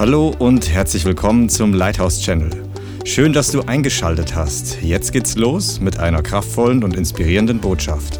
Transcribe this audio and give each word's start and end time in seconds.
Hallo 0.00 0.34
und 0.38 0.70
herzlich 0.70 1.04
willkommen 1.04 1.50
zum 1.50 1.74
Lighthouse 1.74 2.22
Channel. 2.22 2.50
Schön, 3.04 3.34
dass 3.34 3.50
du 3.50 3.60
eingeschaltet 3.60 4.34
hast. 4.34 4.80
Jetzt 4.80 5.12
geht's 5.12 5.36
los 5.36 5.78
mit 5.78 5.98
einer 5.98 6.22
kraftvollen 6.22 6.82
und 6.84 6.96
inspirierenden 6.96 7.60
Botschaft. 7.60 8.18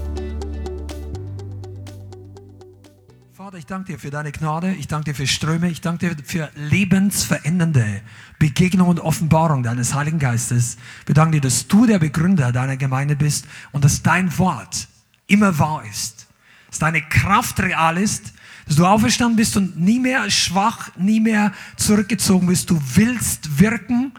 Vater, 3.33 3.57
ich 3.57 3.65
danke 3.65 3.93
dir 3.93 3.99
für 3.99 4.11
deine 4.11 4.31
Gnade, 4.31 4.75
ich 4.75 4.89
danke 4.89 5.13
dir 5.13 5.15
für 5.15 5.27
Ströme, 5.27 5.71
ich 5.71 5.81
danke 5.81 6.15
dir 6.15 6.23
für 6.23 6.51
lebensverändernde 6.55 8.03
Begegnung 8.39 8.89
und 8.89 9.01
Offenbarung 9.01 9.63
deines 9.63 9.95
Heiligen 9.95 10.19
Geistes. 10.19 10.77
Wir 11.07 11.15
danken 11.15 11.33
dir, 11.33 11.41
dass 11.41 11.67
du 11.67 11.87
der 11.87 11.99
Begründer 11.99 12.53
deiner 12.53 12.77
Gemeinde 12.77 13.17
bist 13.17 13.47
und 13.73 13.87
dass 13.87 14.03
dein 14.03 14.37
Wort 14.37 14.87
immer 15.29 15.59
wahr 15.59 15.83
ist, 15.91 16.27
dass 16.69 16.79
deine 16.79 17.01
Kraft 17.01 17.59
real 17.61 17.97
ist, 17.97 18.35
dass 18.71 18.77
du 18.77 18.87
auferstanden 18.87 19.35
bist 19.35 19.57
und 19.57 19.81
nie 19.81 19.99
mehr 19.99 20.31
schwach, 20.31 20.97
nie 20.97 21.19
mehr 21.19 21.53
zurückgezogen 21.77 22.47
bist. 22.47 22.71
Du 22.71 22.81
willst 22.95 23.59
wirken 23.59 24.13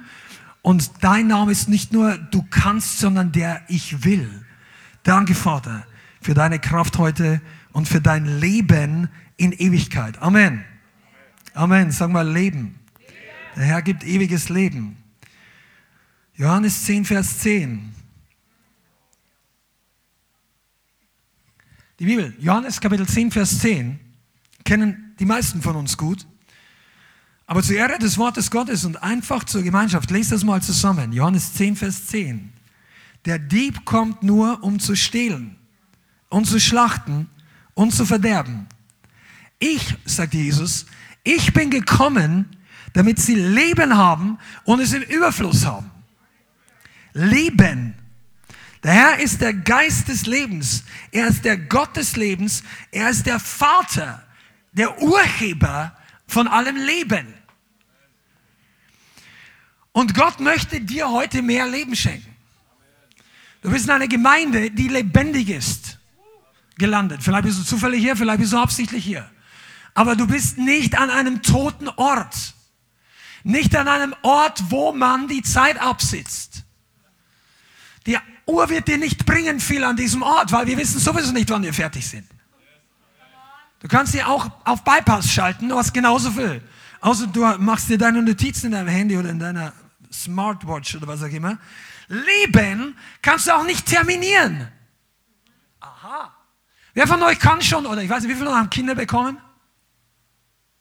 und 0.62 0.92
dein 1.00 1.28
Name 1.28 1.54
ist 1.54 1.70
nicht 1.70 1.94
nur 1.94 2.18
du 2.18 2.44
kannst, 2.50 3.00
sondern 3.00 3.32
der 3.32 3.62
ich 3.70 4.04
will. 4.04 4.30
Danke, 5.04 5.36
Vater, 5.36 5.88
für 6.20 6.34
deine 6.34 6.60
Kraft 6.60 6.98
heute 6.98 7.40
und 7.72 7.88
für 7.88 8.02
dein 8.02 8.26
Leben 8.42 9.08
in 9.38 9.54
Ewigkeit. 9.54 10.22
Amen. 10.22 10.66
Amen. 11.54 11.92
Sag 11.92 12.12
mal 12.12 12.30
Leben. 12.30 12.78
Der 13.56 13.64
Herr 13.64 13.82
gibt 13.82 14.04
ewiges 14.04 14.50
Leben. 14.50 14.98
Johannes 16.34 16.84
10, 16.84 17.06
Vers 17.06 17.40
10. 17.40 17.96
Die 22.00 22.06
Bibel, 22.06 22.36
Johannes 22.38 22.82
Kapitel 22.82 23.08
10, 23.08 23.32
Vers 23.32 23.60
10, 23.60 24.11
kennen 24.64 25.16
die 25.20 25.26
meisten 25.26 25.62
von 25.62 25.76
uns 25.76 25.98
gut. 25.98 26.26
Aber 27.46 27.64
zur 27.64 27.76
Ehre 27.76 28.00
des 28.00 28.18
Wortes 28.18 28.50
Gottes 28.50 28.86
und 28.86 29.02
einfach 29.04 29.44
zur 29.44 29.62
Gemeinschaft, 29.62 30.10
lest 30.10 30.32
das 30.32 30.44
mal 30.44 30.62
zusammen. 30.62 31.12
Johannes 31.12 31.54
10, 31.54 31.76
Vers 31.76 32.08
10. 32.08 32.54
Der 33.26 33.40
Dieb 33.40 33.86
kommt 33.86 34.24
nur, 34.24 34.64
um 34.64 34.80
zu 34.80 34.96
stehlen 34.96 35.58
und 36.30 36.46
zu 36.46 36.60
schlachten 36.60 37.30
und 37.74 37.94
zu 37.94 38.06
verderben. 38.06 38.68
Ich, 39.60 39.96
sagt 40.06 40.34
Jesus, 40.34 40.86
ich 41.24 41.54
bin 41.54 41.70
gekommen, 41.70 42.46
damit 42.94 43.20
sie 43.20 43.36
Leben 43.36 43.96
haben 43.96 44.38
und 44.64 44.80
es 44.80 44.94
im 44.94 45.04
Überfluss 45.04 45.66
haben. 45.66 45.92
Leben. 47.14 47.94
Der 48.84 48.94
Herr 48.94 49.20
ist 49.20 49.42
der 49.42 49.54
Geist 49.54 50.08
des 50.08 50.26
Lebens. 50.26 50.84
Er 51.12 51.28
ist 51.28 51.46
der 51.46 51.58
Gott 51.58 51.96
des 51.96 52.16
Lebens. 52.16 52.64
Er 52.92 53.10
ist 53.10 53.26
der 53.26 53.40
Vater, 53.40 54.24
der 54.72 55.02
Urheber 55.02 55.96
von 56.28 56.48
allem 56.48 56.76
Leben. 56.78 57.34
Und 59.92 60.14
Gott 60.14 60.40
möchte 60.40 60.80
dir 60.80 61.10
heute 61.12 61.42
mehr 61.42 61.68
Leben 61.68 61.96
schenken. 61.96 62.34
Du 63.62 63.70
bist 63.70 63.86
in 63.86 63.92
einer 63.92 64.08
Gemeinde, 64.08 64.72
die 64.72 64.88
lebendig 64.88 65.50
ist, 65.50 66.00
gelandet. 66.78 67.22
Vielleicht 67.22 67.44
bist 67.44 67.60
du 67.60 67.64
zufällig 67.64 68.00
hier, 68.02 68.16
vielleicht 68.16 68.40
bist 68.40 68.54
du 68.54 68.58
absichtlich 68.58 69.04
hier. 69.04 69.30
Aber 69.94 70.16
du 70.16 70.26
bist 70.26 70.58
nicht 70.58 70.98
an 70.98 71.10
einem 71.10 71.42
toten 71.42 71.90
Ort. 71.90 72.54
Nicht 73.44 73.76
an 73.76 73.88
einem 73.88 74.16
Ort, 74.22 74.64
wo 74.70 74.94
man 74.94 75.28
die 75.28 75.42
Zeit 75.42 75.80
absitzt. 75.80 76.64
Die 78.06 78.18
Uhr 78.46 78.70
wird 78.70 78.88
dir 78.88 78.98
nicht 78.98 79.26
bringen 79.26 79.60
viel 79.60 79.84
an 79.84 79.96
diesem 79.96 80.22
Ort, 80.22 80.52
weil 80.52 80.66
wir 80.66 80.78
wissen 80.78 81.00
sowieso 81.00 81.32
nicht, 81.32 81.50
wann 81.50 81.64
wir 81.64 81.74
fertig 81.74 82.08
sind. 82.08 82.28
Du 83.82 83.88
kannst 83.88 84.12
sie 84.14 84.24
auch 84.24 84.50
auf 84.64 84.84
Bypass 84.84 85.32
schalten, 85.32 85.70
du 85.70 85.78
hast 85.78 85.94
genauso 85.94 86.32
viel. 86.32 86.62
Außer 87.02 87.28
du 87.28 87.42
machst 87.58 87.90
dir 87.90 87.98
deine 87.98 88.22
Notizen 88.22 88.68
in 88.68 88.72
deinem 88.74 88.88
Handy 88.88 89.18
oder 89.18 89.30
in 89.30 89.40
deiner 89.40 89.74
Smartwatch 90.14 90.96
oder 90.96 91.08
was 91.08 91.24
auch 91.24 91.28
immer. 91.28 91.58
Leben 92.08 92.96
kannst 93.22 93.48
du 93.48 93.56
auch 93.56 93.64
nicht 93.64 93.88
terminieren. 93.88 94.68
Aha. 95.80 96.32
Wer 96.94 97.08
von 97.08 97.24
euch 97.24 97.40
kann 97.40 97.62
schon, 97.62 97.86
oder 97.86 98.04
ich 98.04 98.10
weiß 98.10 98.24
nicht, 98.24 98.32
wie 98.32 98.38
viele 98.38 98.54
haben 98.54 98.70
Kinder 98.70 98.94
bekommen? 98.94 99.38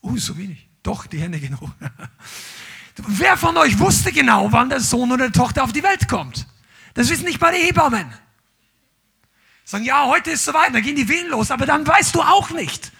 Uh, 0.02 0.18
so 0.18 0.36
wenig. 0.36 0.68
Doch, 0.82 1.06
die 1.06 1.20
Hände 1.20 1.40
genug. 1.40 1.70
Wer 2.96 3.36
von 3.36 3.56
euch 3.56 3.78
wusste 3.78 4.12
genau, 4.12 4.52
wann 4.52 4.68
der 4.68 4.80
Sohn 4.80 5.12
oder 5.12 5.26
die 5.26 5.38
Tochter 5.38 5.64
auf 5.64 5.72
die 5.72 5.82
Welt 5.82 6.08
kommt? 6.08 6.46
Das 6.94 7.08
wissen 7.08 7.24
nicht 7.24 7.40
mal 7.40 7.54
die 7.54 7.62
Hebammen. 7.62 8.12
Sagen, 9.70 9.84
ja, 9.84 10.04
heute 10.04 10.32
ist 10.32 10.44
soweit, 10.44 10.74
dann 10.74 10.82
gehen 10.82 10.96
die 10.96 11.08
Wehen 11.08 11.28
los, 11.28 11.52
aber 11.52 11.64
dann 11.64 11.86
weißt 11.86 12.16
du 12.16 12.22
auch 12.22 12.50
nicht, 12.50 12.90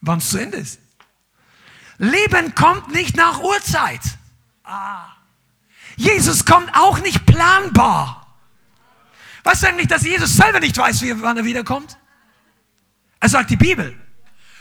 wann 0.00 0.18
es 0.18 0.30
zu 0.30 0.38
Ende 0.38 0.58
ist. 0.58 0.78
Leben 1.98 2.54
kommt 2.54 2.92
nicht 2.92 3.16
nach 3.16 3.40
Uhrzeit. 3.40 4.00
Ah. 4.62 5.08
Jesus 5.96 6.44
kommt 6.44 6.70
auch 6.76 7.00
nicht 7.00 7.26
planbar. 7.26 8.38
Weißt 9.42 9.64
du 9.64 9.66
eigentlich, 9.66 9.88
dass 9.88 10.04
Jesus 10.04 10.36
selber 10.36 10.60
nicht 10.60 10.78
weiß, 10.78 11.02
wie, 11.02 11.20
wann 11.20 11.36
er 11.36 11.44
wiederkommt? 11.44 11.98
Er 13.18 13.28
sagt 13.28 13.50
die 13.50 13.56
Bibel. 13.56 13.98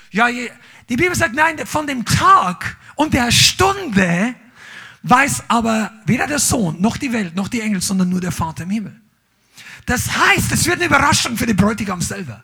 Ja, 0.09 0.28
die 0.28 0.97
Bibel 0.97 1.13
sagt, 1.13 1.36
nein, 1.36 1.68
von 1.68 1.86
dem 1.86 2.03
Tag 2.03 2.78
und 2.96 3.13
der 3.13 3.30
Stunde 3.30 4.34
weiß 5.03 5.44
aber 5.50 5.91
weder 6.06 6.25
der 6.25 6.40
Sohn 6.40 6.81
noch 6.81 6.97
die 6.97 7.13
Welt 7.13 7.36
noch 7.36 7.47
die 7.47 7.62
Engel, 7.62 7.80
sondern 7.80 8.09
nur 8.09 8.22
der 8.22 8.31
Vater 8.31 8.63
im 8.63 8.72
Himmel. 8.72 9.00
Das 9.89 10.07
heißt, 10.16 10.51
es 10.51 10.67
wird 10.67 10.75
eine 10.75 10.85
Überraschung 10.85 11.35
für 11.35 11.47
den 11.47 11.55
Bräutigam 11.55 12.00
selber. 12.00 12.44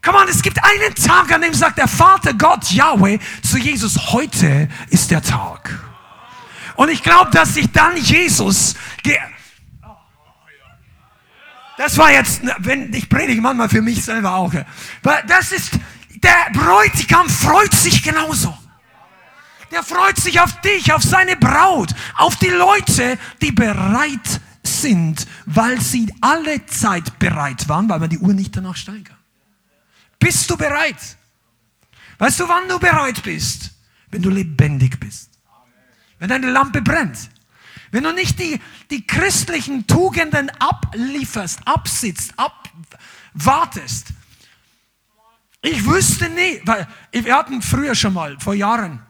Komm 0.00 0.14
on, 0.14 0.26
es 0.28 0.40
gibt 0.40 0.58
einen 0.64 0.94
Tag, 0.94 1.30
an 1.30 1.42
dem 1.42 1.52
sagt 1.52 1.76
der 1.76 1.88
Vater 1.88 2.32
Gott, 2.32 2.70
Yahweh, 2.70 3.18
zu 3.42 3.58
Jesus, 3.58 4.12
heute 4.12 4.70
ist 4.88 5.10
der 5.10 5.20
Tag. 5.20 5.78
Und 6.74 6.88
ich 6.88 7.02
glaube, 7.02 7.30
dass 7.32 7.52
sich 7.52 7.70
dann 7.70 7.98
Jesus, 7.98 8.76
das 11.76 11.98
war 11.98 12.10
jetzt, 12.10 12.40
wenn 12.60 12.90
ich 12.94 13.06
predige 13.10 13.42
manchmal 13.42 13.68
für 13.68 13.82
mich 13.82 14.02
selber 14.02 14.32
auch, 14.32 14.54
das 15.02 15.52
ist, 15.52 15.72
der 16.14 16.50
Bräutigam 16.54 17.28
freut 17.28 17.74
sich 17.74 18.02
genauso. 18.02 18.56
Der 19.70 19.82
freut 19.82 20.16
sich 20.16 20.40
auf 20.40 20.58
dich, 20.62 20.94
auf 20.94 21.02
seine 21.02 21.36
Braut, 21.36 21.90
auf 22.16 22.36
die 22.36 22.48
Leute, 22.48 23.18
die 23.42 23.52
bereit 23.52 24.40
sind, 24.80 25.26
weil 25.46 25.80
sie 25.80 26.12
alle 26.20 26.66
Zeit 26.66 27.18
bereit 27.18 27.68
waren, 27.68 27.88
weil 27.88 28.00
man 28.00 28.10
die 28.10 28.18
Uhr 28.18 28.32
nicht 28.32 28.56
danach 28.56 28.76
stellen 28.76 29.04
kann. 29.04 29.16
Bist 30.18 30.48
du 30.50 30.56
bereit? 30.56 31.16
Weißt 32.18 32.40
du, 32.40 32.48
wann 32.48 32.68
du 32.68 32.78
bereit 32.78 33.22
bist? 33.22 33.70
Wenn 34.10 34.22
du 34.22 34.30
lebendig 34.30 35.00
bist. 35.00 35.30
Wenn 36.18 36.28
deine 36.28 36.50
Lampe 36.50 36.82
brennt. 36.82 37.30
Wenn 37.90 38.04
du 38.04 38.12
nicht 38.12 38.38
die, 38.38 38.60
die 38.90 39.06
christlichen 39.06 39.86
Tugenden 39.86 40.50
ablieferst, 40.58 41.60
absitzt, 41.66 42.34
abwartest. 42.36 44.08
Ich 45.62 45.84
wüsste 45.86 46.28
nie, 46.28 46.60
weil 46.64 46.86
wir 47.12 47.34
hatten 47.34 47.62
früher 47.62 47.94
schon 47.94 48.14
mal, 48.14 48.38
vor 48.38 48.54
Jahren, 48.54 49.00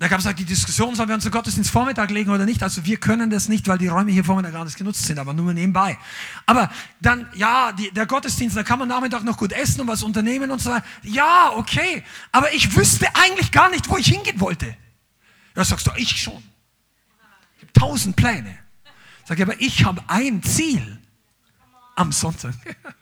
da 0.00 0.08
gab 0.08 0.18
es 0.18 0.24
halt 0.24 0.38
die 0.38 0.46
Diskussion, 0.46 0.94
sollen 0.94 1.10
wir 1.10 1.14
uns 1.14 1.24
den 1.24 1.30
Gottesdienst 1.30 1.70
Vormittag 1.70 2.10
legen 2.10 2.30
oder 2.30 2.46
nicht. 2.46 2.62
Also 2.62 2.86
wir 2.86 2.96
können 2.96 3.28
das 3.28 3.50
nicht, 3.50 3.68
weil 3.68 3.76
die 3.76 3.88
Räume 3.88 4.10
hier 4.10 4.24
Vormittag 4.24 4.54
gar 4.54 4.64
nicht 4.64 4.78
genutzt 4.78 5.04
sind, 5.04 5.18
aber 5.18 5.34
nur 5.34 5.52
nebenbei. 5.52 5.98
Aber 6.46 6.70
dann, 7.02 7.28
ja, 7.34 7.70
die, 7.72 7.90
der 7.90 8.06
Gottesdienst, 8.06 8.56
da 8.56 8.62
kann 8.62 8.78
man 8.78 8.88
Nachmittag 8.88 9.24
noch 9.24 9.36
gut 9.36 9.52
essen 9.52 9.82
und 9.82 9.88
was 9.88 10.02
unternehmen 10.02 10.50
und 10.50 10.58
so 10.58 10.70
weiter. 10.70 10.86
Ja, 11.02 11.52
okay. 11.54 12.02
Aber 12.32 12.50
ich 12.54 12.74
wüsste 12.74 13.08
eigentlich 13.12 13.52
gar 13.52 13.68
nicht, 13.68 13.90
wo 13.90 13.98
ich 13.98 14.06
hingehen 14.06 14.40
wollte. 14.40 14.74
Ja, 15.54 15.64
sagst 15.66 15.86
du, 15.86 15.90
ich 15.96 16.16
schon. 16.16 16.42
Ich 17.58 17.62
habe 17.64 17.72
tausend 17.74 18.16
Pläne. 18.16 18.56
Sag 19.26 19.36
ich, 19.36 19.44
aber 19.44 19.60
ich 19.60 19.84
habe 19.84 20.02
ein 20.06 20.42
Ziel 20.42 20.98
am 21.96 22.10
Sonntag. 22.10 22.54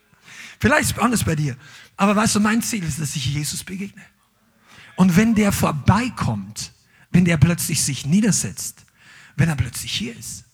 Vielleicht 0.59 0.91
ist 0.91 0.97
es 0.97 0.99
anders 0.99 1.23
bei 1.23 1.37
dir. 1.37 1.57
Aber 1.97 2.17
weißt 2.17 2.35
du, 2.35 2.41
mein 2.41 2.61
Ziel 2.61 2.83
ist, 2.83 3.01
dass 3.01 3.15
ich 3.15 3.25
Jesus 3.25 3.63
begegne. 3.63 4.03
Und 4.97 5.17
wenn 5.17 5.37
der 5.37 5.53
vorbeikommt, 5.53 6.73
wenn 7.11 7.25
der 7.25 7.37
plötzlich 7.37 7.83
sich 7.83 8.07
niedersetzt, 8.07 8.85
wenn 9.37 9.49
er 9.49 9.57
plötzlich 9.57 9.93
hier 9.93 10.17
ist. 10.17 10.45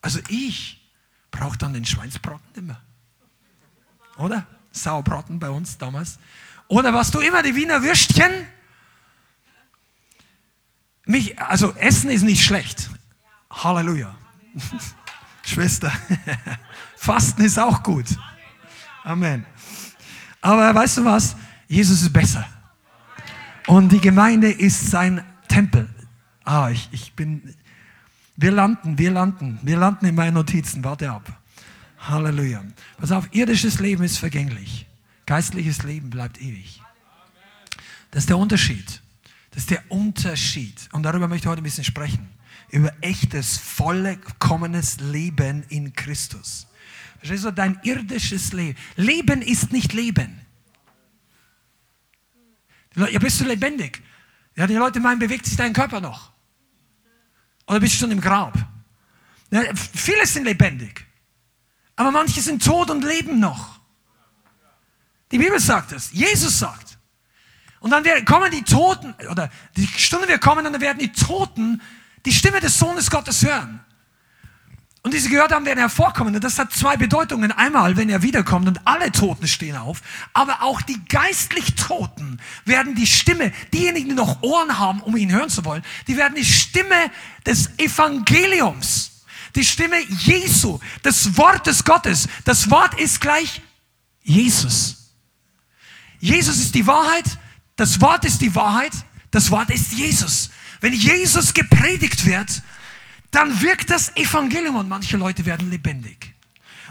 Also 0.00 0.20
ich 0.28 0.90
brauche 1.30 1.58
dann 1.58 1.74
den 1.74 1.84
Schweinsbraten 1.84 2.66
mehr. 2.66 2.80
Oder? 4.16 4.46
Sauerbraten 4.72 5.38
bei 5.38 5.50
uns 5.50 5.78
damals. 5.78 6.18
Oder 6.68 6.92
was 6.92 7.10
du 7.10 7.20
immer, 7.20 7.42
die 7.42 7.54
Wiener 7.54 7.82
Würstchen. 7.82 8.30
Mich, 11.04 11.40
also 11.40 11.72
Essen 11.74 12.10
ist 12.10 12.22
nicht 12.22 12.44
schlecht. 12.44 12.90
Halleluja. 13.50 14.14
Schwester. 15.44 15.92
Fasten 16.96 17.42
ist 17.42 17.58
auch 17.58 17.82
gut. 17.82 18.06
Amen. 19.04 19.46
Aber 20.40 20.74
weißt 20.74 20.98
du 20.98 21.04
was? 21.04 21.36
Jesus 21.68 22.02
ist 22.02 22.12
besser. 22.12 22.46
Und 23.66 23.90
die 23.90 24.00
Gemeinde 24.00 24.50
ist 24.50 24.90
sein 24.90 25.24
Tempel. 25.56 25.88
Ah, 26.44 26.68
ich, 26.68 26.86
ich 26.92 27.14
bin. 27.14 27.54
Wir 28.36 28.50
landen, 28.50 28.98
wir 28.98 29.10
landen, 29.10 29.58
wir 29.62 29.78
landen 29.78 30.04
in 30.04 30.14
meinen 30.14 30.34
Notizen. 30.34 30.84
Warte 30.84 31.10
ab. 31.10 31.40
Halleluja. 31.98 32.62
Pass 32.98 33.10
auf, 33.10 33.34
irdisches 33.34 33.80
Leben 33.80 34.04
ist 34.04 34.18
vergänglich. 34.18 34.86
Geistliches 35.24 35.82
Leben 35.82 36.10
bleibt 36.10 36.42
ewig. 36.42 36.82
Das 38.10 38.24
ist 38.24 38.28
der 38.28 38.36
Unterschied. 38.36 39.00
Das 39.52 39.62
ist 39.62 39.70
der 39.70 39.82
Unterschied. 39.90 40.90
Und 40.92 41.04
darüber 41.04 41.26
möchte 41.26 41.46
ich 41.46 41.50
heute 41.50 41.62
ein 41.62 41.64
bisschen 41.64 41.84
sprechen. 41.84 42.28
Über 42.68 42.92
echtes, 43.00 43.56
vollkommenes 43.56 45.00
Leben 45.00 45.64
in 45.70 45.94
Christus. 45.94 46.66
Verstehst 47.20 47.44
du, 47.44 47.50
dein 47.50 47.80
irdisches 47.82 48.52
Leben. 48.52 48.76
Leben 48.96 49.40
ist 49.40 49.72
nicht 49.72 49.94
Leben. 49.94 50.38
Ja, 52.94 53.18
bist 53.18 53.40
du 53.40 53.46
lebendig? 53.46 54.02
Ja, 54.56 54.66
die 54.66 54.74
Leute 54.74 55.00
meinen, 55.00 55.18
bewegt 55.18 55.46
sich 55.46 55.56
dein 55.56 55.72
Körper 55.72 56.00
noch? 56.00 56.32
Oder 57.66 57.80
bist 57.80 57.94
du 57.94 57.98
schon 57.98 58.10
im 58.10 58.20
Grab? 58.20 58.54
Ja, 59.50 59.62
viele 59.74 60.26
sind 60.26 60.44
lebendig. 60.44 61.06
Aber 61.94 62.10
manche 62.10 62.40
sind 62.40 62.64
tot 62.64 62.90
und 62.90 63.04
leben 63.04 63.38
noch. 63.38 63.78
Die 65.30 65.38
Bibel 65.38 65.58
sagt 65.60 65.92
es. 65.92 66.12
Jesus 66.12 66.58
sagt. 66.58 66.98
Und 67.80 67.90
dann 67.90 68.04
kommen 68.24 68.50
die 68.50 68.62
Toten, 68.62 69.14
oder 69.30 69.50
die 69.76 69.86
Stunde 69.86 70.28
wird 70.28 70.40
kommen, 70.40 70.64
dann 70.64 70.80
werden 70.80 70.98
die 70.98 71.12
Toten 71.12 71.80
die 72.24 72.32
Stimme 72.32 72.60
des 72.60 72.78
Sohnes 72.78 73.10
Gottes 73.10 73.44
hören. 73.44 73.84
Und 75.06 75.14
die 75.14 75.20
sie 75.20 75.28
gehört 75.28 75.52
haben, 75.52 75.64
werden 75.64 75.78
hervorkommen. 75.78 76.34
Und 76.34 76.42
das 76.42 76.58
hat 76.58 76.72
zwei 76.72 76.96
Bedeutungen. 76.96 77.52
Einmal, 77.52 77.96
wenn 77.96 78.08
er 78.08 78.22
wiederkommt 78.22 78.66
und 78.66 78.80
alle 78.88 79.12
Toten 79.12 79.46
stehen 79.46 79.76
auf, 79.76 80.02
aber 80.32 80.62
auch 80.62 80.82
die 80.82 80.98
geistlich 81.04 81.76
Toten 81.76 82.40
werden 82.64 82.96
die 82.96 83.06
Stimme, 83.06 83.52
diejenigen, 83.72 84.08
die 84.08 84.14
noch 84.16 84.42
Ohren 84.42 84.80
haben, 84.80 85.00
um 85.02 85.16
ihn 85.16 85.30
hören 85.30 85.48
zu 85.48 85.64
wollen, 85.64 85.84
die 86.08 86.16
werden 86.16 86.34
die 86.34 86.44
Stimme 86.44 87.12
des 87.46 87.70
Evangeliums, 87.78 89.22
die 89.54 89.64
Stimme 89.64 89.96
Jesu, 90.08 90.80
des 91.04 91.36
Wortes 91.38 91.84
Gottes. 91.84 92.26
Das 92.44 92.68
Wort 92.72 92.98
ist 92.98 93.20
gleich 93.20 93.62
Jesus. 94.24 95.12
Jesus 96.18 96.56
ist 96.56 96.74
die 96.74 96.88
Wahrheit, 96.88 97.38
das 97.76 98.00
Wort 98.00 98.24
ist 98.24 98.40
die 98.40 98.56
Wahrheit, 98.56 98.90
das 99.30 99.52
Wort 99.52 99.70
ist 99.70 99.92
Jesus. 99.92 100.50
Wenn 100.80 100.94
Jesus 100.94 101.54
gepredigt 101.54 102.26
wird, 102.26 102.60
dann 103.30 103.60
wirkt 103.60 103.90
das 103.90 104.16
Evangelium 104.16 104.76
und 104.76 104.88
manche 104.88 105.16
Leute 105.16 105.44
werden 105.46 105.70
lebendig. 105.70 106.34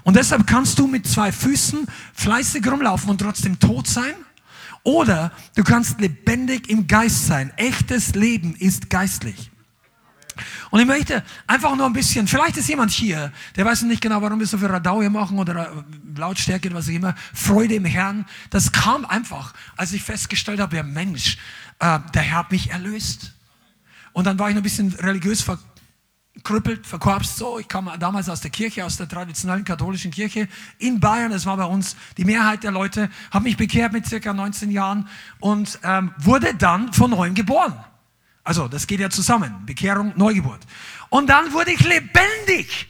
Und 0.04 0.16
deshalb 0.16 0.46
kannst 0.46 0.78
du 0.78 0.88
mit 0.88 1.08
zwei 1.08 1.32
Füßen 1.32 1.88
fleißig 2.14 2.66
rumlaufen 2.68 3.10
und 3.10 3.20
trotzdem 3.20 3.60
tot 3.60 3.88
sein. 3.88 4.14
Oder 4.84 5.32
du 5.56 5.64
kannst 5.64 6.00
lebendig 6.00 6.70
im 6.70 6.86
Geist 6.86 7.26
sein. 7.26 7.52
Echtes 7.58 8.14
Leben 8.14 8.56
ist 8.56 8.92
geistlich. 8.92 9.50
Und 10.70 10.80
ich 10.80 10.86
möchte 10.86 11.24
einfach 11.48 11.76
nur 11.76 11.86
ein 11.86 11.94
bisschen, 11.94 12.28
vielleicht 12.28 12.58
ist 12.58 12.68
jemand 12.68 12.92
hier, 12.92 13.32
der 13.56 13.66
weiß 13.66 13.84
nicht 13.84 14.02
genau, 14.02 14.22
warum 14.22 14.40
wir 14.40 14.46
so 14.46 14.58
viel 14.58 14.68
Radau 14.68 15.02
hier 15.02 15.10
machen 15.10 15.40
oder 15.40 15.86
Lautstärke, 16.16 16.72
was 16.74 16.88
auch 16.88 16.92
immer, 16.92 17.16
Freude 17.34 17.76
im 17.76 17.86
Herrn. 17.86 18.26
Das 18.50 18.72
kam 18.72 19.06
einfach, 19.06 19.54
als 19.78 19.94
ich 19.94 20.04
festgestellt 20.04 20.60
habe, 20.60 20.76
ja 20.76 20.84
Mensch, 20.84 21.38
äh, 21.80 22.00
der 22.14 22.22
Herr 22.22 22.40
hat 22.40 22.52
mich 22.52 22.72
erlöst. 22.72 23.34
Und 24.14 24.26
dann 24.26 24.38
war 24.38 24.50
ich 24.50 24.56
noch 24.56 24.62
ein 24.62 24.64
bisschen 24.64 24.94
religiös 24.94 25.42
ver 25.42 25.58
krüppelt, 26.44 26.86
verkorpst 26.86 27.38
so. 27.38 27.60
Ich 27.60 27.68
kam 27.68 27.90
damals 28.00 28.30
aus 28.30 28.42
der 28.42 28.52
Kirche, 28.52 28.86
aus 28.86 28.98
der 28.98 29.08
traditionellen 29.08 29.64
katholischen 29.64 30.12
Kirche 30.12 30.48
in 30.78 31.00
Bayern. 31.00 31.32
Das 31.32 31.46
war 31.46 31.58
bei 31.58 31.66
uns 31.66 31.96
die 32.18 32.26
Mehrheit 32.26 32.64
der 32.64 32.72
Leute. 32.72 33.10
Habe 33.32 33.46
mich 33.46 33.58
bekehrt 33.58 33.94
mit 33.94 34.06
circa 34.06 34.34
19 34.34 34.72
Jahren 34.72 35.08
und 35.40 35.80
ähm, 35.84 36.14
wurde 36.18 36.54
dann 36.56 36.94
von 36.94 37.12
neuem 37.12 37.34
geboren. 37.34 37.74
Also 38.44 38.68
das 38.68 38.86
geht 38.86 39.00
ja 39.00 39.10
zusammen. 39.10 39.66
Bekehrung, 39.66 40.14
Neugeburt. 40.16 40.62
Und 41.10 41.28
dann 41.28 41.52
wurde 41.54 41.72
ich 41.72 41.82
lebendig. 41.82 42.88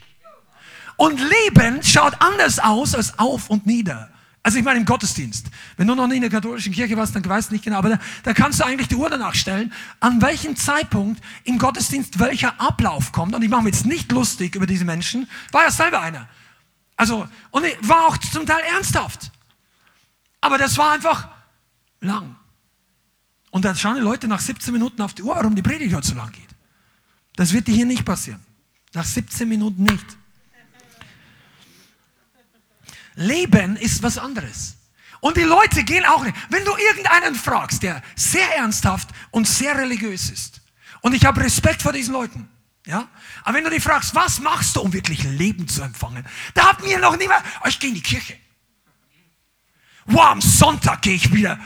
Und 0.97 1.19
Leben 1.19 1.83
schaut 1.83 2.13
anders 2.19 2.59
aus 2.59 2.95
als 2.95 3.17
auf 3.19 3.49
und 3.49 3.65
nieder. 3.65 4.09
Also 4.45 4.59
ich 4.59 4.63
meine 4.63 4.79
im 4.79 4.85
Gottesdienst. 4.85 5.47
Wenn 5.75 5.87
du 5.87 5.95
noch 5.95 6.05
nie 6.05 6.17
in 6.17 6.21
der 6.21 6.29
katholischen 6.29 6.71
Kirche 6.71 6.95
warst, 6.95 7.15
dann 7.15 7.25
weißt 7.25 7.49
du 7.49 7.55
nicht 7.55 7.63
genau, 7.63 7.79
aber 7.79 7.89
da, 7.89 7.99
da, 8.21 8.31
kannst 8.31 8.59
du 8.59 8.63
eigentlich 8.63 8.87
die 8.87 8.95
Uhr 8.95 9.09
danach 9.09 9.33
stellen, 9.33 9.73
an 9.99 10.21
welchem 10.21 10.55
Zeitpunkt 10.55 11.19
im 11.45 11.57
Gottesdienst 11.57 12.19
welcher 12.19 12.61
Ablauf 12.61 13.11
kommt. 13.11 13.33
Und 13.33 13.41
ich 13.41 13.49
mache 13.49 13.63
mir 13.63 13.69
jetzt 13.69 13.87
nicht 13.87 14.11
lustig 14.11 14.53
über 14.53 14.67
diese 14.67 14.85
Menschen, 14.85 15.27
war 15.51 15.63
ja 15.63 15.71
selber 15.71 15.99
einer. 15.99 16.29
Also, 16.95 17.27
und 17.49 17.65
war 17.81 18.05
auch 18.05 18.17
zum 18.17 18.45
Teil 18.45 18.61
ernsthaft. 18.71 19.31
Aber 20.41 20.59
das 20.59 20.77
war 20.77 20.91
einfach 20.91 21.27
lang. 21.99 22.35
Und 23.49 23.65
dann 23.65 23.75
schauen 23.75 23.95
die 23.95 24.01
Leute 24.01 24.27
nach 24.27 24.41
17 24.41 24.71
Minuten 24.71 25.01
auf 25.01 25.15
die 25.15 25.23
Uhr, 25.23 25.35
warum 25.35 25.55
die 25.55 25.63
Predigt 25.63 25.95
heute 25.95 26.05
so 26.05 26.13
lang 26.13 26.31
geht. 26.31 26.49
Das 27.35 27.51
wird 27.51 27.65
dir 27.65 27.73
hier 27.73 27.87
nicht 27.87 28.05
passieren. 28.05 28.41
Nach 28.93 29.05
17 29.05 29.49
Minuten 29.49 29.81
nicht. 29.81 30.05
Leben 33.15 33.77
ist 33.77 34.03
was 34.03 34.17
anderes. 34.17 34.75
Und 35.21 35.37
die 35.37 35.43
Leute 35.43 35.83
gehen 35.83 36.05
auch 36.05 36.23
nicht. 36.23 36.35
Wenn 36.49 36.63
du 36.65 36.71
irgendeinen 36.75 37.35
fragst, 37.35 37.81
der 37.83 38.01
sehr 38.15 38.57
ernsthaft 38.57 39.09
und 39.31 39.47
sehr 39.47 39.77
religiös 39.77 40.29
ist, 40.29 40.61
und 41.01 41.13
ich 41.13 41.25
habe 41.25 41.41
Respekt 41.41 41.81
vor 41.81 41.93
diesen 41.93 42.13
Leuten, 42.13 42.49
ja, 42.85 43.07
aber 43.43 43.57
wenn 43.57 43.63
du 43.63 43.69
die 43.69 43.79
fragst, 43.79 44.13
was 44.13 44.39
machst 44.39 44.75
du, 44.75 44.81
um 44.81 44.93
wirklich 44.93 45.23
Leben 45.23 45.67
zu 45.67 45.81
empfangen, 45.81 46.25
da 46.53 46.69
hat 46.69 46.83
mir 46.83 46.99
noch 46.99 47.17
niemand, 47.17 47.43
oh, 47.63 47.67
ich 47.67 47.79
gehe 47.79 47.89
in 47.89 47.95
die 47.95 48.01
Kirche. 48.01 48.37
Wow, 50.05 50.25
am 50.25 50.41
Sonntag 50.41 51.01
gehe 51.01 51.15
ich 51.15 51.33
wieder. 51.33 51.59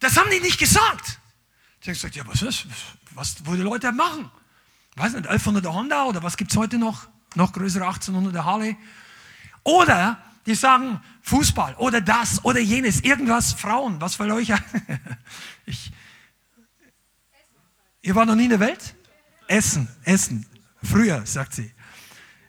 Das 0.00 0.16
haben 0.16 0.30
die 0.30 0.40
nicht 0.40 0.58
gesagt. 0.58 1.18
Ich 1.80 1.88
habe 1.88 1.92
gesagt, 1.92 2.16
ja, 2.16 2.26
was 2.26 2.40
ist, 2.42 2.66
was, 3.12 3.36
wo 3.44 3.54
die 3.54 3.62
Leute 3.62 3.92
machen? 3.92 4.30
Weiß 4.94 5.12
nicht, 5.12 5.28
1100er 5.28 5.72
Honda 5.72 6.04
oder 6.04 6.22
was 6.22 6.36
gibt 6.36 6.50
es 6.50 6.56
heute 6.56 6.78
noch? 6.78 7.06
Noch 7.34 7.52
größere 7.52 7.84
1800er 7.84 8.44
Harley. 8.44 8.76
Oder 9.66 10.22
die 10.46 10.54
sagen 10.54 11.00
Fußball 11.22 11.74
oder 11.74 12.00
das 12.00 12.44
oder 12.44 12.60
jenes, 12.60 13.00
irgendwas, 13.00 13.52
Frauen, 13.52 14.00
was 14.00 14.14
für 14.14 14.32
euch? 14.32 14.52
ich, 15.66 15.92
ihr 18.00 18.14
war 18.14 18.24
noch 18.26 18.36
nie 18.36 18.44
in 18.44 18.50
der 18.50 18.60
Welt? 18.60 18.94
Essen, 19.48 19.88
Essen. 20.04 20.46
Früher, 20.84 21.26
sagt 21.26 21.54
sie. 21.54 21.72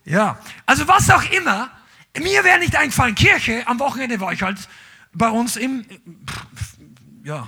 Ja, 0.06 0.40
also 0.68 0.88
was 0.88 1.10
auch 1.10 1.24
immer. 1.32 1.72
Mir 2.20 2.44
wäre 2.44 2.60
nicht 2.60 2.76
eingefallen, 2.76 3.16
Kirche, 3.16 3.66
am 3.66 3.80
Wochenende 3.80 4.20
war 4.20 4.32
ich 4.32 4.44
halt 4.44 4.70
bei 5.12 5.30
uns 5.30 5.56
im, 5.56 5.86
ja, 7.24 7.48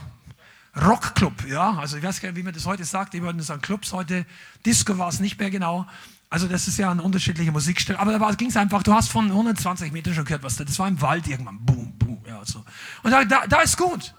Rockclub, 0.75 1.45
ja, 1.47 1.75
also 1.75 1.97
ich 1.97 2.03
weiß 2.03 2.21
gar 2.21 2.29
nicht, 2.29 2.37
wie 2.37 2.43
man 2.43 2.53
das 2.53 2.65
heute 2.65 2.85
sagt, 2.85 3.13
ich 3.13 3.21
würde 3.21 3.41
sagen 3.43 3.61
Clubs 3.61 3.93
heute, 3.93 4.25
Disco 4.65 4.97
war 4.97 5.09
es 5.09 5.19
nicht 5.19 5.39
mehr 5.39 5.51
genau, 5.51 5.85
also 6.29 6.47
das 6.47 6.67
ist 6.67 6.77
ja 6.77 6.91
ein 6.91 6.99
unterschiedlicher 6.99 7.51
Musikstil. 7.51 7.95
Aber 7.95 8.17
da 8.17 8.31
ging 8.31 8.49
es 8.49 8.57
einfach, 8.57 8.83
du 8.83 8.93
hast 8.93 9.09
von 9.09 9.25
120 9.25 9.91
Metern 9.91 10.13
schon 10.13 10.25
gehört, 10.25 10.43
was 10.43 10.57
da, 10.57 10.63
das 10.63 10.77
war 10.77 10.87
im 10.87 11.01
Wald 11.01 11.27
irgendwann. 11.27 11.57
Boom, 11.65 11.97
boom, 11.97 12.23
ja, 12.27 12.45
so. 12.45 12.63
Und 13.01 13.11
da, 13.11 13.25
da, 13.25 13.47
da 13.47 13.61
ist 13.61 13.77
gut. 13.77 14.13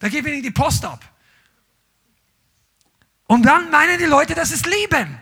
Da 0.00 0.08
geht 0.08 0.24
wenig 0.24 0.42
die 0.42 0.50
Post 0.50 0.84
ab. 0.84 1.04
Und 3.28 3.44
dann 3.44 3.70
meinen 3.70 3.98
die 3.98 4.04
Leute, 4.04 4.34
das 4.34 4.50
ist 4.50 4.66
Leben. 4.66 5.18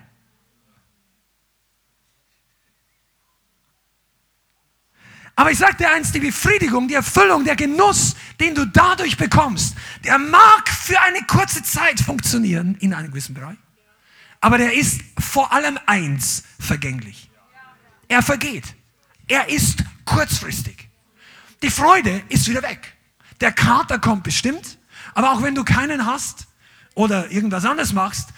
Aber 5.37 5.51
ich 5.51 5.59
sage 5.59 5.77
dir 5.77 5.91
eins, 5.91 6.13
die 6.13 6.21
Befriedigung, 6.21 6.87
die 6.87 6.95
Erfüllung, 6.95 7.45
der 7.45 7.57
Genuss, 7.57 8.15
den 8.41 8.55
du 8.55 8.67
dadurch 8.67 9.17
bekommst, 9.17 9.77
der 10.05 10.19
mag 10.19 10.69
für 10.69 11.01
eine 11.01 11.23
kurze 11.27 11.63
Zeit 11.63 12.01
funktionieren 12.01 12.77
in 12.77 12.95
einem 12.95 13.11
gewissen 13.11 13.35
Bereich. 13.35 13.59
Aber 14.45 14.59
der 14.59 14.75
ist 14.75 15.01
vor 15.19 15.55
allem 15.55 15.79
eins 15.87 16.45
vergänglich. 16.61 17.31
Er 18.09 18.21
vergeht. 18.21 18.75
Er 19.27 19.49
ist 19.49 19.83
kurzfristig. 20.05 20.91
Die 21.63 21.71
Freude 21.71 22.23
ist 22.29 22.47
wieder 22.47 22.61
weg. 22.61 22.93
Der 23.41 23.53
Kater 23.53 23.99
kommt 23.99 24.23
bestimmt, 24.23 24.77
aber 25.15 25.33
auch 25.33 25.41
wenn 25.41 25.55
du 25.55 25.65
keinen 25.65 26.05
hast 26.05 26.47
oder 26.95 27.31
irgendwas 27.31 27.65
anderes 27.65 27.95
machst, 27.95 28.35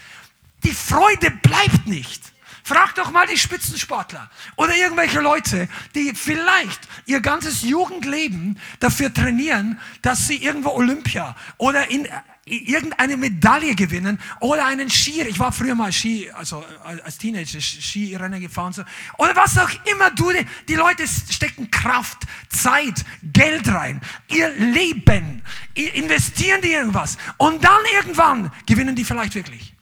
die 0.62 0.70
Freude 0.70 1.32
bleibt 1.42 1.88
nicht. 1.88 2.22
Frag 2.66 2.96
doch 2.96 3.12
mal 3.12 3.28
die 3.28 3.38
Spitzensportler 3.38 4.28
oder 4.56 4.76
irgendwelche 4.76 5.20
Leute, 5.20 5.68
die 5.94 6.12
vielleicht 6.16 6.80
ihr 7.04 7.20
ganzes 7.20 7.62
Jugendleben 7.62 8.58
dafür 8.80 9.14
trainieren, 9.14 9.78
dass 10.02 10.26
sie 10.26 10.42
irgendwo 10.42 10.70
Olympia 10.70 11.36
oder 11.58 11.88
in 11.88 12.08
irgendeine 12.44 13.16
Medaille 13.16 13.76
gewinnen 13.76 14.18
oder 14.40 14.66
einen 14.66 14.90
Skier. 14.90 15.28
Ich 15.28 15.38
war 15.38 15.52
früher 15.52 15.76
mal 15.76 15.92
Ski, 15.92 16.28
also 16.32 16.64
äh, 16.84 17.00
als 17.02 17.18
Teenager 17.18 17.60
Skirennen 17.60 18.40
gefahren 18.40 18.72
so. 18.72 18.82
oder 19.18 19.36
was 19.36 19.56
auch 19.58 19.70
immer 19.84 20.10
du. 20.10 20.32
Die 20.66 20.74
Leute 20.74 21.04
stecken 21.06 21.70
Kraft, 21.70 22.18
Zeit, 22.48 23.04
Geld 23.22 23.68
rein, 23.68 24.00
ihr 24.26 24.48
Leben, 24.56 25.40
investieren 25.74 26.62
die 26.62 26.72
irgendwas 26.72 27.16
und 27.36 27.62
dann 27.62 27.82
irgendwann 27.94 28.50
gewinnen 28.66 28.96
die 28.96 29.04
vielleicht 29.04 29.36
wirklich. 29.36 29.75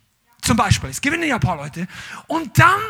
Zum 0.45 0.57
Beispiel, 0.57 0.91
es 0.91 1.01
gewinnen 1.01 1.29
ja 1.29 1.37
ein 1.37 1.41
paar 1.41 1.57
Leute 1.57 1.89
und 2.27 2.59
dann 2.59 2.81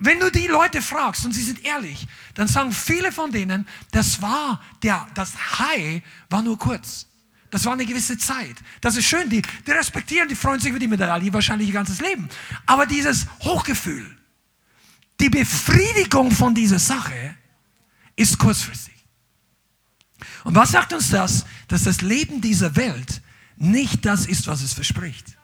wenn 0.00 0.20
du 0.20 0.30
die 0.30 0.46
Leute 0.46 0.80
fragst 0.80 1.24
und 1.24 1.32
sie 1.32 1.42
sind 1.42 1.64
ehrlich, 1.64 2.06
dann 2.34 2.46
sagen 2.46 2.70
viele 2.70 3.10
von 3.10 3.32
denen, 3.32 3.66
das 3.90 4.22
war 4.22 4.62
der, 4.82 5.06
das 5.14 5.32
High 5.58 6.02
war 6.30 6.40
nur 6.40 6.56
kurz. 6.56 7.06
Das 7.50 7.64
war 7.64 7.72
eine 7.72 7.86
gewisse 7.86 8.16
Zeit. 8.16 8.56
Das 8.80 8.96
ist 8.96 9.06
schön. 9.06 9.28
Die, 9.28 9.42
die 9.66 9.70
respektieren, 9.70 10.28
die 10.28 10.36
freuen 10.36 10.60
sich 10.60 10.70
über 10.70 10.78
die 10.78 10.86
Medaille 10.86 11.32
wahrscheinlich 11.32 11.68
ihr 11.68 11.74
ganzes 11.74 12.00
Leben. 12.00 12.28
Aber 12.66 12.86
dieses 12.86 13.26
Hochgefühl, 13.40 14.06
die 15.18 15.30
Befriedigung 15.30 16.30
von 16.30 16.54
dieser 16.54 16.78
Sache 16.78 17.34
ist 18.14 18.38
kurzfristig. 18.38 18.94
Und 20.44 20.54
was 20.54 20.70
sagt 20.72 20.92
uns 20.92 21.10
das? 21.10 21.44
Dass 21.68 21.84
das 21.84 22.02
Leben 22.02 22.40
dieser 22.40 22.76
Welt 22.76 23.22
nicht 23.56 24.04
das 24.04 24.26
ist, 24.26 24.46
was 24.46 24.62
es 24.62 24.74
verspricht. 24.74 25.37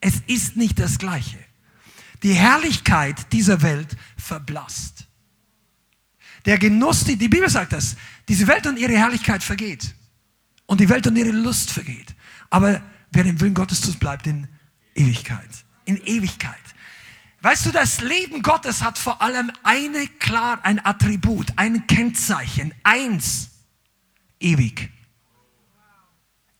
Es 0.00 0.20
ist 0.26 0.56
nicht 0.56 0.78
das 0.78 0.98
Gleiche. 0.98 1.38
Die 2.22 2.34
Herrlichkeit 2.34 3.32
dieser 3.32 3.62
Welt 3.62 3.96
verblasst. 4.16 5.06
Der 6.44 6.58
Genuss, 6.58 7.04
die, 7.04 7.16
die 7.16 7.28
Bibel 7.28 7.48
sagt 7.48 7.72
das, 7.72 7.96
diese 8.28 8.46
Welt 8.46 8.66
und 8.66 8.78
ihre 8.78 8.92
Herrlichkeit 8.92 9.42
vergeht. 9.42 9.94
Und 10.66 10.80
die 10.80 10.88
Welt 10.88 11.06
und 11.06 11.16
ihre 11.16 11.30
Lust 11.30 11.70
vergeht. 11.70 12.14
Aber 12.50 12.82
wer 13.10 13.24
den 13.24 13.40
Willen 13.40 13.54
Gottes 13.54 13.80
tut, 13.80 13.98
bleibt 13.98 14.26
in 14.26 14.48
Ewigkeit. 14.94 15.48
In 15.84 15.96
Ewigkeit. 16.04 16.56
Weißt 17.40 17.66
du, 17.66 17.70
das 17.70 18.00
Leben 18.00 18.42
Gottes 18.42 18.82
hat 18.82 18.98
vor 18.98 19.22
allem 19.22 19.52
eine 19.62 20.06
klar, 20.06 20.58
ein 20.64 20.84
Attribut, 20.84 21.52
ein 21.56 21.86
Kennzeichen, 21.86 22.74
eins, 22.82 23.50
ewig. 24.40 24.90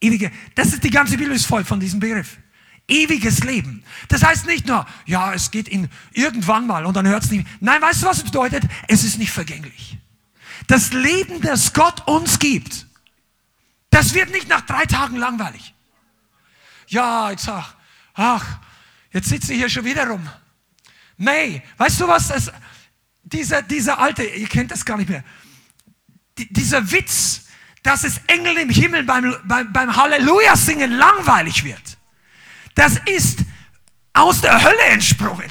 Ewige, 0.01 0.31
das 0.55 0.73
ist 0.73 0.85
die 0.85 0.91
ganze 0.91 1.19
Bibel 1.19 1.35
ist 1.35 1.47
voll 1.47 1.65
von 1.65 1.81
diesem 1.81 1.99
Begriff. 1.99 2.39
Ewiges 2.89 3.45
Leben. 3.45 3.85
Das 4.09 4.25
heißt 4.25 4.47
nicht 4.47 4.67
nur, 4.67 4.87
ja, 5.05 5.35
es 5.35 5.51
geht 5.51 5.69
in 5.69 5.89
irgendwann 6.13 6.67
mal 6.67 6.87
und 6.87 6.97
dann 6.97 7.07
hört 7.07 7.23
es 7.23 7.31
nicht. 7.31 7.47
Nein, 7.61 7.81
weißt 7.83 8.03
du, 8.03 8.07
was 8.07 8.19
es 8.19 8.25
bedeutet? 8.25 8.65
Es 8.89 9.05
ist 9.05 9.19
nicht 9.19 9.31
vergänglich. 9.31 9.99
Das 10.67 10.93
Leben, 10.93 11.41
das 11.43 11.75
Gott 11.75 12.07
uns 12.07 12.39
gibt, 12.39 12.87
das 13.91 14.15
wird 14.15 14.31
nicht 14.31 14.49
nach 14.49 14.63
drei 14.63 14.87
Tagen 14.87 15.17
langweilig. 15.17 15.75
Ja, 16.89 17.31
jetzt 17.31 17.49
ach, 17.49 17.75
ach 18.15 18.59
jetzt 19.13 19.29
sitze 19.29 19.53
ich 19.53 19.59
hier 19.59 19.69
schon 19.69 19.85
wieder 19.85 20.07
rum. 20.09 20.27
Nee, 21.19 21.63
weißt 21.77 22.01
du 22.01 22.09
was? 22.09 22.29
Das, 22.29 22.51
dieser, 23.23 23.63
dieser 23.63 23.99
alte, 23.99 24.25
ihr 24.25 24.49
kennt 24.49 24.71
das 24.71 24.85
gar 24.85 24.97
nicht 24.97 25.11
mehr. 25.11 25.25
Die, 26.39 26.51
dieser 26.53 26.91
Witz, 26.91 27.49
dass 27.83 28.05
es 28.05 28.21
Engel 28.27 28.57
im 28.59 28.71
Himmel 28.71 29.03
beim, 29.05 29.37
beim, 29.45 29.73
beim 29.73 29.95
Halleluja 29.95 30.57
singen 30.57 30.93
langweilig 30.93 31.65
wird. 31.65 31.98
Das 32.79 32.97
ist 33.07 33.41
aus 34.13 34.41
der 34.41 34.63
Hölle 34.63 34.83
entsprungen. 34.93 35.51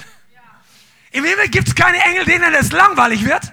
Im 1.12 1.26
Himmel 1.26 1.50
gibt 1.50 1.68
es 1.68 1.76
keine 1.76 2.02
Engel, 2.06 2.24
denen 2.24 2.54
es 2.54 2.72
langweilig 2.72 3.26
wird. 3.26 3.52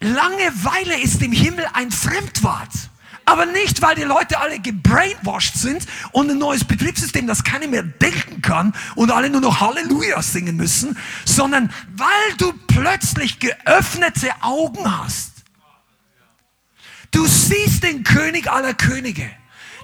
Langeweile 0.00 1.00
ist 1.00 1.22
im 1.22 1.30
Himmel 1.30 1.64
ein 1.74 1.92
Fremdwort. 1.92 2.72
Aber 3.24 3.46
nicht, 3.46 3.82
weil 3.82 3.94
die 3.94 4.02
Leute 4.02 4.40
alle 4.40 4.58
gebrainwashed 4.58 5.56
sind 5.56 5.86
und 6.10 6.28
ein 6.28 6.38
neues 6.38 6.64
Betriebssystem, 6.64 7.28
das 7.28 7.44
keiner 7.44 7.68
mehr 7.68 7.84
denken 7.84 8.42
kann 8.42 8.74
und 8.96 9.12
alle 9.12 9.30
nur 9.30 9.40
noch 9.40 9.60
Halleluja 9.60 10.20
singen 10.20 10.56
müssen, 10.56 10.98
sondern 11.24 11.72
weil 11.94 12.36
du 12.38 12.52
plötzlich 12.66 13.38
geöffnete 13.38 14.32
Augen 14.40 14.98
hast. 14.98 15.34
Du 17.12 17.26
siehst 17.26 17.84
den 17.84 18.02
König 18.02 18.50
aller 18.50 18.74
Könige. 18.74 19.30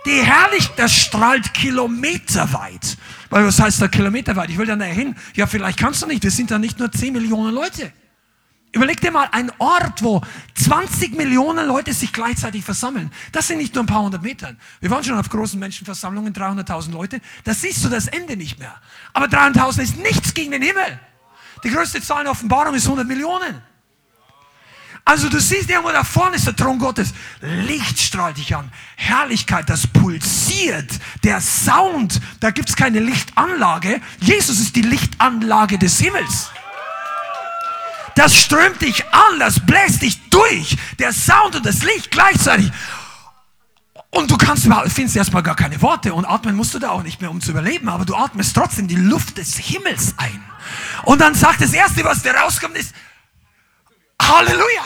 Die 0.06 0.22
Herrlichkeit, 0.22 0.78
das 0.78 0.92
strahlt 0.92 1.54
kilometerweit. 1.54 2.98
Weil 3.30 3.46
was 3.46 3.58
heißt 3.58 3.80
da 3.80 3.88
kilometerweit? 3.88 4.50
Ich 4.50 4.58
will 4.58 4.66
da 4.66 4.76
hin. 4.84 5.16
Ja, 5.34 5.46
vielleicht 5.46 5.78
kannst 5.78 6.02
du 6.02 6.06
nicht. 6.06 6.22
Wir 6.22 6.30
sind 6.30 6.50
da 6.50 6.58
nicht 6.58 6.78
nur 6.78 6.92
10 6.92 7.12
Millionen 7.12 7.54
Leute. 7.54 7.92
Überleg 8.72 9.00
dir 9.00 9.12
mal 9.12 9.28
ein 9.30 9.52
Ort, 9.58 10.02
wo 10.02 10.20
20 10.54 11.16
Millionen 11.16 11.66
Leute 11.66 11.92
sich 11.94 12.12
gleichzeitig 12.12 12.64
versammeln. 12.64 13.10
Das 13.30 13.46
sind 13.46 13.58
nicht 13.58 13.72
nur 13.74 13.84
ein 13.84 13.86
paar 13.86 14.02
hundert 14.02 14.22
Metern. 14.22 14.58
Wir 14.80 14.90
waren 14.90 15.04
schon 15.04 15.16
auf 15.16 15.28
großen 15.28 15.58
Menschenversammlungen, 15.60 16.34
300.000 16.34 16.90
Leute. 16.90 17.20
Da 17.44 17.54
siehst 17.54 17.84
du 17.84 17.88
das 17.88 18.08
Ende 18.08 18.36
nicht 18.36 18.58
mehr. 18.58 18.74
Aber 19.12 19.26
300.000 19.26 19.82
ist 19.82 19.96
nichts 19.98 20.34
gegen 20.34 20.50
den 20.50 20.62
Himmel. 20.62 20.98
Die 21.62 21.70
größte 21.70 22.02
Zahl 22.02 22.22
in 22.22 22.28
Offenbarung 22.28 22.74
ist 22.74 22.84
100 22.84 23.06
Millionen. 23.06 23.62
Also 25.06 25.28
du 25.28 25.38
siehst 25.38 25.68
irgendwo 25.68 25.92
da 25.92 26.02
vorne 26.02 26.36
ist 26.36 26.46
der 26.46 26.56
Thron 26.56 26.78
Gottes. 26.78 27.12
Licht 27.40 28.00
strahlt 28.00 28.38
dich 28.38 28.56
an. 28.56 28.72
Herrlichkeit, 28.96 29.68
das 29.68 29.86
pulsiert. 29.86 30.90
Der 31.22 31.40
Sound, 31.42 32.20
da 32.40 32.50
gibt's 32.50 32.74
keine 32.74 33.00
Lichtanlage. 33.00 34.00
Jesus 34.20 34.60
ist 34.60 34.76
die 34.76 34.82
Lichtanlage 34.82 35.78
des 35.78 35.98
Himmels. 35.98 36.50
Das 38.14 38.34
strömt 38.34 38.80
dich 38.80 39.04
an, 39.12 39.40
das 39.40 39.60
bläst 39.66 40.02
dich 40.02 40.30
durch. 40.30 40.76
Der 40.98 41.12
Sound 41.12 41.56
und 41.56 41.66
das 41.66 41.82
Licht 41.82 42.10
gleichzeitig. 42.10 42.70
Und 44.10 44.30
du 44.30 44.38
kannst 44.38 44.68
findest 44.88 45.16
erstmal 45.16 45.42
gar 45.42 45.56
keine 45.56 45.82
Worte 45.82 46.14
und 46.14 46.24
atmen 46.24 46.54
musst 46.54 46.72
du 46.72 46.78
da 46.78 46.90
auch 46.90 47.02
nicht 47.02 47.20
mehr, 47.20 47.30
um 47.30 47.40
zu 47.40 47.50
überleben, 47.50 47.88
aber 47.88 48.04
du 48.04 48.14
atmest 48.14 48.54
trotzdem 48.54 48.86
die 48.86 48.94
Luft 48.94 49.36
des 49.36 49.56
Himmels 49.56 50.14
ein. 50.16 50.42
Und 51.02 51.20
dann 51.20 51.34
sagt 51.34 51.60
das 51.60 51.72
Erste, 51.72 52.04
was 52.04 52.22
dir 52.22 52.32
rauskommt, 52.32 52.76
ist 52.76 52.94
Halleluja. 54.20 54.82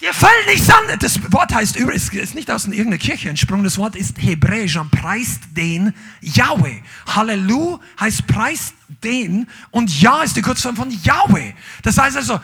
Dir 0.00 0.14
fällt 0.14 0.46
nichts 0.46 0.70
an. 0.70 0.98
Das 0.98 1.20
Wort 1.30 1.54
heißt 1.54 1.76
übrigens, 1.76 2.08
ist 2.08 2.34
nicht 2.34 2.50
aus 2.50 2.64
irgendeiner 2.64 2.96
Kirche 2.96 3.28
entsprungen. 3.28 3.64
Das 3.64 3.76
Wort 3.76 3.96
ist 3.96 4.16
hebräisch 4.18 4.76
und 4.76 4.90
preist 4.90 5.42
den 5.52 5.94
Yahweh. 6.22 6.80
Halleluja 7.06 7.80
heißt 8.00 8.26
preist 8.26 8.74
den 9.04 9.46
und 9.70 10.00
Ja 10.00 10.22
ist 10.22 10.36
die 10.36 10.42
Kurzform 10.42 10.76
von 10.76 10.90
Yahweh. 10.90 11.52
Das 11.82 11.98
heißt 11.98 12.16
also, 12.16 12.40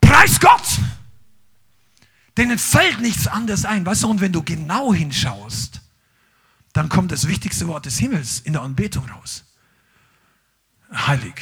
preis 0.00 0.40
Gott. 0.40 0.78
Denen 2.38 2.58
fällt 2.58 3.00
nichts 3.00 3.26
anderes 3.26 3.66
ein. 3.66 3.84
Weißt 3.84 4.04
du, 4.04 4.08
und 4.08 4.22
wenn 4.22 4.32
du 4.32 4.42
genau 4.42 4.94
hinschaust, 4.94 5.82
dann 6.72 6.88
kommt 6.88 7.12
das 7.12 7.28
wichtigste 7.28 7.68
Wort 7.68 7.84
des 7.84 7.98
Himmels 7.98 8.40
in 8.40 8.54
der 8.54 8.62
Anbetung 8.62 9.06
raus. 9.10 9.44
Heilig. 10.90 11.34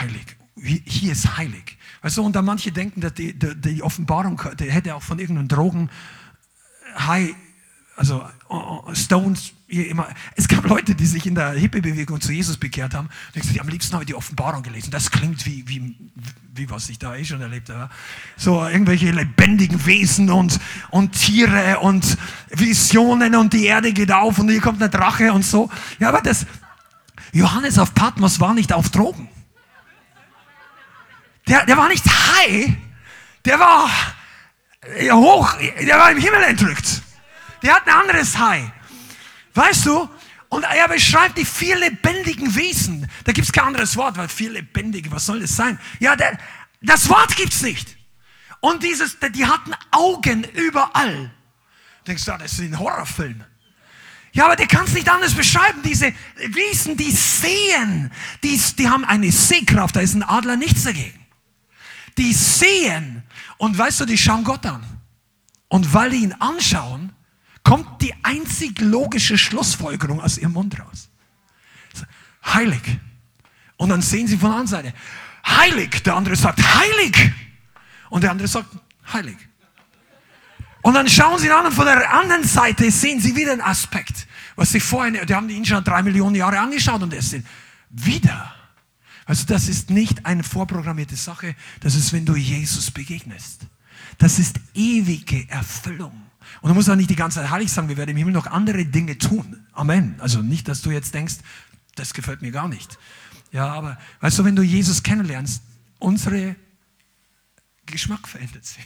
Heilig. 0.00 0.36
Hier 0.86 1.12
ist 1.12 1.36
heilig. 1.36 1.76
Weißt 2.02 2.16
du, 2.16 2.22
und 2.22 2.34
da 2.34 2.42
manche 2.42 2.72
denken, 2.72 3.00
dass 3.00 3.14
die, 3.14 3.38
die, 3.38 3.54
die 3.60 3.82
Offenbarung 3.82 4.40
die 4.58 4.70
hätte 4.70 4.94
auch 4.94 5.02
von 5.02 5.18
irgendeinem 5.18 5.48
Drogen 5.48 5.90
High, 6.96 7.34
also 7.96 8.24
uh, 8.48 8.94
Stones, 8.94 9.52
immer. 9.68 10.08
Es 10.34 10.48
gab 10.48 10.66
Leute, 10.66 10.94
die 10.94 11.06
sich 11.06 11.26
in 11.26 11.34
der 11.34 11.52
Hippie-Bewegung 11.52 12.20
zu 12.20 12.32
Jesus 12.32 12.56
bekehrt 12.56 12.94
haben. 12.94 13.08
Und 13.34 13.40
gesagt, 13.40 13.60
am 13.60 13.68
liebsten 13.68 13.92
habe 13.92 14.04
ich 14.04 14.08
die 14.08 14.14
Offenbarung 14.14 14.62
gelesen. 14.62 14.90
Das 14.90 15.10
klingt 15.10 15.44
wie, 15.46 15.68
wie, 15.68 15.96
wie 16.54 16.68
was 16.70 16.88
ich 16.88 16.98
da 16.98 17.14
eh 17.14 17.24
schon 17.24 17.40
erlebt 17.40 17.68
habe. 17.68 17.90
So 18.36 18.66
irgendwelche 18.66 19.12
lebendigen 19.12 19.84
Wesen 19.86 20.30
und, 20.30 20.58
und 20.90 21.12
Tiere 21.12 21.78
und 21.80 22.18
Visionen 22.50 23.36
und 23.36 23.52
die 23.52 23.66
Erde 23.66 23.92
geht 23.92 24.10
auf 24.10 24.38
und 24.38 24.48
hier 24.48 24.60
kommt 24.60 24.82
eine 24.82 24.90
Drache 24.90 25.32
und 25.32 25.44
so. 25.44 25.70
Ja, 25.98 26.08
aber 26.08 26.20
das, 26.22 26.46
Johannes 27.32 27.78
auf 27.78 27.94
Patmos 27.94 28.40
war 28.40 28.54
nicht 28.54 28.72
auf 28.72 28.90
Drogen. 28.90 29.28
Der, 31.50 31.66
der 31.66 31.76
war 31.76 31.88
nicht 31.88 32.06
high, 32.06 32.70
der 33.44 33.58
war 33.58 33.90
hoch, 35.10 35.52
der 35.58 35.98
war 35.98 36.12
im 36.12 36.18
Himmel 36.18 36.44
entrückt. 36.44 37.02
Der 37.62 37.74
hat 37.74 37.88
ein 37.88 37.92
anderes 37.92 38.38
High. 38.38 38.70
Weißt 39.54 39.84
du? 39.86 40.08
Und 40.48 40.62
er 40.62 40.86
beschreibt 40.86 41.36
die 41.36 41.44
vier 41.44 41.76
lebendigen 41.76 42.54
Wesen. 42.54 43.10
Da 43.24 43.32
gibt 43.32 43.48
es 43.48 43.52
kein 43.52 43.64
anderes 43.64 43.96
Wort, 43.96 44.16
weil 44.16 44.28
vier 44.28 44.50
lebendige, 44.50 45.10
was 45.10 45.26
soll 45.26 45.40
das 45.40 45.56
sein? 45.56 45.78
Ja, 45.98 46.14
der, 46.14 46.38
das 46.82 47.08
Wort 47.08 47.34
gibt 47.34 47.52
es 47.52 47.62
nicht. 47.62 47.96
Und 48.60 48.84
dieses, 48.84 49.18
die 49.18 49.44
hatten 49.44 49.74
Augen 49.90 50.44
überall. 50.54 51.32
Denkst 52.06 52.26
du, 52.26 52.32
das 52.38 52.52
ist 52.52 52.60
ein 52.60 52.78
Horrorfilm. 52.78 53.44
Ja, 54.32 54.44
aber 54.44 54.54
der 54.54 54.68
kann 54.68 54.84
es 54.84 54.92
nicht 54.92 55.08
anders 55.08 55.34
beschreiben. 55.34 55.82
Diese 55.82 56.12
Wesen, 56.36 56.96
die 56.96 57.10
sehen, 57.10 58.12
die, 58.44 58.56
die 58.78 58.88
haben 58.88 59.04
eine 59.04 59.32
Sehkraft, 59.32 59.96
da 59.96 60.00
ist 60.00 60.14
ein 60.14 60.22
Adler 60.22 60.56
nichts 60.56 60.84
dagegen 60.84 61.19
die 62.18 62.32
sehen 62.32 63.22
und 63.58 63.76
weißt 63.76 64.00
du, 64.00 64.04
die 64.06 64.18
schauen 64.18 64.44
Gott 64.44 64.66
an. 64.66 64.84
Und 65.68 65.94
weil 65.94 66.10
die 66.10 66.18
ihn 66.18 66.32
anschauen, 66.34 67.12
kommt 67.62 68.02
die 68.02 68.14
einzig 68.22 68.80
logische 68.80 69.38
Schlussfolgerung 69.38 70.20
aus 70.20 70.38
ihrem 70.38 70.52
Mund 70.52 70.78
raus. 70.80 71.08
Heilig. 72.44 72.82
Und 73.76 73.90
dann 73.90 74.02
sehen 74.02 74.26
sie 74.26 74.36
von 74.36 74.50
der 74.50 74.58
anderen 74.60 74.84
Seite, 74.84 74.94
heilig. 75.46 76.02
Der 76.02 76.16
andere 76.16 76.36
sagt, 76.36 76.60
heilig. 76.60 77.32
Und 78.08 78.22
der 78.22 78.32
andere 78.32 78.48
sagt, 78.48 78.68
heilig. 79.12 79.36
Und 80.82 80.94
dann 80.94 81.08
schauen 81.08 81.38
sie 81.38 81.50
an 81.50 81.66
und 81.66 81.72
von 81.72 81.84
der 81.84 82.12
anderen 82.12 82.44
Seite 82.44 82.90
sehen 82.90 83.20
sie 83.20 83.36
wieder 83.36 83.52
einen 83.52 83.60
Aspekt, 83.60 84.26
was 84.56 84.70
sie 84.70 84.80
vorhin, 84.80 85.18
die 85.26 85.34
haben 85.34 85.48
ihn 85.50 85.64
schon 85.64 85.84
drei 85.84 86.02
Millionen 86.02 86.34
Jahre 86.34 86.58
angeschaut 86.58 87.02
und 87.02 87.12
es 87.12 87.30
sind 87.30 87.46
wieder 87.90 88.54
also 89.30 89.46
das 89.46 89.68
ist 89.68 89.90
nicht 89.90 90.26
eine 90.26 90.42
vorprogrammierte 90.42 91.14
Sache, 91.14 91.54
das 91.78 91.94
ist, 91.94 92.12
wenn 92.12 92.24
du 92.24 92.34
Jesus 92.34 92.90
begegnest. 92.90 93.60
Das 94.18 94.40
ist 94.40 94.58
ewige 94.74 95.48
Erfüllung. 95.48 96.10
Und 96.60 96.68
du 96.68 96.74
musst 96.74 96.90
auch 96.90 96.96
nicht 96.96 97.10
die 97.10 97.14
ganze 97.14 97.38
Zeit 97.38 97.48
heilig 97.48 97.70
sagen, 97.70 97.88
wir 97.88 97.96
werden 97.96 98.10
im 98.10 98.16
Himmel 98.16 98.32
noch 98.32 98.48
andere 98.48 98.84
Dinge 98.84 99.16
tun. 99.18 99.64
Amen. 99.72 100.16
Also 100.18 100.42
nicht, 100.42 100.66
dass 100.66 100.82
du 100.82 100.90
jetzt 100.90 101.14
denkst, 101.14 101.36
das 101.94 102.12
gefällt 102.12 102.42
mir 102.42 102.50
gar 102.50 102.66
nicht. 102.66 102.98
Ja, 103.52 103.68
aber 103.68 103.98
weißt 104.18 104.40
du, 104.40 104.44
wenn 104.44 104.56
du 104.56 104.62
Jesus 104.62 105.04
kennenlernst, 105.04 105.62
unsere 106.00 106.56
Geschmack 107.86 108.26
verändert 108.26 108.66
sich. 108.66 108.84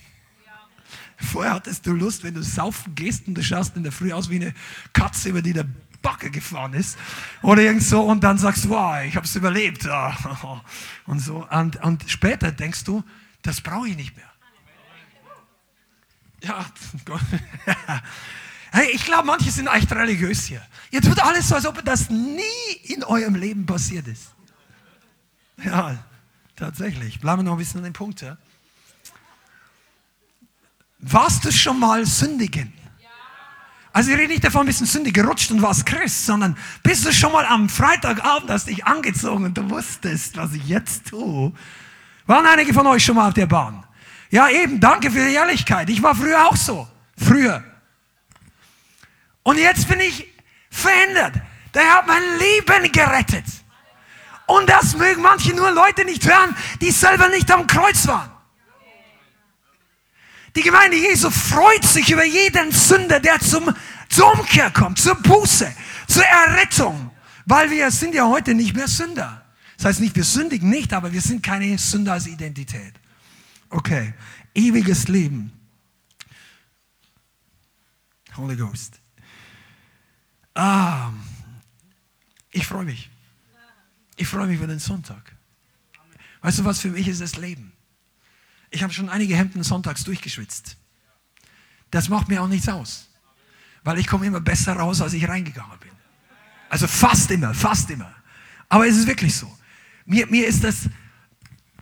Vorher 1.16 1.54
hattest 1.54 1.86
du 1.86 1.92
Lust, 1.92 2.22
wenn 2.22 2.34
du 2.34 2.42
saufen 2.42 2.94
gehst 2.94 3.26
und 3.28 3.34
du 3.34 3.42
schaust 3.42 3.78
in 3.78 3.82
der 3.82 3.92
Früh 3.92 4.12
aus 4.12 4.28
wie 4.28 4.36
eine 4.36 4.54
Katze, 4.92 5.30
über 5.30 5.40
die 5.40 5.54
der 5.54 5.64
Backe 6.04 6.30
gefahren 6.30 6.74
ist 6.74 6.96
oder 7.42 7.62
irgend 7.62 7.82
so 7.82 8.02
und 8.02 8.22
dann 8.22 8.38
sagst 8.38 8.66
du, 8.66 8.68
wow, 8.68 9.02
ich 9.02 9.16
habe 9.16 9.26
es 9.26 9.34
überlebt 9.34 9.88
und 11.06 11.18
so 11.18 11.44
und, 11.50 11.82
und 11.82 12.04
später 12.08 12.52
denkst 12.52 12.84
du, 12.84 13.02
das 13.42 13.60
brauche 13.60 13.88
ich 13.88 13.96
nicht 13.96 14.16
mehr. 14.16 14.30
Ja. 16.42 16.64
Hey, 18.76 18.90
ich 18.92 19.04
glaube, 19.04 19.28
manche 19.28 19.52
sind 19.52 19.68
echt 19.68 19.92
religiös 19.92 20.46
hier. 20.46 20.60
Ihr 20.90 21.00
tut 21.00 21.20
alles 21.20 21.46
so, 21.46 21.54
als 21.54 21.64
ob 21.64 21.84
das 21.84 22.10
nie 22.10 22.40
in 22.82 23.04
eurem 23.04 23.36
Leben 23.36 23.66
passiert 23.66 24.08
ist. 24.08 24.34
Ja, 25.64 26.04
tatsächlich. 26.56 27.20
Bleiben 27.20 27.38
wir 27.38 27.44
noch 27.44 27.52
ein 27.52 27.58
bisschen 27.58 27.78
an 27.78 27.84
den 27.84 27.92
Punkt. 27.92 28.20
Ja? 28.20 28.36
Warst 30.98 31.44
du 31.44 31.52
schon 31.52 31.78
mal 31.78 32.04
sündigen? 32.04 32.72
Also 33.94 34.10
ich 34.10 34.18
rede 34.18 34.32
nicht 34.32 34.42
davon, 34.42 34.66
bist 34.66 34.80
du 34.80 34.86
sündig 34.86 35.14
gerutscht 35.14 35.52
und 35.52 35.62
warst 35.62 35.86
Christ, 35.86 36.26
sondern 36.26 36.56
bist 36.82 37.06
du 37.06 37.12
schon 37.12 37.30
mal 37.30 37.46
am 37.46 37.68
Freitagabend, 37.68 38.50
hast 38.50 38.66
dich 38.66 38.84
angezogen 38.84 39.44
und 39.44 39.56
du 39.56 39.70
wusstest, 39.70 40.36
was 40.36 40.52
ich 40.52 40.66
jetzt 40.66 41.06
tue. 41.10 41.52
Waren 42.26 42.44
einige 42.44 42.74
von 42.74 42.88
euch 42.88 43.04
schon 43.04 43.14
mal 43.14 43.28
auf 43.28 43.34
der 43.34 43.46
Bahn? 43.46 43.84
Ja, 44.30 44.48
eben, 44.48 44.80
danke 44.80 45.12
für 45.12 45.24
die 45.24 45.34
Ehrlichkeit. 45.34 45.88
Ich 45.90 46.02
war 46.02 46.16
früher 46.16 46.44
auch 46.44 46.56
so. 46.56 46.88
Früher. 47.16 47.62
Und 49.44 49.58
jetzt 49.58 49.86
bin 49.86 50.00
ich 50.00 50.26
verändert. 50.70 51.34
Der 51.72 51.88
hat 51.94 52.08
mein 52.08 52.22
Leben 52.40 52.90
gerettet. 52.90 53.44
Und 54.46 54.68
das 54.68 54.96
mögen 54.96 55.22
manche 55.22 55.54
nur 55.54 55.70
Leute 55.70 56.04
nicht 56.04 56.26
hören, 56.26 56.56
die 56.80 56.90
selber 56.90 57.28
nicht 57.28 57.48
am 57.52 57.68
Kreuz 57.68 58.08
waren. 58.08 58.33
Die 60.56 60.62
Gemeinde 60.62 60.96
Jesu 60.96 61.30
freut 61.30 61.84
sich 61.84 62.10
über 62.10 62.24
jeden 62.24 62.70
Sünder, 62.70 63.18
der 63.18 63.40
zum, 63.40 63.74
zur 64.08 64.32
Umkehr 64.38 64.70
kommt, 64.70 64.98
zur 64.98 65.16
Buße, 65.16 65.74
zur 66.06 66.24
Errettung. 66.24 67.10
Weil 67.46 67.70
wir 67.70 67.90
sind 67.90 68.14
ja 68.14 68.26
heute 68.26 68.54
nicht 68.54 68.74
mehr 68.74 68.88
Sünder. 68.88 69.44
Das 69.76 69.86
heißt 69.86 70.00
nicht, 70.00 70.14
wir 70.14 70.24
sündigen 70.24 70.70
nicht, 70.70 70.92
aber 70.92 71.12
wir 71.12 71.20
sind 71.20 71.42
keine 71.42 71.76
Sünder 71.76 72.12
als 72.12 72.26
Identität. 72.26 72.94
Okay, 73.68 74.14
ewiges 74.54 75.08
Leben. 75.08 75.52
Holy 78.36 78.56
Ghost. 78.56 79.00
Ah, 80.54 81.10
ich 82.50 82.66
freue 82.66 82.84
mich. 82.84 83.10
Ich 84.16 84.28
freue 84.28 84.46
mich 84.46 84.58
über 84.58 84.68
den 84.68 84.78
Sonntag. 84.78 85.34
Weißt 86.40 86.60
du 86.60 86.64
was, 86.64 86.80
für 86.80 86.90
mich 86.90 87.08
ist 87.08 87.20
das 87.20 87.36
Leben. 87.36 87.72
Ich 88.74 88.82
habe 88.82 88.92
schon 88.92 89.08
einige 89.08 89.36
Hemden 89.36 89.62
sonntags 89.62 90.02
durchgeschwitzt. 90.02 90.76
Das 91.92 92.08
macht 92.08 92.28
mir 92.28 92.42
auch 92.42 92.48
nichts 92.48 92.68
aus. 92.68 93.08
Weil 93.84 93.98
ich 94.00 94.08
komme 94.08 94.26
immer 94.26 94.40
besser 94.40 94.74
raus, 94.74 95.00
als 95.00 95.12
ich 95.12 95.28
reingegangen 95.28 95.78
bin. 95.78 95.92
Also 96.68 96.88
fast 96.88 97.30
immer, 97.30 97.54
fast 97.54 97.88
immer. 97.90 98.12
Aber 98.68 98.88
es 98.88 98.96
ist 98.96 99.06
wirklich 99.06 99.36
so. 99.36 99.56
Mir, 100.06 100.26
mir 100.26 100.48
ist 100.48 100.64
das, 100.64 100.88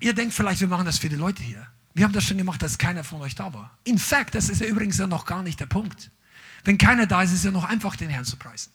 ihr 0.01 0.13
denkt 0.13 0.35
vielleicht, 0.35 0.61
wir 0.61 0.69
machen 0.69 0.85
das 0.85 0.99
für 0.99 1.09
die 1.09 1.17
Leute 1.17 1.43
hier. 1.43 1.67
Wir 1.95 2.05
haben 2.05 2.13
das 2.13 2.25
schon 2.25 2.37
gemacht, 2.37 2.61
dass 2.61 2.77
keiner 2.77 3.05
von 3.05 3.23
euch 3.23 3.35
da 3.35 3.55
war. 3.55 3.79
In 3.85 3.99
fact, 3.99 4.35
das 4.35 4.51
ist 4.51 4.61
ja 4.61 4.67
übrigens 4.67 4.99
ja 4.99 5.07
noch 5.07 5.25
gar 5.25 5.43
nicht 5.43 5.61
der 5.61 5.67
Punkt. 5.67 6.11
Wenn 6.65 6.77
keiner 6.77 7.07
da 7.07 7.23
ist, 7.23 7.31
ist 7.31 7.39
es 7.39 7.45
ja 7.45 7.51
noch 7.51 7.65
einfach, 7.65 7.97
den 7.97 8.11
Herrn 8.11 8.27
zu 8.27 8.37
preisen. 8.37 8.71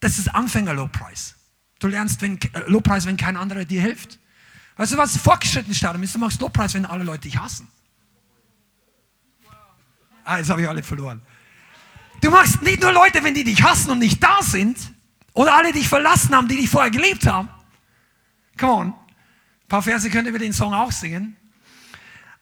Das 0.00 0.18
ist 0.18 0.34
Anfänger-Lobpreis. 0.34 1.34
Du 1.80 1.88
lernst 1.88 2.22
wenn, 2.22 2.40
äh, 2.40 2.60
Lobpreis, 2.66 3.04
wenn 3.04 3.18
kein 3.18 3.36
anderer 3.36 3.66
dir 3.66 3.82
hilft. 3.82 4.18
Weißt 4.76 4.92
du, 4.92 4.96
was 4.96 5.16
fortgeschritten 5.16 5.74
Stadium 5.74 6.02
ist? 6.02 6.14
Du 6.14 6.18
machst 6.18 6.40
Lobpreis, 6.40 6.74
wenn 6.74 6.86
alle 6.86 7.04
Leute 7.04 7.22
dich 7.22 7.38
hassen. 7.38 7.68
Ah, 10.24 10.38
jetzt 10.38 10.50
habe 10.50 10.62
ich 10.62 10.68
alle 10.68 10.82
verloren. 10.82 11.22
Du 12.20 12.30
machst 12.30 12.62
nicht 12.62 12.80
nur 12.80 12.92
Leute, 12.92 13.22
wenn 13.22 13.34
die 13.34 13.44
dich 13.44 13.62
hassen 13.62 13.90
und 13.90 13.98
nicht 13.98 14.22
da 14.22 14.38
sind, 14.40 14.78
oder 15.34 15.54
alle 15.54 15.72
dich 15.72 15.88
verlassen 15.88 16.34
haben, 16.34 16.48
die 16.48 16.56
dich 16.56 16.70
vorher 16.70 16.90
gelebt 16.90 17.26
haben. 17.26 17.48
Come 18.58 18.72
on. 18.72 18.86
Ein 18.88 19.68
paar 19.68 19.82
Verse 19.82 20.08
könnt 20.08 20.26
ihr 20.26 20.30
über 20.30 20.38
den 20.38 20.52
Song 20.52 20.72
auch 20.72 20.92
singen. 20.92 21.36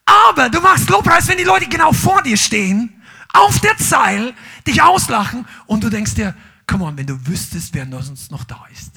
Aber 0.04 0.50
du 0.50 0.60
machst 0.60 0.88
Lobpreis, 0.90 1.26
wenn 1.28 1.38
die 1.38 1.44
Leute 1.44 1.68
genau 1.68 1.92
vor 1.92 2.22
dir 2.22 2.36
stehen 2.36 3.02
auf 3.32 3.60
der 3.60 3.76
Zeil 3.78 4.34
dich 4.66 4.82
auslachen 4.82 5.46
und 5.66 5.82
du 5.82 5.88
denkst 5.88 6.14
dir, 6.14 6.34
komm 6.66 6.82
on, 6.82 6.96
wenn 6.96 7.06
du 7.06 7.26
wüsstest, 7.26 7.72
wer 7.74 7.86
sonst 8.02 8.30
noch 8.30 8.44
da 8.44 8.66
ist. 8.72 8.92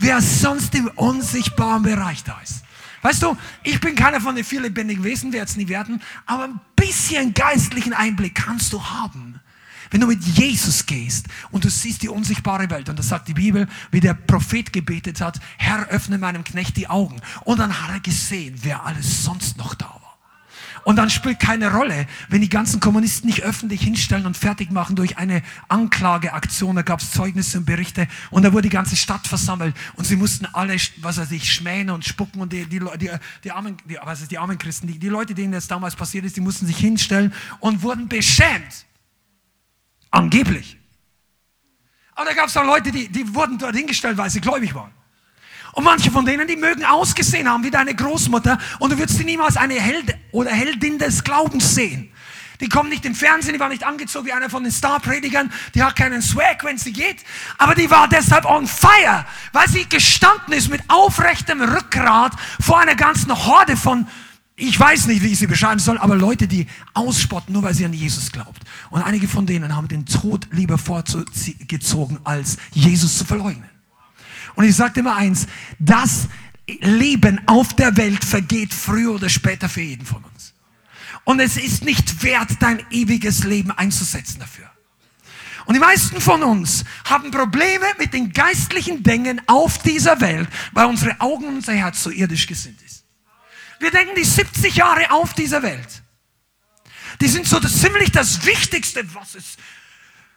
Wer 0.00 0.20
sonst 0.22 0.74
im 0.74 0.88
unsichtbaren 0.88 1.82
Bereich 1.82 2.24
da 2.24 2.40
ist. 2.42 2.64
Weißt 3.02 3.22
du, 3.22 3.36
ich 3.62 3.80
bin 3.80 3.94
keiner 3.94 4.20
von 4.20 4.34
den 4.34 4.44
vier 4.44 4.62
lebendigen 4.62 5.04
Wesen, 5.04 5.32
werde 5.32 5.50
es 5.50 5.56
nie 5.56 5.68
werden, 5.68 6.02
aber 6.26 6.44
ein 6.44 6.60
bisschen 6.74 7.32
geistlichen 7.34 7.92
Einblick 7.92 8.34
kannst 8.34 8.72
du 8.72 8.82
haben. 8.82 9.40
Wenn 9.90 10.00
du 10.00 10.06
mit 10.06 10.22
Jesus 10.22 10.86
gehst 10.86 11.26
und 11.50 11.64
du 11.64 11.70
siehst 11.70 12.02
die 12.02 12.08
unsichtbare 12.08 12.70
Welt, 12.70 12.88
und 12.88 12.98
das 12.98 13.08
sagt 13.08 13.28
die 13.28 13.34
Bibel, 13.34 13.68
wie 13.90 14.00
der 14.00 14.14
Prophet 14.14 14.72
gebetet 14.72 15.20
hat, 15.20 15.38
Herr, 15.58 15.88
öffne 15.88 16.16
meinem 16.16 16.44
Knecht 16.44 16.76
die 16.76 16.88
Augen. 16.88 17.20
Und 17.44 17.58
dann 17.58 17.82
hat 17.82 17.90
er 17.90 18.00
gesehen, 18.00 18.54
wer 18.62 18.84
alles 18.86 19.24
sonst 19.24 19.58
noch 19.58 19.74
da 19.74 19.86
war. 19.86 20.09
Und 20.84 20.96
dann 20.96 21.10
spielt 21.10 21.38
keine 21.40 21.72
Rolle, 21.72 22.06
wenn 22.28 22.40
die 22.40 22.48
ganzen 22.48 22.80
Kommunisten 22.80 23.28
nicht 23.28 23.42
öffentlich 23.42 23.82
hinstellen 23.82 24.26
und 24.26 24.36
fertig 24.36 24.70
machen 24.70 24.96
durch 24.96 25.18
eine 25.18 25.42
Anklageaktion. 25.68 26.76
Da 26.76 26.82
gab 26.82 27.00
es 27.00 27.10
Zeugnisse 27.10 27.58
und 27.58 27.64
Berichte 27.64 28.08
und 28.30 28.44
da 28.44 28.52
wurde 28.52 28.62
die 28.62 28.74
ganze 28.74 28.96
Stadt 28.96 29.26
versammelt 29.26 29.74
und 29.96 30.06
sie 30.06 30.16
mussten 30.16 30.46
alle, 30.46 30.76
was 31.00 31.18
weiß 31.18 31.30
ich, 31.32 31.52
schmähen 31.52 31.90
und 31.90 32.04
spucken 32.04 32.40
und 32.40 32.52
die, 32.52 32.64
die, 32.66 32.80
die, 32.98 33.10
die 33.44 33.50
armen, 33.50 33.76
die, 33.88 33.98
was 34.02 34.22
ist, 34.22 34.30
die 34.30 34.38
armen 34.38 34.58
Christen, 34.58 34.86
die, 34.86 34.98
die 34.98 35.08
Leute, 35.08 35.34
denen 35.34 35.52
das 35.52 35.68
damals 35.68 35.96
passiert 35.96 36.24
ist, 36.24 36.36
die 36.36 36.40
mussten 36.40 36.66
sich 36.66 36.78
hinstellen 36.78 37.32
und 37.60 37.82
wurden 37.82 38.08
beschämt. 38.08 38.86
Angeblich. 40.10 40.78
Aber 42.14 42.28
da 42.28 42.34
gab 42.34 42.48
es 42.48 42.56
auch 42.56 42.64
Leute, 42.64 42.90
die, 42.90 43.08
die 43.08 43.34
wurden 43.34 43.58
dort 43.58 43.74
hingestellt, 43.74 44.16
weil 44.16 44.30
sie 44.30 44.40
gläubig 44.40 44.74
waren. 44.74 44.92
Und 45.72 45.84
manche 45.84 46.10
von 46.10 46.24
denen, 46.24 46.46
die 46.46 46.56
mögen 46.56 46.84
ausgesehen 46.84 47.48
haben 47.48 47.64
wie 47.64 47.70
deine 47.70 47.94
Großmutter 47.94 48.58
und 48.78 48.92
du 48.92 48.98
würdest 48.98 49.18
sie 49.18 49.24
niemals 49.24 49.56
eine 49.56 49.74
Held 49.74 50.14
oder 50.32 50.50
Heldin 50.50 50.98
des 50.98 51.22
Glaubens 51.24 51.74
sehen. 51.74 52.10
Die 52.60 52.68
kommen 52.68 52.90
nicht 52.90 53.04
im 53.06 53.14
Fernsehen, 53.14 53.54
die 53.54 53.60
war 53.60 53.70
nicht 53.70 53.84
angezogen 53.84 54.26
wie 54.26 54.32
einer 54.32 54.50
von 54.50 54.62
den 54.62 54.72
Star-Predigern, 54.72 55.50
die 55.74 55.82
hat 55.82 55.96
keinen 55.96 56.20
Swag, 56.20 56.62
wenn 56.62 56.76
sie 56.76 56.92
geht, 56.92 57.24
aber 57.56 57.74
die 57.74 57.90
war 57.90 58.06
deshalb 58.06 58.44
on 58.44 58.66
fire, 58.66 59.24
weil 59.52 59.68
sie 59.68 59.88
gestanden 59.88 60.52
ist 60.52 60.68
mit 60.68 60.82
aufrechtem 60.88 61.62
Rückgrat 61.62 62.32
vor 62.60 62.78
einer 62.78 62.96
ganzen 62.96 63.34
Horde 63.46 63.78
von, 63.78 64.06
ich 64.56 64.78
weiß 64.78 65.06
nicht, 65.06 65.22
wie 65.22 65.32
ich 65.32 65.38
sie 65.38 65.46
beschreiben 65.46 65.80
soll, 65.80 65.96
aber 65.96 66.16
Leute, 66.16 66.46
die 66.46 66.66
ausspotten, 66.92 67.54
nur 67.54 67.62
weil 67.62 67.72
sie 67.72 67.86
an 67.86 67.94
Jesus 67.94 68.30
glaubt. 68.30 68.60
Und 68.90 69.00
einige 69.00 69.26
von 69.26 69.46
denen 69.46 69.74
haben 69.74 69.88
den 69.88 70.04
Tod 70.04 70.46
lieber 70.52 70.76
vorgezogen, 70.76 72.18
als 72.24 72.58
Jesus 72.72 73.16
zu 73.16 73.24
verleugnen. 73.24 73.69
Und 74.54 74.64
ich 74.64 74.76
sagte 74.76 75.00
immer 75.00 75.16
eins, 75.16 75.46
das 75.78 76.28
Leben 76.80 77.40
auf 77.46 77.74
der 77.74 77.96
Welt 77.96 78.24
vergeht 78.24 78.72
früher 78.72 79.14
oder 79.14 79.28
später 79.28 79.68
für 79.68 79.80
jeden 79.80 80.06
von 80.06 80.22
uns. 80.24 80.54
Und 81.24 81.40
es 81.40 81.56
ist 81.56 81.84
nicht 81.84 82.22
wert, 82.22 82.50
dein 82.60 82.84
ewiges 82.90 83.44
Leben 83.44 83.70
einzusetzen 83.70 84.40
dafür. 84.40 84.70
Und 85.66 85.74
die 85.74 85.80
meisten 85.80 86.20
von 86.20 86.42
uns 86.42 86.84
haben 87.04 87.30
Probleme 87.30 87.86
mit 87.98 88.12
den 88.12 88.32
geistlichen 88.32 89.02
Dingen 89.02 89.40
auf 89.46 89.78
dieser 89.78 90.20
Welt, 90.20 90.48
weil 90.72 90.86
unsere 90.86 91.20
Augen 91.20 91.46
und 91.46 91.56
unser 91.56 91.74
Herz 91.74 92.02
so 92.02 92.10
irdisch 92.10 92.46
gesinnt 92.46 92.80
ist. 92.82 93.04
Wir 93.78 93.90
denken, 93.90 94.14
die 94.16 94.24
70 94.24 94.76
Jahre 94.76 95.10
auf 95.10 95.34
dieser 95.34 95.62
Welt, 95.62 96.02
die 97.20 97.28
sind 97.28 97.46
so 97.46 97.60
das, 97.60 97.80
ziemlich 97.80 98.10
das 98.10 98.44
Wichtigste, 98.44 99.04
was 99.14 99.34
es 99.34 99.56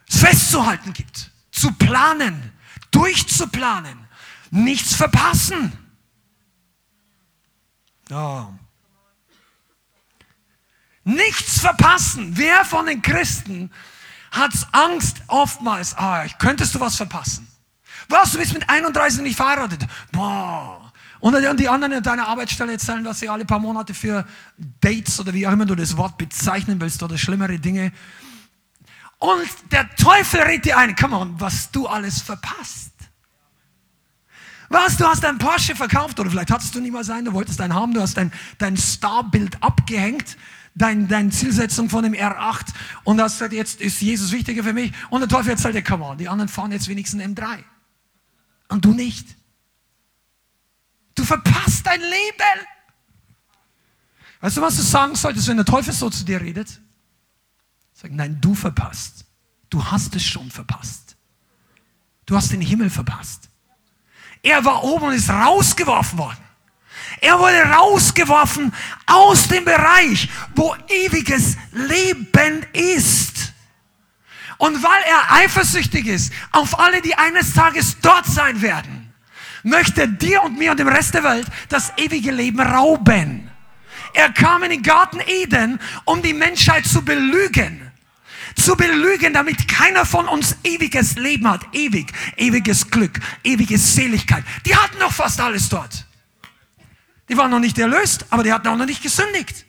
festzuhalten 0.09 0.93
gibt. 0.93 1.31
Zu 1.51 1.71
planen, 1.71 2.51
durchzuplanen, 2.91 4.02
nichts 4.53 4.95
verpassen. 4.95 5.73
Oh. 8.11 8.45
Nichts 11.03 11.59
verpassen. 11.59 12.37
Wer 12.37 12.63
von 12.63 12.85
den 12.85 13.01
Christen 13.01 13.71
hat 14.31 14.53
Angst 14.71 15.21
oftmals, 15.27 15.95
ah, 15.97 16.25
könntest 16.37 16.75
du 16.75 16.79
was 16.79 16.95
verpassen? 16.95 17.47
Was, 18.09 18.31
du 18.31 18.37
bist 18.37 18.53
mit 18.53 18.69
31 18.69 19.21
nicht 19.21 19.35
verheiratet? 19.35 19.85
Boah. 20.11 20.91
Und 21.19 21.35
die 21.59 21.69
anderen 21.69 21.93
in 21.93 22.03
deiner 22.03 22.27
Arbeitsstelle 22.27 22.73
erzählen, 22.73 23.03
was 23.05 23.21
sie 23.21 23.29
alle 23.29 23.45
paar 23.45 23.59
Monate 23.59 23.93
für 23.93 24.27
Dates 24.81 25.19
oder 25.19 25.33
wie 25.33 25.47
auch 25.47 25.53
immer 25.53 25.65
du 25.65 25.75
das 25.75 25.95
Wort 25.95 26.17
bezeichnen 26.17 26.81
willst 26.81 27.01
oder 27.01 27.17
schlimmere 27.17 27.59
Dinge. 27.59 27.93
Und 29.19 29.47
der 29.71 29.89
Teufel 29.95 30.41
redet 30.41 30.65
dir 30.65 30.77
ein, 30.77 30.95
come 30.95 31.17
on, 31.17 31.39
was 31.39 31.71
du 31.71 31.87
alles 31.87 32.21
verpasst. 32.21 32.92
Was, 34.73 34.97
du 34.97 35.05
hast 35.05 35.23
dein 35.23 35.37
Porsche 35.37 35.75
verkauft 35.75 36.19
oder 36.19 36.31
vielleicht 36.31 36.49
hattest 36.49 36.73
du 36.73 36.79
niemals 36.79 37.07
einen, 37.11 37.25
du 37.25 37.33
wolltest 37.33 37.61
einen 37.61 37.75
haben, 37.75 37.93
du 37.93 38.01
hast 38.01 38.17
dein, 38.17 38.31
dein 38.57 38.75
Starbild 38.75 39.61
abgehängt, 39.61 40.35
dein, 40.73 41.07
deine 41.07 41.29
Zielsetzung 41.29 41.91
von 41.91 42.03
dem 42.03 42.13
R8 42.13 42.73
und 43.03 43.21
hast 43.21 43.33
gesagt, 43.33 43.53
jetzt 43.53 43.81
ist 43.81 44.01
Jesus 44.01 44.31
wichtiger 44.31 44.63
für 44.63 44.73
mich 44.73 44.91
und 45.11 45.19
der 45.19 45.29
Teufel 45.29 45.51
erzählt 45.51 45.75
dir, 45.75 45.83
come 45.83 46.03
on, 46.03 46.17
die 46.17 46.27
anderen 46.27 46.49
fahren 46.49 46.71
jetzt 46.71 46.87
wenigstens 46.87 47.21
M3 47.21 47.63
und 48.69 48.83
du 48.83 48.95
nicht. 48.95 49.35
Du 51.13 51.23
verpasst 51.23 51.85
dein 51.85 52.01
Leben. 52.01 52.67
Weißt 54.41 54.57
du, 54.57 54.61
was 54.61 54.75
du 54.75 54.81
sagen 54.81 55.13
solltest, 55.13 55.47
wenn 55.49 55.57
der 55.57 55.67
Teufel 55.67 55.93
so 55.93 56.09
zu 56.09 56.25
dir 56.25 56.41
redet? 56.41 56.81
Sag, 57.93 58.11
nein, 58.11 58.41
du 58.41 58.55
verpasst. 58.55 59.25
Du 59.69 59.85
hast 59.85 60.15
es 60.15 60.23
schon 60.23 60.49
verpasst. 60.49 61.15
Du 62.25 62.35
hast 62.35 62.51
den 62.51 62.61
Himmel 62.61 62.89
verpasst. 62.89 63.51
Er 64.43 64.63
war 64.65 64.83
oben 64.83 65.05
und 65.05 65.13
ist 65.13 65.29
rausgeworfen 65.29 66.19
worden. 66.19 66.37
Er 67.21 67.39
wurde 67.39 67.61
rausgeworfen 67.61 68.73
aus 69.05 69.47
dem 69.47 69.63
Bereich, 69.63 70.27
wo 70.55 70.75
ewiges 70.89 71.55
Leben 71.71 72.65
ist. 72.73 73.53
Und 74.57 74.83
weil 74.83 75.01
er 75.09 75.31
eifersüchtig 75.37 76.07
ist 76.07 76.33
auf 76.51 76.77
alle, 76.77 77.01
die 77.01 77.15
eines 77.15 77.53
Tages 77.53 77.97
dort 78.01 78.25
sein 78.25 78.61
werden, 78.61 79.13
möchte 79.63 80.07
dir 80.07 80.43
und 80.43 80.57
mir 80.57 80.71
und 80.71 80.79
dem 80.79 80.89
Rest 80.89 81.13
der 81.13 81.23
Welt 81.23 81.47
das 81.69 81.93
ewige 81.95 82.31
Leben 82.31 82.59
rauben. 82.59 83.49
Er 84.13 84.31
kam 84.33 84.63
in 84.63 84.71
den 84.71 84.83
Garten 84.83 85.21
Eden, 85.25 85.79
um 86.03 86.21
die 86.21 86.33
Menschheit 86.33 86.85
zu 86.85 87.03
belügen. 87.03 87.92
Zu 88.55 88.75
belügen, 88.75 89.33
damit 89.33 89.67
keiner 89.67 90.05
von 90.05 90.27
uns 90.27 90.57
ewiges 90.63 91.15
Leben 91.15 91.49
hat. 91.49 91.61
Ewig, 91.73 92.11
ewiges 92.37 92.89
Glück, 92.89 93.19
ewige 93.43 93.77
Seligkeit. 93.77 94.43
Die 94.65 94.75
hatten 94.75 94.99
doch 94.99 95.11
fast 95.11 95.39
alles 95.39 95.69
dort. 95.69 96.05
Die 97.29 97.37
waren 97.37 97.51
noch 97.51 97.59
nicht 97.59 97.77
erlöst, 97.79 98.25
aber 98.29 98.43
die 98.43 98.53
hatten 98.53 98.67
auch 98.67 98.77
noch 98.77 98.85
nicht 98.85 99.01
gesündigt. 99.01 99.65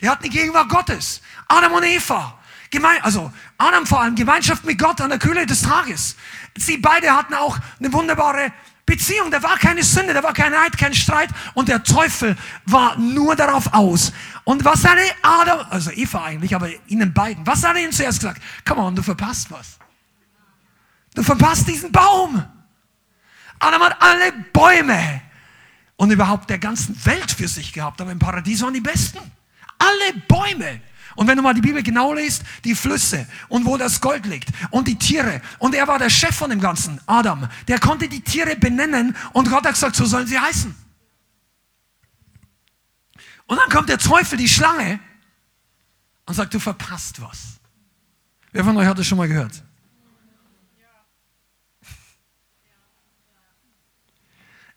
Die 0.00 0.08
hatten 0.08 0.22
die 0.22 0.30
Gegenwart 0.30 0.68
Gottes. 0.68 1.20
Adam 1.48 1.72
und 1.72 1.84
Eva. 1.84 2.38
Gemein, 2.70 3.02
also 3.02 3.32
Adam 3.56 3.86
vor 3.86 4.02
allem 4.02 4.14
Gemeinschaft 4.14 4.64
mit 4.64 4.78
Gott 4.78 5.00
an 5.00 5.10
der 5.10 5.18
Kühle 5.18 5.46
des 5.46 5.62
Tages. 5.62 6.16
Sie 6.56 6.76
beide 6.76 7.10
hatten 7.10 7.34
auch 7.34 7.58
eine 7.78 7.92
wunderbare 7.92 8.52
Beziehung, 8.84 9.30
da 9.30 9.42
war 9.42 9.58
keine 9.58 9.82
Sünde, 9.82 10.14
da 10.14 10.22
war 10.22 10.32
kein 10.32 10.52
Neid, 10.52 10.76
kein 10.78 10.94
Streit 10.94 11.28
und 11.54 11.68
der 11.68 11.82
Teufel 11.82 12.36
war 12.64 12.96
nur 12.98 13.36
darauf 13.36 13.72
aus. 13.74 14.12
Und 14.48 14.64
was 14.64 14.82
hat 14.82 14.96
Adam, 15.20 15.60
also 15.68 15.90
Eva 15.90 16.24
eigentlich, 16.24 16.54
aber 16.54 16.70
ihnen 16.86 17.12
beiden, 17.12 17.46
was 17.46 17.62
hat 17.64 17.76
er 17.76 17.82
ihnen 17.82 17.92
zuerst 17.92 18.20
gesagt? 18.20 18.40
Komm 18.64 18.78
on, 18.78 18.96
du 18.96 19.02
verpasst 19.02 19.50
was. 19.50 19.78
Du 21.14 21.22
verpasst 21.22 21.68
diesen 21.68 21.92
Baum. 21.92 22.42
Adam 23.58 23.82
hat 23.82 24.00
alle 24.00 24.32
Bäume 24.54 25.20
und 25.96 26.10
überhaupt 26.12 26.48
der 26.48 26.56
ganzen 26.56 26.96
Welt 27.04 27.30
für 27.30 27.46
sich 27.46 27.74
gehabt, 27.74 28.00
aber 28.00 28.10
im 28.10 28.18
Paradies 28.18 28.62
waren 28.62 28.72
die 28.72 28.80
besten. 28.80 29.18
Alle 29.78 30.18
Bäume. 30.26 30.80
Und 31.16 31.26
wenn 31.26 31.36
du 31.36 31.42
mal 31.42 31.52
die 31.52 31.60
Bibel 31.60 31.82
genau 31.82 32.14
liest, 32.14 32.42
die 32.64 32.74
Flüsse 32.74 33.26
und 33.50 33.66
wo 33.66 33.76
das 33.76 34.00
Gold 34.00 34.24
liegt 34.24 34.48
und 34.70 34.88
die 34.88 34.96
Tiere. 34.96 35.42
Und 35.58 35.74
er 35.74 35.86
war 35.86 35.98
der 35.98 36.08
Chef 36.08 36.34
von 36.34 36.48
dem 36.48 36.62
Ganzen, 36.62 36.98
Adam. 37.04 37.46
Der 37.66 37.80
konnte 37.80 38.08
die 38.08 38.22
Tiere 38.22 38.56
benennen 38.56 39.14
und 39.34 39.50
Gott 39.50 39.66
hat 39.66 39.74
gesagt, 39.74 39.94
so 39.94 40.06
sollen 40.06 40.26
sie 40.26 40.38
heißen. 40.38 40.87
Und 43.48 43.56
dann 43.56 43.68
kommt 43.70 43.88
der 43.88 43.98
Teufel, 43.98 44.38
die 44.38 44.48
Schlange, 44.48 45.00
und 46.26 46.34
sagt, 46.34 46.52
du 46.52 46.60
verpasst 46.60 47.20
was. 47.20 47.58
Wer 48.52 48.62
von 48.62 48.76
euch 48.76 48.86
hat 48.86 48.98
das 48.98 49.06
schon 49.06 49.18
mal 49.18 49.26
gehört? 49.26 49.64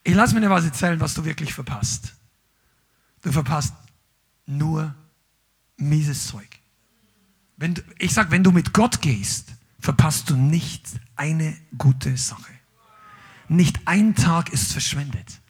Ich 0.02 0.14
lasse 0.14 0.34
mir 0.34 0.40
dir 0.40 0.50
was 0.50 0.64
erzählen, 0.64 0.98
was 0.98 1.14
du 1.14 1.24
wirklich 1.24 1.54
verpasst. 1.54 2.14
Du 3.20 3.30
verpasst 3.30 3.74
nur 4.46 4.94
mieses 5.76 6.26
Zeug. 6.26 6.48
Wenn 7.56 7.74
du, 7.74 7.82
ich 7.98 8.12
sage, 8.12 8.30
wenn 8.30 8.42
du 8.42 8.50
mit 8.50 8.72
Gott 8.72 9.02
gehst, 9.02 9.52
verpasst 9.78 10.30
du 10.30 10.36
nicht 10.36 10.88
eine 11.14 11.56
gute 11.76 12.16
Sache. 12.16 12.52
Nicht 13.48 13.80
ein 13.84 14.14
Tag 14.14 14.50
ist 14.52 14.72
verschwendet. 14.72 15.40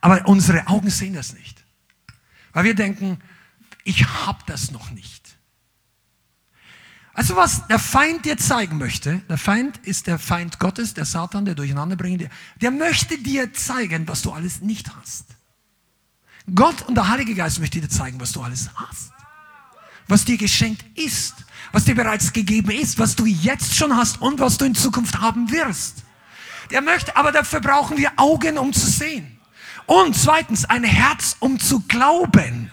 Aber 0.00 0.26
unsere 0.26 0.66
Augen 0.66 0.90
sehen 0.90 1.14
das 1.14 1.32
nicht. 1.32 1.59
Weil 2.52 2.64
wir 2.64 2.74
denken, 2.74 3.18
ich 3.84 4.06
habe 4.06 4.38
das 4.46 4.70
noch 4.70 4.90
nicht. 4.90 5.36
Also 7.12 7.36
was 7.36 7.66
der 7.66 7.78
Feind 7.78 8.24
dir 8.24 8.38
zeigen 8.38 8.78
möchte, 8.78 9.18
der 9.28 9.38
Feind 9.38 9.78
ist 9.78 10.06
der 10.06 10.18
Feind 10.18 10.58
Gottes, 10.58 10.94
der 10.94 11.04
Satan, 11.04 11.44
der 11.44 11.54
durcheinanderbringt, 11.54 12.30
der 12.60 12.70
möchte 12.70 13.18
dir 13.18 13.52
zeigen, 13.52 14.06
was 14.08 14.22
du 14.22 14.32
alles 14.32 14.60
nicht 14.60 14.94
hast. 14.96 15.26
Gott 16.54 16.82
und 16.82 16.94
der 16.94 17.08
Heilige 17.08 17.34
Geist 17.34 17.60
möchte 17.60 17.80
dir 17.80 17.88
zeigen, 17.88 18.20
was 18.20 18.32
du 18.32 18.40
alles 18.40 18.70
hast 18.74 19.12
was 20.10 20.24
dir 20.24 20.36
geschenkt 20.36 20.84
ist, 20.98 21.34
was 21.72 21.84
dir 21.84 21.94
bereits 21.94 22.32
gegeben 22.32 22.70
ist, 22.70 22.98
was 22.98 23.14
du 23.14 23.24
jetzt 23.26 23.76
schon 23.76 23.96
hast 23.96 24.20
und 24.20 24.40
was 24.40 24.58
du 24.58 24.64
in 24.64 24.74
Zukunft 24.74 25.20
haben 25.20 25.50
wirst. 25.50 26.02
Der 26.70 26.82
möchte, 26.82 27.16
aber 27.16 27.32
dafür 27.32 27.60
brauchen 27.60 27.96
wir 27.96 28.12
Augen, 28.16 28.58
um 28.58 28.72
zu 28.72 28.86
sehen. 28.86 29.39
Und 29.90 30.14
zweitens 30.14 30.64
ein 30.66 30.84
Herz, 30.84 31.36
um 31.40 31.58
zu 31.58 31.80
glauben. 31.80 32.70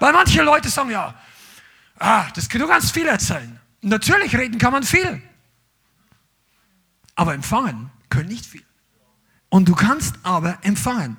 Weil 0.00 0.12
manche 0.12 0.42
Leute 0.42 0.68
sagen, 0.68 0.90
ja, 0.90 1.14
ah, 2.00 2.26
das 2.34 2.48
kann 2.48 2.60
du 2.60 2.66
ganz 2.66 2.90
viel 2.90 3.06
erzählen. 3.06 3.60
Natürlich 3.82 4.36
reden 4.36 4.58
kann 4.58 4.72
man 4.72 4.82
viel. 4.82 5.22
Aber 7.14 7.34
empfangen 7.34 7.90
können 8.08 8.30
nicht 8.30 8.46
viel. 8.46 8.64
Und 9.48 9.68
du 9.68 9.76
kannst 9.76 10.16
aber 10.24 10.58
empfangen. 10.62 11.16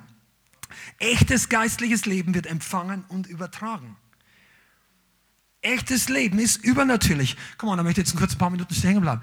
Echtes 0.98 1.48
geistliches 1.48 2.04
Leben 2.04 2.34
wird 2.34 2.46
empfangen 2.46 3.06
und 3.08 3.26
übertragen. 3.26 3.96
Echtes 5.62 6.10
Leben 6.10 6.38
ist 6.40 6.62
übernatürlich. 6.62 7.38
Komm 7.56 7.70
mal, 7.70 7.76
da 7.76 7.84
möchte 7.84 8.02
ich 8.02 8.08
jetzt 8.08 8.18
kurz 8.18 8.34
ein 8.34 8.38
paar 8.38 8.50
Minuten 8.50 8.74
stehen 8.74 9.00
bleiben. 9.00 9.22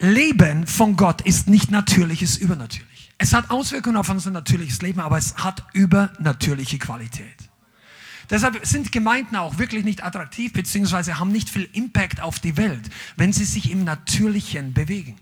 Leben 0.00 0.66
von 0.66 0.96
Gott 0.96 1.20
ist 1.20 1.46
nicht 1.46 1.70
natürlich, 1.70 2.22
ist 2.22 2.38
übernatürlich. 2.38 2.93
Es 3.18 3.32
hat 3.32 3.50
Auswirkungen 3.50 3.96
auf 3.96 4.08
unser 4.08 4.30
natürliches 4.30 4.82
Leben, 4.82 5.00
aber 5.00 5.18
es 5.18 5.36
hat 5.36 5.64
übernatürliche 5.72 6.78
Qualität. 6.78 7.50
Deshalb 8.30 8.64
sind 8.66 8.90
Gemeinden 8.90 9.36
auch 9.36 9.58
wirklich 9.58 9.84
nicht 9.84 10.02
attraktiv, 10.02 10.52
beziehungsweise 10.52 11.18
haben 11.18 11.30
nicht 11.30 11.50
viel 11.50 11.68
Impact 11.72 12.20
auf 12.20 12.38
die 12.38 12.56
Welt, 12.56 12.90
wenn 13.16 13.32
sie 13.32 13.44
sich 13.44 13.70
im 13.70 13.84
Natürlichen 13.84 14.72
bewegen. 14.72 15.16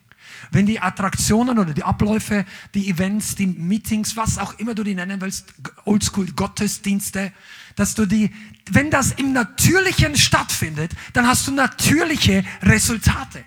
Wenn 0.51 0.67
die 0.67 0.81
Attraktionen 0.81 1.59
oder 1.59 1.75
die 1.75 1.83
Abläufe, 1.83 2.45
die 2.75 2.89
Events, 2.89 3.35
die 3.35 3.47
Meetings, 3.47 4.17
was 4.17 4.39
auch 4.39 4.59
immer 4.59 4.75
du 4.75 4.83
die 4.83 4.95
nennen 4.95 5.21
willst, 5.21 5.53
Oldschool-Gottesdienste, 5.85 7.33
dass 7.77 7.95
du 7.95 8.07
die, 8.07 8.31
wenn 8.71 8.91
das 8.91 9.13
im 9.13 9.33
Natürlichen 9.33 10.17
stattfindet, 10.17 10.93
dann 11.13 11.27
hast 11.27 11.47
du 11.47 11.53
natürliche 11.53 12.45
Resultate. 12.63 13.45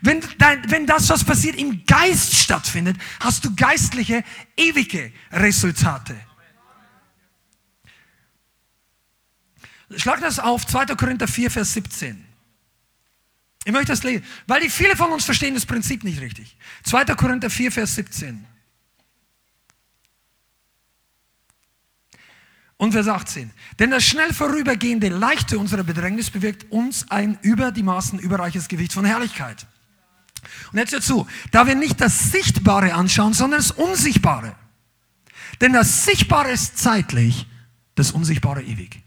Wenn, 0.00 0.22
dein, 0.38 0.70
wenn 0.70 0.86
das, 0.86 1.08
was 1.08 1.24
passiert, 1.24 1.56
im 1.56 1.84
Geist 1.86 2.34
stattfindet, 2.34 2.96
hast 3.20 3.44
du 3.44 3.54
geistliche, 3.54 4.24
ewige 4.56 5.12
Resultate. 5.32 6.16
Schlag 9.96 10.20
das 10.20 10.38
auf, 10.38 10.66
2. 10.66 10.86
Korinther 10.96 11.28
4, 11.28 11.50
Vers 11.50 11.72
17. 11.74 12.24
Ich 13.64 13.72
möchte 13.72 13.92
das 13.92 14.02
lesen, 14.02 14.24
weil 14.46 14.60
die 14.60 14.70
viele 14.70 14.96
von 14.96 15.10
uns 15.10 15.24
verstehen 15.24 15.54
das 15.54 15.66
Prinzip 15.66 16.04
nicht 16.04 16.20
richtig. 16.20 16.56
2. 16.84 17.04
Korinther 17.16 17.50
4, 17.50 17.72
Vers 17.72 17.94
17. 17.96 18.46
Und 22.78 22.92
Vers 22.92 23.08
18. 23.08 23.50
Denn 23.78 23.90
das 23.90 24.04
schnell 24.04 24.32
vorübergehende 24.34 25.08
Leichte 25.08 25.58
unserer 25.58 25.82
Bedrängnis 25.82 26.30
bewirkt 26.30 26.70
uns 26.70 27.10
ein 27.10 27.38
über 27.42 27.72
die 27.72 27.82
Maßen 27.82 28.18
überreiches 28.18 28.68
Gewicht 28.68 28.92
von 28.92 29.04
Herrlichkeit. 29.04 29.66
Und 30.72 30.78
jetzt 30.78 30.92
dazu, 30.92 31.26
da 31.50 31.66
wir 31.66 31.74
nicht 31.74 32.00
das 32.00 32.30
Sichtbare 32.30 32.94
anschauen, 32.94 33.32
sondern 33.32 33.60
das 33.60 33.70
Unsichtbare. 33.70 34.54
Denn 35.60 35.72
das 35.72 36.04
Sichtbare 36.04 36.50
ist 36.50 36.78
zeitlich, 36.78 37.46
das 37.94 38.12
Unsichtbare 38.12 38.62
ewig. 38.62 39.02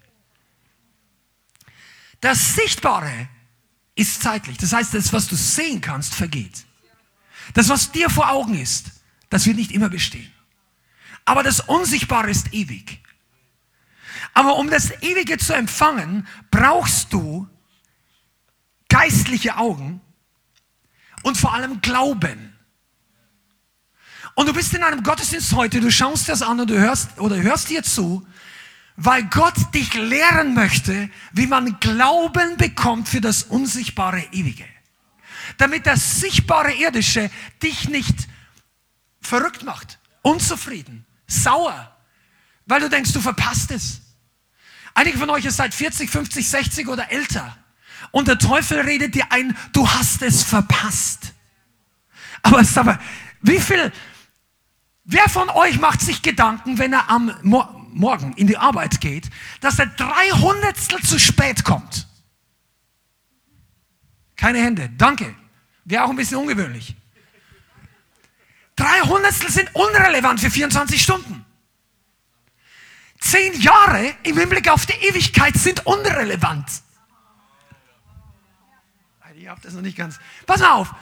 Das 2.21 2.55
Sichtbare 2.55 3.29
ist 3.95 4.21
zeitlich. 4.21 4.57
Das 4.57 4.73
heißt, 4.73 4.93
das, 4.93 5.13
was 5.13 5.27
du 5.27 5.35
sehen 5.35 5.81
kannst, 5.81 6.15
vergeht. 6.15 6.65
Das, 7.53 7.69
was 7.69 7.91
dir 7.91 8.09
vor 8.09 8.29
Augen 8.29 8.55
ist, 8.55 8.91
das 9.29 9.45
wird 9.45 9.57
nicht 9.57 9.71
immer 9.71 9.89
bestehen. 9.89 10.31
Aber 11.25 11.43
das 11.43 11.59
Unsichtbare 11.59 12.29
ist 12.29 12.53
ewig. 12.53 12.99
Aber 14.33 14.57
um 14.57 14.69
das 14.69 14.91
Ewige 15.01 15.37
zu 15.37 15.53
empfangen, 15.53 16.27
brauchst 16.51 17.13
du 17.13 17.47
geistliche 18.87 19.57
Augen 19.57 20.01
und 21.23 21.37
vor 21.37 21.53
allem 21.53 21.81
Glauben. 21.81 22.53
Und 24.35 24.47
du 24.47 24.53
bist 24.53 24.73
in 24.73 24.83
einem 24.83 25.03
Gottesdienst 25.03 25.53
heute, 25.53 25.81
du 25.81 25.91
schaust 25.91 26.29
das 26.29 26.41
an 26.41 26.59
und 26.59 26.69
du 26.69 26.79
hörst 26.79 27.19
oder 27.19 27.41
hörst 27.41 27.69
dir 27.69 27.83
zu, 27.83 28.25
weil 28.95 29.23
Gott 29.25 29.73
dich 29.73 29.93
lehren 29.93 30.53
möchte, 30.53 31.09
wie 31.31 31.47
man 31.47 31.79
Glauben 31.79 32.57
bekommt 32.57 33.09
für 33.09 33.21
das 33.21 33.43
unsichtbare 33.43 34.21
Ewige. 34.31 34.65
Damit 35.57 35.85
das 35.85 36.19
sichtbare 36.19 36.73
Irdische 36.73 37.29
dich 37.63 37.89
nicht 37.89 38.27
verrückt 39.21 39.63
macht, 39.63 39.99
unzufrieden, 40.21 41.05
sauer, 41.27 41.95
weil 42.65 42.81
du 42.81 42.89
denkst, 42.89 43.13
du 43.13 43.21
verpasst 43.21 43.71
es. 43.71 44.01
Einige 44.93 45.17
von 45.17 45.29
euch, 45.29 45.45
ihr 45.45 45.51
seid 45.51 45.73
40, 45.73 46.09
50, 46.09 46.47
60 46.47 46.87
oder 46.87 47.11
älter. 47.11 47.57
Und 48.11 48.27
der 48.27 48.39
Teufel 48.39 48.79
redet 48.79 49.15
dir 49.15 49.31
ein, 49.31 49.55
du 49.73 49.87
hast 49.87 50.21
es 50.21 50.43
verpasst. 50.43 51.33
Aber 52.41 52.63
sag 52.63 52.85
mal, 52.85 52.99
wie 53.41 53.59
viel, 53.59 53.91
wer 55.03 55.29
von 55.29 55.49
euch 55.49 55.79
macht 55.79 56.01
sich 56.01 56.21
Gedanken, 56.21 56.77
wenn 56.77 56.93
er 56.93 57.09
am 57.09 57.33
Mo 57.43 57.75
Morgen 57.91 58.33
in 58.33 58.45
die 58.45 58.55
Arbeit 58.55 59.01
geht, 59.01 59.31
dass 59.61 59.79
er 59.79 59.87
drei 59.87 60.29
Hundertstel 60.29 61.01
zu 61.01 61.19
spät 61.19 61.63
kommt? 61.63 62.07
Keine 64.35 64.59
Hände, 64.59 64.89
danke. 64.95 65.35
Wäre 65.85 66.03
auch 66.03 66.11
ein 66.11 66.15
bisschen 66.15 66.37
ungewöhnlich. 66.37 66.95
Drei 68.75 69.01
Hundertstel 69.01 69.51
sind 69.51 69.75
unrelevant 69.75 70.39
für 70.39 70.51
24 70.51 71.01
Stunden. 71.01 71.43
Zehn 73.19 73.59
Jahre 73.59 74.15
im 74.23 74.37
Hinblick 74.37 74.69
auf 74.69 74.85
die 74.85 74.93
Ewigkeit 74.93 75.55
sind 75.55 75.85
unrelevant. 75.85 76.69
Ihr 79.49 79.53
habt 79.53 79.65
das 79.65 79.73
noch 79.73 79.81
nicht 79.81 79.97
ganz. 79.97 80.19
Pass 80.45 80.61
auf, 80.61 80.93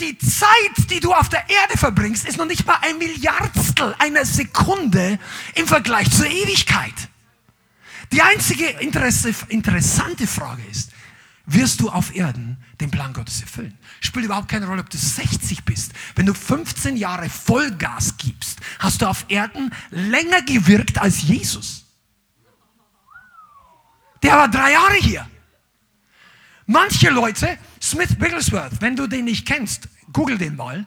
die 0.00 0.18
Zeit, 0.18 0.90
die 0.90 0.98
du 0.98 1.12
auf 1.12 1.28
der 1.28 1.48
Erde 1.48 1.78
verbringst, 1.78 2.26
ist 2.26 2.36
noch 2.36 2.44
nicht 2.44 2.66
mal 2.66 2.78
ein 2.82 2.98
Milliardstel 2.98 3.94
einer 4.00 4.24
Sekunde 4.24 5.20
im 5.54 5.68
Vergleich 5.68 6.10
zur 6.10 6.26
Ewigkeit. 6.26 6.94
Die 8.10 8.22
einzige 8.22 8.66
Interesse, 8.66 9.32
interessante 9.50 10.26
Frage 10.26 10.64
ist, 10.68 10.90
wirst 11.44 11.80
du 11.80 11.88
auf 11.88 12.12
Erden 12.12 12.56
den 12.80 12.90
Plan 12.90 13.12
Gottes 13.12 13.40
erfüllen? 13.40 13.78
Spielt 14.00 14.24
überhaupt 14.24 14.48
keine 14.48 14.66
Rolle, 14.66 14.80
ob 14.80 14.90
du 14.90 14.98
60 14.98 15.64
bist. 15.64 15.92
Wenn 16.16 16.26
du 16.26 16.34
15 16.34 16.96
Jahre 16.96 17.30
Vollgas 17.30 18.16
gibst, 18.16 18.58
hast 18.80 19.00
du 19.00 19.06
auf 19.06 19.26
Erden 19.28 19.72
länger 19.90 20.42
gewirkt 20.42 20.98
als 20.98 21.22
Jesus. 21.22 21.84
Der 24.24 24.32
war 24.32 24.48
drei 24.48 24.72
Jahre 24.72 24.96
hier. 24.96 25.24
Manche 26.66 27.10
Leute, 27.10 27.58
Smith 27.82 28.16
Bigglesworth, 28.18 28.80
wenn 28.80 28.96
du 28.96 29.06
den 29.06 29.24
nicht 29.26 29.46
kennst, 29.46 29.88
google 30.12 30.38
den 30.38 30.56
mal. 30.56 30.86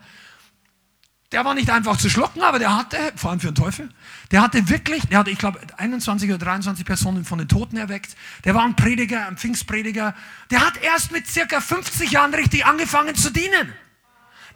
Der 1.31 1.45
war 1.45 1.53
nicht 1.53 1.69
einfach 1.69 1.97
zu 1.97 2.09
schlucken, 2.09 2.41
aber 2.41 2.57
der 2.57 2.75
hatte, 2.75 2.97
vor 3.15 3.29
allem 3.29 3.39
für 3.39 3.51
den 3.51 3.55
Teufel, 3.55 3.89
der 4.31 4.41
hatte 4.41 4.67
wirklich, 4.67 5.03
der 5.07 5.19
hatte, 5.19 5.29
ich 5.29 5.37
glaube, 5.37 5.59
21 5.77 6.27
oder 6.29 6.39
23 6.39 6.83
Personen 6.83 7.23
von 7.23 7.37
den 7.37 7.47
Toten 7.47 7.77
erweckt. 7.77 8.15
Der 8.45 8.55
war 8.55 8.63
ein 8.63 8.75
Prediger, 8.75 9.27
ein 9.27 9.37
Pfingstprediger. 9.37 10.15
Der 10.49 10.65
hat 10.65 10.81
erst 10.81 11.11
mit 11.11 11.27
circa 11.27 11.61
50 11.61 12.09
Jahren 12.11 12.33
richtig 12.33 12.65
angefangen 12.65 13.13
zu 13.13 13.31
dienen. 13.31 13.73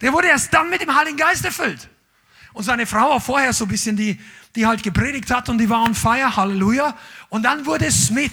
Der 0.00 0.12
wurde 0.12 0.26
erst 0.26 0.52
dann 0.52 0.68
mit 0.68 0.82
dem 0.82 0.92
Heiligen 0.92 1.16
Geist 1.16 1.44
erfüllt. 1.44 1.88
Und 2.54 2.64
seine 2.64 2.86
Frau 2.86 3.10
war 3.10 3.20
vorher 3.20 3.52
so 3.52 3.66
ein 3.66 3.68
bisschen 3.68 3.96
die, 3.96 4.18
die 4.56 4.66
halt 4.66 4.82
gepredigt 4.82 5.30
hat 5.30 5.48
und 5.48 5.58
die 5.58 5.68
war 5.68 5.82
on 5.82 5.94
fire, 5.94 6.34
Halleluja. 6.34 6.96
Und 7.28 7.44
dann 7.44 7.66
wurde 7.66 7.90
Smith 7.90 8.32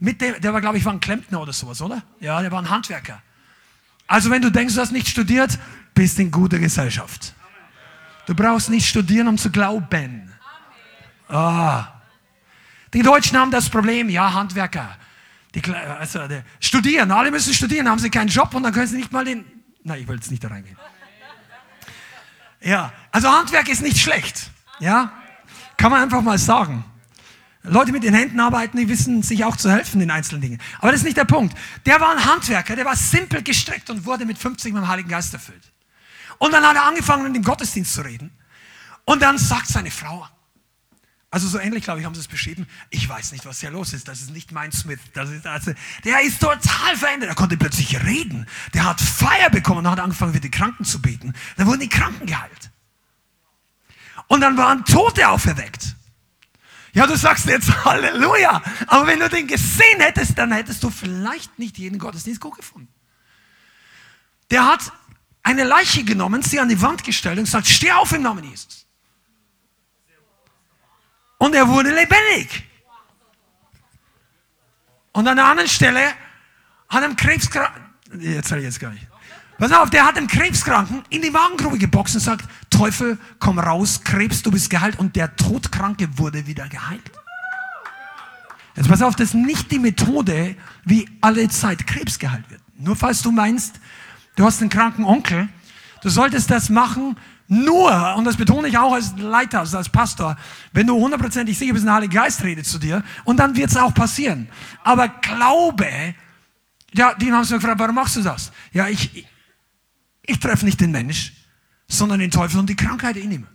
mit 0.00 0.20
dem, 0.20 0.40
der 0.40 0.52
war, 0.52 0.60
glaube 0.60 0.78
ich, 0.78 0.84
war 0.84 0.92
ein 0.92 1.00
Klempner 1.00 1.40
oder 1.40 1.52
sowas, 1.52 1.80
oder? 1.80 2.02
Ja, 2.20 2.40
der 2.42 2.50
war 2.50 2.60
ein 2.60 2.70
Handwerker. 2.70 3.22
Also 4.06 4.30
wenn 4.30 4.42
du 4.42 4.50
denkst, 4.50 4.74
du 4.74 4.80
hast 4.80 4.92
nicht 4.92 5.08
studiert, 5.08 5.58
bist 5.94 6.18
in 6.18 6.30
guter 6.30 6.58
Gesellschaft. 6.58 7.34
Du 8.26 8.34
brauchst 8.34 8.70
nicht 8.70 8.88
studieren, 8.88 9.28
um 9.28 9.38
zu 9.38 9.50
glauben. 9.50 10.32
Ah. 11.28 11.88
Die 12.92 13.02
Deutschen 13.02 13.38
haben 13.38 13.50
das 13.50 13.68
Problem, 13.68 14.08
ja, 14.08 14.32
Handwerker. 14.32 14.96
Die, 15.54 15.62
also, 15.72 16.26
die, 16.28 16.42
studieren, 16.60 17.10
alle 17.10 17.30
müssen 17.30 17.54
studieren, 17.54 17.88
haben 17.88 17.98
sie 17.98 18.10
keinen 18.10 18.28
Job 18.28 18.54
und 18.54 18.62
dann 18.62 18.72
können 18.72 18.86
sie 18.86 18.96
nicht 18.96 19.12
mal 19.12 19.24
den. 19.24 19.44
Nein, 19.82 20.02
ich 20.02 20.08
will 20.08 20.16
jetzt 20.16 20.30
nicht 20.30 20.42
da 20.42 20.48
reingehen. 20.48 20.76
Ja, 22.60 22.92
also 23.12 23.28
Handwerk 23.30 23.68
ist 23.68 23.82
nicht 23.82 23.98
schlecht. 23.98 24.50
Ja, 24.80 25.12
kann 25.76 25.90
man 25.90 26.02
einfach 26.02 26.20
mal 26.20 26.38
sagen. 26.38 26.84
Leute 27.66 27.92
mit 27.92 28.02
den 28.02 28.14
Händen 28.14 28.40
arbeiten, 28.40 28.76
die 28.76 28.88
wissen 28.88 29.22
sich 29.22 29.44
auch 29.44 29.56
zu 29.56 29.70
helfen 29.70 30.00
in 30.00 30.10
einzelnen 30.10 30.40
Dingen. 30.40 30.58
Aber 30.78 30.92
das 30.92 31.00
ist 31.00 31.04
nicht 31.04 31.16
der 31.16 31.24
Punkt. 31.24 31.56
Der 31.84 32.00
war 32.00 32.10
ein 32.10 32.24
Handwerker, 32.24 32.76
der 32.76 32.84
war 32.84 32.96
simpel 32.96 33.42
gestrickt 33.42 33.90
und 33.90 34.04
wurde 34.04 34.24
mit 34.24 34.38
50 34.38 34.72
mit 34.72 34.82
dem 34.82 34.88
Heiligen 34.88 35.08
Geist 35.08 35.32
erfüllt. 35.34 35.72
Und 36.38 36.52
dann 36.52 36.64
hat 36.64 36.76
er 36.76 36.84
angefangen, 36.84 37.26
in 37.26 37.34
dem 37.34 37.42
Gottesdienst 37.42 37.94
zu 37.94 38.02
reden. 38.02 38.30
Und 39.04 39.22
dann 39.22 39.38
sagt 39.38 39.68
seine 39.68 39.90
Frau, 39.90 40.26
also 41.30 41.48
so 41.48 41.58
ähnlich, 41.58 41.84
glaube 41.84 42.00
ich, 42.00 42.06
haben 42.06 42.14
sie 42.14 42.20
es 42.20 42.28
beschrieben. 42.28 42.66
Ich 42.90 43.08
weiß 43.08 43.32
nicht, 43.32 43.44
was 43.44 43.60
hier 43.60 43.70
los 43.70 43.92
ist. 43.92 44.08
Das 44.08 44.20
ist 44.20 44.30
nicht 44.30 44.52
mein 44.52 44.72
Smith. 44.72 45.00
Das 45.12 45.28
ist, 45.28 45.46
also, 45.46 45.72
der 46.04 46.22
ist 46.22 46.40
total 46.40 46.96
verändert. 46.96 47.28
Er 47.28 47.34
konnte 47.34 47.56
plötzlich 47.56 48.02
reden. 48.04 48.46
Der 48.74 48.84
hat 48.84 49.00
Feier 49.00 49.50
bekommen 49.50 49.80
und 49.80 49.90
hat 49.90 50.00
angefangen, 50.00 50.32
für 50.32 50.40
die 50.40 50.50
Kranken 50.50 50.84
zu 50.84 51.02
beten. 51.02 51.34
Dann 51.56 51.66
wurden 51.66 51.80
die 51.80 51.88
Kranken 51.88 52.26
geheilt. 52.26 52.70
Und 54.28 54.40
dann 54.40 54.56
waren 54.56 54.84
Tote 54.84 55.28
auferweckt. 55.28 55.96
Ja, 56.96 57.06
du 57.06 57.14
sagst 57.14 57.44
jetzt 57.44 57.68
Halleluja. 57.84 58.62
Aber 58.86 59.06
wenn 59.06 59.20
du 59.20 59.28
den 59.28 59.46
gesehen 59.46 60.00
hättest, 60.00 60.38
dann 60.38 60.50
hättest 60.50 60.82
du 60.82 60.88
vielleicht 60.88 61.58
nicht 61.58 61.76
jeden 61.76 61.98
Gottesdienst 61.98 62.40
gut 62.40 62.56
gefunden. 62.56 62.88
Der 64.50 64.64
hat 64.64 64.90
eine 65.42 65.64
Leiche 65.64 66.04
genommen, 66.04 66.40
sie 66.40 66.58
an 66.58 66.70
die 66.70 66.80
Wand 66.80 67.04
gestellt 67.04 67.36
und 67.36 67.44
gesagt, 67.44 67.66
steh 67.66 67.92
auf 67.92 68.12
im 68.12 68.22
Namen 68.22 68.44
Jesus. 68.44 68.86
Und 71.36 71.54
er 71.54 71.68
wurde 71.68 71.90
lebendig. 71.90 72.64
Und 75.12 75.28
an 75.28 75.36
der 75.36 75.44
anderen 75.44 75.68
Stelle 75.68 76.14
hat 76.88 77.02
er 77.02 77.14
Krebskranken, 77.14 77.94
jetzt 78.20 78.50
ich 78.52 78.64
jetzt 78.64 78.80
gar 78.80 78.90
nicht. 78.90 79.06
Pass 79.58 79.72
auf, 79.72 79.88
der 79.88 80.04
hat 80.04 80.18
einen 80.18 80.26
Krebskranken 80.26 81.02
in 81.08 81.22
die 81.22 81.30
Magengrube 81.30 81.78
geboxt 81.78 82.14
und 82.14 82.20
sagt, 82.20 82.46
Teufel, 82.68 83.18
komm 83.38 83.58
raus, 83.58 84.02
Krebs, 84.04 84.42
du 84.42 84.50
bist 84.50 84.68
geheilt. 84.68 84.98
Und 84.98 85.16
der 85.16 85.34
Todkranke 85.36 86.18
wurde 86.18 86.46
wieder 86.46 86.68
geheilt. 86.68 87.10
Jetzt 88.74 88.88
pass 88.88 89.00
auf, 89.00 89.16
das 89.16 89.28
ist 89.28 89.34
nicht 89.34 89.70
die 89.70 89.78
Methode, 89.78 90.54
wie 90.84 91.08
alle 91.22 91.48
Zeit 91.48 91.86
Krebs 91.86 92.18
geheilt 92.18 92.50
wird. 92.50 92.60
Nur 92.78 92.94
falls 92.94 93.22
du 93.22 93.32
meinst, 93.32 93.80
du 94.36 94.44
hast 94.44 94.60
einen 94.60 94.68
kranken 94.68 95.04
Onkel, 95.04 95.48
du 96.02 96.10
solltest 96.10 96.50
das 96.50 96.68
machen, 96.68 97.16
nur, 97.48 98.16
und 98.16 98.24
das 98.24 98.36
betone 98.36 98.68
ich 98.68 98.76
auch 98.76 98.92
als 98.92 99.14
Leiter, 99.16 99.60
also 99.60 99.78
als 99.78 99.88
Pastor, 99.88 100.36
wenn 100.72 100.86
du 100.86 100.96
hundertprozentig 100.96 101.56
sicher 101.56 101.72
bist, 101.72 101.86
ein 101.86 101.94
Heiliger 101.94 102.22
Geist 102.22 102.42
redet 102.42 102.66
zu 102.66 102.78
dir, 102.78 103.02
und 103.24 103.38
dann 103.38 103.56
wird 103.56 103.70
es 103.70 103.76
auch 103.76 103.94
passieren. 103.94 104.48
Aber 104.82 105.08
Glaube, 105.08 105.86
ja, 106.92 107.14
die 107.14 107.32
haben 107.32 107.44
sie 107.44 107.54
gefragt, 107.54 107.78
warum 107.78 107.94
machst 107.94 108.16
du 108.16 108.22
das? 108.22 108.52
Ja, 108.72 108.88
ich, 108.88 109.26
ich 110.26 110.38
treffe 110.40 110.64
nicht 110.64 110.80
den 110.80 110.90
Mensch, 110.90 111.32
sondern 111.88 112.20
den 112.20 112.30
Teufel 112.30 112.58
und 112.58 112.68
die 112.68 112.76
Krankheit 112.76 113.16
in 113.16 113.32
ihm. 113.32 113.46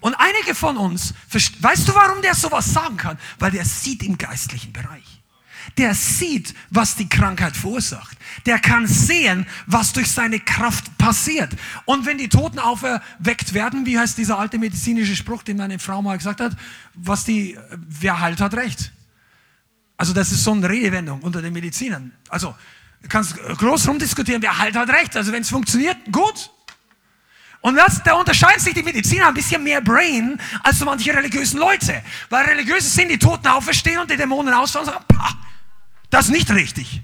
Und 0.00 0.14
einige 0.14 0.54
von 0.54 0.76
uns, 0.76 1.12
weißt 1.30 1.88
du, 1.88 1.94
warum 1.94 2.22
der 2.22 2.34
sowas 2.34 2.72
sagen 2.72 2.96
kann? 2.96 3.18
Weil 3.38 3.50
der 3.50 3.64
sieht 3.64 4.02
im 4.04 4.16
geistlichen 4.16 4.72
Bereich. 4.72 5.04
Der 5.76 5.94
sieht, 5.94 6.54
was 6.70 6.96
die 6.96 7.08
Krankheit 7.08 7.56
verursacht. 7.56 8.16
Der 8.46 8.58
kann 8.58 8.86
sehen, 8.86 9.46
was 9.66 9.92
durch 9.92 10.10
seine 10.10 10.40
Kraft 10.40 10.96
passiert. 10.98 11.54
Und 11.84 12.06
wenn 12.06 12.16
die 12.16 12.28
Toten 12.28 12.58
auferweckt 12.58 13.54
werden, 13.54 13.84
wie 13.84 13.98
heißt 13.98 14.16
dieser 14.16 14.38
alte 14.38 14.58
medizinische 14.58 15.16
Spruch, 15.16 15.42
den 15.42 15.56
meine 15.56 15.78
Frau 15.78 16.00
mal 16.00 16.16
gesagt 16.16 16.40
hat, 16.40 16.56
was 16.94 17.24
die, 17.24 17.58
wer 17.76 18.20
heilt, 18.20 18.40
hat 18.40 18.54
recht. 18.54 18.92
Also 19.96 20.12
das 20.12 20.30
ist 20.30 20.44
so 20.44 20.52
eine 20.52 20.68
Redewendung 20.68 21.20
unter 21.22 21.42
den 21.42 21.52
Medizinern. 21.52 22.12
Also 22.28 22.54
Du 23.02 23.08
kannst 23.08 23.36
groß 23.36 23.88
rumdiskutieren, 23.88 24.42
wer 24.42 24.58
halt 24.58 24.76
hat 24.76 24.88
recht. 24.90 25.16
Also 25.16 25.32
wenn 25.32 25.42
es 25.42 25.50
funktioniert, 25.50 25.96
gut. 26.10 26.50
Und 27.60 27.76
das, 27.76 28.02
da 28.02 28.14
unterscheiden 28.14 28.60
sich 28.60 28.74
die 28.74 28.82
Mediziner 28.82 29.28
ein 29.28 29.34
bisschen 29.34 29.62
mehr 29.62 29.80
Brain 29.80 30.40
als 30.62 30.78
so 30.78 30.84
manche 30.84 31.12
religiösen 31.14 31.58
Leute. 31.58 32.02
Weil 32.30 32.46
Religiöse 32.46 32.88
sind, 32.88 33.10
die 33.10 33.18
Toten 33.18 33.48
auferstehen 33.48 33.98
und 33.98 34.10
die 34.10 34.16
Dämonen 34.16 34.54
ausfahren 34.54 34.86
und 34.86 34.94
sagen, 34.94 35.04
pah, 35.08 35.36
das 36.10 36.26
ist 36.26 36.32
nicht 36.32 36.50
richtig. 36.50 37.02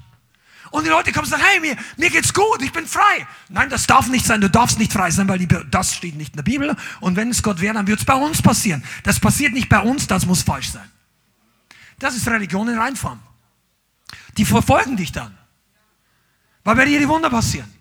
Und 0.70 0.84
die 0.84 0.90
Leute 0.90 1.12
kommen 1.12 1.24
und 1.24 1.30
sagen, 1.30 1.42
hey, 1.44 1.60
mir, 1.60 1.76
mir 1.96 2.10
geht's 2.10 2.32
gut, 2.32 2.60
ich 2.60 2.72
bin 2.72 2.86
frei. 2.86 3.26
Nein, 3.48 3.68
das 3.68 3.86
darf 3.86 4.08
nicht 4.08 4.26
sein, 4.26 4.40
du 4.40 4.50
darfst 4.50 4.78
nicht 4.78 4.92
frei 4.92 5.10
sein, 5.10 5.28
weil 5.28 5.38
die, 5.38 5.48
das 5.70 5.94
steht 5.94 6.16
nicht 6.16 6.30
in 6.30 6.36
der 6.36 6.42
Bibel. 6.42 6.74
Und 7.00 7.14
wenn 7.14 7.30
es 7.30 7.42
Gott 7.42 7.60
wäre, 7.60 7.74
dann 7.74 7.86
wird 7.86 8.00
es 8.00 8.04
bei 8.04 8.14
uns 8.14 8.42
passieren. 8.42 8.82
Das 9.04 9.20
passiert 9.20 9.52
nicht 9.52 9.68
bei 9.68 9.80
uns, 9.80 10.06
das 10.06 10.26
muss 10.26 10.42
falsch 10.42 10.70
sein. 10.72 10.90
Das 11.98 12.16
ist 12.16 12.26
Religion 12.26 12.68
in 12.68 12.78
Reinform. 12.78 13.20
Die 14.36 14.44
verfolgen 14.44 14.96
dich 14.96 15.12
dann. 15.12 15.36
Weil 16.64 16.76
bei 16.76 16.84
dir 16.86 16.98
die 16.98 17.08
Wunder 17.08 17.30
passieren. 17.30 17.72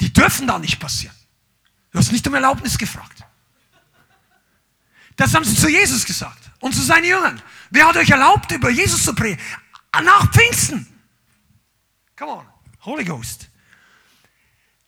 Die 0.00 0.12
dürfen 0.12 0.46
da 0.46 0.58
nicht 0.58 0.78
passieren. 0.78 1.14
Du 1.92 1.98
hast 1.98 2.10
nicht 2.10 2.26
um 2.26 2.34
Erlaubnis 2.34 2.76
gefragt. 2.76 3.24
Das 5.16 5.32
haben 5.32 5.44
sie 5.44 5.54
zu 5.54 5.68
Jesus 5.68 6.04
gesagt 6.04 6.50
und 6.60 6.74
zu 6.74 6.82
seinen 6.82 7.04
Jüngern. 7.04 7.40
Wer 7.70 7.86
hat 7.86 7.96
euch 7.96 8.10
erlaubt, 8.10 8.50
über 8.50 8.70
Jesus 8.70 9.04
zu 9.04 9.14
predigen? 9.14 9.44
Nach 10.02 10.28
Pfingsten. 10.32 10.86
Come 12.16 12.32
on, 12.32 12.46
Holy 12.80 13.04
Ghost. 13.04 13.48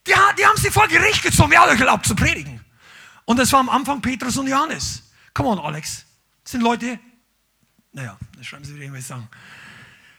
Die, 0.05 0.13
die 0.37 0.45
haben 0.45 0.57
sie 0.57 0.69
vor 0.69 0.87
Gericht 0.89 1.23
gezogen. 1.23 1.51
Wer 1.51 1.61
hat 1.61 1.69
euch 1.69 1.79
erlaubt 1.79 2.05
zu 2.05 2.15
predigen? 2.15 2.59
Und 3.23 3.39
das 3.39 3.51
war 3.53 3.61
am 3.61 3.69
Anfang 3.69 4.01
Petrus 4.01 4.37
und 4.37 4.47
Johannes. 4.47 5.03
Come 5.33 5.49
on, 5.49 5.59
Alex. 5.59 6.05
Das 6.43 6.51
sind 6.51 6.61
Leute, 6.61 6.99
naja, 7.93 8.17
das 8.37 8.47
schreiben 8.47 8.65
sie 8.65 8.73
wieder 8.73 8.83
irgendwas 8.83 9.07
sagen. 9.07 9.29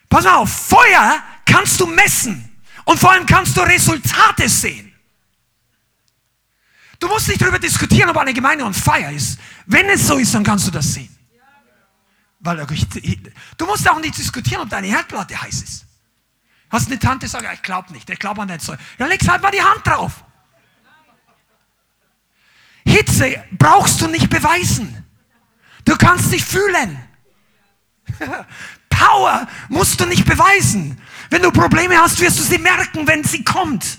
Pass 0.09 0.27
auf, 0.27 0.51
Feuer 0.51 1.23
kannst 1.45 1.81
du 1.81 1.87
messen 1.87 2.61
und 2.85 2.99
vor 2.99 3.13
allem 3.13 3.27
kannst 3.27 3.57
du 3.57 3.61
Resultate 3.61 4.49
sehen. 4.49 4.95
Du 6.99 7.07
musst 7.07 7.29
nicht 7.29 7.41
darüber 7.41 7.59
diskutieren, 7.59 8.11
ob 8.11 8.17
eine 8.17 8.35
Gemeinde 8.35 8.65
on 8.65 8.75
fire 8.75 9.13
ist. 9.13 9.39
Wenn 9.67 9.89
es 9.89 10.07
so 10.07 10.17
ist, 10.17 10.35
dann 10.35 10.43
kannst 10.43 10.67
du 10.67 10.71
das 10.71 10.95
sehen. 10.95 11.15
Weil 12.41 12.67
du 13.57 13.67
musst 13.67 13.89
auch 13.89 14.01
nicht 14.01 14.17
diskutieren, 14.17 14.63
ob 14.63 14.71
deine 14.71 14.87
Herdplatte 14.87 15.41
heiß 15.41 15.63
ist. 15.63 15.87
Hast 16.71 16.89
eine 16.89 16.99
Tante, 16.99 17.29
sagt, 17.29 17.47
ich 17.53 17.63
glaube 17.63 17.93
nicht, 17.93 18.09
ich 18.11 18.19
glaube 18.19 18.43
an 18.43 18.49
dein 18.49 18.61
Zeug. 18.61 18.79
Ja, 18.99 19.07
legst 19.07 19.29
halt 19.29 19.43
mal 19.43 19.51
die 19.51 19.63
Hand 19.63 19.87
drauf. 19.87 20.25
Hitze 22.85 23.45
brauchst 23.53 24.01
du 24.01 24.07
nicht 24.07 24.29
beweisen. 24.31 25.05
Du 25.85 25.97
kannst 25.97 26.33
dich 26.33 26.45
fühlen. 26.45 26.99
Power 28.99 29.47
musst 29.69 30.01
du 30.01 30.07
nicht 30.07 30.25
beweisen. 30.25 31.01
Wenn 31.31 31.43
du 31.43 31.53
Probleme 31.53 31.97
hast, 31.97 32.21
wirst 32.21 32.39
du 32.39 32.43
sie 32.43 32.59
merken, 32.59 33.07
wenn 33.07 33.23
sie 33.23 33.45
kommt. 33.45 33.99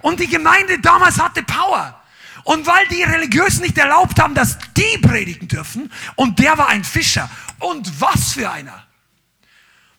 Und 0.00 0.20
die 0.20 0.28
Gemeinde 0.28 0.78
damals 0.80 1.20
hatte 1.20 1.42
Power. 1.42 2.00
Und 2.44 2.66
weil 2.66 2.86
die 2.88 3.02
Religiösen 3.02 3.62
nicht 3.62 3.76
erlaubt 3.76 4.18
haben, 4.18 4.34
dass 4.34 4.56
die 4.76 4.98
predigen 4.98 5.48
dürfen, 5.48 5.92
und 6.14 6.38
der 6.38 6.56
war 6.56 6.68
ein 6.68 6.84
Fischer. 6.84 7.28
Und 7.58 8.00
was 8.00 8.32
für 8.32 8.50
einer. 8.50 8.86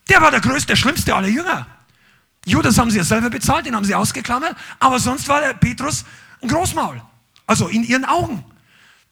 Der 0.08 0.22
war 0.22 0.32
der 0.32 0.40
größte, 0.40 0.68
der 0.68 0.76
schlimmste 0.76 1.14
aller 1.14 1.28
Jünger. 1.28 1.68
Judas 2.46 2.80
haben 2.80 2.90
sie 2.90 2.98
ja 2.98 3.04
selber 3.04 3.30
bezahlt, 3.30 3.68
den 3.68 3.76
haben 3.76 3.86
sie 3.86 3.94
ausgeklammert, 3.94 4.56
aber 4.80 5.00
sonst 5.00 5.28
war 5.28 5.42
der 5.42 5.54
Petrus 5.54 6.06
ein 6.42 6.48
Großmaul. 6.48 7.00
Also 7.46 7.68
in 7.68 7.84
ihren 7.84 8.06
Augen. 8.06 8.44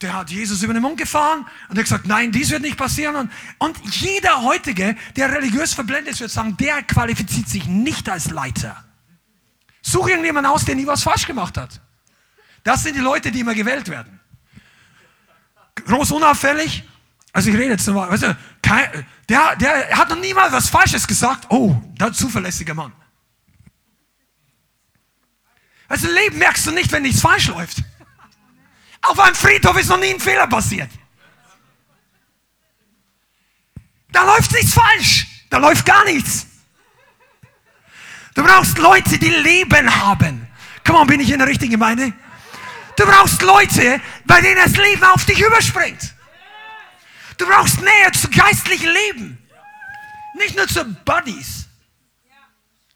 Der 0.01 0.13
hat 0.13 0.29
Jesus 0.29 0.61
über 0.61 0.73
den 0.73 0.83
Mund 0.83 0.97
gefahren 0.97 1.45
und 1.69 1.77
hat 1.77 1.83
gesagt, 1.83 2.05
nein, 2.05 2.31
dies 2.31 2.51
wird 2.51 2.61
nicht 2.61 2.77
passieren. 2.77 3.15
Und, 3.15 3.31
und 3.57 3.95
jeder 3.95 4.43
heutige, 4.43 4.95
der 5.15 5.31
religiös 5.31 5.73
verblendet 5.73 6.13
ist, 6.13 6.19
wird 6.19 6.29
sagen, 6.29 6.55
der 6.57 6.83
qualifiziert 6.83 7.49
sich 7.49 7.65
nicht 7.65 8.07
als 8.07 8.29
Leiter. 8.29 8.85
Such 9.81 10.09
irgendjemanden 10.09 10.51
aus, 10.51 10.65
der 10.65 10.75
nie 10.75 10.85
was 10.85 11.01
falsch 11.01 11.25
gemacht 11.25 11.57
hat. 11.57 11.81
Das 12.63 12.83
sind 12.83 12.95
die 12.95 13.01
Leute, 13.01 13.31
die 13.31 13.39
immer 13.39 13.55
gewählt 13.55 13.87
werden. 13.87 14.19
Groß 15.85 16.11
unauffällig. 16.11 16.83
Also 17.33 17.49
ich 17.49 17.55
rede 17.55 17.71
jetzt 17.71 17.87
nochmal, 17.87 18.09
weißt 18.11 18.23
du, 18.23 18.37
kein, 18.61 19.05
der, 19.29 19.55
der 19.55 19.97
hat 19.97 20.09
noch 20.09 20.19
niemals 20.19 20.51
was 20.51 20.69
Falsches 20.69 21.07
gesagt. 21.07 21.45
Oh, 21.49 21.81
der 21.99 22.13
zuverlässiger 22.13 22.73
Mann. 22.73 22.91
Also 25.87 26.07
Leben 26.07 26.37
merkst 26.37 26.67
du 26.67 26.71
nicht, 26.71 26.91
wenn 26.91 27.03
nichts 27.03 27.21
falsch 27.21 27.47
läuft. 27.47 27.83
Auf 29.07 29.19
einem 29.19 29.35
Friedhof 29.35 29.77
ist 29.77 29.89
noch 29.89 29.99
nie 29.99 30.13
ein 30.13 30.19
Fehler 30.19 30.47
passiert. 30.47 30.89
Da 34.11 34.23
läuft 34.23 34.51
nichts 34.51 34.73
falsch. 34.73 35.27
Da 35.49 35.57
läuft 35.57 35.85
gar 35.85 36.03
nichts. 36.03 36.45
Du 38.35 38.43
brauchst 38.43 38.77
Leute, 38.77 39.17
die 39.17 39.29
Leben 39.29 40.03
haben. 40.03 40.47
Komm 40.85 40.97
on, 40.97 41.07
bin 41.07 41.19
ich 41.19 41.31
in 41.31 41.39
der 41.39 41.47
richtigen 41.47 41.71
Gemeinde? 41.71 42.13
Du 42.97 43.05
brauchst 43.05 43.41
Leute, 43.41 44.01
bei 44.25 44.41
denen 44.41 44.61
das 44.63 44.75
Leben 44.75 45.03
auf 45.03 45.25
dich 45.25 45.39
überspringt. 45.39 46.13
Du 47.37 47.47
brauchst 47.47 47.79
Nähe 47.81 48.11
zu 48.11 48.29
geistlichen 48.29 48.89
Leben. 48.89 49.37
Nicht 50.35 50.55
nur 50.55 50.67
zu 50.67 50.83
Buddies. 51.05 51.67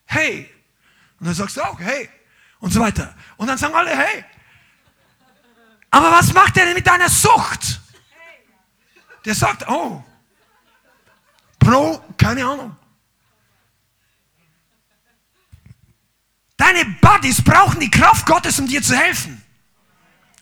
Hey. 0.06 0.52
Und 1.20 1.28
dann 1.28 1.36
sagst 1.36 1.58
du 1.58 1.62
auch, 1.62 1.80
hey. 1.80 2.10
Und 2.60 2.72
so 2.72 2.80
weiter. 2.80 3.16
Und 3.38 3.48
dann 3.48 3.58
sagen 3.58 3.74
alle, 3.74 3.96
hey. 3.96 4.26
Aber 5.92 6.12
was 6.12 6.34
macht 6.34 6.58
er 6.58 6.66
denn 6.66 6.74
mit 6.74 6.88
deiner 6.88 7.10
Sucht? 7.10 7.82
Der 9.26 9.36
sagt, 9.36 9.68
oh, 9.68 10.04
Pro, 11.60 12.04
keine 12.18 12.44
Ahnung. 12.46 12.76
Deine 16.58 16.86
Buddies 17.02 17.42
brauchen 17.44 17.80
die 17.80 17.92
Kraft 17.92 18.26
Gottes, 18.26 18.60
um 18.60 18.68
dir 18.68 18.82
zu 18.82 18.96
helfen. 18.96 19.42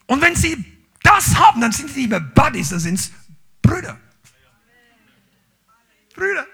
Und 0.06 0.22
wenn 0.22 0.36
sie 0.36 0.66
das 1.04 1.36
haben, 1.36 1.62
dann 1.62 1.72
sind 1.72 1.90
sie 1.90 2.02
nicht 2.02 2.10
mehr 2.10 2.20
Buddies, 2.20 2.70
dann 2.70 2.80
sind 2.80 3.00
es 3.00 3.12
Brüder. 3.62 4.00
Brüder. 6.16 6.46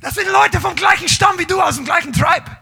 Das 0.00 0.14
sind 0.14 0.28
Leute 0.28 0.60
vom 0.60 0.74
gleichen 0.74 1.08
Stamm 1.08 1.38
wie 1.38 1.46
du, 1.46 1.60
aus 1.60 1.76
dem 1.76 1.84
gleichen 1.84 2.12
Tribe. 2.12 2.56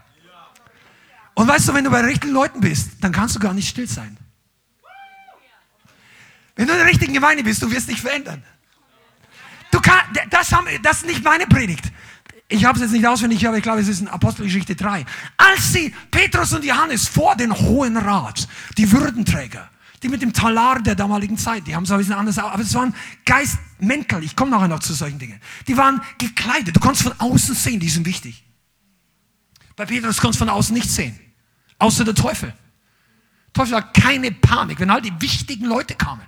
Und 1.35 1.47
weißt 1.47 1.67
du, 1.67 1.73
wenn 1.73 1.83
du 1.83 1.91
bei 1.91 2.01
richtigen 2.01 2.33
Leuten 2.33 2.61
bist, 2.61 2.91
dann 3.01 3.11
kannst 3.11 3.35
du 3.35 3.39
gar 3.39 3.53
nicht 3.53 3.67
still 3.67 3.87
sein. 3.87 4.17
Wenn 6.55 6.67
du 6.67 6.73
in 6.73 6.79
der 6.79 6.87
richtigen 6.87 7.13
Gemeinde 7.13 7.43
bist, 7.43 7.61
du 7.61 7.71
wirst 7.71 7.89
dich 7.89 8.01
verändern. 8.01 8.43
Du 9.71 9.81
kannst, 9.81 10.05
das, 10.29 10.51
haben, 10.51 10.67
das 10.83 10.97
ist 10.97 11.07
nicht 11.07 11.23
meine 11.23 11.47
Predigt. 11.47 11.91
Ich 12.47 12.65
habe 12.65 12.77
es 12.77 12.83
jetzt 12.83 12.91
nicht 12.91 13.07
auswendig, 13.07 13.47
aber 13.47 13.57
ich 13.57 13.63
glaube, 13.63 13.81
es 13.81 13.87
ist 13.87 14.01
in 14.01 14.07
Apostelgeschichte 14.07 14.75
3. 14.75 15.05
Als 15.37 15.73
sie, 15.73 15.93
Petrus 16.11 16.53
und 16.53 16.63
Johannes, 16.63 17.07
vor 17.07 17.35
den 17.35 17.51
Hohen 17.51 17.97
Rat, 17.97 18.47
die 18.77 18.91
Würdenträger, 18.91 19.67
die 20.03 20.09
mit 20.09 20.21
dem 20.21 20.33
Talar 20.33 20.79
der 20.81 20.93
damaligen 20.93 21.37
Zeit, 21.37 21.65
die 21.65 21.75
haben 21.75 21.85
es 21.85 21.91
ein 21.91 21.97
bisschen 21.97 22.13
anders, 22.13 22.37
aber 22.37 22.61
es 22.61 22.73
waren 22.75 22.93
Geistmäntel, 23.25 24.23
ich 24.23 24.35
komme 24.35 24.51
nachher 24.51 24.67
noch 24.67 24.81
zu 24.81 24.93
solchen 24.93 25.17
Dingen. 25.17 25.41
Die 25.67 25.75
waren 25.75 26.01
gekleidet, 26.19 26.75
du 26.75 26.79
konntest 26.79 27.07
von 27.07 27.19
außen 27.19 27.55
sehen, 27.55 27.79
die 27.79 27.89
sind 27.89 28.05
wichtig. 28.05 28.43
Bei 29.75 29.85
Petrus 29.85 30.21
konntest 30.21 30.41
du 30.41 30.45
von 30.45 30.53
außen 30.53 30.75
nichts 30.75 30.93
sehen, 30.93 31.19
außer 31.79 32.05
der 32.05 32.13
Teufel. 32.13 32.49
Der 33.47 33.53
Teufel 33.53 33.77
hat 33.77 33.95
keine 33.95 34.31
Panik, 34.31 34.79
wenn 34.79 34.91
all 34.91 35.01
die 35.01 35.13
wichtigen 35.19 35.65
Leute 35.65 35.95
kamen. 35.95 36.27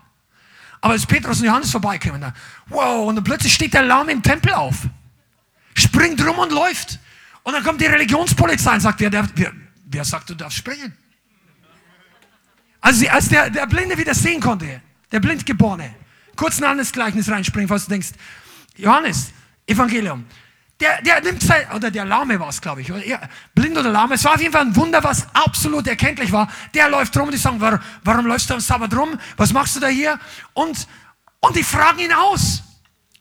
Aber 0.86 0.94
als 0.94 1.08
Petrus 1.08 1.40
und 1.40 1.48
Johannes 1.48 1.72
vorbeikamen, 1.72 2.22
dann, 2.22 2.34
wow, 2.68 3.08
und 3.08 3.16
dann 3.16 3.24
plötzlich 3.24 3.52
steht 3.52 3.74
der 3.74 3.82
Lahm 3.82 4.08
im 4.08 4.22
Tempel 4.22 4.54
auf, 4.54 4.76
springt 5.74 6.24
rum 6.24 6.38
und 6.38 6.52
läuft. 6.52 7.00
Und 7.42 7.54
dann 7.54 7.64
kommt 7.64 7.82
die 7.82 7.88
Religionspolizei 7.88 8.76
und 8.76 8.82
sagt, 8.82 9.00
wer, 9.00 9.10
der, 9.10 9.28
wer, 9.34 9.52
wer 9.84 10.06
sagt, 10.06 10.30
du 10.30 10.36
darfst 10.36 10.60
springen? 10.60 10.96
Also 12.82 13.08
als 13.08 13.30
der, 13.30 13.50
der 13.50 13.66
Blinde 13.66 13.98
wieder 13.98 14.14
sehen 14.14 14.40
konnte, 14.40 14.80
der 15.12 15.20
Blindgeborene, 15.20 15.92
kurz 16.36 16.60
ein 16.60 16.66
anderes 16.66 16.92
Gleichnis 16.92 17.32
reinspringen, 17.32 17.68
falls 17.68 17.86
du 17.86 17.90
denkst, 17.90 18.10
Johannes, 18.78 19.32
Evangelium, 19.66 20.24
der, 20.80 21.02
der 21.02 21.22
nimmt 21.22 21.42
Zeit, 21.42 21.74
oder 21.74 21.90
der 21.90 22.04
Lahme 22.04 22.40
war 22.40 22.50
es, 22.50 22.60
glaube 22.60 22.82
ich, 22.82 22.92
oder 22.92 23.02
blind 23.54 23.78
oder 23.78 23.92
Lahme. 23.92 24.16
Es 24.16 24.24
war 24.26 24.36
auf 24.36 24.42
jeden 24.42 24.52
Fall 24.52 24.64
ein 24.64 24.76
Wunder, 24.76 25.04
was 25.04 25.26
absolut 25.34 25.88
erkenntlich 25.88 26.32
war. 26.32 26.52
Der 26.74 26.90
läuft 26.90 27.16
rum 27.18 27.26
und 27.28 27.32
die 27.32 27.38
sagen, 27.38 27.62
warum, 27.62 27.80
warum 28.04 28.26
läufst 28.26 28.50
du 28.50 28.56
am 28.56 28.60
Sabbat 28.60 28.94
rum? 28.96 29.18
Was 29.38 29.54
machst 29.54 29.78
du 29.78 29.80
da 29.80 29.88
hier? 29.88 30.20
Und, 30.54 30.88
und 31.40 31.56
die 31.56 31.64
fragen 31.64 32.00
ihn 32.00 32.12
aus. 32.12 32.62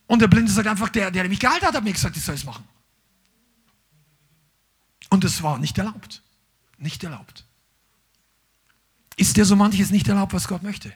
Und 0.06 0.20
der 0.20 0.28
Blinde 0.28 0.50
sagt 0.50 0.66
einfach, 0.66 0.88
der, 0.88 1.10
der 1.10 1.28
mich 1.28 1.38
gehalten 1.38 1.66
hat, 1.66 1.74
hat 1.74 1.84
mir 1.84 1.92
gesagt, 1.92 2.16
ich 2.16 2.24
soll 2.24 2.34
es 2.34 2.44
machen. 2.44 2.64
Und 5.10 5.24
es 5.24 5.42
war 5.42 5.58
nicht 5.58 5.78
erlaubt. 5.78 6.22
Nicht 6.76 7.04
erlaubt. 7.04 7.44
Ist 9.16 9.36
dir 9.36 9.44
so 9.44 9.54
manches 9.54 9.90
nicht 9.90 10.08
erlaubt, 10.08 10.32
was 10.32 10.48
Gott 10.48 10.64
möchte? 10.64 10.92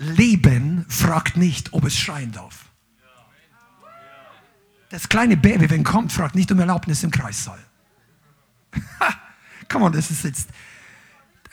Leben 0.00 0.86
fragt 0.88 1.36
nicht, 1.36 1.74
ob 1.74 1.84
es 1.84 1.96
schreien 1.96 2.32
darf. 2.32 2.64
Das 4.88 5.08
kleine 5.10 5.36
Baby, 5.36 5.68
wenn 5.68 5.84
kommt, 5.84 6.10
fragt 6.10 6.34
nicht 6.34 6.50
um 6.50 6.58
Erlaubnis 6.58 7.02
im 7.04 7.10
Kreissaal. 7.10 7.58
Come 9.68 9.84
on, 9.84 9.92
das 9.92 10.10
ist 10.10 10.24
jetzt 10.24 10.48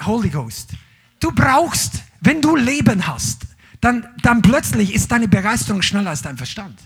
Holy 0.04 0.30
Ghost. 0.30 0.72
Du 1.20 1.32
brauchst, 1.32 2.04
wenn 2.22 2.42
du 2.42 2.56
Leben 2.56 3.06
hast, 3.06 3.46
dann, 3.82 4.08
dann 4.24 4.42
plötzlich 4.42 4.94
ist 4.94 5.12
deine 5.12 5.28
Begeisterung 5.28 5.82
schneller 5.82 6.12
als 6.12 6.22
dein 6.22 6.38
Verstand. 6.38 6.80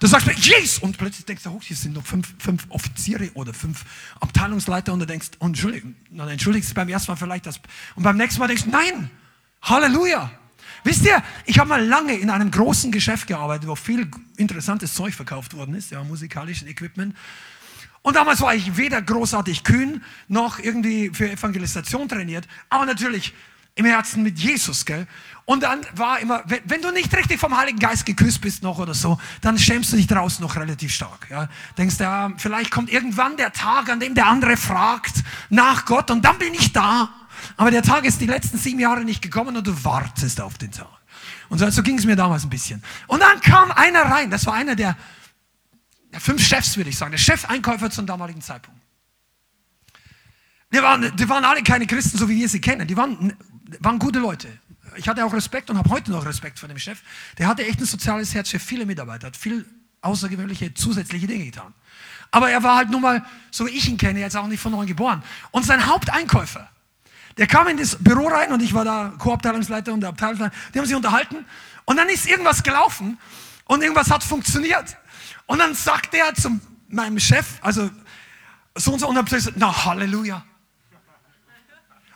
Du 0.00 0.08
sagst 0.08 0.26
mir, 0.26 0.34
yes! 0.34 0.80
Und 0.80 0.98
plötzlich 0.98 1.24
denkst 1.24 1.44
du, 1.44 1.50
oh, 1.50 1.60
hier 1.62 1.76
sind 1.76 1.94
noch 1.94 2.04
fünf, 2.04 2.34
fünf 2.38 2.66
Offiziere 2.70 3.30
oder 3.34 3.54
fünf 3.54 3.84
Abteilungsleiter 4.20 4.92
und 4.92 4.98
du 4.98 5.06
denkst, 5.06 5.30
oh, 5.38 5.46
entschuldigung, 5.46 5.94
dann 6.10 6.28
entschuldigst 6.28 6.70
du 6.70 6.74
beim 6.74 6.88
ersten 6.88 7.12
Mal 7.12 7.16
vielleicht 7.16 7.46
das. 7.46 7.60
Und 7.94 8.02
beim 8.02 8.16
nächsten 8.16 8.40
Mal 8.40 8.48
denkst 8.48 8.64
du, 8.64 8.70
nein, 8.70 9.10
Halleluja. 9.62 10.30
Wisst 10.84 11.04
ihr, 11.04 11.22
ich 11.44 11.58
habe 11.58 11.68
mal 11.68 11.84
lange 11.84 12.14
in 12.14 12.30
einem 12.30 12.50
großen 12.50 12.92
Geschäft 12.92 13.26
gearbeitet, 13.26 13.68
wo 13.68 13.74
viel 13.74 14.10
interessantes 14.36 14.94
Zeug 14.94 15.14
verkauft 15.14 15.54
worden 15.54 15.74
ist, 15.74 15.90
ja, 15.90 16.02
musikalisches 16.04 16.68
Equipment. 16.68 17.16
Und 18.02 18.14
damals 18.14 18.40
war 18.40 18.54
ich 18.54 18.76
weder 18.76 19.02
großartig 19.02 19.64
kühn, 19.64 20.02
noch 20.28 20.58
irgendwie 20.58 21.10
für 21.12 21.30
Evangelisation 21.30 22.08
trainiert, 22.08 22.46
aber 22.68 22.86
natürlich 22.86 23.34
im 23.74 23.84
Herzen 23.84 24.24
mit 24.24 24.38
Jesus, 24.38 24.84
gell? 24.84 25.06
Und 25.44 25.62
dann 25.62 25.80
war 25.94 26.18
immer, 26.18 26.42
wenn, 26.46 26.60
wenn, 26.64 26.82
du 26.82 26.90
nicht 26.90 27.14
richtig 27.16 27.38
vom 27.38 27.56
Heiligen 27.56 27.78
Geist 27.78 28.04
geküsst 28.04 28.40
bist 28.40 28.62
noch 28.62 28.78
oder 28.78 28.92
so, 28.92 29.18
dann 29.40 29.56
schämst 29.56 29.92
du 29.92 29.96
dich 29.96 30.06
draußen 30.08 30.42
noch 30.42 30.56
relativ 30.56 30.92
stark, 30.92 31.28
ja? 31.30 31.48
Denkst, 31.78 31.96
ja, 32.00 32.32
vielleicht 32.36 32.70
kommt 32.70 32.92
irgendwann 32.92 33.36
der 33.36 33.52
Tag, 33.52 33.88
an 33.88 34.00
dem 34.00 34.14
der 34.14 34.26
andere 34.26 34.56
fragt 34.56 35.22
nach 35.48 35.84
Gott 35.84 36.10
und 36.10 36.24
dann 36.24 36.38
bin 36.38 36.54
ich 36.54 36.72
da. 36.72 37.10
Aber 37.56 37.70
der 37.70 37.82
Tag 37.82 38.04
ist 38.04 38.20
die 38.20 38.26
letzten 38.26 38.58
sieben 38.58 38.80
Jahre 38.80 39.04
nicht 39.04 39.22
gekommen 39.22 39.56
und 39.56 39.66
du 39.66 39.84
wartest 39.84 40.40
auf 40.40 40.58
den 40.58 40.72
Tag. 40.72 40.88
Und 41.48 41.58
so, 41.58 41.70
so 41.70 41.82
ging 41.82 41.98
es 41.98 42.04
mir 42.04 42.16
damals 42.16 42.44
ein 42.44 42.50
bisschen. 42.50 42.82
Und 43.06 43.20
dann 43.20 43.40
kam 43.40 43.70
einer 43.72 44.02
rein, 44.02 44.30
das 44.30 44.46
war 44.46 44.54
einer 44.54 44.76
der, 44.76 44.96
der 46.12 46.20
fünf 46.20 46.46
Chefs, 46.46 46.76
würde 46.76 46.90
ich 46.90 46.98
sagen, 46.98 47.10
der 47.10 47.18
Chefeinkäufer 47.18 47.90
zum 47.90 48.06
damaligen 48.06 48.40
Zeitpunkt. 48.40 48.80
Die 50.72 50.82
waren, 50.82 51.16
die 51.16 51.28
waren 51.28 51.44
alle 51.44 51.62
keine 51.62 51.86
Christen, 51.86 52.18
so 52.18 52.28
wie 52.28 52.36
wir 52.36 52.48
sie 52.48 52.60
kennen. 52.60 52.86
Die 52.86 52.96
waren, 52.96 53.32
waren 53.80 53.98
gute 53.98 54.18
Leute. 54.18 54.48
Ich 54.96 55.08
hatte 55.08 55.24
auch 55.24 55.32
Respekt 55.32 55.70
und 55.70 55.78
habe 55.78 55.88
heute 55.90 56.10
noch 56.10 56.26
Respekt 56.26 56.58
vor 56.58 56.68
dem 56.68 56.78
Chef. 56.78 57.00
Der 57.38 57.46
hatte 57.46 57.66
echt 57.66 57.80
ein 57.80 57.86
soziales 57.86 58.34
Herz 58.34 58.50
für 58.50 58.58
viele 58.58 58.84
Mitarbeiter, 58.84 59.28
hat 59.28 59.36
viel 59.36 59.66
außergewöhnliche 60.00 60.74
zusätzliche 60.74 61.26
Dinge 61.26 61.46
getan. 61.46 61.72
Aber 62.30 62.50
er 62.50 62.62
war 62.62 62.76
halt 62.76 62.90
nun 62.90 63.00
mal, 63.00 63.24
so 63.50 63.66
wie 63.66 63.70
ich 63.70 63.88
ihn 63.88 63.96
kenne, 63.96 64.20
jetzt 64.20 64.36
auch 64.36 64.46
nicht 64.46 64.60
von 64.60 64.72
neuem 64.72 64.86
geboren. 64.86 65.22
Und 65.50 65.64
sein 65.64 65.86
Haupteinkäufer, 65.86 66.68
der 67.38 67.46
kam 67.46 67.68
in 67.68 67.76
das 67.76 67.96
Büro 67.96 68.26
rein 68.26 68.52
und 68.52 68.60
ich 68.60 68.74
war 68.74 68.84
da 68.84 69.12
Co-Abteilungsleiter 69.16 69.92
und 69.92 70.00
der 70.00 70.10
Abteilungsleiter. 70.10 70.54
Die 70.74 70.78
haben 70.78 70.86
sich 70.86 70.96
unterhalten 70.96 71.46
und 71.84 71.96
dann 71.96 72.08
ist 72.08 72.26
irgendwas 72.26 72.62
gelaufen 72.62 73.18
und 73.64 73.82
irgendwas 73.82 74.10
hat 74.10 74.24
funktioniert. 74.24 74.96
Und 75.46 75.60
dann 75.60 75.74
sagt 75.74 76.12
er 76.14 76.34
zu 76.34 76.60
meinem 76.88 77.18
Chef, 77.20 77.46
also 77.62 77.90
so 78.74 78.92
und 78.92 78.98
so, 78.98 79.08
und 79.08 79.14
dann 79.14 79.24
gesagt, 79.24 79.56
na 79.56 79.84
Halleluja. 79.84 80.44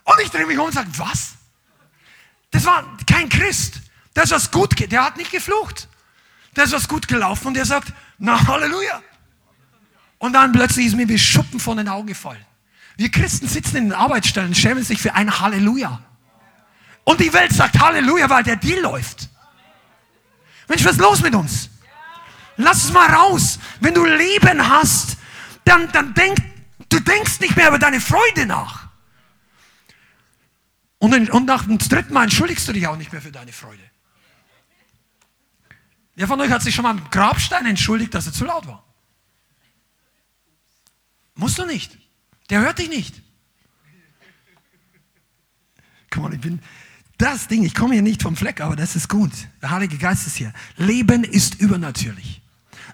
Und 0.03 0.15
ich 0.21 0.29
drehe 0.29 0.45
mich 0.45 0.57
um 0.57 0.65
und 0.65 0.73
sage, 0.73 0.89
was? 0.97 1.33
Das 2.51 2.65
war 2.65 2.85
kein 3.09 3.29
Christ. 3.29 3.81
Das 4.13 4.31
was 4.31 4.51
gut, 4.51 4.75
der 4.91 5.05
hat 5.05 5.17
nicht 5.17 5.31
geflucht. 5.31 5.87
Das 6.53 6.71
was 6.71 6.87
gut 6.87 7.07
gelaufen 7.07 7.47
und 7.47 7.53
der 7.55 7.65
sagt, 7.65 7.93
na 8.19 8.45
Halleluja. 8.47 9.01
Und 10.19 10.33
dann 10.33 10.51
plötzlich 10.51 10.87
ist 10.87 10.95
mir 10.95 11.07
wie 11.07 11.17
Schuppen 11.17 11.59
von 11.59 11.77
den 11.77 11.87
Augen 11.87 12.07
gefallen. 12.07 12.45
Wir 12.95 13.09
Christen 13.09 13.47
sitzen 13.47 13.77
in 13.77 13.83
den 13.85 13.93
Arbeitsstellen, 13.93 14.53
schämen 14.53 14.83
sich 14.83 15.01
für 15.01 15.13
ein 15.15 15.39
Halleluja. 15.39 16.01
Und 17.03 17.19
die 17.19 17.33
Welt 17.33 17.51
sagt 17.51 17.79
Halleluja, 17.79 18.29
weil 18.29 18.43
der 18.43 18.55
Deal 18.55 18.79
läuft. 18.79 19.29
Mensch, 20.67 20.85
was 20.85 20.93
ist 20.93 21.01
los 21.01 21.21
mit 21.21 21.35
uns? 21.35 21.69
Lass 22.55 22.85
es 22.85 22.93
mal 22.93 23.09
raus. 23.09 23.59
Wenn 23.79 23.93
du 23.93 24.05
Leben 24.05 24.69
hast, 24.69 25.17
dann, 25.65 25.91
dann 25.91 26.13
denk, 26.13 26.37
du 26.89 26.99
denkst 26.99 27.39
nicht 27.39 27.55
mehr 27.55 27.69
über 27.69 27.79
deine 27.79 27.99
Freude 27.99 28.45
nach. 28.45 28.87
Und, 30.99 31.29
und 31.31 31.45
nach 31.45 31.65
dem 31.65 31.77
dritten 31.79 32.13
Mal 32.13 32.23
entschuldigst 32.23 32.67
du 32.67 32.73
dich 32.73 32.87
auch 32.87 32.95
nicht 32.95 33.11
mehr 33.11 33.21
für 33.21 33.31
deine 33.31 33.51
Freude. 33.51 33.83
Wer 36.15 36.27
von 36.27 36.39
euch 36.39 36.51
hat 36.51 36.61
sich 36.61 36.75
schon 36.75 36.83
mal 36.83 36.91
am 36.91 37.09
Grabstein 37.09 37.65
entschuldigt, 37.65 38.13
dass 38.13 38.27
er 38.27 38.33
zu 38.33 38.45
laut 38.45 38.67
war? 38.67 38.85
Musst 41.35 41.57
du 41.57 41.65
nicht. 41.65 41.97
Der 42.49 42.61
hört 42.61 42.79
dich 42.79 42.89
nicht. 42.89 43.21
Komm 46.09 46.25
on, 46.25 46.33
ich 46.33 46.41
bin 46.41 46.59
das 47.17 47.47
Ding, 47.47 47.63
ich 47.63 47.73
komme 47.73 47.93
hier 47.93 48.01
nicht 48.01 48.21
vom 48.21 48.35
Fleck, 48.35 48.61
aber 48.61 48.75
das 48.75 48.95
ist 48.95 49.07
gut. 49.07 49.31
Der 49.61 49.69
Heilige 49.71 49.97
Geist 49.97 50.27
ist 50.27 50.35
hier. 50.35 50.53
Leben 50.77 51.23
ist 51.23 51.59
übernatürlich. 51.59 52.41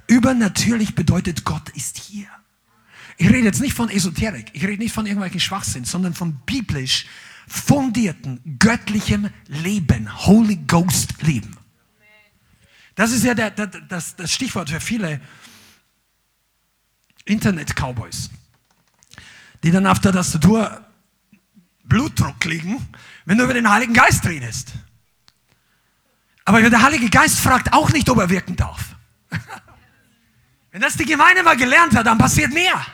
Übernatürlich 0.07 0.95
bedeutet, 0.95 1.45
Gott 1.45 1.69
ist 1.69 1.97
hier. 1.97 2.27
Ich 3.17 3.27
rede 3.27 3.43
jetzt 3.45 3.59
nicht 3.59 3.73
von 3.73 3.89
Esoterik, 3.89 4.49
ich 4.53 4.63
rede 4.63 4.81
nicht 4.81 4.93
von 4.93 5.05
irgendwelchen 5.05 5.41
Schwachsinn, 5.41 5.83
sondern 5.83 6.13
von 6.13 6.39
biblisch 6.45 7.05
fundierten, 7.47 8.39
göttlichem 8.59 9.29
Leben, 9.47 10.25
Holy 10.25 10.55
Ghost 10.67 11.21
Leben. 11.21 11.57
Das 12.95 13.11
ist 13.11 13.23
ja 13.23 13.33
der, 13.33 13.51
der, 13.51 13.67
das, 13.67 14.15
das 14.15 14.31
Stichwort 14.31 14.69
für 14.69 14.79
viele 14.79 15.19
Internet-Cowboys, 17.25 18.29
die 19.63 19.71
dann 19.71 19.87
auf 19.87 19.99
der 19.99 20.13
Tastatur 20.13 20.85
Blutdruck 21.83 22.39
kriegen, 22.39 22.87
wenn 23.25 23.37
du 23.37 23.43
über 23.43 23.53
den 23.53 23.69
Heiligen 23.69 23.93
Geist 23.93 24.25
redest. 24.25 24.73
Aber 26.45 26.61
der 26.67 26.81
Heilige 26.81 27.09
Geist 27.09 27.39
fragt 27.39 27.73
auch 27.73 27.91
nicht, 27.91 28.09
ob 28.09 28.17
er 28.19 28.29
wirken 28.29 28.55
darf. 28.55 28.95
Wenn 30.71 30.81
das 30.81 30.95
die 30.95 31.05
Gemeinde 31.05 31.43
mal 31.43 31.57
gelernt 31.57 31.95
hat, 31.95 32.07
dann 32.07 32.17
passiert 32.17 32.51
mehr. 32.51 32.85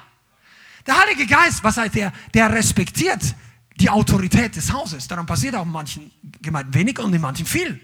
Der 0.86 1.00
Heilige 1.00 1.26
Geist, 1.26 1.64
was 1.64 1.78
heißt 1.78 1.96
der? 1.96 2.12
Der 2.34 2.52
respektiert 2.52 3.36
die 3.78 3.90
Autorität 3.90 4.56
des 4.56 4.72
Hauses. 4.72 5.08
Daran 5.08 5.26
passiert 5.26 5.56
auch 5.56 5.66
in 5.66 5.72
manchen 5.72 6.12
Gemeinden 6.42 6.74
wenig 6.74 7.00
und 7.00 7.14
in 7.14 7.22
manchen 7.22 7.46
viel. 7.46 7.80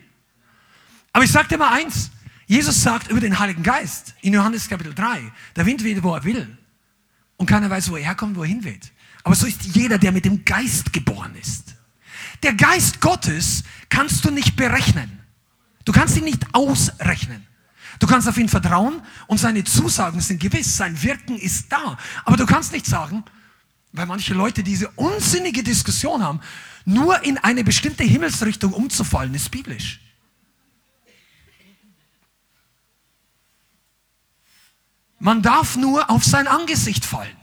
Aber 1.13 1.23
ich 1.23 1.31
sage 1.31 1.49
dir 1.49 1.57
mal 1.57 1.73
eins. 1.73 2.11
Jesus 2.47 2.81
sagt 2.81 3.09
über 3.09 3.21
den 3.21 3.39
Heiligen 3.39 3.63
Geist 3.63 4.13
in 4.21 4.33
Johannes 4.33 4.67
Kapitel 4.67 4.93
3, 4.93 5.31
der 5.55 5.65
Wind 5.65 5.85
weht, 5.85 6.03
wo 6.03 6.13
er 6.13 6.23
will. 6.25 6.57
Und 7.41 7.47
keiner 7.47 7.71
weiß, 7.71 7.89
wo 7.89 7.97
er 7.97 8.03
herkommt, 8.03 8.35
wo 8.35 8.43
er 8.43 8.49
hinweht. 8.49 8.91
Aber 9.23 9.33
so 9.33 9.47
ist 9.47 9.63
jeder, 9.63 9.97
der 9.97 10.11
mit 10.11 10.25
dem 10.25 10.45
Geist 10.45 10.93
geboren 10.93 11.33
ist. 11.41 11.73
Der 12.43 12.53
Geist 12.53 13.01
Gottes 13.01 13.63
kannst 13.89 14.23
du 14.23 14.29
nicht 14.29 14.55
berechnen. 14.55 15.19
Du 15.83 15.91
kannst 15.91 16.15
ihn 16.17 16.23
nicht 16.23 16.45
ausrechnen. 16.53 17.47
Du 17.97 18.05
kannst 18.05 18.29
auf 18.29 18.37
ihn 18.37 18.47
vertrauen 18.47 19.01
und 19.25 19.39
seine 19.39 19.63
Zusagen 19.63 20.21
sind 20.21 20.39
gewiss, 20.39 20.77
sein 20.77 21.01
Wirken 21.01 21.35
ist 21.35 21.71
da. 21.71 21.97
Aber 22.25 22.37
du 22.37 22.45
kannst 22.45 22.73
nicht 22.73 22.85
sagen, 22.85 23.23
weil 23.91 24.05
manche 24.05 24.35
Leute 24.35 24.61
diese 24.61 24.89
unsinnige 24.89 25.63
Diskussion 25.63 26.21
haben, 26.21 26.41
nur 26.85 27.23
in 27.23 27.39
eine 27.39 27.63
bestimmte 27.63 28.03
Himmelsrichtung 28.03 28.71
umzufallen, 28.71 29.33
ist 29.33 29.49
biblisch. 29.49 29.99
Man 35.21 35.43
darf 35.43 35.77
nur 35.77 36.09
auf 36.09 36.23
sein 36.25 36.47
Angesicht 36.47 37.05
fallen. 37.05 37.37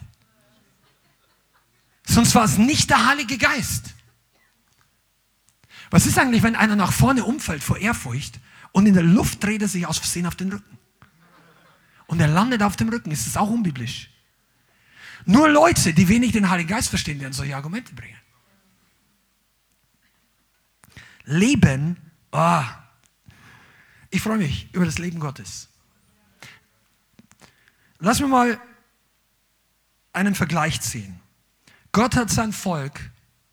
Sonst 2.05 2.35
war 2.35 2.43
es 2.43 2.59
nicht 2.59 2.91
der 2.91 3.07
Heilige 3.07 3.39
Geist. 3.39 3.95
Was 5.89 6.05
ist 6.05 6.19
eigentlich, 6.19 6.43
wenn 6.43 6.57
einer 6.57 6.75
nach 6.75 6.93
vorne 6.93 7.25
umfällt 7.25 7.63
vor 7.63 7.79
Ehrfurcht 7.79 8.41
und 8.73 8.87
in 8.87 8.95
der 8.95 9.05
Luft 9.05 9.45
dreht 9.45 9.63
er 9.63 9.69
sich 9.69 9.87
aus 9.87 9.99
Versehen 9.99 10.27
auf 10.27 10.35
den 10.35 10.51
Rücken? 10.51 10.77
Und 12.09 12.19
er 12.21 12.27
landet 12.27 12.65
auf 12.65 12.75
dem 12.75 12.89
Rücken. 12.89 13.13
Ist 13.13 13.29
das 13.29 13.37
auch 13.37 13.49
unbiblisch? 13.49 14.11
Nur 15.25 15.49
Leute, 15.49 15.95
die 15.95 16.09
wenig 16.09 16.33
den 16.33 16.51
Heiligen 16.51 16.71
Geist 16.71 16.89
verstehen, 16.89 17.21
werden 17.21 17.33
solche 17.33 17.55
Argumente 17.55 17.95
bringen. 17.95 18.19
Leben, 21.27 21.97
ah, 22.33 22.65
ich 24.11 24.21
freue 24.21 24.39
mich 24.39 24.69
über 24.75 24.85
das 24.85 24.99
Leben 24.99 25.21
Gottes. 25.21 25.68
Lass 28.01 28.21
mir 28.21 28.29
mal 28.29 28.61
einen 30.13 30.35
Vergleich 30.35 30.81
ziehen. 30.81 31.21
Gott 31.93 32.17
hat 32.17 32.31
sein 32.31 32.53
Volk 32.53 33.11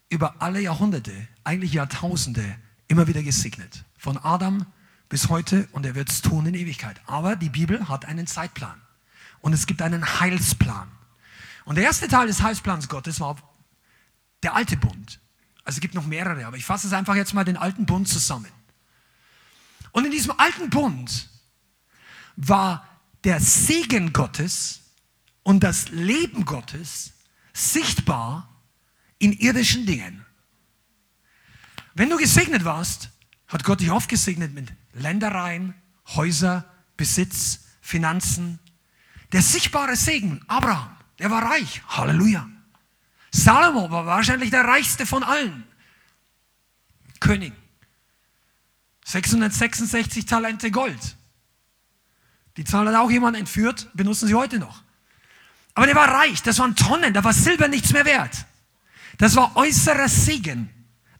über 0.10 0.36
alle 0.40 0.60
Jahrhunderte, 0.62 1.28
eigentlich 1.44 1.74
Jahrtausende, 1.74 2.56
immer 2.88 3.08
wieder 3.08 3.24
gesegnet. 3.24 3.86
Von 3.98 4.18
Adam 4.18 4.66
bis 5.10 5.30
heute 5.30 5.68
und 5.72 5.86
er 5.86 5.96
wird 5.96 6.10
es 6.10 6.22
tun 6.22 6.46
in 6.46 6.54
Ewigkeit. 6.54 7.02
Aber 7.08 7.36
die 7.36 7.50
Bibel 7.50 7.88
hat 7.90 8.06
einen 8.06 8.28
Zeitplan 8.28 8.80
und 9.42 9.54
es 9.54 9.66
gibt 9.66 9.82
einen 9.82 10.20
Heilsplan. 10.20 10.90
Und 11.66 11.76
der 11.76 11.84
erste 11.84 12.08
Teil 12.08 12.28
des 12.28 12.42
Heilsplans 12.44 12.88
Gottes 12.88 13.20
war 13.20 13.38
der 14.44 14.56
alte 14.56 14.78
Bund. 14.78 15.20
Also 15.64 15.78
es 15.78 15.82
gibt 15.82 15.96
noch 15.96 16.06
mehrere, 16.06 16.46
aber 16.46 16.58
ich 16.58 16.66
fasse 16.66 16.86
es 16.86 16.94
einfach 16.94 17.16
jetzt 17.16 17.34
mal 17.34 17.44
den 17.44 17.58
alten 17.58 17.88
Bund 17.88 18.08
zusammen. 18.08 18.52
Und 19.92 20.06
in 20.06 20.12
diesem 20.12 20.38
alten 20.38 20.70
Bund 20.70 21.30
war 22.36 22.88
der 23.26 23.40
Segen 23.40 24.14
Gottes 24.14 24.82
und 25.44 25.64
das 25.64 25.90
Leben 25.90 26.46
Gottes 26.46 27.14
sichtbar 27.54 28.62
in 29.18 29.34
irdischen 29.34 29.86
Dingen. 29.86 30.26
Wenn 31.96 32.10
du 32.10 32.18
gesegnet 32.18 32.66
warst, 32.66 33.10
hat 33.48 33.64
Gott 33.64 33.80
dich 33.80 33.90
oft 33.92 34.10
gesegnet 34.10 34.54
mit 34.54 34.72
Ländereien, 34.94 35.74
Häuser, 36.08 36.72
Besitz, 36.98 37.66
Finanzen. 37.82 38.60
Der 39.32 39.42
sichtbare 39.42 39.96
Segen, 39.96 40.44
Abraham, 40.48 40.96
der 41.18 41.32
war 41.32 41.44
reich. 41.44 41.82
Halleluja. 41.88 42.48
Salomo 43.32 43.90
war 43.90 44.06
wahrscheinlich 44.06 44.52
der 44.52 44.66
reichste 44.66 45.06
von 45.06 45.24
allen. 45.24 45.66
König. 47.20 47.54
666 49.06 50.26
Talente 50.26 50.70
Gold. 50.70 51.18
Die 52.58 52.64
Zahl 52.64 52.88
hat 52.88 52.96
auch 52.96 53.12
jemand 53.12 53.36
entführt, 53.38 53.90
benutzen 53.94 54.28
sie 54.28 54.36
heute 54.36 54.60
noch. 54.60 54.84
Aber 55.74 55.86
der 55.86 55.96
war 55.96 56.08
reich, 56.08 56.42
das 56.42 56.60
waren 56.60 56.76
Tonnen, 56.76 57.14
da 57.14 57.24
war 57.24 57.34
Silber 57.34 57.68
nichts 57.68 57.92
mehr 57.92 58.06
wert. 58.06 58.46
Das 59.18 59.36
war 59.36 59.56
äußerer 59.56 60.08
Segen. 60.08 60.70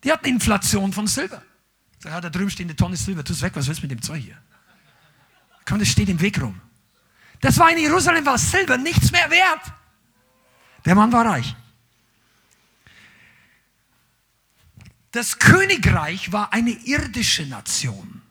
Die 0.04 0.12
hatten 0.12 0.28
Inflation 0.28 0.94
von 0.94 1.08
Silber. 1.08 1.42
Sag, 2.00 2.12
ja, 2.12 2.22
da 2.22 2.30
drüben 2.30 2.50
steht 2.50 2.68
eine 2.68 2.76
Tonne 2.76 2.96
Silber, 2.96 3.24
tu 3.24 3.34
es 3.34 3.42
weg, 3.42 3.54
was 3.56 3.68
willst 3.68 3.82
du 3.82 3.88
mit 3.88 3.92
dem 3.92 4.02
Zeug 4.02 4.24
hier? 4.24 4.38
Komm, 5.66 5.80
das 5.80 5.90
steht 5.90 6.08
im 6.10 6.22
Weg 6.22 6.42
rum. 6.42 6.62
Das 7.42 7.58
war 7.58 7.70
in 7.72 7.80
Jerusalem, 7.80 8.26
war 8.26 8.38
Silber 8.38 8.78
nichts 8.78 9.12
mehr 9.12 9.30
wert. 9.30 9.62
Der 10.86 10.96
Mann 10.96 11.12
war 11.12 11.26
reich. 11.26 11.56
Das 15.12 15.40
Königreich 15.40 16.32
war 16.32 16.54
eine 16.54 16.72
irdische 16.72 17.46
Nation. 17.46 18.22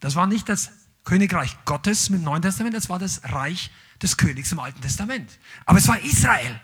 Das 0.00 0.14
war 0.14 0.26
nicht 0.26 0.48
das 0.48 0.70
Königreich 1.04 1.56
Gottes 1.64 2.08
im 2.08 2.22
Neuen 2.22 2.42
Testament, 2.42 2.74
das 2.74 2.88
war 2.88 2.98
das 2.98 3.20
Reich 3.24 3.70
des 4.02 4.16
Königs 4.16 4.52
im 4.52 4.58
Alten 4.58 4.80
Testament. 4.80 5.38
Aber 5.66 5.78
es 5.78 5.86
war 5.86 6.00
Israel. 6.00 6.60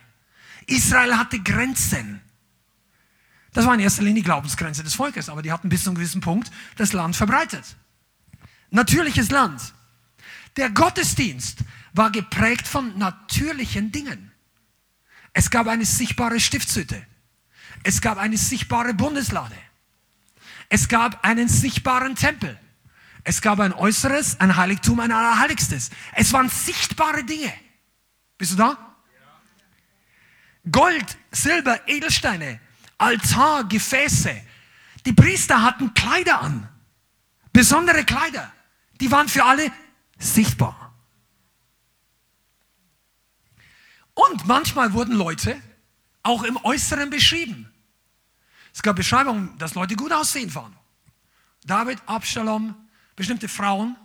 Israel 0.66 1.16
hatte 1.16 1.38
Grenzen. 1.40 2.20
Das 3.52 3.66
war 3.66 3.74
in 3.74 3.80
erster 3.80 4.02
Linie 4.02 4.22
die 4.22 4.26
Glaubensgrenze 4.26 4.82
des 4.82 4.94
Volkes, 4.94 5.28
aber 5.28 5.42
die 5.42 5.52
hatten 5.52 5.68
bis 5.68 5.84
zu 5.84 5.90
einem 5.90 5.96
gewissen 5.96 6.20
Punkt 6.20 6.50
das 6.76 6.92
Land 6.92 7.16
verbreitet. 7.16 7.76
Natürliches 8.70 9.30
Land. 9.30 9.74
Der 10.56 10.70
Gottesdienst 10.70 11.58
war 11.92 12.10
geprägt 12.10 12.66
von 12.66 12.96
natürlichen 12.96 13.92
Dingen. 13.92 14.30
Es 15.32 15.50
gab 15.50 15.66
eine 15.66 15.84
sichtbare 15.84 16.40
Stiftshütte. 16.40 17.04
Es 17.82 18.00
gab 18.00 18.18
eine 18.18 18.36
sichtbare 18.36 18.94
Bundeslade. 18.94 19.56
Es 20.68 20.88
gab 20.88 21.24
einen 21.24 21.48
sichtbaren 21.48 22.14
Tempel. 22.14 22.58
Es 23.24 23.40
gab 23.40 23.60
ein 23.60 23.72
äußeres, 23.72 24.40
ein 24.40 24.56
Heiligtum, 24.56 25.00
ein 25.00 25.12
Allerheiligstes. 25.12 25.90
Es 26.14 26.32
waren 26.32 26.48
sichtbare 26.48 27.24
Dinge. 27.24 27.52
Bist 28.38 28.52
du 28.52 28.56
da? 28.56 28.96
Gold, 30.70 31.18
Silber, 31.30 31.88
Edelsteine, 31.88 32.60
Altar, 32.98 33.64
Gefäße. 33.64 34.40
Die 35.06 35.12
Priester 35.12 35.62
hatten 35.62 35.92
Kleider 35.94 36.40
an. 36.40 36.68
Besondere 37.52 38.04
Kleider. 38.04 38.52
Die 39.00 39.10
waren 39.10 39.28
für 39.28 39.44
alle 39.44 39.72
sichtbar. 40.18 40.94
Und 44.14 44.46
manchmal 44.46 44.92
wurden 44.92 45.14
Leute 45.14 45.60
auch 46.22 46.42
im 46.42 46.56
Äußeren 46.58 47.08
beschrieben. 47.08 47.72
Es 48.72 48.82
gab 48.82 48.96
Beschreibungen, 48.96 49.56
dass 49.58 49.74
Leute 49.74 49.96
gut 49.96 50.12
aussehen 50.12 50.54
waren. 50.54 50.76
David, 51.64 51.98
Absalom, 52.06 52.74
bestimmte 53.16 53.48
Frauen, 53.48 53.96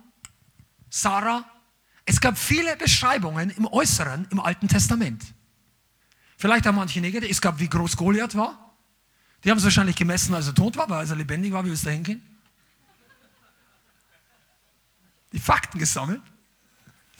Sarah. 0.90 1.44
Es 2.04 2.20
gab 2.20 2.38
viele 2.38 2.76
Beschreibungen 2.76 3.50
im 3.50 3.66
Äußeren 3.66 4.26
im 4.30 4.40
Alten 4.40 4.68
Testament. 4.68 5.24
Vielleicht 6.36 6.66
haben 6.66 6.76
manche 6.76 7.00
negativ. 7.00 7.30
Es 7.30 7.40
gab, 7.40 7.58
wie 7.58 7.68
groß 7.68 7.96
Goliath 7.96 8.36
war. 8.36 8.74
Die 9.42 9.50
haben 9.50 9.58
es 9.58 9.64
wahrscheinlich 9.64 9.96
gemessen, 9.96 10.34
als 10.34 10.46
er 10.46 10.54
tot 10.54 10.76
war, 10.76 10.84
aber 10.84 10.98
als 10.98 11.10
er 11.10 11.16
lebendig 11.16 11.52
war, 11.52 11.64
wie 11.64 11.68
wir 11.68 11.74
es 11.74 11.82
da 11.82 11.90
hingehen. 11.90 12.22
Die 15.32 15.38
Fakten 15.38 15.78
gesammelt. 15.78 16.22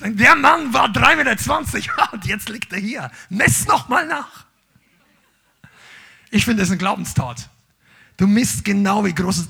Der 0.00 0.36
Mann 0.36 0.72
war 0.72 0.88
3,20 0.88 1.74
Meter 1.74 2.12
und 2.12 2.26
jetzt 2.26 2.48
liegt 2.48 2.72
er 2.72 2.78
hier. 2.78 3.10
Mess 3.28 3.66
noch 3.66 3.88
mal 3.88 4.06
nach. 4.06 4.46
Ich 6.30 6.44
finde 6.44 6.62
das 6.62 6.70
ein 6.70 6.78
Glaubenstat. 6.78 7.48
Du 8.16 8.26
misst 8.26 8.64
genau, 8.64 9.04
wie 9.04 9.14
groß 9.14 9.48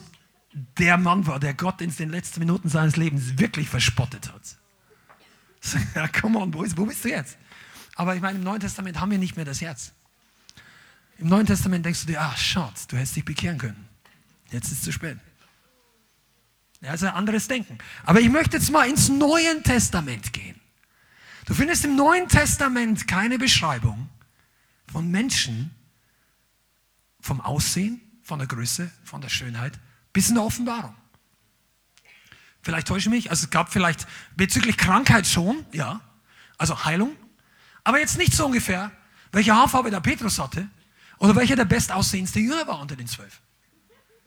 der 0.79 0.97
Mann 0.97 1.27
war, 1.27 1.39
der 1.39 1.53
Gott 1.53 1.83
in 1.83 1.95
den 1.95 2.09
letzten 2.09 2.41
Minuten 2.41 2.71
seines 2.71 2.97
Lebens 2.97 3.39
wirklich 3.39 3.69
verspottet 3.69 4.33
hat. 4.33 4.43
Ja, 5.97 6.07
come 6.07 6.39
on, 6.39 6.55
wo, 6.55 6.63
ist, 6.63 6.77
wo 6.77 6.87
bist 6.87 7.05
du 7.05 7.09
jetzt? 7.09 7.37
Aber 7.97 8.15
ich 8.15 8.21
meine, 8.21 8.39
im 8.39 8.45
Neuen 8.45 8.61
Testament 8.61 9.01
haben 9.01 9.11
wir 9.11 9.19
nicht 9.19 9.35
mehr 9.35 9.45
das 9.45 9.61
Herz. 9.61 9.93
Im 11.19 11.29
Neuen 11.29 11.47
Testament 11.47 11.85
denkst 11.85 12.03
du 12.03 12.07
dir, 12.07 12.21
ach 12.21 12.37
Schatz, 12.37 12.87
du 12.87 12.97
hättest 12.97 13.17
dich 13.17 13.25
bekehren 13.25 13.59
können. 13.59 13.89
Jetzt 14.53 14.67
ist 14.67 14.79
es 14.79 14.83
zu 14.83 14.93
spät. 14.93 15.19
Ja, 16.83 16.95
ist 16.95 17.03
ein 17.03 17.15
anderes 17.15 17.49
Denken. 17.49 17.79
Aber 18.05 18.21
ich 18.21 18.29
möchte 18.29 18.59
jetzt 18.59 18.71
mal 18.71 18.89
ins 18.89 19.09
Neue 19.09 19.61
Testament 19.63 20.33
gehen. 20.33 20.61
Du 21.47 21.55
findest 21.55 21.85
im 21.85 21.97
Neuen 21.97 22.29
Testament 22.29 23.09
keine 23.09 23.39
Beschreibung 23.39 24.09
von 24.87 25.11
Menschen, 25.11 25.75
vom 27.21 27.41
Aussehen, 27.41 28.01
von 28.23 28.39
der 28.39 28.47
Größe, 28.47 28.91
von 29.05 29.21
der 29.21 29.31
Schönheit, 29.31 29.79
bis 30.17 30.31
in 30.31 30.37
der 30.37 30.45
Offenbarung. 30.45 30.95
Vielleicht 32.63 32.89
täusche 32.89 33.11
ich 33.11 33.15
mich, 33.15 33.31
also 33.31 33.45
es 33.45 33.51
gab 33.51 33.71
vielleicht 33.71 34.07
bezüglich 34.35 34.79
Krankheit 34.79 35.27
schon, 35.27 35.67
ja, 35.73 36.01
also 36.57 36.87
Heilung, 36.87 37.15
aber 37.85 38.01
jetzt 38.01 38.17
nicht 38.17 38.33
so 38.33 38.47
ungefähr, 38.47 38.91
welche 39.31 39.55
Haarfarbe 39.55 39.91
der 39.91 40.01
Petrus 40.01 40.39
hatte 40.39 40.71
oder 41.19 41.37
welcher 41.37 41.55
der 41.55 41.67
bestaussehendste 41.67 42.41
Jünger 42.41 42.67
war 42.67 42.81
unter 42.81 42.97
den 42.97 43.07
zwölf. 43.07 43.43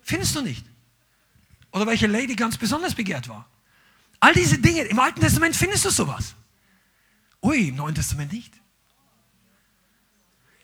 Findest 0.03 0.35
du 0.35 0.43
nicht? 0.43 0.63
Oder 1.71 1.87
welche 1.87 2.05
Lady 2.05 2.35
ganz 2.35 2.55
besonders 2.55 2.93
begehrt 2.93 3.27
war. 3.27 3.49
All 4.19 4.33
diese 4.33 4.59
Dinge, 4.59 4.83
im 4.83 4.99
Alten 4.99 5.21
Testament 5.21 5.55
findest 5.55 5.85
du 5.85 5.89
sowas. 5.89 6.35
Ui, 7.41 7.69
im 7.69 7.77
Neuen 7.77 7.95
Testament 7.95 8.31
nicht. 8.31 8.53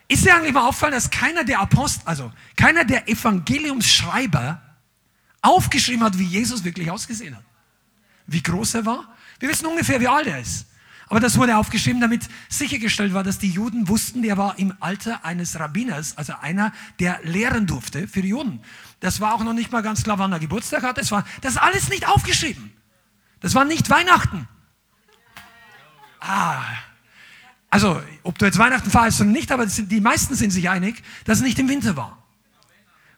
Ist 0.07 0.23
dir 0.23 0.35
eigentlich 0.35 0.53
mal 0.53 0.67
auffallen, 0.67 0.93
dass 0.93 1.09
keiner 1.09 1.43
der 1.43 1.61
Apostel, 1.61 2.03
also 2.05 2.31
keiner 2.55 2.85
der 2.85 3.09
Evangeliumsschreiber 3.09 4.61
aufgeschrieben 5.45 6.03
hat, 6.03 6.17
wie 6.17 6.25
Jesus 6.25 6.63
wirklich 6.63 6.89
ausgesehen 6.91 7.35
hat? 7.35 7.43
Wie 8.27 8.41
groß 8.41 8.75
er 8.75 8.85
war? 8.85 9.15
Wir 9.39 9.49
wissen 9.49 9.65
ungefähr, 9.65 9.99
wie 10.01 10.07
alt 10.07 10.27
er 10.27 10.39
ist. 10.39 10.67
Aber 11.07 11.19
das 11.19 11.37
wurde 11.37 11.57
aufgeschrieben, 11.57 12.01
damit 12.01 12.27
sichergestellt 12.49 13.13
war, 13.13 13.23
dass 13.23 13.37
die 13.37 13.49
Juden 13.49 13.87
wussten, 13.87 14.23
der 14.23 14.37
war 14.37 14.57
im 14.57 14.73
Alter 14.79 15.23
eines 15.23 15.59
Rabbiners, 15.59 16.17
also 16.17 16.33
einer, 16.41 16.73
der 16.99 17.19
lehren 17.23 17.67
durfte 17.67 18.07
für 18.07 18.23
die 18.23 18.29
Juden. 18.29 18.59
Das 19.01 19.21
war 19.21 19.35
auch 19.35 19.43
noch 19.43 19.53
nicht 19.53 19.71
mal 19.71 19.81
ganz 19.81 20.03
klar, 20.03 20.17
wann 20.17 20.31
er 20.31 20.39
Geburtstag 20.39 20.81
hatte. 20.81 21.01
Das 21.01 21.11
war 21.11 21.23
das 21.41 21.57
alles 21.57 21.89
nicht 21.89 22.07
aufgeschrieben. 22.07 22.73
Das 23.39 23.53
war 23.53 23.65
nicht 23.65 23.89
Weihnachten. 23.91 24.47
Ah, 26.19 26.63
also 27.69 28.01
ob 28.23 28.39
du 28.39 28.45
jetzt 28.45 28.57
Weihnachten 28.57 28.89
feierst 28.89 29.21
oder 29.21 29.29
nicht, 29.29 29.51
aber 29.51 29.67
die 29.67 30.01
meisten 30.01 30.33
sind 30.33 30.49
sich 30.49 30.69
einig, 30.69 31.03
dass 31.25 31.37
es 31.37 31.43
nicht 31.43 31.59
im 31.59 31.69
Winter 31.69 31.95
war. 31.95 32.24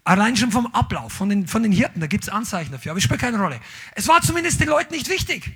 Allein 0.08 0.38
schon 0.38 0.54
vom 0.54 0.68
Ablauf, 0.68 1.12
von 1.12 1.28
den, 1.28 1.48
von 1.48 1.64
den 1.64 1.74
Hirten, 1.74 2.00
da 2.00 2.08
gibt 2.08 2.24
es 2.24 2.30
Anzeichen 2.30 2.72
dafür, 2.72 2.92
aber 2.92 2.98
es 2.98 3.04
spielt 3.04 3.20
keine 3.20 3.40
Rolle. 3.40 3.60
Es 3.94 4.08
war 4.08 4.22
zumindest 4.22 4.62
den 4.62 4.70
Leuten 4.70 4.94
nicht 4.94 5.10
wichtig. 5.10 5.52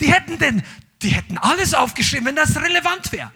Die 0.00 0.12
hätten, 0.12 0.38
den, 0.38 0.62
die 1.02 1.08
hätten 1.08 1.38
alles 1.38 1.74
aufgeschrieben, 1.74 2.26
wenn 2.26 2.36
das 2.36 2.54
relevant 2.54 3.10
wäre. 3.10 3.32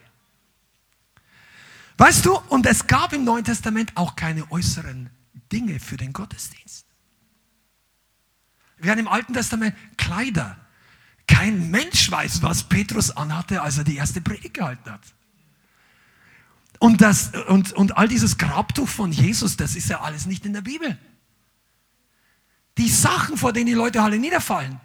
Weißt 1.97 2.25
du, 2.25 2.39
und 2.51 2.67
es 2.67 2.87
gab 2.87 3.13
im 3.13 3.25
Neuen 3.25 3.43
Testament 3.43 3.91
auch 3.97 4.15
keine 4.15 4.49
äußeren 4.53 5.11
Dinge 5.51 5.81
für 5.81 5.97
den 5.97 6.13
Gottesdienst. 6.13 6.87
Wir 8.77 8.93
haben 8.93 9.01
im 9.01 9.09
Alten 9.09 9.35
Testament 9.35 9.75
Kleider. 9.97 10.57
Kein 11.27 11.73
Mensch 11.73 12.13
weiß, 12.13 12.43
was 12.43 12.63
Petrus 12.63 13.11
anhatte, 13.11 13.61
als 13.61 13.77
er 13.77 13.83
die 13.83 13.97
erste 13.97 14.21
Predigt 14.21 14.55
gehalten 14.55 14.89
hat. 14.89 15.03
Und, 16.79 17.01
das, 17.01 17.33
und, 17.49 17.73
und 17.73 17.97
all 17.97 18.09
dieses 18.09 18.39
Grabtuch 18.39 18.89
von 18.89 19.11
Jesus, 19.11 19.57
das 19.57 19.75
ist 19.75 19.89
ja 19.89 20.01
alles 20.01 20.27
nicht 20.27 20.47
in 20.47 20.53
der 20.53 20.61
Bibel. 20.61 20.97
Die 22.77 22.89
Sachen, 22.89 23.37
vor 23.37 23.53
denen 23.53 23.67
die 23.67 23.73
Leute 23.73 24.01
alle 24.01 24.19
niederfallen, 24.19 24.81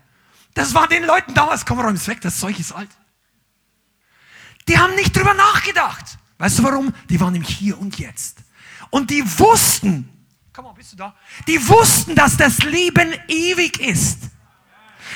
das 0.55 0.73
war 0.73 0.87
den 0.87 1.03
Leuten 1.03 1.33
damals, 1.33 1.65
komm, 1.65 1.79
räum 1.79 1.95
es 1.95 2.07
weg, 2.07 2.21
das 2.21 2.39
Zeug 2.39 2.59
ist 2.59 2.71
alt. 2.71 2.89
Die 4.67 4.77
haben 4.77 4.95
nicht 4.95 5.15
drüber 5.15 5.33
nachgedacht. 5.33 6.17
Weißt 6.37 6.59
du 6.59 6.63
warum? 6.63 6.93
Die 7.09 7.19
waren 7.19 7.35
im 7.35 7.43
Hier 7.43 7.79
und 7.79 7.99
Jetzt. 7.99 8.37
Und 8.89 9.09
die 9.09 9.23
wussten, 9.39 10.09
komm 10.51 10.65
mal, 10.65 10.73
bist 10.73 10.93
du 10.93 10.97
da? 10.97 11.15
Die 11.47 11.67
wussten, 11.67 12.15
dass 12.15 12.37
das 12.37 12.59
Leben 12.59 13.13
ewig 13.27 13.79
ist. 13.79 14.19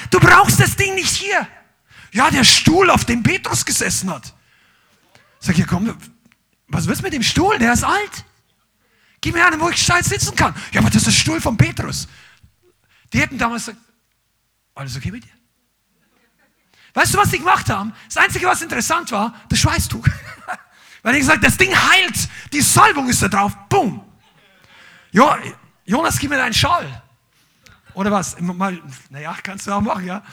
Du 0.09 0.19
brauchst 0.19 0.59
das 0.59 0.75
Ding 0.75 0.95
nicht 0.95 1.15
hier. 1.15 1.47
Ja, 2.11 2.29
der 2.29 2.43
Stuhl, 2.43 2.89
auf 2.89 3.05
dem 3.05 3.23
Petrus 3.23 3.65
gesessen 3.65 4.09
hat. 4.09 4.33
Sag 5.39 5.57
ich, 5.57 5.67
komm, 5.67 5.95
was 6.67 6.87
willst 6.87 7.01
du 7.01 7.03
mit 7.03 7.13
dem 7.13 7.23
Stuhl? 7.23 7.57
Der 7.59 7.73
ist 7.73 7.83
alt. 7.83 8.25
Gib 9.21 9.33
mir 9.33 9.45
einen, 9.45 9.59
wo 9.59 9.69
ich 9.69 9.75
gescheit 9.75 10.05
sitzen 10.05 10.35
kann. 10.35 10.53
Ja, 10.71 10.81
aber 10.81 10.89
das 10.89 10.97
ist 10.97 11.07
der 11.07 11.11
Stuhl 11.11 11.41
von 11.41 11.57
Petrus. 11.57 12.07
Die 13.13 13.19
hätten 13.19 13.37
damals 13.37 13.65
gesagt, 13.65 13.83
alles 14.75 14.95
okay 14.95 15.11
mit 15.11 15.23
dir? 15.23 15.31
Weißt 16.93 17.13
du, 17.13 17.17
was 17.17 17.29
die 17.29 17.39
gemacht 17.39 17.69
haben? 17.69 17.93
Das 18.07 18.17
Einzige, 18.17 18.47
was 18.47 18.61
interessant 18.61 19.11
war, 19.11 19.33
das 19.49 19.59
Schweißtuch. 19.59 20.05
Weil 21.03 21.13
die 21.13 21.19
gesagt 21.19 21.43
das 21.43 21.57
Ding 21.57 21.71
heilt. 21.71 22.29
Die 22.51 22.61
Salbung 22.61 23.07
ist 23.07 23.21
da 23.21 23.27
drauf. 23.27 23.55
Boom. 23.69 24.03
Jo, 25.11 25.35
Jonas, 25.85 26.19
gib 26.19 26.29
mir 26.29 26.37
deinen 26.37 26.53
Schal. 26.53 27.03
Oder 27.93 28.11
was? 28.11 28.39
Mal, 28.39 28.81
naja, 29.09 29.35
kannst 29.41 29.67
du 29.67 29.71
auch 29.71 29.81
machen, 29.81 30.05
ja. 30.05 30.23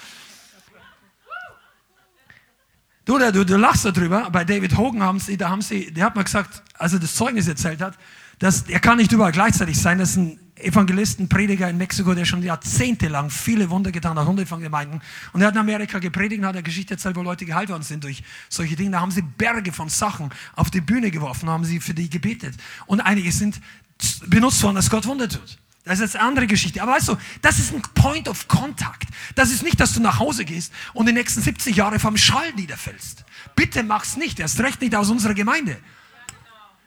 Du, 3.05 3.19
du, 3.19 3.45
du 3.45 3.57
lachst 3.57 3.85
darüber. 3.85 4.31
Bei 4.31 4.45
David 4.45 4.77
Hogan 4.77 5.03
haben 5.03 5.21
sie, 5.21 5.37
da 5.37 5.51
haben 5.51 5.61
sie, 5.61 5.93
der 5.93 6.07
hat 6.07 6.17
mal 6.17 6.23
gesagt, 6.23 6.63
als 6.79 6.95
er 6.95 7.01
das 7.01 7.15
Zeugnis 7.15 7.47
erzählt 7.47 7.83
hat, 7.83 7.99
dass 8.39 8.63
er 8.63 8.81
kann 8.81 8.97
nicht 8.97 9.13
überall 9.13 9.33
gleichzeitig 9.33 9.79
sein. 9.79 9.99
Das 9.99 10.11
ist 10.11 10.17
ein 10.17 10.39
Evangelisten, 10.57 11.29
Prediger 11.29 11.69
in 11.69 11.77
Mexiko, 11.77 12.15
der 12.15 12.25
schon 12.25 12.43
jahrzehntelang 12.43 13.29
viele 13.29 13.69
Wunder 13.69 13.93
getan 13.93 14.19
hat, 14.19 14.27
hunderte 14.27 14.49
von 14.49 14.61
Gemeinden. 14.61 15.03
Und 15.33 15.43
er 15.43 15.49
hat 15.49 15.55
in 15.55 15.61
Amerika 15.61 15.99
gepredigt 15.99 16.41
und 16.41 16.47
hat 16.47 16.55
eine 16.55 16.63
Geschichte 16.63 16.95
erzählt, 16.95 17.17
wo 17.17 17.23
Leute 17.23 17.45
geheilt 17.45 17.69
worden 17.69 17.83
sind 17.83 18.05
durch 18.05 18.23
solche 18.49 18.75
Dinge. 18.75 18.93
Da 18.93 19.01
haben 19.01 19.11
sie 19.11 19.23
Berge 19.23 19.73
von 19.73 19.91
Sachen 19.91 20.31
auf 20.57 20.71
die 20.71 20.81
Bühne 20.81 21.11
geworfen, 21.11 21.51
haben 21.51 21.65
sie 21.65 21.81
für 21.81 21.93
die 21.93 22.09
gebetet. 22.09 22.55
Und 22.87 23.01
einige 23.01 23.31
sind 23.33 23.61
benutzt 24.27 24.63
worden, 24.63 24.77
dass 24.77 24.89
Gott 24.89 25.07
Wunder 25.07 25.29
tut. 25.29 25.59
Das 25.85 26.01
ist 26.01 26.17
eine 26.17 26.27
andere 26.27 26.47
Geschichte. 26.47 26.83
Aber 26.83 26.93
weißt 26.93 27.09
du, 27.09 27.17
das 27.43 27.59
ist 27.59 27.75
ein 27.75 27.83
Point 27.95 28.29
of 28.29 28.49
Contact. 28.49 29.07
Das 29.35 29.51
ist 29.51 29.63
nicht, 29.63 29.79
dass 29.79 29.93
du 29.93 30.01
nach 30.01 30.19
Hause 30.19 30.45
gehst 30.45 30.73
und 30.95 31.07
die 31.07 31.13
nächsten 31.13 31.43
70 31.43 31.77
Jahre 31.77 31.99
vom 31.99 32.17
Schall 32.17 32.53
niederfällst. 32.55 33.25
Bitte 33.55 33.83
mach's 33.83 34.17
nicht. 34.17 34.41
Erst 34.41 34.61
recht 34.61 34.81
nicht 34.81 34.95
aus 34.95 35.11
unserer 35.11 35.35
Gemeinde. 35.35 35.77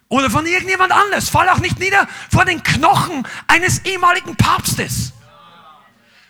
Oder 0.10 0.30
von 0.30 0.46
irgendjemand 0.46 0.92
anders. 0.92 1.30
Fall 1.30 1.48
auch 1.50 1.60
nicht 1.60 1.80
nieder 1.80 2.08
vor 2.32 2.46
den 2.46 2.64
Knochen 2.64 3.28
eines 3.48 3.86
ehemaligen 3.86 4.36
Papstes. 4.36 5.14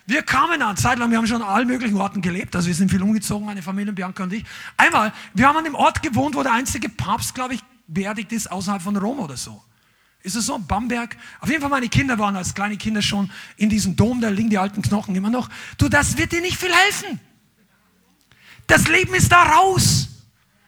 Wir 0.06 0.22
kamen 0.22 0.62
an, 0.62 0.78
zeitlang, 0.78 1.12
wir 1.12 1.18
haben 1.18 1.28
schon 1.28 1.42
an 1.42 1.50
allen 1.50 1.68
möglichen 1.68 1.98
Orten 1.98 2.22
gelebt, 2.22 2.56
also 2.56 2.70
wir 2.70 2.74
sind 2.74 2.90
viel 2.90 3.02
umgezogen, 3.02 3.46
meine 3.46 3.62
Familie, 3.62 3.92
Bianca 3.92 4.24
und 4.24 4.32
ich. 4.32 4.46
Einmal, 4.78 5.12
wir 5.34 5.46
haben 5.46 5.58
an 5.58 5.66
dem 5.66 5.76
Ort 5.76 6.02
gewohnt, 6.02 6.34
wo 6.34 6.44
der 6.44 6.54
einzige 6.54 6.88
Papst, 6.88 7.36
glaube 7.36 7.56
ich, 7.56 7.64
beerdigt 7.88 8.32
ist, 8.32 8.50
außerhalb 8.50 8.82
von 8.82 8.96
Rom 8.96 9.20
oder 9.20 9.36
so. 9.36 9.62
Ist 10.28 10.36
es 10.36 10.48
so? 10.48 10.60
Bamberg? 10.60 11.16
Auf 11.40 11.48
jeden 11.48 11.62
Fall, 11.62 11.70
meine 11.70 11.88
Kinder 11.88 12.20
waren 12.20 12.36
als 12.36 12.54
kleine 12.54 12.76
Kinder 12.76 13.02
schon 13.02 13.32
in 13.56 13.70
diesem 13.70 13.96
Dom, 13.96 14.20
da 14.20 14.28
liegen 14.28 14.50
die 14.50 14.58
alten 14.58 14.82
Knochen 14.82 15.16
immer 15.16 15.30
noch. 15.30 15.48
Du, 15.78 15.88
das 15.88 16.18
wird 16.18 16.34
dir 16.34 16.42
nicht 16.42 16.58
viel 16.58 16.74
helfen. 16.74 17.18
Das 18.68 18.90
Leben 18.90 19.16
ist 19.16 19.32
da 19.32 19.44
raus. 19.44 20.10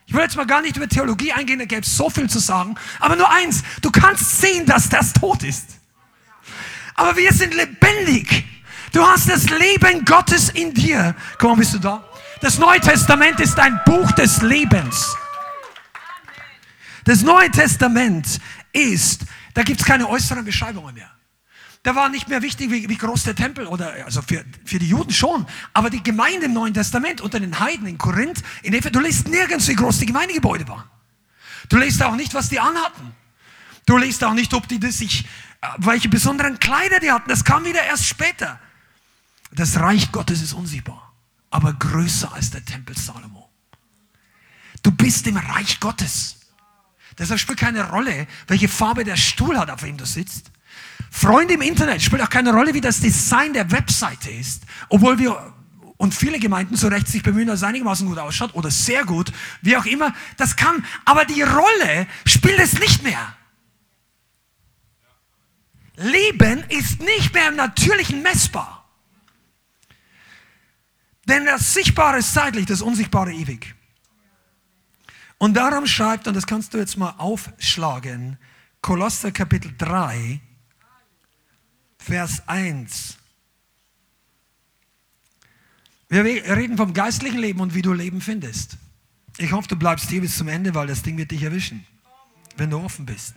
Ich 0.05 0.13
will 0.13 0.21
jetzt 0.21 0.37
mal 0.37 0.45
gar 0.45 0.61
nicht 0.61 0.77
über 0.77 0.87
Theologie 0.87 1.33
eingehen, 1.33 1.59
da 1.59 1.65
gäbe 1.65 1.81
es 1.81 1.93
so 1.93 2.09
viel 2.09 2.29
zu 2.29 2.39
sagen. 2.39 2.75
Aber 3.01 3.17
nur 3.17 3.29
eins, 3.29 3.61
du 3.81 3.91
kannst 3.91 4.39
sehen, 4.39 4.65
dass 4.65 4.87
das 4.87 5.11
tot 5.11 5.43
ist. 5.43 5.65
Aber 6.95 7.17
wir 7.17 7.33
sind 7.33 7.53
lebendig. 7.53 8.45
Du 8.93 9.05
hast 9.05 9.29
das 9.29 9.49
Leben 9.49 10.05
Gottes 10.05 10.51
in 10.51 10.73
dir. 10.73 11.13
Komm, 11.37 11.59
bist 11.59 11.73
du 11.73 11.79
da? 11.79 12.07
Das 12.39 12.59
Neue 12.59 12.79
Testament 12.79 13.41
ist 13.41 13.59
ein 13.59 13.77
Buch 13.85 14.09
des 14.13 14.41
Lebens. 14.41 15.13
Das 17.03 17.23
Neue 17.23 17.51
Testament 17.51 18.39
ist, 18.71 19.25
da 19.59 19.63
gibt 19.63 19.81
es 19.81 19.85
keine 19.85 20.07
äußeren 20.07 20.45
Beschreibungen 20.45 20.95
mehr. 20.95 21.11
Da 21.83 21.93
war 21.93 22.07
nicht 22.07 22.29
mehr 22.29 22.41
wichtig, 22.41 22.71
wie, 22.71 22.87
wie 22.87 22.95
groß 22.95 23.23
der 23.23 23.35
Tempel 23.35 23.67
oder 23.67 23.91
also 24.05 24.21
für, 24.21 24.45
für 24.63 24.79
die 24.79 24.87
Juden 24.87 25.11
schon, 25.11 25.45
aber 25.73 25.89
die 25.89 26.01
Gemeinde 26.01 26.45
im 26.45 26.53
Neuen 26.53 26.73
Testament 26.73 27.19
unter 27.19 27.41
den 27.41 27.59
Heiden 27.59 27.85
in 27.85 27.97
Korinth, 27.97 28.41
in 28.63 28.71
Ephesus, 28.71 28.93
du 28.93 28.99
liest 29.01 29.27
nirgends, 29.27 29.67
wie 29.67 29.75
groß 29.75 29.99
die 29.99 30.05
Gemeindegebäude 30.05 30.65
waren. 30.69 30.85
Du 31.67 31.75
liest 31.75 32.01
auch 32.01 32.15
nicht, 32.15 32.33
was 32.33 32.47
die 32.47 32.61
anhatten. 32.61 33.11
Du 33.85 33.97
liest 33.97 34.23
auch 34.23 34.33
nicht, 34.33 34.53
ob 34.53 34.65
die 34.69 34.79
das 34.79 34.99
sich, 34.99 35.25
äh, 35.59 35.67
welche 35.79 36.07
besonderen 36.07 36.57
Kleider 36.59 37.01
die 37.01 37.11
hatten. 37.11 37.27
Das 37.29 37.43
kam 37.43 37.65
wieder 37.65 37.83
erst 37.83 38.05
später. 38.05 38.61
Das 39.51 39.77
Reich 39.77 40.09
Gottes 40.13 40.41
ist 40.41 40.53
unsichtbar, 40.53 41.11
aber 41.49 41.73
größer 41.73 42.31
als 42.31 42.51
der 42.51 42.63
Tempel 42.63 42.97
Salomo. 42.97 43.49
Du 44.83 44.91
bist 44.91 45.27
im 45.27 45.35
Reich 45.35 45.81
Gottes. 45.81 46.38
Deshalb 47.19 47.39
spielt 47.39 47.59
keine 47.59 47.89
Rolle, 47.89 48.27
welche 48.47 48.69
Farbe 48.69 49.03
der 49.03 49.17
Stuhl 49.17 49.57
hat, 49.57 49.69
auf 49.69 49.81
dem 49.81 49.97
du 49.97 50.05
sitzt. 50.05 50.51
Freunde 51.11 51.55
im 51.55 51.61
Internet 51.61 52.01
spielt 52.01 52.21
auch 52.21 52.29
keine 52.29 52.53
Rolle, 52.53 52.73
wie 52.73 52.81
das 52.81 53.01
Design 53.01 53.53
der 53.53 53.69
Webseite 53.71 54.31
ist, 54.31 54.63
obwohl 54.87 55.19
wir 55.19 55.53
und 55.97 56.15
viele 56.15 56.39
Gemeinden 56.39 56.77
zu 56.77 56.87
Recht 56.87 57.09
sich 57.09 57.23
bemühen, 57.23 57.47
dass 57.47 57.59
es 57.59 57.63
einigermaßen 57.63 58.07
gut 58.07 58.17
ausschaut 58.19 58.55
oder 58.55 58.71
sehr 58.71 59.03
gut, 59.03 59.33
wie 59.61 59.75
auch 59.75 59.85
immer, 59.85 60.13
das 60.37 60.55
kann, 60.55 60.85
aber 61.03 61.25
die 61.25 61.41
Rolle 61.41 62.07
spielt 62.25 62.57
es 62.59 62.79
nicht 62.79 63.03
mehr. 63.03 63.35
Leben 65.97 66.63
ist 66.69 67.01
nicht 67.01 67.33
mehr 67.33 67.49
im 67.49 67.57
Natürlichen 67.57 68.21
messbar. 68.21 68.89
Denn 71.25 71.45
das 71.45 71.73
Sichtbare 71.73 72.19
ist 72.19 72.33
zeitlich, 72.33 72.65
das 72.65 72.81
Unsichtbare 72.81 73.33
ewig. 73.33 73.75
Und 75.39 75.55
darum 75.55 75.87
schreibt, 75.87 76.27
und 76.27 76.35
das 76.35 76.45
kannst 76.45 76.73
du 76.73 76.77
jetzt 76.77 76.97
mal 76.97 77.15
aufschlagen, 77.17 78.37
Kolosser 78.81 79.31
Kapitel 79.31 79.73
3, 79.77 80.39
Vers 81.97 82.43
1. 82.47 83.17
Wir 86.09 86.23
reden 86.23 86.75
vom 86.77 86.93
geistlichen 86.93 87.39
Leben 87.39 87.61
und 87.61 87.73
wie 87.73 87.81
du 87.81 87.93
Leben 87.93 88.19
findest. 88.19 88.77
Ich 89.37 89.51
hoffe, 89.51 89.69
du 89.69 89.75
bleibst 89.75 90.09
hier 90.09 90.21
bis 90.21 90.37
zum 90.37 90.49
Ende, 90.49 90.75
weil 90.75 90.87
das 90.87 91.03
Ding 91.03 91.17
wird 91.17 91.31
dich 91.31 91.43
erwischen, 91.43 91.85
wenn 92.57 92.69
du 92.69 92.77
offen 92.77 93.05
bist. 93.05 93.33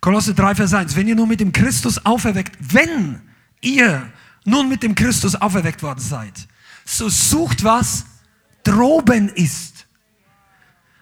Kolosse 0.00 0.34
3, 0.34 0.54
Vers 0.54 0.74
1. 0.74 0.94
Wenn 0.94 1.08
ihr 1.08 1.14
nun 1.14 1.28
mit 1.28 1.40
dem 1.40 1.52
Christus 1.52 2.04
auferweckt, 2.04 2.56
wenn 2.60 3.22
ihr 3.60 4.12
nun 4.44 4.68
mit 4.68 4.82
dem 4.82 4.94
Christus 4.94 5.34
auferweckt 5.36 5.82
worden 5.82 6.00
seid, 6.00 6.48
so 6.84 7.08
sucht 7.08 7.64
was 7.64 8.04
droben 8.62 9.28
ist. 9.30 9.77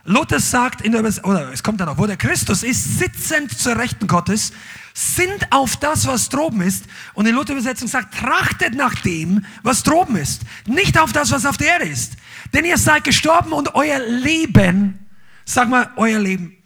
Luther 0.06 0.38
sagt 0.38 0.82
in 0.82 0.92
der, 0.92 1.02
oder 1.24 1.52
es 1.52 1.62
kommt 1.62 1.80
dann 1.80 1.88
noch, 1.88 1.98
wo 1.98 2.06
der 2.06 2.16
Christus 2.16 2.62
ist, 2.62 2.98
sitzend 2.98 3.56
zur 3.58 3.76
Rechten 3.76 4.06
Gottes, 4.06 4.52
sind 4.94 5.52
auf 5.52 5.76
das, 5.76 6.06
was 6.06 6.28
droben 6.28 6.62
ist. 6.62 6.86
Und 7.14 7.26
in 7.26 7.34
Luther 7.34 7.52
Übersetzung 7.52 7.88
sagt, 7.88 8.14
trachtet 8.14 8.74
nach 8.74 8.94
dem, 9.02 9.44
was 9.62 9.82
droben 9.82 10.16
ist. 10.16 10.42
Nicht 10.64 10.98
auf 10.98 11.12
das, 11.12 11.32
was 11.32 11.44
auf 11.44 11.56
der 11.56 11.68
Erde 11.68 11.84
ist. 11.86 12.14
Denn 12.54 12.64
ihr 12.64 12.78
seid 12.78 13.04
gestorben 13.04 13.52
und 13.52 13.74
euer 13.74 13.98
Leben, 13.98 15.06
sag 15.44 15.68
mal, 15.68 15.90
euer 15.96 16.20
Leben, 16.20 16.56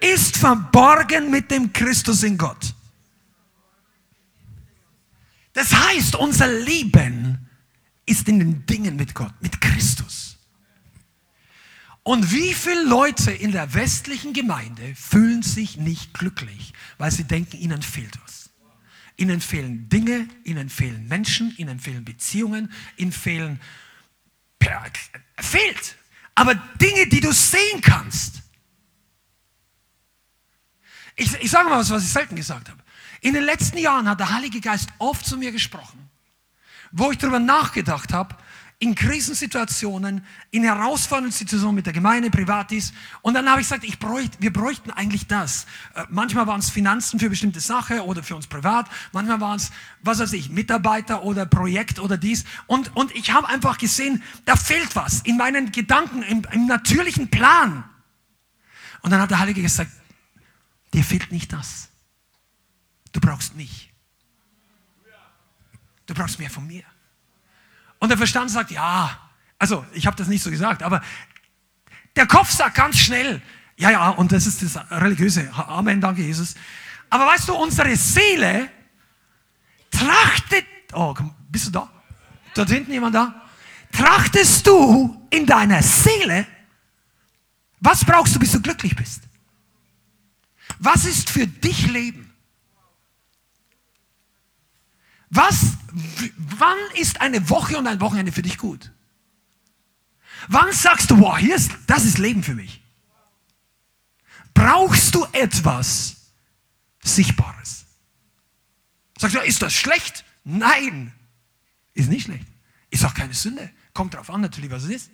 ist 0.00 0.36
verborgen 0.36 1.30
mit 1.30 1.50
dem 1.50 1.72
Christus 1.72 2.22
in 2.22 2.36
Gott. 2.36 2.74
Das 5.54 5.74
heißt, 5.74 6.14
unser 6.14 6.46
Leben 6.46 7.48
ist 8.06 8.28
in 8.28 8.38
den 8.38 8.66
Dingen 8.66 8.96
mit 8.96 9.14
Gott, 9.14 9.32
mit 9.40 9.60
Christus. 9.60 10.29
Und 12.10 12.32
wie 12.32 12.54
viele 12.54 12.82
Leute 12.82 13.30
in 13.30 13.52
der 13.52 13.72
westlichen 13.72 14.32
Gemeinde 14.32 14.96
fühlen 14.96 15.44
sich 15.44 15.76
nicht 15.76 16.12
glücklich, 16.12 16.72
weil 16.98 17.12
sie 17.12 17.22
denken, 17.22 17.56
ihnen 17.56 17.82
fehlt 17.82 18.18
was. 18.24 18.50
Ihnen 19.16 19.40
fehlen 19.40 19.88
Dinge, 19.88 20.26
ihnen 20.42 20.70
fehlen 20.70 21.06
Menschen, 21.06 21.54
ihnen 21.56 21.78
fehlen 21.78 22.04
Beziehungen, 22.04 22.72
ihnen 22.96 23.12
fehlen, 23.12 23.60
fehlt. 25.38 25.96
Aber 26.34 26.56
Dinge, 26.80 27.06
die 27.06 27.20
du 27.20 27.30
sehen 27.32 27.80
kannst. 27.80 28.42
Ich, 31.14 31.32
ich 31.34 31.50
sage 31.52 31.68
mal 31.68 31.78
was, 31.78 31.90
was 31.90 32.02
ich 32.02 32.10
selten 32.10 32.34
gesagt 32.34 32.70
habe. 32.70 32.82
In 33.20 33.34
den 33.34 33.44
letzten 33.44 33.78
Jahren 33.78 34.08
hat 34.08 34.18
der 34.18 34.32
Heilige 34.32 34.60
Geist 34.60 34.88
oft 34.98 35.24
zu 35.24 35.36
mir 35.36 35.52
gesprochen, 35.52 36.10
wo 36.90 37.12
ich 37.12 37.18
darüber 37.18 37.38
nachgedacht 37.38 38.12
habe, 38.12 38.34
in 38.80 38.94
Krisensituationen, 38.94 40.24
in 40.50 40.64
herausfordernden 40.64 41.32
Situationen 41.32 41.74
mit 41.76 41.84
der 41.84 41.92
Gemeinde, 41.92 42.30
Privatis. 42.30 42.94
Und 43.20 43.34
dann 43.34 43.48
habe 43.48 43.60
ich 43.60 43.68
gesagt, 43.68 43.84
ich 43.84 43.98
bräuchte, 43.98 44.38
wir 44.40 44.52
bräuchten 44.52 44.90
eigentlich 44.90 45.26
das. 45.26 45.66
Äh, 45.94 46.04
manchmal 46.08 46.46
waren 46.46 46.60
es 46.60 46.70
Finanzen 46.70 47.20
für 47.20 47.28
bestimmte 47.28 47.60
Sache 47.60 48.02
oder 48.06 48.22
für 48.22 48.34
uns 48.34 48.46
privat. 48.46 48.88
Manchmal 49.12 49.38
waren 49.38 49.56
es, 49.56 49.70
was 50.00 50.18
weiß 50.18 50.32
ich, 50.32 50.48
Mitarbeiter 50.48 51.24
oder 51.24 51.44
Projekt 51.44 51.98
oder 51.98 52.16
dies. 52.16 52.46
Und, 52.66 52.96
und 52.96 53.14
ich 53.14 53.32
habe 53.32 53.46
einfach 53.48 53.76
gesehen, 53.76 54.22
da 54.46 54.56
fehlt 54.56 54.96
was 54.96 55.20
in 55.20 55.36
meinen 55.36 55.72
Gedanken, 55.72 56.22
im, 56.22 56.42
im 56.50 56.66
natürlichen 56.66 57.28
Plan. 57.28 57.84
Und 59.02 59.10
dann 59.10 59.20
hat 59.20 59.30
der 59.30 59.40
Heilige 59.40 59.60
gesagt, 59.60 59.92
dir 60.94 61.04
fehlt 61.04 61.30
nicht 61.32 61.52
das. 61.52 61.90
Du 63.12 63.20
brauchst 63.20 63.54
mich. 63.56 63.92
Du 66.06 66.14
brauchst 66.14 66.38
mehr 66.38 66.50
von 66.50 66.66
mir. 66.66 66.84
Und 68.00 68.08
der 68.08 68.18
Verstand 68.18 68.50
sagt, 68.50 68.72
ja, 68.72 69.16
also 69.58 69.86
ich 69.92 70.06
habe 70.06 70.16
das 70.16 70.26
nicht 70.26 70.42
so 70.42 70.50
gesagt, 70.50 70.82
aber 70.82 71.02
der 72.16 72.26
Kopf 72.26 72.50
sagt 72.50 72.74
ganz 72.74 72.98
schnell, 72.98 73.40
ja, 73.76 73.90
ja, 73.90 74.08
und 74.10 74.32
das 74.32 74.46
ist 74.46 74.62
das 74.62 74.90
Religiöse. 74.90 75.50
Amen, 75.54 76.00
danke 76.00 76.22
Jesus. 76.22 76.54
Aber 77.08 77.26
weißt 77.26 77.48
du, 77.48 77.54
unsere 77.54 77.94
Seele 77.96 78.70
trachtet, 79.90 80.66
oh, 80.92 81.14
bist 81.48 81.68
du 81.68 81.70
da? 81.70 81.90
Dort 82.54 82.70
hinten 82.70 82.92
jemand 82.92 83.14
da? 83.14 83.42
Trachtest 83.92 84.66
du 84.66 85.26
in 85.30 85.46
deiner 85.46 85.82
Seele, 85.82 86.46
was 87.80 88.04
brauchst 88.04 88.34
du, 88.34 88.38
bis 88.38 88.52
du 88.52 88.60
glücklich 88.60 88.94
bist? 88.94 89.22
Was 90.78 91.04
ist 91.04 91.30
für 91.30 91.46
dich 91.46 91.86
Leben? 91.88 92.32
Was, 95.30 95.76
wann 96.36 96.78
ist 96.94 97.20
eine 97.20 97.48
Woche 97.50 97.78
und 97.78 97.86
ein 97.86 98.00
Wochenende 98.00 98.32
für 98.32 98.42
dich 98.42 98.58
gut? 98.58 98.92
Wann 100.48 100.72
sagst 100.72 101.10
du, 101.10 101.18
wow, 101.18 101.36
hier 101.36 101.54
ist, 101.54 101.70
das 101.86 102.04
ist 102.04 102.18
Leben 102.18 102.42
für 102.42 102.54
mich? 102.54 102.82
Brauchst 104.54 105.14
du 105.14 105.26
etwas 105.32 106.16
Sichtbares? 107.02 107.86
Sagst 109.18 109.36
du, 109.36 109.40
ist 109.40 109.62
das 109.62 109.74
schlecht? 109.74 110.24
Nein, 110.44 111.12
ist 111.94 112.08
nicht 112.08 112.24
schlecht. 112.24 112.46
Ist 112.90 113.04
auch 113.04 113.14
keine 113.14 113.34
Sünde. 113.34 113.70
Kommt 113.92 114.14
darauf 114.14 114.30
an, 114.30 114.40
natürlich, 114.40 114.70
was 114.70 114.84
es 114.84 114.90
ist. 114.90 115.10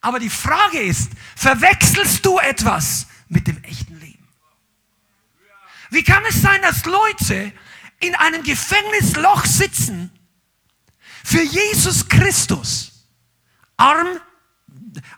Aber 0.00 0.18
die 0.18 0.30
Frage 0.30 0.80
ist, 0.80 1.10
verwechselst 1.34 2.26
du 2.26 2.38
etwas 2.38 3.06
mit 3.28 3.46
dem 3.46 3.62
echten 3.64 3.98
Leben? 4.00 4.28
Wie 5.90 6.02
kann 6.02 6.22
es 6.28 6.42
sein, 6.42 6.60
dass 6.60 6.84
Leute 6.84 7.52
in 8.06 8.14
einem 8.14 8.42
Gefängnisloch 8.42 9.44
sitzen 9.44 10.10
für 11.24 11.42
Jesus 11.42 12.08
Christus. 12.08 13.06
Arm, 13.76 14.20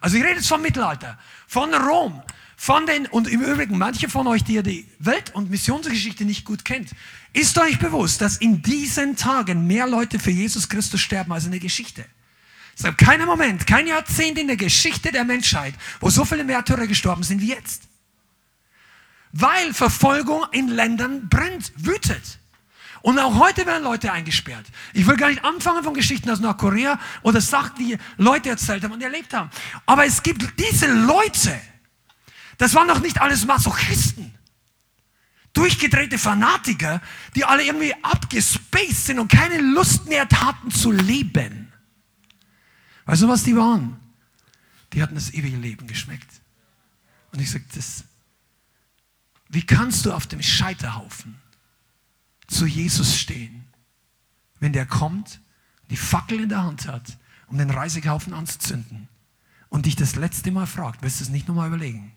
also 0.01 0.17
ich 0.17 0.23
rede 0.23 0.37
jetzt 0.37 0.49
vom 0.49 0.63
Mittelalter, 0.63 1.19
von 1.47 1.75
Rom, 1.75 2.23
von 2.57 2.87
den, 2.87 3.07
und 3.07 3.29
im 3.29 3.43
Übrigen, 3.43 3.77
manche 3.77 4.09
von 4.09 4.27
euch, 4.27 4.43
die 4.43 4.55
ja 4.55 4.63
die 4.63 4.89
Welt- 4.99 5.35
und 5.35 5.51
Missionsgeschichte 5.51 6.25
nicht 6.25 6.45
gut 6.45 6.65
kennt, 6.65 6.91
ist 7.33 7.59
euch 7.59 7.79
bewusst, 7.79 8.23
dass 8.23 8.39
in 8.39 8.63
diesen 8.63 9.17
Tagen 9.17 9.67
mehr 9.67 9.87
Leute 9.87 10.19
für 10.19 10.31
Jesus 10.31 10.69
Christus 10.69 11.01
sterben 11.01 11.33
als 11.33 11.45
in 11.45 11.51
der 11.51 11.61
Geschichte. 11.61 12.07
Es 12.77 12.83
gab 12.83 12.99
keinen 12.99 13.27
Moment, 13.27 13.67
kein 13.67 13.87
Jahrzehnt 13.87 14.39
in 14.39 14.47
der 14.47 14.57
Geschichte 14.57 15.13
der 15.13 15.25
Menschheit, 15.25 15.75
wo 16.01 16.09
so 16.09 16.25
viele 16.25 16.45
Märtyrer 16.45 16.87
gestorben 16.87 17.23
sind 17.23 17.41
wie 17.41 17.49
jetzt. 17.49 17.83
Weil 19.33 19.75
Verfolgung 19.75 20.45
in 20.53 20.69
Ländern 20.69 21.29
brennt, 21.29 21.73
wütet. 21.77 22.39
Und 23.07 23.21
auch 23.21 23.39
heute 23.39 23.65
werden 23.67 23.85
Leute 23.85 24.11
eingesperrt. 24.11 24.67
Ich 24.93 25.07
will 25.07 25.17
gar 25.17 25.29
nicht 25.29 25.45
anfangen 25.45 25.85
von 25.85 25.95
Geschichten 25.95 26.29
aus 26.29 26.41
Nordkorea 26.41 26.99
oder 27.23 27.41
Sachen, 27.41 27.77
die 27.79 27.97
Leute 28.17 28.49
erzählt 28.49 28.83
haben 28.83 28.91
und 28.91 29.01
erlebt 29.01 29.33
haben. 29.33 29.49
Aber 29.87 30.05
es 30.05 30.25
gibt 30.25 30.59
diese 30.59 30.93
Leute, 30.93 31.57
das 32.59 32.75
waren 32.75 32.89
noch 32.89 32.99
nicht 32.99 33.21
alles 33.21 33.47
Masochisten. 33.47 34.35
Durchgedrehte 35.53 36.19
Fanatiker, 36.19 37.01
die 37.37 37.45
alle 37.45 37.63
irgendwie 37.63 37.95
abgespaced 38.03 39.07
sind 39.07 39.21
und 39.21 39.31
keine 39.31 39.59
Lust 39.61 40.07
mehr 40.07 40.27
hatten 40.29 40.73
zu 40.73 40.91
leben. 40.91 41.73
Weißt 43.05 43.23
du, 43.23 43.29
was 43.29 43.45
die 43.45 43.55
waren? 43.55 44.01
Die 44.95 45.01
hatten 45.01 45.15
das 45.15 45.33
ewige 45.33 45.59
Leben 45.59 45.87
geschmeckt. 45.87 46.41
Und 47.31 47.41
ich 47.41 47.53
das, 47.73 48.03
wie 49.49 49.65
kannst 49.65 50.07
du 50.07 50.13
auf 50.13 50.27
dem 50.27 50.43
Scheiterhaufen 50.43 51.41
zu 52.47 52.67
Jesus 52.67 53.17
stehen, 53.17 53.65
wenn 54.61 54.73
der 54.73 54.87
kommt, 54.87 55.41
die 55.91 55.97
Fackel 55.97 56.41
in 56.41 56.49
der 56.49 56.63
Hand 56.63 56.89
hat, 56.89 57.19
um 57.49 57.59
den 57.59 57.71
Reisigehaufen 57.71 58.33
anzuzünden 58.33 59.09
und 59.69 59.87
dich 59.87 59.97
das 59.97 60.17
letzte 60.17 60.51
Mal 60.51 60.67
fragt, 60.67 61.03
wirst 61.03 61.21
du 61.21 61.25
es 61.25 61.31
nicht 61.31 61.49
nochmal 61.49 61.69
überlegen? 61.69 62.13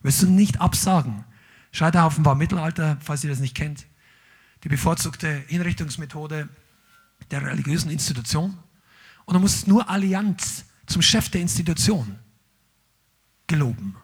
Wirst 0.00 0.22
du 0.22 0.28
nicht 0.28 0.60
absagen? 0.60 1.24
Scheiterhaufen 1.72 2.24
war 2.24 2.34
Mittelalter, 2.34 2.98
falls 3.00 3.24
ihr 3.24 3.30
das 3.30 3.40
nicht 3.40 3.54
kennt, 3.54 3.86
die 4.64 4.68
bevorzugte 4.68 5.28
Hinrichtungsmethode 5.48 6.48
der 7.30 7.42
religiösen 7.42 7.90
Institution. 7.90 8.56
Und 9.24 9.34
du 9.34 9.40
musst 9.40 9.68
nur 9.68 9.88
Allianz 9.90 10.64
zum 10.86 11.02
Chef 11.02 11.28
der 11.28 11.40
Institution 11.40 12.18
geloben. 13.46 13.96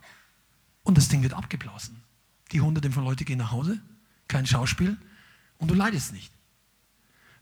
Und 0.83 0.99
das 0.99 1.09
Ding 1.09 1.23
wird 1.23 1.33
abgeblasen. 1.33 2.03
Die 2.51 2.61
Hunderten 2.61 2.93
von 2.93 3.05
Leuten 3.05 3.25
gehen 3.25 3.39
nach 3.39 3.53
Hause, 3.53 3.81
kein 4.29 4.47
Schauspiel, 4.47 4.99
und 5.62 5.70
du 5.70 5.74
leidest 5.74 6.12
nicht. 6.12 6.30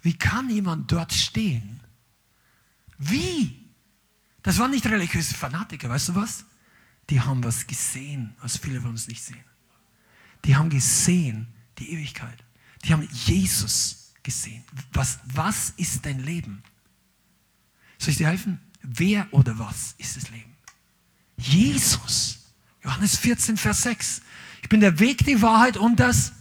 Wie 0.03 0.15
kann 0.15 0.49
jemand 0.49 0.93
dort 0.93 1.13
stehen? 1.13 1.81
Wie? 2.97 3.69
Das 4.43 4.59
waren 4.59 4.71
nicht 4.71 4.87
religiöse 4.87 5.35
Fanatiker, 5.35 5.89
weißt 5.89 6.11
du 6.11 6.15
was? 6.15 6.45
die 7.11 7.21
haben 7.21 7.43
was 7.43 7.67
gesehen, 7.67 8.35
was 8.41 8.57
viele 8.57 8.81
von 8.81 8.91
uns 8.91 9.09
nicht 9.09 9.23
sehen. 9.23 9.45
Die 10.45 10.57
haben 10.57 10.71
gesehen 10.71 11.49
die 11.79 11.93
Ewigkeit. 11.93 12.45
Die 12.85 12.93
haben 12.93 13.07
Jesus 13.13 14.15
gesehen. 14.23 14.63
Was, 14.93 15.19
was 15.25 15.71
ist 15.77 16.07
dein 16.07 16.21
Leben? 16.21 16.63
Soll 17.99 18.13
ich 18.13 18.17
dir 18.17 18.29
helfen? 18.29 18.61
Wer 18.83 19.27
oder 19.33 19.59
was 19.59 19.95
ist 19.99 20.17
das 20.17 20.31
Leben? 20.31 20.55
Jesus. 21.37 22.39
Johannes 22.83 23.17
14, 23.19 23.57
Vers 23.57 23.83
6. 23.83 24.23
Ich 24.63 24.69
bin 24.69 24.81
der 24.81 24.99
Weg, 24.99 25.25
die 25.25 25.43
Wahrheit 25.43 25.77
und 25.77 26.01
das, 26.01 26.33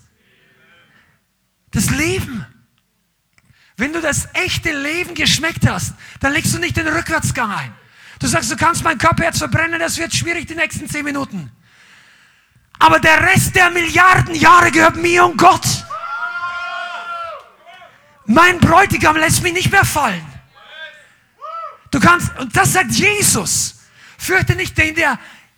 das 1.71 1.89
Leben. 1.89 2.45
Wenn 3.77 3.93
du 3.93 4.01
das 4.01 4.27
echte 4.33 4.77
Leben 4.77 5.13
geschmeckt 5.15 5.67
hast, 5.67 5.93
dann 6.19 6.33
legst 6.33 6.53
du 6.53 6.59
nicht 6.59 6.75
den 6.75 6.87
Rückwärtsgang 6.87 7.51
ein. 7.51 7.73
Du 8.19 8.27
sagst, 8.27 8.51
du 8.51 8.57
kannst 8.57 8.83
meinen 8.83 8.97
Körper 8.97 9.23
jetzt 9.23 9.37
verbrennen, 9.37 9.79
das 9.79 9.97
wird 9.97 10.13
schwierig 10.13 10.47
die 10.47 10.55
nächsten 10.55 10.89
zehn 10.89 11.05
Minuten. 11.05 11.51
Aber 12.77 12.99
der 12.99 13.21
Rest 13.21 13.55
der 13.55 13.69
Milliarden 13.69 14.35
Jahre 14.35 14.71
gehört 14.71 14.97
mir 14.97 15.25
und 15.25 15.37
Gott. 15.37 15.65
Mein 18.25 18.59
Bräutigam 18.59 19.15
lässt 19.15 19.41
mich 19.43 19.53
nicht 19.53 19.71
mehr 19.71 19.85
fallen. 19.85 20.25
Du 21.91 21.99
kannst, 21.99 22.37
und 22.37 22.55
das 22.55 22.73
sagt 22.73 22.91
Jesus, 22.91 23.79
fürchte 24.17 24.55
nicht 24.55 24.77
den, 24.77 24.95
der 24.95 25.17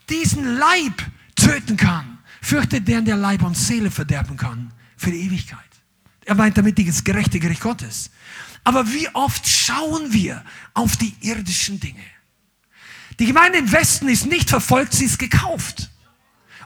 diesen 0.10 0.58
Leib 0.58 1.04
töten 1.36 1.78
kann. 1.78 2.20
Fürchte 2.42 2.82
den, 2.82 3.06
der 3.06 3.18
Leib 3.18 3.44
und 3.44 3.56
Seele 3.56 3.92
verderben 3.92 4.38
kann 4.38 4.74
für 4.98 5.12
die 5.12 5.26
Ewigkeit. 5.26 5.60
Er 6.32 6.36
meint 6.36 6.58
damit 6.58 6.80
das 6.88 7.04
gerechte 7.04 7.42
Gericht 7.42 7.60
Gottes. 7.60 8.10
Aber 8.64 8.90
wie 8.94 9.10
oft 9.10 9.46
schauen 9.46 10.14
wir 10.14 10.46
auf 10.74 10.96
die 10.96 11.14
irdischen 11.20 11.82
Dinge? 11.82 12.06
Die 13.20 13.26
Gemeinde 13.26 13.58
im 13.58 13.70
Westen 13.70 14.08
ist 14.08 14.28
nicht 14.28 14.50
verfolgt, 14.50 14.94
sie 14.94 15.04
ist 15.04 15.20
gekauft. 15.20 15.90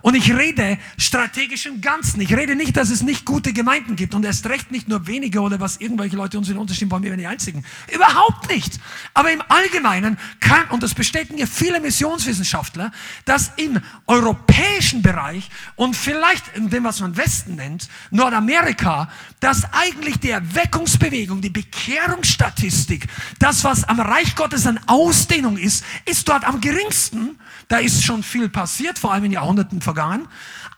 Und 0.06 0.14
ich 0.14 0.32
rede 0.32 0.78
strategisch 1.00 1.66
im 1.66 1.82
Ganzen. 1.82 2.22
Ich 2.22 2.32
rede 2.32 2.56
nicht, 2.56 2.78
dass 2.78 2.92
es 2.92 3.02
nicht 3.02 3.26
gute 3.26 3.54
Gemeinden 3.54 3.96
gibt 3.96 4.14
und 4.14 4.24
erst 4.24 4.46
recht 4.46 4.70
nicht 4.70 4.88
nur 4.88 5.08
wenige 5.08 5.40
oder 5.42 5.60
was 5.60 5.78
irgendwelche 5.78 6.16
Leute 6.16 6.38
uns 6.38 6.48
in 6.48 6.58
Unterschied 6.58 6.92
wollen, 6.92 7.02
wir 7.02 7.10
werden 7.10 7.22
die 7.22 7.26
Einzigen. 7.26 7.66
Überhaupt 7.92 8.48
nicht. 8.52 8.80
Aber 9.16 9.32
im 9.32 9.42
Allgemeinen 9.50 10.20
kann, 10.40 10.70
und 10.70 10.84
das 10.84 10.94
bestätigen 10.94 11.40
ja 11.40 11.48
viele 11.48 11.80
Missionswissenschaftler, 11.80 12.92
dass 13.26 13.54
im 13.58 13.82
europäischen 14.06 15.02
Bereich 15.02 15.50
und 15.76 15.96
vielleicht 15.96 16.56
in 16.56 16.70
dem, 16.70 16.84
was 16.84 17.00
man 17.00 17.18
Westen 17.18 17.56
nennt, 17.56 17.90
Nordamerika, 18.12 19.10
dass 19.40 19.64
eigentlich 19.74 20.20
die 20.20 20.30
Erweckungsbewegung, 20.30 21.42
die 21.42 21.50
Bekehrungsstatistik, 21.50 23.08
das, 23.40 23.64
was 23.64 23.84
am 23.86 24.00
Reich 24.00 24.36
Gottes 24.36 24.68
an 24.68 24.80
Ausdehnung 24.86 25.58
ist, 25.58 25.84
ist 26.06 26.30
dort 26.30 26.44
am 26.46 26.62
geringsten. 26.62 27.40
Da 27.70 27.78
ist 27.78 28.04
schon 28.04 28.22
viel 28.22 28.50
passiert, 28.50 29.00
vor 29.00 29.12
allem 29.12 29.24
in 29.24 29.32
Jahrhunderten 29.32 29.82
vergangen. 29.82 29.95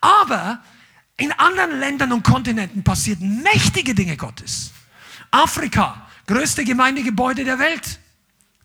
Aber 0.02 0.62
in 1.18 1.32
anderen 1.34 1.80
Ländern 1.80 2.12
und 2.12 2.24
Kontinenten 2.24 2.84
passieren 2.84 3.42
mächtige 3.42 3.96
Dinge 3.96 4.18
Gottes. 4.18 4.72
Afrika, 5.32 6.08
größte 6.28 6.64
Gemeindegebäude 6.64 7.44
der 7.44 7.60
Welt. 7.60 8.00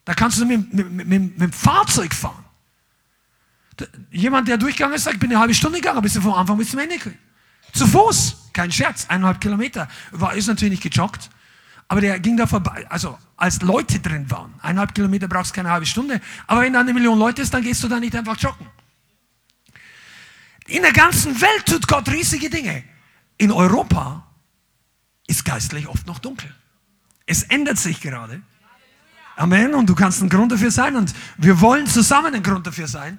Da 0.05 0.15
kannst 0.15 0.39
du 0.39 0.45
mit, 0.45 0.73
mit, 0.73 0.91
mit, 0.93 1.09
mit 1.09 1.41
dem 1.41 1.53
Fahrzeug 1.53 2.15
fahren. 2.15 2.45
Jemand, 4.11 4.49
der 4.49 4.59
durchgegangen 4.59 4.97
ist, 4.97 5.05
sagt, 5.05 5.15
ich 5.15 5.21
bin 5.21 5.31
eine 5.31 5.41
halbe 5.41 5.55
Stunde 5.55 5.81
gegangen, 5.81 6.03
bis 6.03 6.17
vom 6.19 6.35
Anfang 6.35 6.59
bis 6.59 6.71
zum 6.71 6.81
Ende. 6.81 6.97
Zu 7.73 7.87
Fuß, 7.87 8.51
kein 8.53 8.71
Scherz, 8.71 9.07
eineinhalb 9.09 9.41
Kilometer. 9.41 9.89
War, 10.11 10.35
ist 10.35 10.47
natürlich 10.47 10.83
nicht 10.83 10.93
gejoggt, 10.93 11.31
aber 11.89 12.01
der 12.01 12.21
ging 12.21 12.37
da 12.37 12.47
vorbei, 12.47 12.87
also 12.91 13.19
als 13.37 13.63
Leute 13.63 13.99
drin 13.99 14.31
waren. 14.31 14.55
Eineinhalb 14.61 14.95
Kilometer 14.95 15.27
brauchst 15.27 15.53
du 15.53 15.57
keine 15.57 15.71
halbe 15.71 15.87
Stunde, 15.87 16.21
aber 16.47 16.63
wenn 16.63 16.73
da 16.75 16.81
eine 16.81 16.93
Million 16.93 17.19
Leute 17.19 17.43
ist, 17.43 17.55
dann 17.55 17.63
gehst 17.63 17.83
du 17.83 17.89
da 17.89 17.99
nicht 17.99 18.15
einfach 18.15 18.37
joggen. 18.39 18.67
In 20.73 20.81
der 20.81 20.95
ganzen 20.95 21.39
Welt 21.39 21.67
tut 21.67 21.87
Gott 21.87 22.09
riesige 22.09 22.49
Dinge. 22.49 22.83
In 23.37 23.53
Europa 23.53 24.27
ist 25.27 25.45
geistlich 25.45 25.87
oft 25.87 26.07
noch 26.07 26.19
dunkel. 26.19 26.51
Es 27.27 27.43
ändert 27.43 27.77
sich 27.77 28.01
gerade. 28.01 28.41
Amen. 29.37 29.75
Und 29.75 29.87
du 29.87 29.95
kannst 29.95 30.23
ein 30.23 30.31
Grund 30.31 30.51
dafür 30.51 30.71
sein. 30.71 30.97
Und 30.97 31.13
wir 31.37 31.61
wollen 31.61 31.87
zusammen 31.87 32.35
ein 32.35 32.43
Grund 32.43 32.67
dafür 32.67 32.89
sein. 32.89 33.19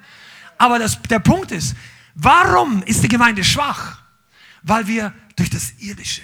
Aber 0.57 0.79
das, 0.79 0.99
der 1.03 1.19
Punkt 1.19 1.51
ist, 1.51 1.75
warum 2.15 2.81
ist 2.83 3.03
die 3.03 3.07
Gemeinde 3.07 3.43
schwach? 3.43 4.01
Weil 4.63 4.87
wir 4.87 5.13
durch 5.35 5.51
das 5.51 5.73
Irdische 5.77 6.23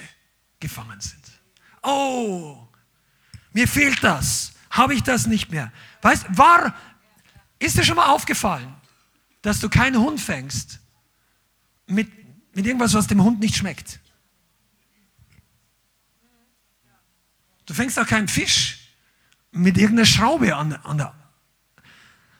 gefangen 0.60 1.00
sind. 1.00 1.26
Oh, 1.84 2.68
mir 3.54 3.68
fehlt 3.68 4.04
das. 4.04 4.54
Habe 4.72 4.96
ich 4.96 5.04
das 5.04 5.28
nicht 5.28 5.52
mehr? 5.52 5.72
Weißt, 6.02 6.26
war, 6.30 6.74
ist 7.60 7.78
dir 7.78 7.84
schon 7.84 7.98
mal 7.98 8.08
aufgefallen, 8.08 8.74
dass 9.44 9.60
du 9.60 9.70
keinen 9.70 10.00
Hund 10.00 10.20
fängst, 10.20 10.80
mit, 11.90 12.10
mit 12.56 12.66
irgendwas, 12.66 12.94
was 12.94 13.08
dem 13.08 13.24
Hund 13.24 13.40
nicht 13.40 13.56
schmeckt. 13.56 14.00
Du 17.66 17.74
fängst 17.74 18.00
auch 18.00 18.08
keinen 18.08 18.28
Fisch 18.28 18.80
mit 19.52 19.78
irgendeiner 19.78 20.06
Schraube 20.06 20.56
an, 20.56 20.74
an 20.74 20.98
der. 20.98 21.16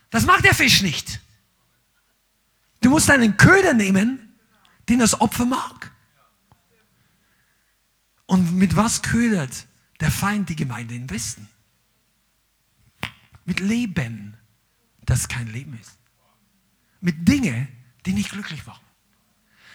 Das 0.10 0.26
macht 0.26 0.44
der 0.44 0.56
Fisch 0.56 0.82
nicht. 0.82 1.22
Du 2.82 2.90
musst 2.90 3.10
einen 3.12 3.38
Köder 3.38 3.74
nehmen, 3.74 4.36
den 4.88 5.00
das 5.00 5.20
Opfer 5.22 5.46
mag. 5.46 5.92
Und 8.26 8.56
mit 8.56 8.76
was 8.76 9.02
ködert 9.02 9.68
der 10.00 10.12
Feind 10.12 10.50
die 10.50 10.56
Gemeinde 10.56 10.96
im 10.96 11.10
Westen? 11.10 11.48
Mit 13.46 13.60
Leben, 13.60 14.38
das 15.02 15.28
kein 15.28 15.48
Leben 15.48 15.78
ist. 15.80 15.98
Mit 17.02 17.28
Dingen, 17.28 17.68
die 18.06 18.14
nicht 18.14 18.32
glücklich 18.32 18.66
machen. 18.66 18.89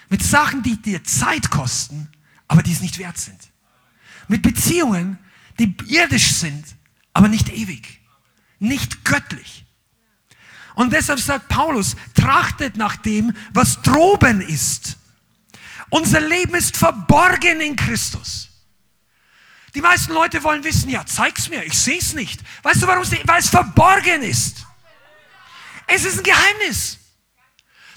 Mit 0.09 0.23
Sachen, 0.23 0.63
die 0.63 0.81
dir 0.81 1.03
Zeit 1.05 1.51
kosten, 1.51 2.09
aber 2.49 2.63
die 2.63 2.73
es 2.73 2.81
nicht 2.81 2.99
wert 2.99 3.19
sind. 3.19 3.39
Mit 4.29 4.43
Beziehungen, 4.43 5.19
die 5.59 5.75
irdisch 5.87 6.33
sind, 6.33 6.65
aber 7.13 7.29
nicht 7.29 7.49
ewig. 7.51 8.01
Nicht 8.59 9.05
göttlich. 9.05 9.65
Und 10.75 10.93
deshalb 10.93 11.21
sagt 11.21 11.49
Paulus, 11.49 11.97
trachtet 12.15 12.77
nach 12.77 12.97
dem, 12.97 13.33
was 13.53 13.81
droben 13.83 14.41
ist. 14.41 14.97
Unser 15.91 16.21
Leben 16.21 16.55
ist 16.55 16.77
verborgen 16.77 17.61
in 17.61 17.77
Christus. 17.77 18.49
Die 19.75 19.81
meisten 19.81 20.13
Leute 20.13 20.43
wollen 20.43 20.65
wissen, 20.65 20.89
ja, 20.89 21.05
zeig's 21.05 21.49
mir, 21.49 21.65
ich 21.65 21.79
sehe 21.79 21.99
es 21.99 22.15
nicht. 22.15 22.41
Weißt 22.63 22.83
du, 22.83 22.87
warum? 22.87 23.05
Weil 23.25 23.41
es 23.41 23.49
verborgen 23.49 24.23
ist. 24.23 24.67
Es 25.87 26.05
ist 26.05 26.19
ein 26.19 26.25
Geheimnis. 26.25 26.99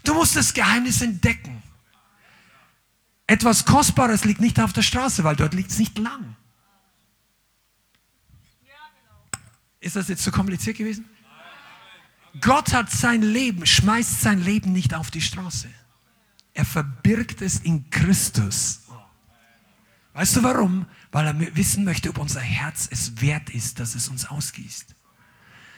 Du 0.03 0.13
musst 0.13 0.35
das 0.35 0.53
Geheimnis 0.53 1.01
entdecken. 1.01 1.61
Etwas 3.27 3.65
Kostbares 3.65 4.23
liegt 4.23 4.39
nicht 4.39 4.59
auf 4.59 4.71
der 4.71 4.81
Straße, 4.81 5.23
weil 5.23 5.35
dort 5.35 5.53
liegt 5.53 5.71
es 5.71 5.79
nicht 5.79 5.97
lang. 5.97 6.35
Ist 9.79 9.95
das 9.95 10.07
jetzt 10.07 10.23
zu 10.23 10.31
kompliziert 10.31 10.77
gewesen? 10.77 11.05
Gott 12.41 12.73
hat 12.73 12.89
sein 12.89 13.21
Leben, 13.21 13.65
schmeißt 13.65 14.21
sein 14.21 14.41
Leben 14.41 14.71
nicht 14.71 14.93
auf 14.93 15.11
die 15.11 15.21
Straße. 15.21 15.69
Er 16.53 16.65
verbirgt 16.65 17.41
es 17.41 17.59
in 17.59 17.89
Christus. 17.89 18.81
Weißt 20.13 20.35
du 20.35 20.43
warum? 20.43 20.87
Weil 21.11 21.27
er 21.27 21.55
wissen 21.55 21.83
möchte, 21.83 22.09
ob 22.09 22.17
unser 22.17 22.41
Herz 22.41 22.87
es 22.89 23.21
wert 23.21 23.49
ist, 23.51 23.79
dass 23.79 23.93
es 23.93 24.07
uns 24.07 24.25
ausgießt 24.25 24.96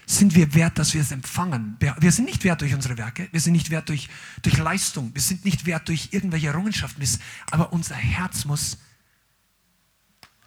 sind 0.10 0.34
wir 0.34 0.56
wert, 0.56 0.80
dass 0.80 0.96
wir 0.96 1.02
es 1.02 1.12
empfangen. 1.12 1.78
Wir 1.80 2.12
sind 2.12 2.26
nicht 2.26 2.44
wert 2.44 2.62
durch 2.62 2.74
unsere 2.74 2.98
Werke, 2.98 3.30
wir 3.32 3.40
sind 3.40 3.54
nicht 3.54 3.70
wert 3.70 3.90
durch, 3.90 4.10
durch 4.42 4.58
Leistung, 4.58 5.14
wir 5.14 5.22
sind 5.22 5.46
nicht 5.46 5.68
wert 5.68 5.88
durch 5.88 6.10
irgendwelche 6.12 6.48
Errungenschaften, 6.48 7.08
aber 7.52 7.72
unser 7.72 7.96
Herz 7.96 8.46
muss 8.46 8.80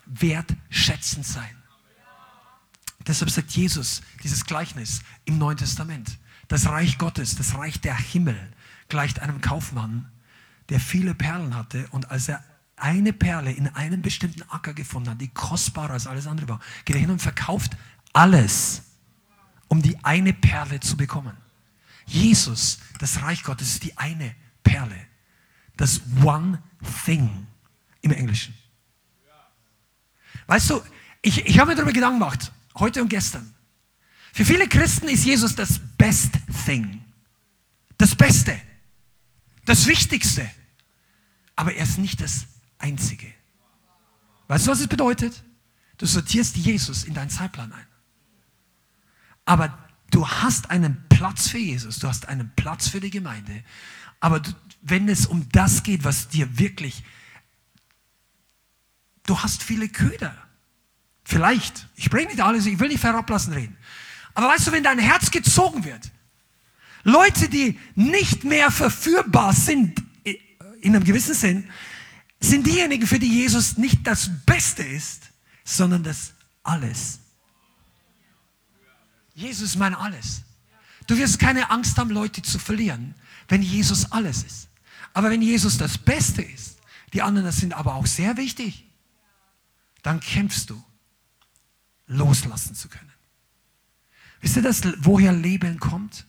wertschätzend 0.04 1.24
sein. 1.24 1.56
Deshalb 3.06 3.30
sagt 3.30 3.52
Jesus 3.52 4.02
dieses 4.24 4.44
Gleichnis 4.46 5.02
im 5.26 5.38
Neuen 5.38 5.58
Testament. 5.58 6.18
Das 6.48 6.66
Reich 6.66 6.98
Gottes, 6.98 7.36
das 7.36 7.54
Reich 7.54 7.80
der 7.80 7.96
Himmel 7.96 8.52
gleicht 8.88 9.20
einem 9.20 9.40
Kaufmann, 9.40 10.10
der 10.70 10.80
viele 10.80 11.14
Perlen 11.14 11.54
hatte 11.54 11.86
und 11.92 12.10
als 12.10 12.28
er 12.28 12.44
eine 12.76 13.12
Perle 13.12 13.52
in 13.52 13.68
einem 13.68 14.02
bestimmten 14.02 14.42
Acker 14.50 14.74
gefunden 14.74 15.10
hat, 15.10 15.20
die 15.20 15.28
kostbarer 15.28 15.92
als 15.92 16.08
alles 16.08 16.26
andere 16.26 16.48
war, 16.48 16.60
geht 16.84 16.96
er 16.96 17.00
hin 17.00 17.10
und 17.10 17.22
verkauft 17.22 17.76
alles 18.12 18.82
um 19.72 19.80
die 19.80 19.96
eine 20.04 20.34
Perle 20.34 20.80
zu 20.80 20.98
bekommen. 20.98 21.34
Jesus, 22.04 22.78
das 22.98 23.22
Reich 23.22 23.42
Gottes, 23.42 23.68
ist 23.68 23.84
die 23.84 23.96
eine 23.96 24.36
Perle. 24.62 25.06
Das 25.78 26.02
One 26.22 26.62
Thing 27.06 27.46
im 28.02 28.10
Englischen. 28.10 28.54
Weißt 30.46 30.68
du, 30.68 30.82
ich, 31.22 31.46
ich 31.46 31.58
habe 31.58 31.70
mir 31.70 31.76
darüber 31.76 31.94
Gedanken 31.94 32.18
gemacht, 32.18 32.52
heute 32.74 33.00
und 33.00 33.08
gestern. 33.08 33.54
Für 34.34 34.44
viele 34.44 34.68
Christen 34.68 35.08
ist 35.08 35.24
Jesus 35.24 35.54
das 35.54 35.80
Best 35.96 36.34
Thing. 36.66 37.02
Das 37.96 38.14
Beste. 38.14 38.60
Das 39.64 39.86
Wichtigste. 39.86 40.50
Aber 41.56 41.72
er 41.72 41.84
ist 41.84 41.96
nicht 41.96 42.20
das 42.20 42.44
Einzige. 42.76 43.32
Weißt 44.48 44.66
du, 44.66 44.70
was 44.70 44.80
es 44.80 44.86
bedeutet? 44.86 45.42
Du 45.96 46.04
sortierst 46.04 46.58
Jesus 46.58 47.04
in 47.04 47.14
deinen 47.14 47.30
Zeitplan 47.30 47.72
ein. 47.72 47.86
Aber 49.45 49.78
du 50.11 50.28
hast 50.28 50.70
einen 50.70 51.05
Platz 51.09 51.49
für 51.49 51.59
Jesus, 51.59 51.99
du 51.99 52.09
hast 52.09 52.28
einen 52.28 52.53
Platz 52.57 52.88
für 52.88 53.01
die 53.01 53.11
Gemeinde. 53.11 53.64
Aber 54.20 54.40
du, 54.40 54.53
wenn 54.82 55.09
es 55.09 55.26
um 55.26 55.49
das 55.51 55.82
geht, 55.82 56.05
was 56.05 56.28
dir 56.28 56.59
wirklich, 56.59 57.03
du 59.24 59.38
hast 59.38 59.62
viele 59.62 59.88
Köder. 59.88 60.36
Vielleicht. 61.24 61.88
Ich 61.97 62.05
spreche 62.05 62.28
nicht 62.28 62.40
alles, 62.40 62.66
ich 62.66 62.78
will 62.78 62.88
nicht 62.88 63.03
herablassen 63.03 63.53
reden. 63.53 63.76
Aber 64.34 64.49
weißt 64.49 64.68
du, 64.68 64.72
wenn 64.72 64.82
dein 64.82 64.99
Herz 64.99 65.30
gezogen 65.30 65.84
wird, 65.84 66.11
Leute, 67.05 67.49
die 67.49 67.78
nicht 67.95 68.45
mehr 68.45 68.70
verführbar 68.70 69.53
sind, 69.53 70.03
in 70.80 70.95
einem 70.95 71.05
gewissen 71.05 71.34
Sinn, 71.34 71.68
sind 72.40 72.66
diejenigen, 72.66 73.07
für 73.07 73.18
die 73.18 73.28
Jesus 73.28 73.76
nicht 73.78 74.07
das 74.07 74.30
Beste 74.45 74.82
ist, 74.82 75.22
sondern 75.64 76.03
das 76.03 76.32
Alles. 76.64 77.21
Jesus 79.34 79.70
ist 79.70 79.76
mein 79.76 79.94
Alles. 79.94 80.42
Du 81.06 81.16
wirst 81.16 81.38
keine 81.38 81.70
Angst 81.70 81.98
haben, 81.98 82.10
Leute 82.10 82.42
zu 82.42 82.58
verlieren, 82.58 83.14
wenn 83.48 83.62
Jesus 83.62 84.10
alles 84.12 84.42
ist. 84.44 84.68
Aber 85.14 85.30
wenn 85.30 85.42
Jesus 85.42 85.78
das 85.78 85.98
Beste 85.98 86.42
ist, 86.42 86.78
die 87.12 87.22
anderen 87.22 87.52
sind 87.52 87.74
aber 87.74 87.94
auch 87.94 88.06
sehr 88.06 88.36
wichtig, 88.36 88.86
dann 90.02 90.20
kämpfst 90.20 90.70
du, 90.70 90.82
loslassen 92.06 92.74
zu 92.74 92.88
können. 92.88 93.12
Wisst 94.40 94.56
ihr 94.56 94.62
das, 94.62 94.82
woher 94.98 95.32
Leben 95.32 95.78
kommt? 95.78 96.26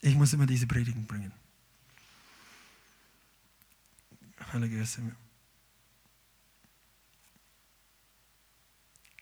Ich 0.00 0.14
muss 0.14 0.32
immer 0.34 0.46
diese 0.46 0.66
Predigen 0.66 1.06
bringen. 1.06 1.32
Heilige 4.52 4.78
Geist. 4.78 4.98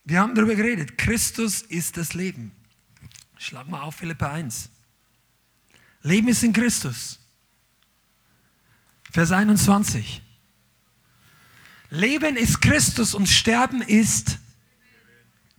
Wir 0.04 0.20
haben 0.20 0.34
darüber 0.34 0.54
geredet. 0.54 0.98
Christus 0.98 1.62
ist 1.62 1.96
das 1.96 2.14
Leben. 2.14 2.52
Schlag 3.38 3.68
mal 3.68 3.82
auf 3.82 3.96
Philippa 3.96 4.30
1. 4.30 4.70
Leben 6.02 6.28
ist 6.28 6.42
in 6.42 6.52
Christus. 6.52 7.20
Vers 9.10 9.30
21. 9.30 10.22
Leben 11.90 12.36
ist 12.36 12.60
Christus 12.60 13.14
und 13.14 13.26
Sterben 13.26 13.82
ist 13.82 14.38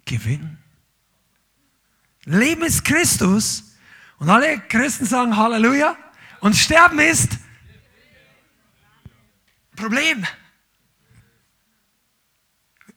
Gewinn. 0.05 0.57
Leben 2.25 2.63
ist 2.63 2.83
Christus 2.83 3.75
und 4.17 4.29
alle 4.29 4.59
Christen 4.61 5.05
sagen 5.05 5.37
Halleluja. 5.37 5.97
Und 6.39 6.55
Sterben 6.55 6.99
ist 6.99 7.37
Problem. 9.75 10.25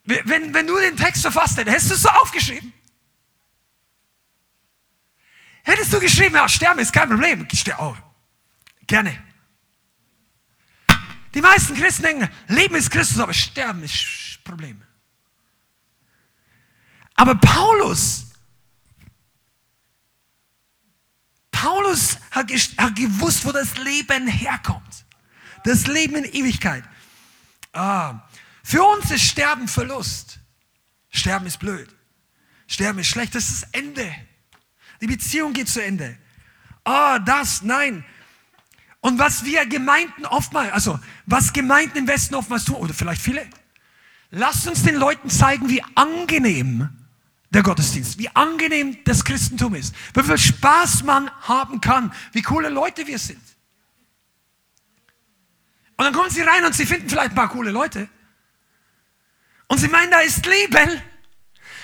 Wenn, 0.07 0.55
wenn 0.55 0.67
du 0.67 0.79
den 0.79 0.97
Text 0.97 1.23
verfasst 1.23 1.59
hättest, 1.59 1.75
hättest 1.75 1.91
du 1.91 1.95
es 1.95 2.03
so 2.03 2.09
aufgeschrieben. 2.09 2.73
Hättest 5.65 5.93
du 5.93 5.99
geschrieben, 5.99 6.37
ja, 6.37 6.49
Sterben 6.49 6.79
ist 6.79 6.93
kein 6.93 7.09
Problem. 7.09 7.47
Oh, 7.79 7.97
gerne. 8.87 9.23
Die 11.35 11.41
meisten 11.41 11.75
Christen 11.75 12.03
denken, 12.03 12.29
Leben 12.47 12.77
ist 12.77 12.91
Christus, 12.91 13.19
aber 13.19 13.35
Sterben 13.35 13.83
ist 13.83 14.39
Problem. 14.45 14.81
Aber 17.17 17.35
Paulus 17.35 18.27
Paulus 21.67 22.19
hat, 22.31 22.51
hat 22.51 22.95
gewusst, 22.95 23.45
wo 23.45 23.51
das 23.51 23.77
Leben 23.79 24.29
herkommt. 24.29 25.05
Das 25.65 25.87
Leben 25.87 26.17
in 26.17 26.25
Ewigkeit. 26.25 26.85
Ah, 27.73 28.26
für 28.67 28.83
uns 28.83 29.13
ist 29.13 29.23
Sterben 29.23 29.69
Verlust. 29.69 30.41
Sterben 31.09 31.47
ist 31.47 31.61
blöd. 31.61 31.89
Sterben 32.67 32.99
ist 32.99 33.07
schlecht. 33.07 33.37
Das 33.37 33.49
ist 33.49 33.63
das 33.63 33.71
Ende. 33.71 34.13
Die 35.01 35.07
Beziehung 35.07 35.53
geht 35.53 35.69
zu 35.69 35.81
Ende. 35.81 36.19
Ah, 36.83 37.21
das, 37.21 37.63
nein. 37.63 38.05
Und 39.03 39.21
was 39.21 39.45
wir 39.45 39.67
Gemeinden 39.67 40.27
oftmals, 40.27 40.73
also 40.73 40.99
was 41.27 41.53
Gemeinden 41.53 41.97
im 41.99 42.09
Westen 42.09 42.35
oftmals 42.35 42.65
tun, 42.65 42.75
oder 42.75 42.93
vielleicht 42.93 43.23
viele, 43.23 43.49
lasst 44.33 44.67
uns 44.67 44.83
den 44.83 44.97
Leuten 44.97 45.31
zeigen, 45.31 45.69
wie 45.69 45.85
angenehm 45.95 46.89
der 47.51 47.63
Gottesdienst, 47.63 48.19
wie 48.19 48.35
angenehm 48.35 48.99
das 49.05 49.25
Christentum 49.25 49.77
ist, 49.77 49.95
wie 50.13 50.25
viel 50.25 50.39
Spaß 50.39 51.05
man 51.05 51.31
haben 51.43 51.81
kann, 51.81 52.13
wie 52.33 52.43
coole 52.43 52.69
Leute 52.69 53.07
wir 53.07 53.21
sind. 53.21 53.41
Und 55.97 56.05
dann 56.05 56.13
kommen 56.13 56.31
sie 56.31 56.43
rein 56.43 56.65
und 56.65 56.75
sie 56.75 56.85
finden 56.85 57.09
vielleicht 57.09 57.31
ein 57.31 57.37
paar 57.37 57.51
coole 57.51 57.71
Leute. 57.71 58.09
Und 59.69 59.79
sie 59.79 59.89
meinen, 59.89 60.11
da 60.11 60.21
ist 60.21 60.47
Leben. 60.47 61.03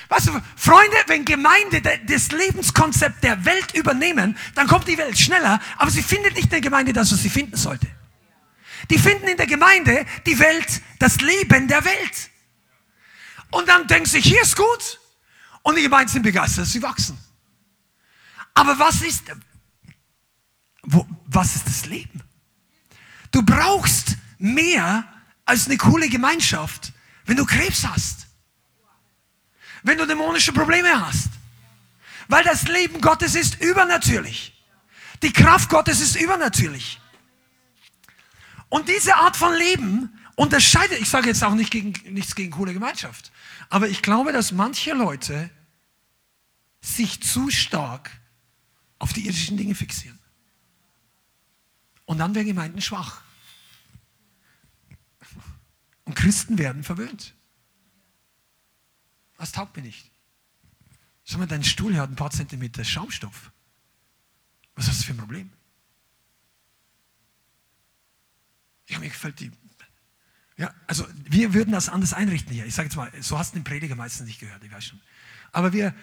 Weißt 0.08 0.28
du, 0.28 0.40
Freunde, 0.56 0.96
wenn 1.06 1.24
Gemeinde 1.24 1.80
das 2.06 2.32
Lebenskonzept 2.32 3.24
der 3.24 3.44
Welt 3.44 3.74
übernehmen, 3.74 4.36
dann 4.54 4.66
kommt 4.66 4.86
die 4.86 4.98
Welt 4.98 5.18
schneller, 5.18 5.60
aber 5.78 5.90
sie 5.90 6.02
findet 6.02 6.34
nicht 6.34 6.44
in 6.44 6.50
der 6.50 6.60
Gemeinde 6.60 6.92
das, 6.92 7.12
was 7.12 7.22
sie 7.22 7.30
finden 7.30 7.56
sollte. 7.56 7.86
Die 8.90 8.98
finden 8.98 9.26
in 9.26 9.36
der 9.36 9.46
Gemeinde 9.46 10.04
die 10.26 10.38
Welt, 10.38 10.82
das 10.98 11.20
Leben 11.20 11.68
der 11.68 11.84
Welt. 11.84 12.30
Und 13.50 13.68
dann 13.68 13.86
denken 13.86 14.06
sie, 14.06 14.20
hier 14.20 14.42
ist 14.42 14.56
gut. 14.56 15.00
Und 15.62 15.76
die 15.76 15.82
Gemeinden 15.82 16.12
sind 16.12 16.22
begeistert, 16.22 16.66
sie 16.66 16.82
wachsen. 16.82 17.16
Aber 18.54 18.78
was 18.78 19.02
ist, 19.02 19.24
wo, 20.82 21.06
was 21.26 21.56
ist 21.56 21.66
das 21.66 21.86
Leben? 21.86 22.22
Du 23.30 23.42
brauchst 23.42 24.16
mehr 24.38 25.04
als 25.44 25.66
eine 25.66 25.78
coole 25.78 26.08
Gemeinschaft, 26.08 26.92
wenn 27.26 27.36
du 27.36 27.44
Krebs 27.44 27.86
hast. 27.86 28.26
Wenn 29.82 29.98
du 29.98 30.06
dämonische 30.06 30.52
Probleme 30.52 31.06
hast. 31.06 31.30
Weil 32.28 32.44
das 32.44 32.68
Leben 32.68 33.00
Gottes 33.00 33.34
ist 33.34 33.60
übernatürlich. 33.60 34.52
Die 35.22 35.32
Kraft 35.32 35.68
Gottes 35.68 36.00
ist 36.00 36.16
übernatürlich. 36.16 37.00
Und 38.68 38.88
diese 38.88 39.14
Art 39.16 39.36
von 39.36 39.54
Leben 39.54 40.18
unterscheidet, 40.34 41.00
ich 41.00 41.08
sage 41.08 41.28
jetzt 41.28 41.44
auch 41.44 41.54
nicht 41.54 41.70
gegen, 41.70 41.92
nichts 42.12 42.34
gegen 42.34 42.52
coole 42.52 42.72
Gemeinschaft, 42.72 43.30
aber 43.68 43.88
ich 43.88 44.02
glaube, 44.02 44.32
dass 44.32 44.52
manche 44.52 44.94
Leute 44.94 45.50
sich 46.80 47.22
zu 47.22 47.50
stark 47.50 48.10
auf 48.98 49.12
die 49.12 49.26
irdischen 49.26 49.56
Dinge 49.56 49.74
fixieren. 49.74 50.18
Und 52.04 52.18
dann 52.18 52.34
werden 52.34 52.48
Gemeinden 52.48 52.80
schwach. 52.80 53.22
Und 56.04 56.14
Christen 56.14 56.58
werden 56.58 56.82
verwöhnt. 56.82 57.34
Was 59.36 59.52
taugt 59.52 59.76
mir 59.76 59.82
nicht? 59.82 60.10
Schau 61.24 61.38
mal, 61.38 61.46
dein 61.46 61.64
Stuhl 61.64 61.96
hat 61.96 62.10
ein 62.10 62.16
paar 62.16 62.30
Zentimeter 62.30 62.84
Schaumstoff. 62.84 63.52
Was 64.74 64.88
hast 64.88 65.00
du 65.00 65.06
für 65.06 65.12
ein 65.12 65.18
Problem? 65.18 65.52
Ich, 68.86 68.98
mir 68.98 69.08
gefällt 69.08 69.40
die 69.40 69.52
ja, 70.56 70.72
also 70.86 71.06
wir 71.24 71.54
würden 71.54 71.72
das 71.72 71.88
anders 71.88 72.12
einrichten 72.12 72.52
hier. 72.52 72.66
Ich 72.66 72.74
sage 72.74 72.86
jetzt 72.86 72.96
mal, 72.96 73.10
so 73.20 73.38
hast 73.38 73.52
du 73.52 73.58
den 73.58 73.64
Prediger 73.64 73.96
meistens 73.96 74.26
nicht 74.26 74.38
gehört, 74.38 74.62
ich 74.62 74.70
weiß 74.70 74.84
schon. 74.84 75.00
Aber 75.50 75.72
wir, 75.72 75.94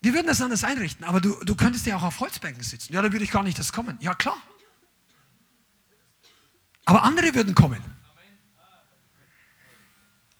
wir 0.00 0.14
würden 0.14 0.26
das 0.26 0.40
anders 0.40 0.64
einrichten. 0.64 1.04
Aber 1.04 1.20
du, 1.20 1.38
du 1.44 1.54
könntest 1.54 1.86
ja 1.86 1.96
auch 1.96 2.02
auf 2.02 2.20
Holzbänken 2.20 2.62
sitzen. 2.62 2.92
Ja, 2.92 3.02
da 3.02 3.12
würde 3.12 3.24
ich 3.24 3.30
gar 3.30 3.42
nicht 3.42 3.58
das 3.58 3.72
kommen. 3.72 3.98
Ja, 4.00 4.14
klar. 4.14 4.36
Aber 6.84 7.02
andere 7.02 7.34
würden 7.34 7.54
kommen. 7.54 7.82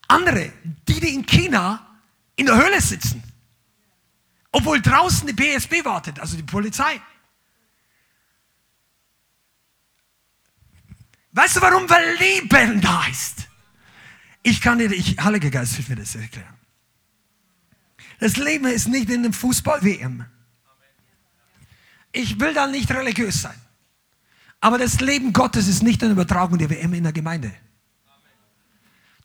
Andere, 0.08 0.52
die, 0.88 1.00
die 1.00 1.14
in 1.14 1.26
China 1.26 1.98
in 2.36 2.46
der 2.46 2.56
Höhle 2.56 2.80
sitzen. 2.80 3.22
Obwohl 4.52 4.80
draußen 4.80 5.26
die 5.26 5.32
BSB 5.32 5.84
wartet, 5.84 6.18
also 6.20 6.36
die 6.36 6.42
Polizei. 6.42 7.00
Weißt 11.32 11.56
du 11.56 11.60
warum? 11.60 11.88
Weil 11.90 12.16
Leben 12.16 12.80
da 12.80 13.06
ist. 13.06 13.48
Ich 14.42 14.60
kann 14.60 14.78
dir, 14.78 14.90
ich, 14.90 15.18
Heilige 15.18 15.50
Geist, 15.50 15.74
hilf 15.74 15.88
mir 15.88 15.96
das 15.96 16.14
erklären. 16.14 16.54
Das 18.18 18.36
Leben 18.36 18.66
ist 18.66 18.88
nicht 18.88 19.10
in 19.10 19.24
einem 19.24 19.32
Fußball-WM. 19.32 20.24
Ich 22.12 22.40
will 22.40 22.54
da 22.54 22.66
nicht 22.66 22.90
religiös 22.90 23.42
sein. 23.42 23.60
Aber 24.60 24.78
das 24.78 25.00
Leben 25.00 25.32
Gottes 25.34 25.68
ist 25.68 25.82
nicht 25.82 26.02
eine 26.02 26.12
Übertragung 26.12 26.56
der 26.56 26.70
WM 26.70 26.94
in 26.94 27.02
der 27.02 27.12
Gemeinde. 27.12 27.52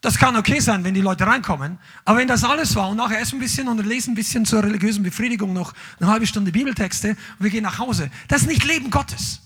Das 0.02 0.18
kann 0.18 0.36
okay 0.36 0.60
sein, 0.60 0.84
wenn 0.84 0.96
die 0.96 1.02
Leute 1.02 1.28
reinkommen. 1.28 1.78
Aber 2.06 2.18
wenn 2.18 2.28
das 2.28 2.44
alles 2.44 2.76
war 2.76 2.90
und 2.90 2.98
nachher 2.98 3.22
essen 3.22 3.36
ein 3.36 3.40
bisschen 3.40 3.68
und 3.68 3.86
lesen 3.86 4.12
ein 4.12 4.16
bisschen 4.16 4.46
zur 4.46 4.64
religiösen 4.64 5.04
Befriedigung 5.04 5.54
noch 5.54 5.74
eine 6.00 6.10
halbe 6.10 6.26
Stunde 6.26 6.52
Bibeltexte 6.52 7.10
und 7.10 7.18
wir 7.40 7.52
gehen 7.52 7.64
nach 7.64 7.78
Hause, 7.78 8.10
das 8.28 8.42
ist 8.42 8.48
nicht 8.48 8.64
Leben 8.66 8.90
Gottes. 8.90 9.42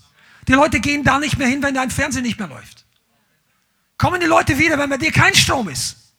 Die 0.48 0.52
Leute 0.52 0.80
gehen 0.80 1.04
da 1.04 1.18
nicht 1.18 1.36
mehr 1.36 1.48
hin, 1.48 1.62
wenn 1.62 1.74
dein 1.74 1.90
Fernsehen 1.90 2.22
nicht 2.22 2.38
mehr 2.38 2.48
läuft. 2.48 2.86
Kommen 3.98 4.20
die 4.20 4.26
Leute 4.26 4.58
wieder, 4.58 4.78
wenn 4.78 4.88
bei 4.88 4.96
dir 4.96 5.12
kein 5.12 5.34
Strom 5.34 5.68
ist? 5.68 6.14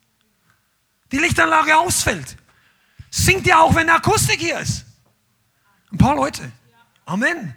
Die 1.11 1.17
Lichtanlage 1.17 1.75
ausfällt. 1.75 2.37
Singt 3.09 3.47
ihr 3.47 3.59
auch, 3.59 3.73
wenn 3.73 3.89
Akustik 3.89 4.39
hier 4.39 4.59
ist? 4.59 4.85
Ein 5.91 5.97
paar 5.97 6.15
Leute. 6.15 6.51
Amen. 7.05 7.55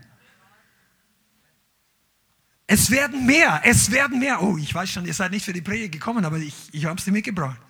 Es 2.72 2.88
werden 2.88 3.26
mehr, 3.26 3.62
es 3.64 3.90
werden 3.90 4.20
mehr. 4.20 4.40
Oh, 4.40 4.56
ich 4.56 4.72
weiß 4.72 4.88
schon, 4.88 5.04
ihr 5.04 5.12
seid 5.12 5.32
nicht 5.32 5.44
für 5.44 5.52
die 5.52 5.60
Predigt 5.60 5.90
gekommen, 5.90 6.24
aber 6.24 6.36
ich, 6.36 6.54
ich 6.70 6.84
habe 6.84 7.00
sie 7.00 7.10
mitgebracht. 7.10 7.60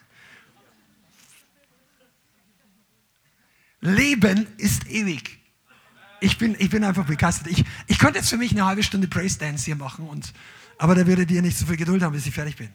Leben 3.80 4.46
ist 4.59 4.86
ewig. 4.90 5.38
Ich 6.20 6.36
bin, 6.36 6.55
ich 6.59 6.68
bin 6.68 6.84
einfach 6.84 7.07
begeistert. 7.07 7.46
Ich, 7.46 7.64
ich 7.86 7.98
könnte 7.98 8.18
jetzt 8.18 8.28
für 8.28 8.36
mich 8.36 8.51
eine 8.51 8.66
halbe 8.66 8.82
Stunde 8.82 9.09
Praise 9.09 9.38
Dance 9.38 9.64
hier 9.64 9.74
machen, 9.74 10.07
und, 10.07 10.34
aber 10.76 10.94
da 10.94 11.07
würdet 11.07 11.30
ihr 11.30 11.40
nicht 11.40 11.57
so 11.57 11.64
viel 11.64 11.78
Geduld 11.78 12.03
haben, 12.03 12.12
bis 12.12 12.26
ich 12.26 12.34
fertig 12.34 12.57
bin. 12.57 12.68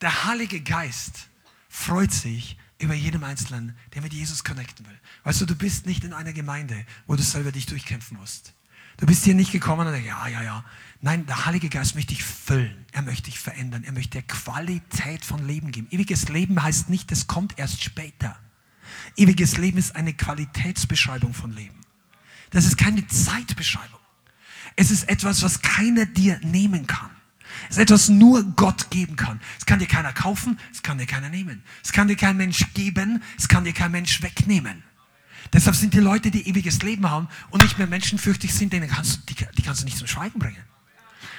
Der 0.00 0.24
Heilige 0.24 0.62
Geist 0.62 1.28
freut 1.68 2.10
sich 2.10 2.56
über 2.78 2.94
jedem 2.94 3.22
Einzelnen, 3.22 3.76
der 3.92 4.00
mit 4.00 4.14
Jesus 4.14 4.44
connecten 4.44 4.86
will. 4.86 4.98
Weißt 5.24 5.42
du, 5.42 5.44
du 5.44 5.56
bist 5.56 5.84
nicht 5.84 6.04
in 6.04 6.14
einer 6.14 6.32
Gemeinde, 6.32 6.86
wo 7.06 7.16
du 7.16 7.22
selber 7.22 7.52
dich 7.52 7.66
durchkämpfen 7.66 8.16
musst. 8.16 8.54
Du 9.00 9.06
bist 9.06 9.24
hier 9.24 9.34
nicht 9.34 9.50
gekommen 9.50 9.86
und 9.86 9.92
denkst, 9.94 10.08
ja, 10.08 10.28
ja, 10.28 10.42
ja. 10.42 10.64
Nein, 11.00 11.24
der 11.24 11.46
Heilige 11.46 11.70
Geist 11.70 11.94
möchte 11.94 12.14
dich 12.14 12.22
füllen. 12.22 12.84
Er 12.92 13.00
möchte 13.00 13.30
dich 13.30 13.40
verändern. 13.40 13.82
Er 13.84 13.92
möchte 13.92 14.18
dir 14.18 14.26
Qualität 14.26 15.24
von 15.24 15.46
Leben 15.46 15.72
geben. 15.72 15.88
Ewiges 15.90 16.28
Leben 16.28 16.62
heißt 16.62 16.90
nicht, 16.90 17.10
es 17.10 17.26
kommt 17.26 17.58
erst 17.58 17.82
später. 17.82 18.38
Ewiges 19.16 19.56
Leben 19.56 19.78
ist 19.78 19.96
eine 19.96 20.12
Qualitätsbeschreibung 20.12 21.32
von 21.32 21.54
Leben. 21.54 21.80
Das 22.50 22.66
ist 22.66 22.76
keine 22.76 23.06
Zeitbeschreibung. 23.06 24.00
Es 24.76 24.90
ist 24.90 25.08
etwas, 25.08 25.42
was 25.42 25.62
keiner 25.62 26.04
dir 26.04 26.38
nehmen 26.42 26.86
kann. 26.86 27.10
Es 27.70 27.76
ist 27.76 27.82
etwas, 27.82 28.08
nur 28.10 28.42
Gott 28.54 28.90
geben 28.90 29.16
kann. 29.16 29.40
Es 29.58 29.64
kann 29.64 29.78
dir 29.78 29.86
keiner 29.86 30.12
kaufen, 30.12 30.58
es 30.72 30.82
kann 30.82 30.98
dir 30.98 31.06
keiner 31.06 31.30
nehmen. 31.30 31.62
Es 31.82 31.92
kann 31.92 32.08
dir 32.08 32.16
kein 32.16 32.36
Mensch 32.36 32.66
geben, 32.74 33.22
es 33.38 33.48
kann 33.48 33.64
dir 33.64 33.72
kein 33.72 33.92
Mensch 33.92 34.22
wegnehmen. 34.22 34.82
Deshalb 35.52 35.76
sind 35.76 35.94
die 35.94 36.00
Leute, 36.00 36.30
die 36.30 36.48
ewiges 36.48 36.82
Leben 36.82 37.10
haben 37.10 37.28
und 37.50 37.62
nicht 37.62 37.78
mehr 37.78 37.86
menschenfürchtig 37.86 38.54
sind, 38.54 38.72
denen 38.72 38.88
kannst 38.88 39.28
die, 39.28 39.34
die 39.34 39.62
kannst 39.62 39.82
du 39.82 39.84
nicht 39.84 39.98
zum 39.98 40.06
Schweigen 40.06 40.38
bringen. 40.38 40.62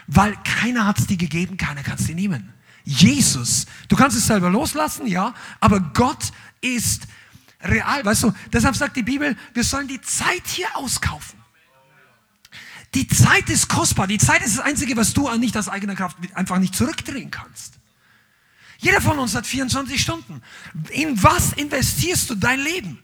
Weil 0.08 0.36
keiner 0.44 0.86
hat 0.86 1.00
es 1.00 1.08
dir 1.08 1.18
gegeben, 1.18 1.58
keiner 1.58 1.84
kann 1.84 1.98
es 1.98 2.06
dir 2.06 2.16
nehmen. 2.16 2.54
Jesus, 2.84 3.68
du 3.88 3.96
kannst 3.96 4.18
es 4.18 4.28
selber 4.28 4.50
loslassen, 4.50 5.08
ja, 5.08 5.34
aber 5.60 5.80
Gott 5.80 6.32
ist 6.62 7.08
real, 7.62 8.04
weißt 8.04 8.24
du, 8.24 8.34
deshalb 8.52 8.76
sagt 8.76 8.98
die 8.98 9.04
Bibel, 9.04 9.38
wir 9.54 9.64
sollen 9.64 9.88
die 9.88 10.02
Zeit 10.02 10.48
hier 10.48 10.76
auskaufen. 10.76 11.40
Die 12.94 13.08
Zeit 13.08 13.50
ist 13.50 13.70
kostbar. 13.70 14.08
Die 14.08 14.18
Zeit 14.18 14.42
ist 14.42 14.58
das 14.58 14.66
Einzige, 14.66 14.98
was 14.98 15.14
du 15.14 15.30
nicht 15.38 15.56
aus 15.56 15.70
eigener 15.70 15.96
Kraft 15.96 16.18
einfach 16.34 16.60
nicht 16.60 16.76
zurückdrehen 16.76 17.32
kannst. 17.32 17.76
Jeder 18.80 19.00
von 19.00 19.18
uns 19.20 19.36
hat 19.36 19.48
24 19.48 20.02
Stunden. 20.02 20.42
In 20.90 21.22
was 21.22 21.54
investierst 21.54 22.30
du 22.30 22.36
dein 22.36 22.60
Leben? 22.60 23.00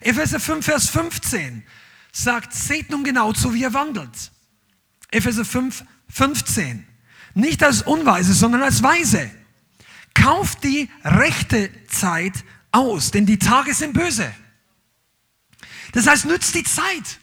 Epheser 0.00 0.40
5, 0.40 0.64
Vers 0.64 0.88
15 0.90 1.64
sagt, 2.12 2.54
seht 2.54 2.90
nun 2.90 3.04
genau 3.04 3.32
zu, 3.32 3.54
wie 3.54 3.62
ihr 3.62 3.74
wandelt. 3.74 4.32
Epheser 5.10 5.44
5, 5.44 5.84
15. 6.08 6.86
Nicht 7.34 7.62
als 7.62 7.82
Unweise, 7.82 8.32
sondern 8.32 8.62
als 8.62 8.82
Weise. 8.82 9.30
Kauft 10.14 10.64
die 10.64 10.90
rechte 11.04 11.70
Zeit 11.88 12.44
aus, 12.72 13.10
denn 13.10 13.26
die 13.26 13.38
Tage 13.38 13.74
sind 13.74 13.92
böse. 13.92 14.32
Das 15.92 16.06
heißt, 16.06 16.24
nützt 16.24 16.54
die 16.54 16.64
Zeit. 16.64 17.18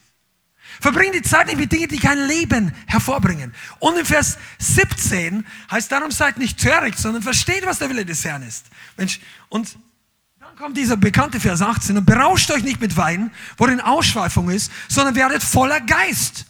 Verbring 0.80 1.11
die 1.11 1.21
Zeit 1.21 1.47
nicht 1.47 1.57
mit 1.57 1.71
Dingen, 1.71 1.88
die 1.88 1.99
kein 1.99 2.28
Leben 2.28 2.74
hervorbringen. 2.88 3.53
Und 3.80 3.97
in 3.97 4.05
Vers 4.05 4.38
17 4.59 5.45
heißt 5.71 5.91
darum, 5.91 6.11
seid 6.11 6.38
nicht 6.38 6.59
töricht, 6.59 6.97
sondern 6.97 7.24
versteht, 7.24 7.65
was 7.65 7.80
der 7.80 7.89
Wille 7.89 8.05
des 8.05 8.26
Herrn 8.26 8.43
ist. 8.43 8.65
Mensch, 8.97 9.19
und 9.49 9.78
kommt 10.58 10.78
dieser 10.78 10.97
bekannte 10.97 11.39
Vers 11.39 11.62
18 11.62 11.97
und 11.97 12.06
berauscht 12.06 12.51
euch 12.51 12.64
nicht 12.64 12.80
mit 12.80 12.95
Wein, 12.95 13.32
worin 13.58 13.82
Ausschweifung 13.82 14.49
ist, 14.49 14.72
sondern 14.88 15.16
werdet 15.16 15.41
voller 15.41 15.82
Geist. 15.82 16.45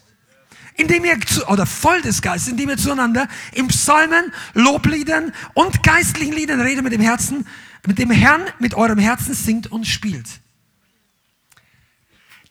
Indem 0.76 1.06
ihr, 1.06 1.18
oder 1.48 1.66
voll 1.66 2.02
des 2.02 2.22
Geistes, 2.22 2.52
indem 2.52 2.70
ihr 2.70 2.78
zueinander 2.78 3.28
im 3.54 3.68
Psalmen, 3.68 4.34
Lobliedern 4.54 5.32
und 5.54 5.84
geistlichen 5.84 6.34
Liedern 6.34 6.60
redet 6.62 6.84
mit 6.84 6.94
dem 6.94 7.02
Herzen, 7.02 7.48
mit 7.86 8.00
dem 8.00 8.10
Herrn, 8.10 8.42
mit 8.60 8.74
eurem 8.74 8.98
Herzen 8.98 9.34
singt 9.34 9.72
und 9.72 9.86
spielt. 9.86 10.28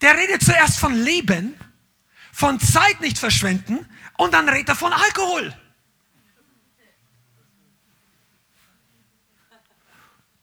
Der 0.01 0.17
redet 0.17 0.43
zuerst 0.43 0.79
von 0.79 0.95
Leben, 0.95 1.55
von 2.33 2.61
Zeit 2.61 3.01
nicht 3.01 3.19
verschwenden 3.19 3.79
und 4.17 4.35
dann 4.35 4.49
redet 4.49 4.71
er 4.71 4.77
von 4.77 4.93
Alkohol. 4.93 5.53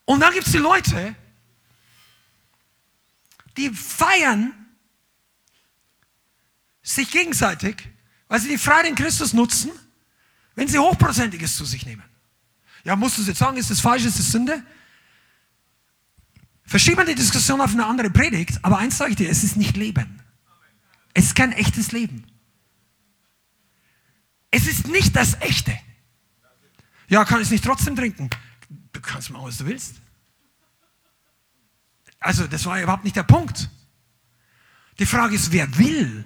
Und 0.10 0.22
dann 0.22 0.34
gibt 0.34 0.48
es 0.48 0.54
die 0.54 0.58
Leute, 0.58 1.16
die 3.56 3.70
feiern 3.70 4.52
sich 6.82 7.12
gegenseitig, 7.12 7.88
weil 8.28 8.40
sie 8.40 8.50
die 8.50 8.58
Freiheit 8.58 8.88
in 8.88 8.96
Christus 8.96 9.34
nutzen, 9.34 9.70
wenn 10.56 10.68
sie 10.68 10.80
Hochprozentiges 10.80 11.56
zu 11.56 11.64
sich 11.64 11.86
nehmen. 11.86 12.04
Ja, 12.84 12.96
musst 12.96 13.20
du 13.20 13.22
jetzt 13.22 13.38
sagen, 13.38 13.56
ist 13.58 13.70
das 13.70 13.82
falsch, 13.82 14.04
ist 14.04 14.18
das 14.18 14.32
Sünde? 14.32 14.64
Verschieben 16.64 16.98
wir 16.98 17.06
die 17.06 17.14
Diskussion 17.14 17.62
auf 17.62 17.74
eine 17.74 17.86
andere 17.86 18.10
Predigt, 18.10 18.58
aber 18.64 18.80
eins 18.80 18.98
sage 18.98 19.12
ich 19.12 19.18
dir, 19.18 19.30
es 19.30 19.44
ist 19.44 19.58
nicht 19.58 19.78
Leben. 19.78 20.24
Es 21.14 21.26
ist 21.26 21.36
kein 21.36 21.52
echtes 21.52 21.92
Leben. 21.92 22.26
Es 24.50 24.66
ist 24.66 24.88
nicht 24.88 25.16
das 25.16 25.40
Echte. 25.40 25.80
Ja, 27.10 27.26
kann 27.26 27.42
ich 27.42 27.46
es 27.46 27.52
nicht 27.52 27.64
trotzdem 27.64 27.96
trinken? 27.96 28.32
Du 29.02 29.08
kannst 29.10 29.30
machen, 29.30 29.46
was 29.46 29.58
du 29.58 29.66
willst. 29.66 29.96
Also, 32.20 32.48
das 32.48 32.66
war 32.66 32.82
überhaupt 32.82 33.06
nicht 33.06 33.16
der 33.16 33.24
Punkt. 33.24 33.70
Die 35.00 35.06
Frage 35.06 35.36
ist, 35.36 35.54
wer 35.54 35.78
will? 35.78 36.26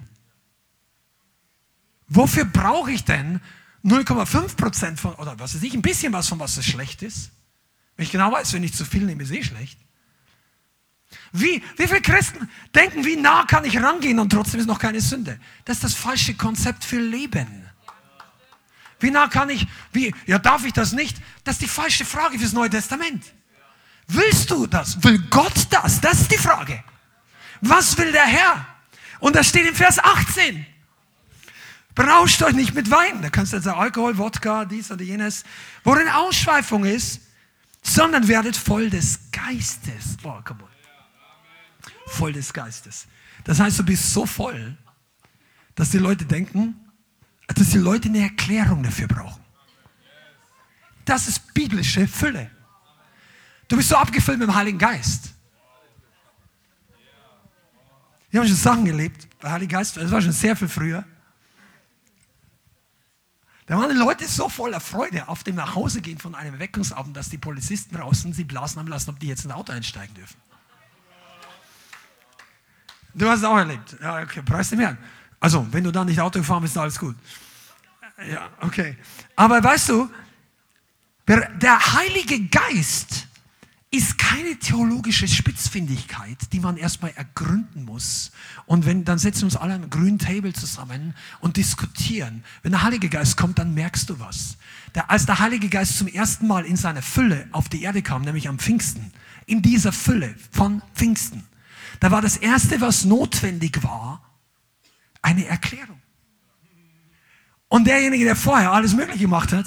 Wofür 2.08 2.44
brauche 2.44 2.90
ich 2.90 3.04
denn 3.04 3.40
0,5 3.84 4.56
Prozent 4.56 4.98
von, 4.98 5.14
oder 5.14 5.38
was 5.38 5.54
weiß 5.54 5.62
ich, 5.62 5.72
ein 5.74 5.82
bisschen 5.82 6.12
was 6.12 6.28
von 6.28 6.40
was 6.40 6.56
das 6.56 6.66
schlecht 6.66 7.02
ist? 7.02 7.30
Wenn 7.96 8.06
ich 8.06 8.10
genau 8.10 8.32
weiß, 8.32 8.52
wenn 8.54 8.64
ich 8.64 8.74
zu 8.74 8.84
viel 8.84 9.04
nehme, 9.04 9.22
ist 9.22 9.30
eh 9.30 9.44
schlecht. 9.44 9.78
Wie, 11.30 11.62
wie 11.76 11.86
viele 11.86 12.02
Christen 12.02 12.50
denken, 12.74 13.04
wie 13.04 13.14
nah 13.14 13.44
kann 13.44 13.64
ich 13.64 13.80
rangehen 13.80 14.18
und 14.18 14.30
trotzdem 14.30 14.58
ist 14.58 14.66
noch 14.66 14.80
keine 14.80 15.00
Sünde? 15.00 15.38
Das 15.64 15.76
ist 15.76 15.84
das 15.84 15.94
falsche 15.94 16.34
Konzept 16.34 16.82
für 16.82 16.98
Leben. 16.98 17.63
Wie 19.04 19.10
nah 19.10 19.28
kann 19.28 19.50
ich, 19.50 19.66
wie, 19.92 20.14
ja, 20.24 20.38
darf 20.38 20.64
ich 20.64 20.72
das 20.72 20.92
nicht? 20.92 21.18
Das 21.44 21.56
ist 21.56 21.62
die 21.62 21.68
falsche 21.68 22.06
Frage 22.06 22.38
fürs 22.38 22.54
Neue 22.54 22.70
Testament. 22.70 23.22
Willst 24.08 24.50
du 24.50 24.66
das? 24.66 25.02
Will 25.04 25.18
Gott 25.28 25.66
das? 25.68 26.00
Das 26.00 26.22
ist 26.22 26.32
die 26.32 26.38
Frage. 26.38 26.82
Was 27.60 27.98
will 27.98 28.12
der 28.12 28.24
Herr? 28.24 28.66
Und 29.20 29.36
das 29.36 29.48
steht 29.48 29.66
im 29.66 29.74
Vers 29.74 29.98
18. 29.98 30.64
Berauscht 31.94 32.42
euch 32.42 32.54
nicht 32.54 32.74
mit 32.74 32.90
Wein. 32.90 33.20
Da 33.20 33.28
kannst 33.28 33.52
du 33.52 33.58
jetzt 33.58 33.64
sagen, 33.64 33.78
Alkohol, 33.78 34.16
Wodka, 34.16 34.64
dies 34.64 34.90
oder 34.90 35.04
jenes. 35.04 35.44
Worin 35.84 36.08
Ausschweifung 36.08 36.86
ist, 36.86 37.20
sondern 37.82 38.26
werdet 38.26 38.56
voll 38.56 38.88
des 38.88 39.20
Geistes. 39.32 40.16
Boah, 40.22 40.42
komm 40.42 40.62
on 40.62 40.68
voll 42.06 42.32
des 42.32 42.54
Geistes. 42.54 43.06
Das 43.44 43.60
heißt, 43.60 43.78
du 43.78 43.84
bist 43.84 44.14
so 44.14 44.24
voll, 44.24 44.78
dass 45.74 45.90
die 45.90 45.98
Leute 45.98 46.24
denken, 46.24 46.83
dass 47.58 47.70
die 47.70 47.78
Leute 47.78 48.08
eine 48.08 48.20
Erklärung 48.20 48.82
dafür 48.82 49.08
brauchen. 49.08 49.42
Das 51.04 51.28
ist 51.28 51.52
biblische 51.54 52.06
Fülle. 52.08 52.50
Du 53.68 53.76
bist 53.76 53.88
so 53.88 53.96
abgefüllt 53.96 54.38
mit 54.38 54.48
dem 54.48 54.54
Heiligen 54.54 54.78
Geist. 54.78 55.34
Wir 58.30 58.40
haben 58.40 58.48
schon 58.48 58.56
Sachen 58.56 58.84
gelebt, 58.84 59.28
der 59.42 59.52
Heilige 59.52 59.74
Geist, 59.74 59.96
das 59.96 60.10
war 60.10 60.20
schon 60.20 60.32
sehr 60.32 60.56
viel 60.56 60.68
früher. 60.68 61.04
Da 63.66 63.78
waren 63.78 63.90
die 63.90 63.96
Leute 63.96 64.26
so 64.26 64.48
voller 64.48 64.80
Freude 64.80 65.28
auf 65.28 65.42
dem 65.42 65.54
Nachhausegehen 65.54 66.18
von 66.18 66.34
einem 66.34 66.58
Weckungsabend, 66.58 67.16
dass 67.16 67.30
die 67.30 67.38
Polizisten 67.38 67.96
draußen 67.96 68.32
sie 68.32 68.44
blasen 68.44 68.80
haben 68.80 68.88
lassen, 68.88 69.10
ob 69.10 69.20
die 69.20 69.28
jetzt 69.28 69.44
in 69.44 69.52
ein 69.52 69.56
Auto 69.56 69.72
einsteigen 69.72 70.14
dürfen. 70.14 70.36
Du 73.14 73.28
hast 73.28 73.38
es 73.38 73.44
auch 73.44 73.56
erlebt. 73.56 73.96
Ja, 74.02 74.20
okay, 74.20 74.42
preis 74.42 74.68
dem 74.70 74.80
Herrn. 74.80 74.98
Also, 75.38 75.66
wenn 75.70 75.84
du 75.84 75.92
dann 75.92 76.08
nicht 76.08 76.20
Auto 76.20 76.40
gefahren 76.40 76.62
bist, 76.62 76.74
ist 76.74 76.80
alles 76.80 76.98
gut. 76.98 77.16
Ja, 78.30 78.50
okay. 78.60 78.96
Aber 79.36 79.62
weißt 79.62 79.88
du, 79.88 80.10
der 81.26 81.94
Heilige 81.94 82.46
Geist 82.48 83.28
ist 83.94 84.18
keine 84.18 84.58
theologische 84.58 85.28
Spitzfindigkeit, 85.28 86.36
die 86.52 86.58
man 86.58 86.76
erstmal 86.76 87.12
ergründen 87.12 87.84
muss. 87.84 88.32
Und 88.66 88.86
wenn, 88.86 89.04
dann 89.04 89.18
setzen 89.18 89.42
wir 89.42 89.46
uns 89.46 89.56
alle 89.56 89.74
am 89.74 89.88
grünen 89.88 90.18
Table 90.18 90.52
zusammen 90.52 91.14
und 91.40 91.56
diskutieren. 91.56 92.42
Wenn 92.62 92.72
der 92.72 92.82
Heilige 92.82 93.08
Geist 93.08 93.36
kommt, 93.36 93.58
dann 93.58 93.72
merkst 93.72 94.10
du 94.10 94.18
was. 94.18 94.56
Der, 94.96 95.10
als 95.10 95.26
der 95.26 95.38
Heilige 95.38 95.68
Geist 95.68 95.96
zum 95.96 96.08
ersten 96.08 96.48
Mal 96.48 96.64
in 96.64 96.76
seiner 96.76 97.02
Fülle 97.02 97.46
auf 97.52 97.68
die 97.68 97.82
Erde 97.82 98.02
kam, 98.02 98.22
nämlich 98.22 98.48
am 98.48 98.58
Pfingsten, 98.58 99.12
in 99.46 99.62
dieser 99.62 99.92
Fülle 99.92 100.34
von 100.50 100.82
Pfingsten, 100.94 101.44
da 102.00 102.10
war 102.10 102.20
das 102.20 102.36
Erste, 102.36 102.80
was 102.80 103.04
notwendig 103.04 103.82
war, 103.84 104.22
eine 105.22 105.46
Erklärung. 105.46 106.00
Und 107.68 107.86
derjenige, 107.86 108.24
der 108.24 108.36
vorher 108.36 108.72
alles 108.72 108.94
Mögliche 108.94 109.20
gemacht 109.20 109.52
hat, 109.52 109.66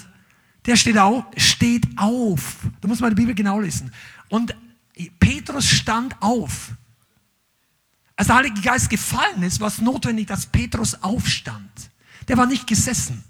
der 0.66 0.76
steht 0.76 0.98
auf, 0.98 1.24
steht 1.38 1.86
auf. 1.98 2.58
Da 2.82 2.88
muss 2.88 3.00
man 3.00 3.12
die 3.12 3.16
Bibel 3.16 3.34
genau 3.34 3.60
lesen. 3.60 3.92
Und 4.30 4.56
Petrus 5.20 5.66
stand 5.66 6.22
auf. 6.22 6.72
Als 8.16 8.28
der 8.28 8.38
Heilige 8.38 8.62
Geist 8.62 8.90
gefallen 8.90 9.44
ist, 9.44 9.60
war 9.60 9.68
es 9.68 9.80
notwendig, 9.80 10.28
dass 10.28 10.46
Petrus 10.46 11.02
aufstand. 11.04 11.90
Der 12.28 12.38
war 12.38 12.46
nicht 12.46 12.68
gesessen. 12.68 13.24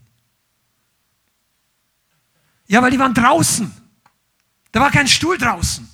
Ja, 2.67 2.81
weil 2.81 2.91
die 2.91 2.99
waren 2.99 3.13
draußen. 3.13 3.71
Da 4.71 4.79
war 4.79 4.91
kein 4.91 5.07
Stuhl 5.07 5.37
draußen. 5.37 5.87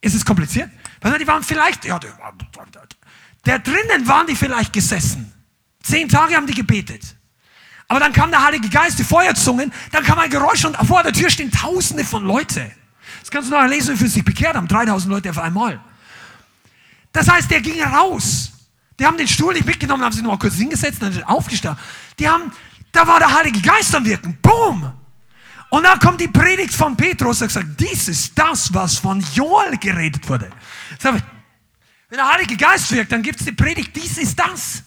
Ist 0.00 0.14
es 0.14 0.24
kompliziert? 0.24 0.70
Die 1.02 1.26
waren 1.26 1.42
vielleicht, 1.42 1.84
ja, 1.84 1.98
der 3.46 3.58
drinnen 3.58 4.06
waren 4.06 4.26
die 4.26 4.36
vielleicht 4.36 4.72
gesessen. 4.72 5.32
Zehn 5.82 6.08
Tage 6.08 6.36
haben 6.36 6.46
die 6.46 6.54
gebetet. 6.54 7.16
Aber 7.88 8.00
dann 8.00 8.12
kam 8.12 8.30
der 8.30 8.42
Heilige 8.42 8.68
Geist, 8.68 8.98
die 8.98 9.04
Feuerzungen, 9.04 9.72
dann 9.90 10.02
kam 10.02 10.18
ein 10.18 10.30
Geräusch 10.30 10.64
und 10.64 10.76
vor 10.86 11.02
der 11.02 11.12
Tür 11.12 11.28
stehen 11.28 11.50
Tausende 11.50 12.04
von 12.04 12.24
Leute. 12.24 12.70
Das 13.20 13.30
kannst 13.30 13.50
du 13.50 13.54
nachher 13.54 13.68
lesen, 13.68 13.94
wie 13.94 13.98
viele 13.98 14.10
sich 14.10 14.24
bekehrt 14.24 14.56
haben. 14.56 14.66
3000 14.66 15.12
Leute 15.12 15.30
auf 15.30 15.38
einmal. 15.38 15.80
Das 17.12 17.28
heißt, 17.28 17.50
der 17.50 17.60
ging 17.60 17.82
raus. 17.82 18.52
Die 18.98 19.06
haben 19.06 19.16
den 19.16 19.28
Stuhl 19.28 19.52
nicht 19.54 19.66
mitgenommen, 19.66 20.02
haben 20.04 20.12
sich 20.12 20.22
noch 20.22 20.30
mal 20.30 20.38
kurz 20.38 20.54
hingesetzt, 20.54 21.02
dann 21.02 21.22
aufgestanden. 21.24 21.82
Die 22.18 22.28
haben, 22.28 22.52
da 22.92 23.06
war 23.06 23.18
der 23.18 23.36
Heilige 23.36 23.60
Geist 23.60 23.94
am 23.94 24.04
Wirken. 24.04 24.38
Boom! 24.40 24.92
Und 25.70 25.82
dann 25.84 25.98
kommt 25.98 26.20
die 26.20 26.28
Predigt 26.28 26.74
von 26.74 26.96
Petrus 26.96 27.40
und 27.40 27.50
sagt, 27.50 27.80
dies 27.80 28.08
ist 28.08 28.38
das, 28.38 28.72
was 28.74 28.98
von 28.98 29.24
Joel 29.34 29.78
geredet 29.78 30.28
wurde. 30.28 30.50
Wenn 31.00 31.22
der 32.10 32.30
Heilige 32.30 32.56
Geist 32.56 32.92
wirkt, 32.92 33.10
dann 33.10 33.22
gibt 33.22 33.40
es 33.40 33.46
die 33.46 33.52
Predigt, 33.52 33.96
dies 33.96 34.18
ist 34.18 34.38
das. 34.38 34.82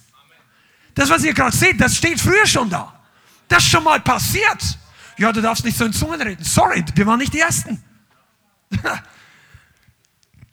Das, 0.96 1.10
was 1.10 1.24
ihr 1.24 1.34
gerade 1.34 1.56
seht, 1.56 1.80
das 1.80 1.96
steht 1.96 2.20
früher 2.20 2.46
schon 2.46 2.70
da. 2.70 3.00
Das 3.48 3.64
ist 3.64 3.70
schon 3.70 3.84
mal 3.84 4.00
passiert. 4.00 4.80
Ja, 5.18 5.32
du 5.32 5.42
darfst 5.42 5.64
nicht 5.64 5.78
so 5.78 5.86
in 5.86 5.94
Zungen 5.94 6.22
reden. 6.22 6.44
Sorry, 6.44 6.84
wir 6.96 7.06
waren 7.06 7.20
nicht 7.20 7.34
die 7.34 7.40
Ersten. 7.40 7.84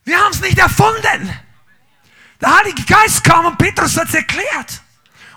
Wir 0.05 0.18
haben 0.18 0.32
es 0.32 0.40
nicht 0.40 0.59
erfunden. 0.59 1.30
Der 2.40 2.59
Heilige 2.59 2.82
Geist 2.82 3.22
kam 3.22 3.47
und 3.47 3.57
Petrus 3.57 3.97
hat 3.97 4.09
es 4.09 4.14
erklärt. 4.14 4.82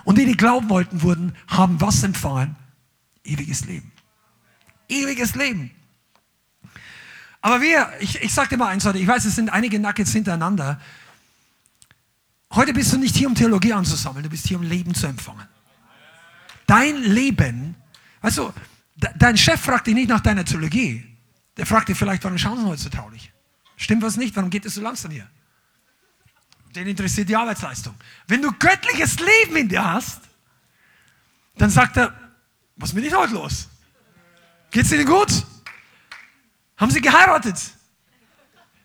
Und 0.02 0.18
die, 0.18 0.26
die 0.26 0.36
glauben 0.36 0.68
wollten, 0.68 1.02
wurden, 1.02 1.36
haben 1.46 1.80
was 1.80 2.02
empfangen? 2.02 2.56
Ewiges 3.22 3.64
Leben 3.64 3.92
ewiges 4.88 5.34
Leben. 5.34 5.70
Aber 7.40 7.60
wir, 7.60 7.88
ich, 8.00 8.20
ich 8.22 8.32
sage 8.32 8.50
dir 8.50 8.56
mal 8.56 8.68
eins 8.68 8.84
ich 8.84 9.06
weiß, 9.06 9.24
es 9.24 9.36
sind 9.36 9.50
einige 9.50 9.78
Nuggets 9.78 10.12
hintereinander. 10.12 10.80
Heute 12.52 12.72
bist 12.72 12.92
du 12.92 12.98
nicht 12.98 13.16
hier, 13.16 13.28
um 13.28 13.34
Theologie 13.34 13.72
anzusammeln, 13.72 14.22
du 14.22 14.30
bist 14.30 14.46
hier, 14.46 14.58
um 14.58 14.62
Leben 14.62 14.94
zu 14.94 15.06
empfangen. 15.06 15.46
Dein 16.66 17.02
Leben, 17.02 17.76
du, 18.34 18.52
dein 19.16 19.36
Chef 19.36 19.60
fragt 19.60 19.86
dich 19.86 19.94
nicht 19.94 20.08
nach 20.08 20.20
deiner 20.20 20.44
Theologie. 20.44 21.04
Der 21.56 21.66
fragt 21.66 21.88
dich 21.88 21.96
vielleicht, 21.96 22.24
warum 22.24 22.38
schauen 22.38 22.58
sie 22.58 22.66
heute 22.66 22.82
so 22.82 22.88
traurig? 22.88 23.32
Stimmt 23.76 24.02
was 24.02 24.16
nicht? 24.16 24.34
Warum 24.36 24.50
geht 24.50 24.64
es 24.64 24.74
so 24.74 24.80
langsam 24.80 25.10
hier? 25.10 25.28
Den 26.74 26.86
interessiert 26.86 27.28
die 27.28 27.36
Arbeitsleistung. 27.36 27.94
Wenn 28.26 28.42
du 28.42 28.52
göttliches 28.52 29.16
Leben 29.18 29.56
in 29.56 29.68
dir 29.68 29.84
hast, 29.84 30.20
dann 31.56 31.70
sagt 31.70 31.96
er, 31.96 32.14
was 32.76 32.90
ist 32.90 32.94
mit 32.94 33.04
dir 33.04 33.16
heute 33.16 33.34
los? 33.34 33.68
Geht's 34.70 34.92
Ihnen 34.92 35.06
gut? 35.06 35.44
Haben 36.76 36.90
Sie 36.90 37.00
geheiratet? 37.00 37.56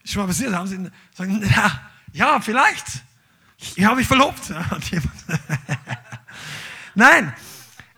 Ist 0.03 0.13
schon 0.13 0.21
mal 0.21 0.27
passiert? 0.27 0.53
Haben 0.53 0.67
Sie 0.67 0.89
sagen, 1.13 1.43
ja, 1.55 1.81
ja, 2.13 2.39
vielleicht. 2.39 3.03
Ich 3.75 3.85
habe 3.85 3.97
mich 3.97 4.07
verlobt. 4.07 4.49
Nein. 6.95 7.33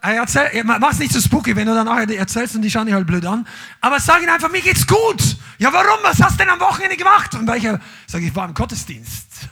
Erzähl, 0.02 0.64
mach's 0.66 1.00
nicht 1.00 1.14
so 1.14 1.22
spooky, 1.22 1.56
wenn 1.56 1.66
du 1.66 1.74
dann 1.74 1.86
nachher 1.86 2.10
erzählst 2.10 2.58
und 2.58 2.62
die 2.62 2.70
schauen 2.70 2.86
dich 2.86 2.94
halt 2.94 3.08
blöd 3.08 3.26
an. 3.26 3.48
Aber 3.80 4.02
sag 4.02 4.22
ihnen 4.22 4.32
einfach, 4.32 4.52
mir 4.52 4.62
geht's 4.62 4.86
gut. 4.86 5.38
Ja, 5.60 5.72
warum? 5.72 6.00
Was 6.04 6.22
hast 6.22 6.34
du 6.34 6.40
denn 6.40 6.50
am 6.50 6.60
Wochenende 6.60 6.98
gemacht? 6.98 7.34
Und 7.36 7.48
welcher? 7.48 7.80
Sag 8.06 8.22
ich, 8.22 8.36
war 8.36 8.46
im 8.46 8.54
Gottesdienst. 8.54 9.48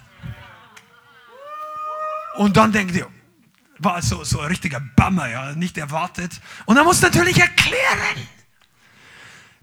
Und 2.35 2.57
dann 2.57 2.73
denkt 2.73 2.95
ihr, 2.95 3.07
war 3.79 4.01
so, 4.01 4.25
so 4.25 4.41
ein 4.41 4.47
richtiger 4.47 4.81
Bammer, 4.97 5.29
ja, 5.29 5.53
nicht 5.53 5.77
erwartet. 5.77 6.41
Und 6.65 6.75
er 6.75 6.83
muss 6.83 7.01
natürlich 7.01 7.39
erklären. 7.39 8.27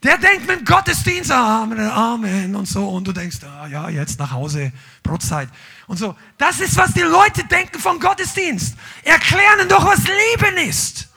Der 0.02 0.16
denkt 0.16 0.46
mit 0.46 0.64
Gottesdienst, 0.64 1.32
Amen, 1.32 1.80
Amen 1.80 2.54
und 2.54 2.66
so. 2.66 2.88
Und 2.88 3.08
du 3.08 3.12
denkst, 3.12 3.38
ah, 3.44 3.66
ja, 3.66 3.88
jetzt 3.88 4.18
nach 4.20 4.30
Hause, 4.30 4.72
Brotzeit 5.02 5.48
und 5.88 5.96
so. 5.96 6.14
Das 6.36 6.60
ist, 6.60 6.76
was 6.76 6.92
die 6.92 7.00
Leute 7.00 7.44
denken 7.44 7.80
vom 7.80 7.98
Gottesdienst. 7.98 8.76
Erklären 9.02 9.68
doch, 9.68 9.84
was 9.84 10.04
Leben 10.04 10.56
ist. 10.68 11.08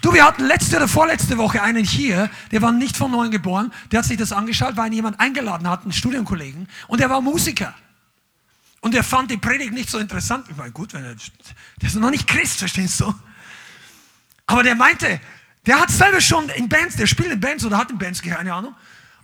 Du, 0.00 0.12
wir 0.12 0.24
hatten 0.24 0.44
letzte 0.44 0.76
oder 0.76 0.88
vorletzte 0.88 1.38
Woche 1.38 1.62
einen 1.62 1.84
hier, 1.84 2.30
der 2.52 2.62
war 2.62 2.72
nicht 2.72 2.96
von 2.96 3.10
neuem 3.10 3.30
geboren, 3.30 3.72
der 3.90 4.00
hat 4.00 4.06
sich 4.06 4.16
das 4.16 4.32
angeschaut, 4.32 4.76
weil 4.76 4.88
ihn 4.88 4.92
jemand 4.94 5.18
eingeladen 5.18 5.68
hat, 5.68 5.82
einen 5.82 5.92
Studienkollegen, 5.92 6.68
und 6.86 7.00
der 7.00 7.10
war 7.10 7.20
Musiker. 7.20 7.74
Und 8.80 8.94
er 8.94 9.02
fand 9.02 9.30
die 9.30 9.36
Predigt 9.36 9.72
nicht 9.72 9.90
so 9.90 9.98
interessant. 9.98 10.46
Ich 10.48 10.56
meine, 10.56 10.70
gut, 10.70 10.94
wenn 10.94 11.04
er, 11.04 11.14
der 11.14 11.88
ist 11.88 11.96
noch 11.96 12.10
nicht 12.10 12.28
Christ, 12.28 12.60
verstehst 12.60 13.00
du? 13.00 13.12
Aber 14.46 14.62
der 14.62 14.76
meinte, 14.76 15.20
der 15.68 15.80
hat 15.80 15.90
selber 15.90 16.20
schon 16.20 16.48
in 16.50 16.68
Bands, 16.68 16.96
der 16.96 17.06
spielt 17.06 17.30
in 17.30 17.40
Bands 17.40 17.64
oder 17.64 17.76
hat 17.76 17.90
in 17.90 17.98
Bands, 17.98 18.22
keine 18.22 18.54
Ahnung. 18.54 18.74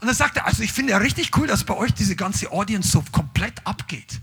Und 0.01 0.07
dann 0.07 0.15
sagt 0.15 0.37
er, 0.37 0.47
also 0.47 0.63
ich 0.63 0.73
finde 0.73 0.93
ja 0.93 0.99
richtig 0.99 1.35
cool, 1.39 1.47
dass 1.47 1.65
bei 1.65 1.75
euch 1.75 1.95
diese 1.95 2.17
ganze 2.17 2.53
Audience 2.53 2.91
so 2.91 3.03
komplett 3.11 3.67
abgeht. 3.67 4.21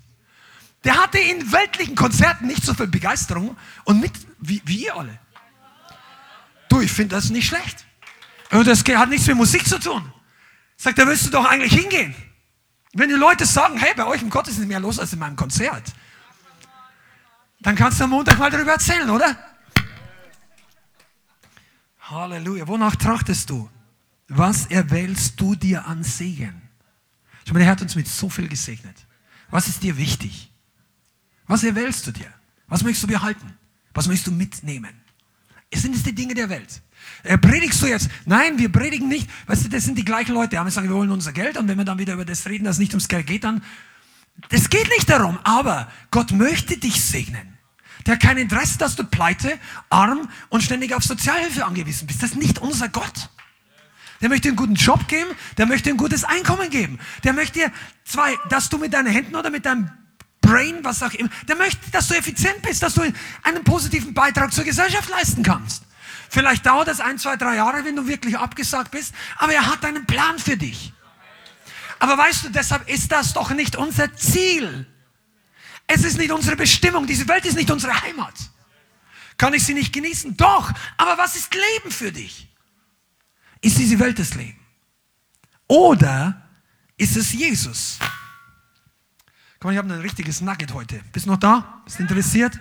Der 0.83 1.01
hatte 1.01 1.17
in 1.17 1.51
weltlichen 1.51 1.95
Konzerten 1.95 2.45
nicht 2.45 2.63
so 2.63 2.75
viel 2.75 2.87
Begeisterung 2.87 3.57
und 3.85 3.99
mit, 3.99 4.11
wie, 4.39 4.61
wie 4.65 4.85
ihr 4.85 4.95
alle. 4.95 5.17
Du, 6.69 6.81
ich 6.81 6.91
finde 6.91 7.15
das 7.15 7.31
nicht 7.31 7.47
schlecht. 7.47 7.85
Und 8.51 8.67
das 8.67 8.83
hat 8.83 9.09
nichts 9.09 9.25
mit 9.25 9.37
Musik 9.37 9.67
zu 9.67 9.79
tun. 9.79 10.13
Sagt, 10.77 10.99
da 10.99 11.07
willst 11.07 11.25
du 11.25 11.29
doch 11.31 11.45
eigentlich 11.45 11.73
hingehen. 11.73 12.13
Wenn 12.93 13.09
die 13.09 13.15
Leute 13.15 13.47
sagen, 13.47 13.77
hey, 13.77 13.93
bei 13.95 14.05
euch 14.05 14.21
im 14.21 14.29
Gottesdienst 14.29 14.61
ist 14.61 14.67
mehr 14.67 14.79
los 14.79 14.99
als 14.99 15.11
in 15.13 15.19
meinem 15.19 15.35
Konzert, 15.35 15.91
dann 17.61 17.75
kannst 17.75 17.99
du 17.99 18.03
am 18.03 18.11
Montag 18.11 18.37
mal 18.37 18.51
darüber 18.51 18.73
erzählen, 18.73 19.09
oder? 19.09 19.35
Halleluja. 22.11 22.67
Wonach 22.67 22.95
trachtest 22.95 23.49
du? 23.49 23.69
Was 24.27 24.65
erwählst 24.67 25.39
du 25.39 25.55
dir 25.55 25.85
an 25.87 26.03
Segen? 26.03 26.61
Schau 27.45 27.53
mal, 27.53 27.59
der 27.59 27.67
Herr 27.67 27.71
hat 27.73 27.81
uns 27.81 27.95
mit 27.95 28.07
so 28.07 28.29
viel 28.29 28.47
gesegnet. 28.47 28.95
Was 29.49 29.67
ist 29.67 29.81
dir 29.83 29.97
wichtig? 29.97 30.51
Was 31.47 31.63
erwählst 31.63 32.05
du 32.07 32.11
dir? 32.11 32.31
Was 32.67 32.83
möchtest 32.83 33.03
du 33.03 33.07
behalten? 33.07 33.53
Was 33.93 34.07
möchtest 34.07 34.27
du 34.27 34.31
mitnehmen? 34.31 34.91
Es 35.69 35.81
sind 35.81 35.95
es 35.95 36.03
die 36.03 36.13
Dinge 36.13 36.33
der 36.33 36.49
Welt. 36.49 36.81
Äh, 37.23 37.37
predigst 37.37 37.81
du 37.81 37.87
jetzt? 37.87 38.09
Nein, 38.25 38.57
wir 38.57 38.69
predigen 38.69 39.07
nicht. 39.07 39.29
Weißt 39.47 39.65
du, 39.65 39.69
das 39.69 39.83
sind 39.83 39.97
die 39.97 40.05
gleichen 40.05 40.33
Leute. 40.33 40.61
Die 40.63 40.71
sagen, 40.71 40.89
wir 40.89 40.95
wollen 40.95 41.11
unser 41.11 41.31
Geld. 41.31 41.57
Und 41.57 41.67
wenn 41.67 41.77
wir 41.77 41.85
dann 41.85 41.97
wieder 41.97 42.13
über 42.13 42.25
das 42.25 42.45
reden, 42.45 42.65
dass 42.65 42.75
es 42.75 42.79
nicht 42.79 42.91
ums 42.91 43.07
Geld 43.07 43.27
geht, 43.27 43.43
dann, 43.45 43.63
es 44.49 44.69
geht 44.69 44.87
nicht 44.89 45.09
darum. 45.09 45.39
Aber 45.43 45.89
Gott 46.11 46.31
möchte 46.31 46.77
dich 46.77 47.01
segnen. 47.01 47.50
Der 48.05 48.15
hat 48.15 48.21
kein 48.21 48.37
Interesse, 48.37 48.77
dass 48.77 48.95
du 48.95 49.03
pleite, 49.03 49.59
arm 49.89 50.29
und 50.49 50.63
ständig 50.63 50.93
auf 50.93 51.03
Sozialhilfe 51.03 51.65
angewiesen 51.65 52.07
bist. 52.07 52.23
Das 52.23 52.31
ist 52.31 52.37
nicht 52.37 52.59
unser 52.59 52.89
Gott. 52.89 53.29
Der 54.21 54.29
möchte 54.29 54.47
einen 54.47 54.57
guten 54.57 54.75
Job 54.75 55.07
geben, 55.07 55.31
der 55.57 55.65
möchte 55.65 55.89
ein 55.89 55.97
gutes 55.97 56.23
Einkommen 56.23 56.69
geben. 56.69 56.99
Der 57.23 57.33
möchte 57.33 57.59
dir 57.59 57.71
zwei, 58.05 58.37
dass 58.49 58.69
du 58.69 58.77
mit 58.77 58.93
deinen 58.93 59.07
Händen 59.07 59.35
oder 59.35 59.49
mit 59.49 59.65
deinem 59.65 59.91
Brain, 60.41 60.83
was 60.83 61.01
auch 61.01 61.13
immer, 61.13 61.29
der 61.47 61.55
möchte, 61.55 61.89
dass 61.91 62.07
du 62.07 62.15
effizient 62.15 62.61
bist, 62.61 62.83
dass 62.83 62.95
du 62.95 63.01
einen 63.43 63.63
positiven 63.63 64.13
Beitrag 64.13 64.53
zur 64.53 64.63
Gesellschaft 64.63 65.09
leisten 65.09 65.43
kannst. 65.43 65.83
Vielleicht 66.29 66.65
dauert 66.65 66.87
das 66.87 66.99
ein, 66.99 67.17
zwei, 67.17 67.35
drei 67.35 67.55
Jahre, 67.55 67.83
wenn 67.83 67.95
du 67.95 68.07
wirklich 68.07 68.37
abgesagt 68.37 68.91
bist, 68.91 69.13
aber 69.37 69.53
er 69.53 69.65
hat 69.65 69.83
einen 69.85 70.05
Plan 70.05 70.39
für 70.39 70.57
dich. 70.57 70.93
Aber 71.99 72.17
weißt 72.17 72.45
du, 72.45 72.49
deshalb 72.49 72.89
ist 72.89 73.11
das 73.11 73.33
doch 73.33 73.51
nicht 73.51 73.75
unser 73.75 74.15
Ziel. 74.15 74.87
Es 75.93 76.05
ist 76.05 76.17
nicht 76.17 76.31
unsere 76.31 76.55
Bestimmung. 76.55 77.05
Diese 77.05 77.27
Welt 77.27 77.45
ist 77.45 77.57
nicht 77.57 77.69
unsere 77.69 78.01
Heimat. 78.01 78.33
Kann 79.35 79.53
ich 79.53 79.65
sie 79.65 79.73
nicht 79.73 79.91
genießen? 79.91 80.37
Doch. 80.37 80.71
Aber 80.95 81.17
was 81.17 81.35
ist 81.35 81.53
Leben 81.53 81.91
für 81.91 82.13
dich? 82.13 82.49
Ist 83.59 83.77
diese 83.77 83.99
Welt 83.99 84.17
das 84.17 84.33
Leben? 84.35 84.59
Oder 85.67 86.47
ist 86.95 87.17
es 87.17 87.33
Jesus? 87.33 87.99
Komm, 89.59 89.71
ich 89.71 89.77
habe 89.77 89.93
ein 89.93 89.99
richtiges 89.99 90.39
Nugget 90.39 90.73
heute. 90.73 91.01
Bist 91.11 91.25
du 91.25 91.31
noch 91.31 91.37
da? 91.37 91.81
Bist 91.83 91.99
du 91.99 92.03
interessiert? 92.03 92.57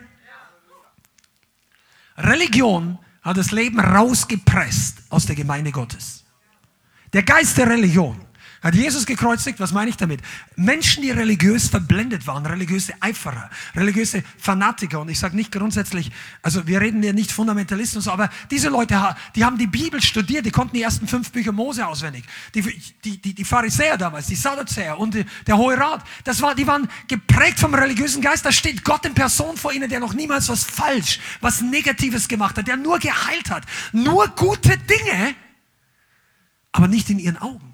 Religion 2.16 2.98
hat 3.22 3.36
das 3.36 3.52
Leben 3.52 3.78
rausgepresst 3.78 5.04
aus 5.08 5.26
der 5.26 5.36
Gemeinde 5.36 5.70
Gottes. 5.70 6.24
Der 7.12 7.22
Geist 7.22 7.56
der 7.58 7.68
Religion 7.68 8.20
hat 8.62 8.74
Jesus 8.74 9.06
gekreuzigt, 9.06 9.58
was 9.58 9.72
meine 9.72 9.88
ich 9.88 9.96
damit? 9.96 10.20
Menschen, 10.54 11.02
die 11.02 11.10
religiös 11.10 11.68
verblendet 11.68 12.26
waren, 12.26 12.44
religiöse 12.44 12.92
Eiferer, 13.00 13.48
religiöse 13.74 14.22
Fanatiker. 14.36 15.00
Und 15.00 15.08
ich 15.08 15.18
sage 15.18 15.34
nicht 15.34 15.50
grundsätzlich, 15.50 16.10
also 16.42 16.66
wir 16.66 16.80
reden 16.80 17.02
ja 17.02 17.14
nicht 17.14 17.32
Fundamentalisten 17.32 17.98
und 17.98 18.02
so, 18.02 18.10
aber 18.10 18.28
diese 18.50 18.68
Leute, 18.68 19.16
die 19.34 19.44
haben 19.46 19.56
die 19.56 19.66
Bibel 19.66 20.02
studiert, 20.02 20.44
die 20.44 20.50
konnten 20.50 20.76
die 20.76 20.82
ersten 20.82 21.08
fünf 21.08 21.32
Bücher 21.32 21.52
Mose 21.52 21.86
auswendig. 21.86 22.24
Die, 22.54 22.62
die, 23.04 23.16
die, 23.18 23.34
die 23.34 23.44
Pharisäer 23.44 23.96
damals, 23.96 24.26
die 24.26 24.36
Sadduzäer 24.36 24.98
und 24.98 25.14
die, 25.14 25.24
der 25.46 25.56
Hohe 25.56 25.78
Rat, 25.78 26.04
das 26.24 26.42
war, 26.42 26.54
die 26.54 26.66
waren 26.66 26.86
geprägt 27.08 27.60
vom 27.60 27.72
religiösen 27.72 28.20
Geist. 28.20 28.44
Da 28.44 28.52
steht 28.52 28.84
Gott 28.84 29.06
in 29.06 29.14
Person 29.14 29.56
vor 29.56 29.72
ihnen, 29.72 29.88
der 29.88 30.00
noch 30.00 30.12
niemals 30.12 30.50
was 30.50 30.64
falsch, 30.64 31.18
was 31.40 31.62
Negatives 31.62 32.28
gemacht 32.28 32.58
hat, 32.58 32.68
der 32.68 32.76
nur 32.76 32.98
geheilt 32.98 33.48
hat. 33.48 33.64
Nur 33.92 34.28
gute 34.28 34.76
Dinge, 34.76 35.34
aber 36.72 36.88
nicht 36.88 37.08
in 37.08 37.18
ihren 37.18 37.38
Augen. 37.38 37.69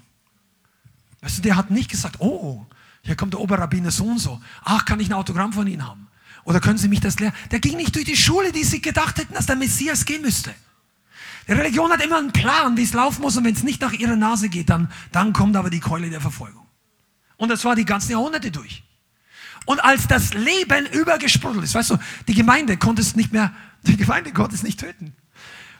Weißt 1.27 1.39
du, 1.39 1.41
der 1.41 1.57
hat 1.57 1.71
nicht 1.71 1.91
gesagt, 1.91 2.21
oh, 2.21 2.25
oh, 2.25 2.65
hier 3.01 3.17
kommt 3.17 3.33
der 3.33 3.41
Oberrabbiner 3.41 3.91
so 3.91 4.05
und 4.05 4.17
so. 4.17 4.39
Ach, 4.63 4.85
kann 4.85 5.01
ich 5.01 5.09
ein 5.09 5.13
Autogramm 5.13 5.51
von 5.51 5.67
Ihnen 5.67 5.85
haben? 5.85 6.07
Oder 6.45 6.61
können 6.61 6.77
Sie 6.77 6.87
mich 6.87 7.01
das 7.01 7.19
lernen? 7.19 7.35
Der 7.51 7.59
ging 7.59 7.75
nicht 7.75 7.93
durch 7.93 8.05
die 8.05 8.15
Schule, 8.15 8.53
die 8.53 8.63
Sie 8.63 8.81
gedacht 8.81 9.17
hätten, 9.17 9.33
dass 9.33 9.45
der 9.45 9.57
Messias 9.57 10.05
gehen 10.05 10.21
müsste. 10.21 10.55
Die 11.45 11.51
Religion 11.51 11.91
hat 11.91 12.01
immer 12.01 12.17
einen 12.17 12.31
Plan, 12.31 12.77
wie 12.77 12.83
es 12.83 12.93
laufen 12.93 13.23
muss 13.23 13.35
und 13.35 13.43
wenn 13.43 13.53
es 13.53 13.63
nicht 13.63 13.81
nach 13.81 13.91
ihrer 13.91 14.15
Nase 14.15 14.47
geht, 14.47 14.69
dann, 14.69 14.89
dann 15.11 15.33
kommt 15.33 15.57
aber 15.57 15.69
die 15.69 15.81
Keule 15.81 16.09
der 16.09 16.21
Verfolgung. 16.21 16.65
Und 17.35 17.49
das 17.49 17.65
war 17.65 17.75
die 17.75 17.83
ganzen 17.83 18.13
Jahrhunderte 18.13 18.49
durch. 18.49 18.83
Und 19.65 19.83
als 19.83 20.07
das 20.07 20.33
Leben 20.33 20.85
übergesprudelt 20.85 21.65
ist, 21.65 21.75
weißt 21.75 21.89
du, 21.89 21.97
die 22.29 22.35
Gemeinde 22.35 22.77
konnte 22.77 23.01
es 23.01 23.17
nicht 23.17 23.33
mehr, 23.33 23.53
die 23.83 23.97
Gemeinde 23.97 24.31
konnte 24.31 24.55
es 24.55 24.63
nicht 24.63 24.79
töten. 24.79 25.13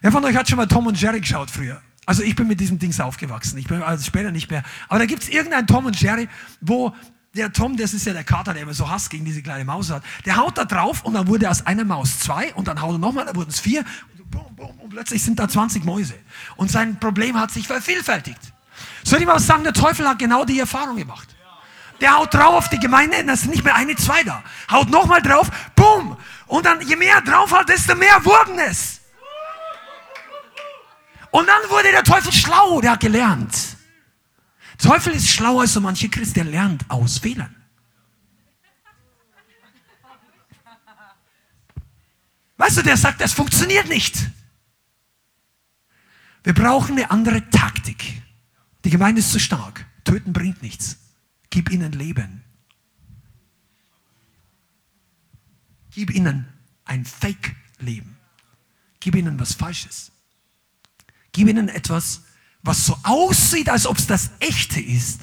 Wer 0.02 0.12
von 0.12 0.26
euch 0.26 0.36
hat 0.36 0.50
schon 0.50 0.58
mal 0.58 0.68
Tom 0.68 0.88
und 0.88 1.00
Jerry 1.00 1.22
geschaut 1.22 1.50
früher? 1.50 1.82
Also 2.08 2.24
ich 2.24 2.38
bin 2.38 2.48
mit 2.48 2.62
diesem 2.62 2.80
Dings 2.80 3.02
aufgewachsen. 3.02 3.58
Ich 3.58 3.68
bin 3.68 3.84
also 3.84 4.04
später 4.06 4.32
nicht 4.32 4.50
mehr. 4.50 4.64
Aber 4.88 4.98
da 4.98 5.06
gibt 5.06 5.24
es 5.24 5.30
irgendeinen 5.30 5.68
Tom 5.68 5.86
und 5.86 6.00
Jerry, 6.00 6.30
wo 6.62 6.96
der 7.36 7.52
Tom, 7.52 7.76
das 7.76 7.94
ist 7.94 8.06
ja 8.06 8.14
der 8.14 8.24
Kater, 8.24 8.54
der 8.54 8.64
immer 8.64 8.74
so 8.74 8.90
Hass 8.90 9.10
gegen 9.10 9.26
diese 9.26 9.44
kleine 9.44 9.66
Maus 9.66 9.92
hat, 9.92 10.04
der 10.26 10.38
haut 10.38 10.58
da 10.58 10.64
drauf 10.64 11.04
und 11.04 11.14
dann 11.14 11.28
wurde 11.28 11.50
aus 11.50 11.66
einer 11.66 11.84
Maus 11.84 12.20
zwei 12.20 12.54
und 12.54 12.70
dann 12.70 12.82
haut 12.82 12.96
er 12.96 12.98
nochmal, 12.98 13.26
dann 13.26 13.36
wurden 13.36 13.50
es 13.50 13.60
vier 13.60 13.84
und, 14.18 14.32
boom, 14.32 14.56
boom, 14.56 14.80
und 14.80 14.90
plötzlich 14.90 15.22
sind 15.22 15.38
da 15.38 15.50
20 15.50 15.84
Mäuse. 15.84 16.16
Und 16.56 16.72
sein 16.72 16.98
Problem 16.98 17.38
hat 17.38 17.52
sich 17.52 17.68
vervielfältigt. 17.68 18.40
Soll 19.04 19.20
ich 19.20 19.26
mal 19.26 19.38
sagen, 19.40 19.66
der 19.66 19.74
Teufel 19.74 20.08
hat 20.08 20.18
genau 20.18 20.46
die 20.46 20.60
Erfahrung 20.60 20.96
gemacht. 20.96 21.36
Der 22.00 22.16
haut 22.16 22.34
drauf 22.34 22.54
auf 22.54 22.70
die 22.70 22.80
Gemeinde, 22.80 23.22
das 23.26 23.42
sind 23.42 23.52
nicht 23.52 23.66
mehr 23.66 23.76
eine, 23.76 23.98
zwei 23.98 24.24
da. 24.24 24.42
Haut 24.72 24.90
nochmal 24.90 25.22
drauf, 25.22 25.52
boom. 25.76 26.16
Und 26.46 26.66
dann, 26.66 26.80
je 26.80 26.96
mehr 26.96 27.20
drauf 27.20 27.52
hat, 27.52 27.68
desto 27.68 27.96
mehr 27.96 28.24
wurden 28.24 28.60
es. 28.60 28.97
Und 31.38 31.46
dann 31.46 31.70
wurde 31.70 31.92
der 31.92 32.04
Teufel 32.04 32.34
schlau, 32.34 32.82
der 32.82 32.94
hat 32.94 33.00
gelernt. 33.00 33.78
Der 34.82 34.90
Teufel 34.90 35.14
ist 35.14 35.30
schlauer 35.30 35.62
als 35.62 35.74
so 35.74 35.80
manche 35.80 36.10
Christ, 36.10 36.36
der 36.36 36.46
lernt 36.46 36.90
aus 36.90 37.20
Fehlern. 37.20 37.56
Weißt 42.58 42.78
du, 42.78 42.82
der 42.82 42.98
sagt, 42.98 43.22
das 43.22 43.34
funktioniert 43.34 43.88
nicht. 43.88 44.18
Wir 46.44 46.56
brauchen 46.56 46.94
eine 46.94 47.12
andere 47.12 47.48
Taktik. 47.52 48.24
Die 48.84 48.90
Gemeinde 48.90 49.20
ist 49.20 49.32
zu 49.32 49.40
stark. 49.40 49.86
Töten 50.06 50.34
bringt 50.34 50.64
nichts. 50.64 50.98
Gib 51.52 51.70
ihnen 51.70 51.92
Leben. 51.92 52.44
Gib 55.92 56.10
ihnen 56.10 56.52
ein 56.86 57.06
Fake-Leben. 57.06 58.18
Gib 59.00 59.14
ihnen 59.14 59.40
was 59.40 59.54
Falsches. 59.54 60.12
Gib 61.38 61.50
ihnen 61.50 61.70
etwas, 61.70 62.24
was 62.64 62.84
so 62.84 62.98
aussieht, 63.04 63.70
als 63.70 63.86
ob 63.86 64.00
es 64.00 64.08
das 64.08 64.32
Echte 64.40 64.82
ist, 64.82 65.22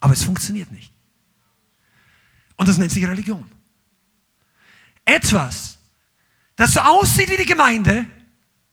aber 0.00 0.12
es 0.12 0.22
funktioniert 0.22 0.70
nicht. 0.70 0.92
Und 2.56 2.68
das 2.68 2.76
nennt 2.76 2.92
sich 2.92 3.06
Religion. 3.06 3.50
Etwas, 5.06 5.78
das 6.56 6.74
so 6.74 6.80
aussieht 6.80 7.30
wie 7.30 7.38
die 7.38 7.46
Gemeinde, 7.46 8.04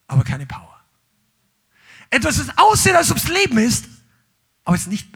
aber 0.08 0.26
keine 0.26 0.46
Power. 0.46 0.78
Etwas, 2.10 2.36
das 2.36 2.58
aussieht, 2.58 2.96
als 2.96 3.12
ob 3.12 3.16
es 3.18 3.30
Leben 3.30 3.60
ist, 3.60 3.86
aber 4.66 4.76
es 4.76 4.82
ist 4.82 4.90
nicht 4.90 5.08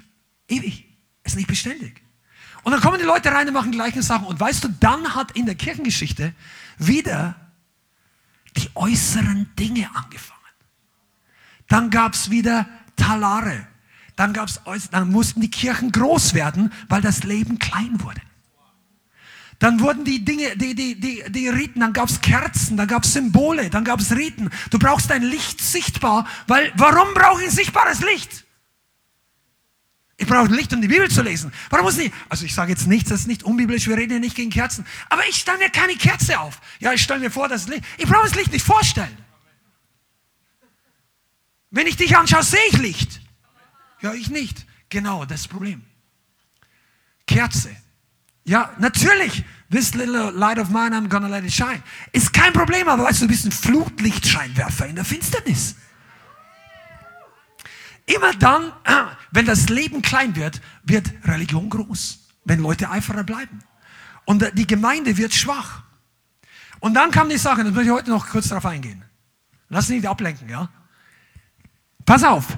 ewig, 0.48 0.86
es 1.24 1.34
ist 1.34 1.36
nicht 1.36 1.50
beständig. 1.50 2.02
Und 2.64 2.72
dann 2.72 2.80
kommen 2.80 2.98
die 2.98 3.06
Leute 3.06 3.30
rein 3.30 3.46
und 3.46 3.54
machen 3.54 3.74
gleiche 3.74 4.02
Sachen. 4.02 4.26
Und 4.26 4.40
weißt 4.40 4.64
du, 4.64 4.70
dann 4.70 5.16
hat 5.16 5.32
in 5.32 5.46
der 5.46 5.56
Kirchengeschichte 5.56 6.34
wieder 6.78 7.36
die 8.56 8.70
äußeren 8.74 9.54
Dinge 9.58 9.94
angefangen. 9.94 10.37
Dann 11.68 11.90
gab 11.90 12.14
es 12.14 12.30
wieder 12.30 12.68
Talare. 12.96 13.68
Dann, 14.16 14.34
gab's, 14.34 14.60
dann 14.92 15.12
mussten 15.12 15.42
die 15.42 15.52
Kirchen 15.52 15.92
groß 15.92 16.34
werden, 16.34 16.74
weil 16.90 17.02
das 17.02 17.24
Leben 17.24 17.60
klein 17.60 18.02
wurde. 18.02 18.22
Dann 19.60 19.80
wurden 19.80 20.06
die 20.06 20.24
Dinge, 20.24 20.56
die, 20.56 20.76
die, 20.76 21.00
die, 21.00 21.24
die 21.30 21.48
Riten, 21.50 21.80
dann 21.80 21.94
gab 21.94 22.10
es 22.10 22.22
Kerzen, 22.22 22.78
dann 22.78 22.88
gab 22.88 23.04
es 23.04 23.14
Symbole, 23.14 23.70
dann 23.70 23.84
gab 23.84 24.00
es 24.00 24.12
Riten. 24.12 24.52
Du 24.70 24.78
brauchst 24.78 25.10
dein 25.10 25.24
Licht 25.24 25.62
sichtbar, 25.62 26.28
weil 26.46 26.72
warum 26.76 27.14
brauche 27.16 27.44
ich 27.44 27.52
sichtbares 27.52 28.02
Licht? 28.02 28.46
Ich 30.18 30.28
brauche 30.28 30.48
Licht, 30.48 30.74
um 30.74 30.82
die 30.82 30.88
Bibel 30.88 31.10
zu 31.10 31.22
lesen. 31.22 31.52
Warum 31.70 31.86
muss 31.86 31.98
ich? 31.98 32.12
Also 32.30 32.46
ich 32.46 32.54
sage 32.54 32.72
jetzt 32.72 32.88
nichts, 32.88 33.10
das 33.10 33.22
ist 33.22 33.28
nicht 33.28 33.44
unbiblisch, 33.44 33.88
wir 33.88 33.98
reden 33.98 34.14
ja 34.14 34.20
nicht 34.20 34.36
gegen 34.36 34.50
Kerzen. 34.50 34.86
Aber 35.10 35.28
ich 35.28 35.38
stelle 35.38 35.60
mir 35.60 35.70
keine 35.70 35.96
Kerze 35.96 36.40
auf. 36.40 36.60
Ja, 36.80 36.94
ich 36.94 37.02
stelle 37.02 37.20
mir 37.20 37.32
vor, 37.32 37.48
das 37.48 37.68
Licht. 37.68 37.84
Ich 37.98 38.08
brauche 38.08 38.24
das 38.24 38.36
Licht 38.36 38.52
nicht 38.52 38.66
vorstellen. 38.66 39.16
Wenn 41.70 41.88
ich 41.88 41.98
dich 41.98 42.16
anschaue, 42.16 42.44
sehe 42.44 42.60
ich 42.70 42.78
Licht. 42.78 43.22
Ja, 44.02 44.14
ich 44.14 44.30
nicht. 44.30 44.66
Genau, 44.90 45.26
das 45.26 45.42
das 45.42 45.48
Problem. 45.48 45.84
Kerze. 47.26 47.76
Ja, 48.46 48.74
natürlich. 48.80 49.44
This 49.70 49.94
little 49.94 50.32
light 50.32 50.58
of 50.58 50.70
mine, 50.70 50.96
I'm 50.96 51.10
gonna 51.10 51.28
let 51.28 51.44
it 51.44 51.52
shine. 51.52 51.84
Ist 52.14 52.32
kein 52.32 52.54
Problem, 52.54 52.88
aber 52.88 53.04
weißt 53.04 53.22
du, 53.22 53.26
du 53.26 53.32
bist 53.32 53.46
ein 53.46 53.52
Flutlichtscheinwerfer 53.52 54.88
in 54.88 54.96
der 54.96 55.04
Finsternis. 55.04 55.76
Immer 58.06 58.34
dann, 58.36 58.72
wenn 59.32 59.46
das 59.46 59.68
Leben 59.68 60.02
klein 60.02 60.36
wird, 60.38 60.62
wird 60.84 61.12
Religion 61.26 61.70
groß. 61.70 62.20
Wenn 62.46 62.62
Leute 62.62 62.90
Eiferer 62.90 63.26
bleiben. 63.26 63.60
Und 64.24 64.50
die 64.54 64.66
Gemeinde 64.66 65.18
wird 65.18 65.34
schwach. 65.34 65.84
Und 66.80 66.94
dann 66.94 67.12
kam 67.12 67.28
die 67.28 67.38
Sache, 67.38 67.66
das 67.66 67.74
möchte 67.74 67.90
ich 67.90 67.92
heute 67.92 68.10
noch 68.10 68.30
kurz 68.30 68.48
darauf 68.48 68.66
eingehen. 68.66 69.04
Lass 69.68 69.90
nicht 69.90 70.08
ablenken, 70.08 70.48
ja? 70.48 70.70
Pass 72.08 72.24
auf. 72.24 72.58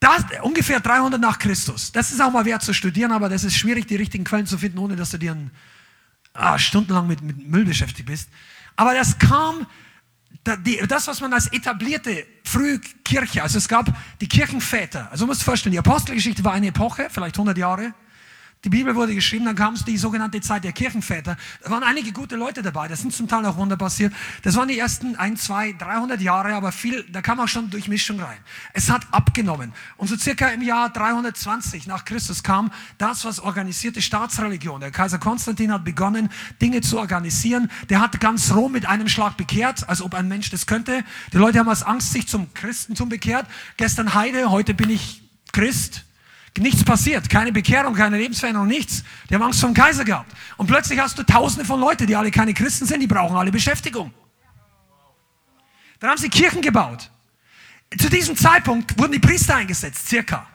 Das, 0.00 0.24
ungefähr 0.42 0.80
300 0.80 1.20
nach 1.20 1.38
Christus. 1.38 1.92
Das 1.92 2.10
ist 2.10 2.20
auch 2.20 2.32
mal 2.32 2.44
wert 2.44 2.62
zu 2.62 2.74
studieren, 2.74 3.12
aber 3.12 3.28
das 3.28 3.44
ist 3.44 3.56
schwierig, 3.56 3.86
die 3.86 3.94
richtigen 3.94 4.24
Quellen 4.24 4.46
zu 4.46 4.58
finden, 4.58 4.78
ohne 4.78 4.96
dass 4.96 5.10
du 5.10 5.18
dir 5.18 5.32
ein, 5.32 5.52
ah, 6.34 6.58
stundenlang 6.58 7.06
mit, 7.06 7.22
mit 7.22 7.48
Müll 7.48 7.64
beschäftigt 7.64 8.08
bist. 8.08 8.28
Aber 8.74 8.94
das 8.94 9.16
kam, 9.18 9.64
das, 10.88 11.06
was 11.06 11.20
man 11.20 11.32
als 11.32 11.46
etablierte 11.52 12.26
frühe 12.44 12.80
Kirche, 13.04 13.44
also 13.44 13.58
es 13.58 13.68
gab 13.68 13.96
die 14.20 14.28
Kirchenväter. 14.28 15.08
Also 15.12 15.24
du 15.24 15.28
musst 15.28 15.42
dir 15.42 15.44
vorstellen, 15.44 15.72
die 15.72 15.78
Apostelgeschichte 15.78 16.42
war 16.42 16.52
eine 16.52 16.66
Epoche, 16.66 17.06
vielleicht 17.10 17.36
100 17.36 17.56
Jahre. 17.56 17.94
Die 18.66 18.70
Bibel 18.70 18.96
wurde 18.96 19.14
geschrieben, 19.14 19.44
dann 19.44 19.54
kam 19.54 19.74
es 19.74 19.84
die 19.84 19.96
sogenannte 19.96 20.40
Zeit 20.40 20.64
der 20.64 20.72
Kirchenväter. 20.72 21.36
Da 21.62 21.70
waren 21.70 21.84
einige 21.84 22.10
gute 22.10 22.34
Leute 22.34 22.62
dabei, 22.62 22.88
das 22.88 23.00
sind 23.00 23.14
zum 23.14 23.28
Teil 23.28 23.46
auch 23.46 23.56
Wunder 23.56 23.76
passiert. 23.76 24.12
Das 24.42 24.56
waren 24.56 24.66
die 24.66 24.76
ersten 24.76 25.14
ein, 25.14 25.36
zwei, 25.36 25.70
300 25.70 26.20
Jahre, 26.20 26.52
aber 26.52 26.72
viel, 26.72 27.04
da 27.12 27.22
kam 27.22 27.38
auch 27.38 27.46
schon 27.46 27.70
Durchmischung 27.70 28.18
rein. 28.18 28.38
Es 28.72 28.90
hat 28.90 29.06
abgenommen. 29.12 29.72
Und 29.96 30.08
so 30.08 30.16
circa 30.16 30.48
im 30.48 30.62
Jahr 30.62 30.90
320 30.90 31.86
nach 31.86 32.04
Christus 32.04 32.42
kam 32.42 32.72
das, 32.98 33.24
was 33.24 33.38
organisierte 33.38 34.02
Staatsreligion. 34.02 34.80
Der 34.80 34.90
Kaiser 34.90 35.18
Konstantin 35.18 35.70
hat 35.72 35.84
begonnen, 35.84 36.28
Dinge 36.60 36.80
zu 36.80 36.98
organisieren. 36.98 37.70
Der 37.88 38.00
hat 38.00 38.18
ganz 38.18 38.52
Rom 38.52 38.72
mit 38.72 38.84
einem 38.84 39.06
Schlag 39.08 39.36
bekehrt, 39.36 39.88
als 39.88 40.02
ob 40.02 40.12
ein 40.12 40.26
Mensch 40.26 40.50
das 40.50 40.66
könnte. 40.66 41.04
Die 41.32 41.36
Leute 41.36 41.60
haben 41.60 41.68
aus 41.68 41.84
Angst 41.84 42.10
sich 42.10 42.26
zum 42.26 42.52
Christentum 42.52 43.10
bekehrt. 43.10 43.46
Gestern 43.76 44.12
Heide, 44.14 44.50
heute 44.50 44.74
bin 44.74 44.90
ich 44.90 45.22
Christ. 45.52 46.05
Nichts 46.58 46.84
passiert, 46.84 47.28
keine 47.28 47.52
Bekehrung, 47.52 47.94
keine 47.94 48.18
Lebensveränderung, 48.18 48.68
nichts. 48.68 49.04
Die 49.28 49.34
haben 49.34 49.42
Angst 49.42 49.60
vor 49.60 49.68
dem 49.68 49.74
Kaiser 49.74 50.04
gehabt. 50.04 50.32
Und 50.56 50.66
plötzlich 50.66 50.98
hast 50.98 51.18
du 51.18 51.22
Tausende 51.22 51.64
von 51.64 51.80
Leuten, 51.80 52.06
die 52.06 52.16
alle 52.16 52.30
keine 52.30 52.54
Christen 52.54 52.86
sind, 52.86 53.00
die 53.00 53.06
brauchen 53.06 53.36
alle 53.36 53.50
Beschäftigung. 53.50 54.12
Dann 55.98 56.10
haben 56.10 56.18
sie 56.18 56.28
Kirchen 56.28 56.62
gebaut. 56.62 57.10
Zu 57.98 58.10
diesem 58.10 58.36
Zeitpunkt 58.36 58.98
wurden 58.98 59.12
die 59.12 59.18
Priester 59.18 59.56
eingesetzt, 59.56 60.08
circa. 60.08 60.46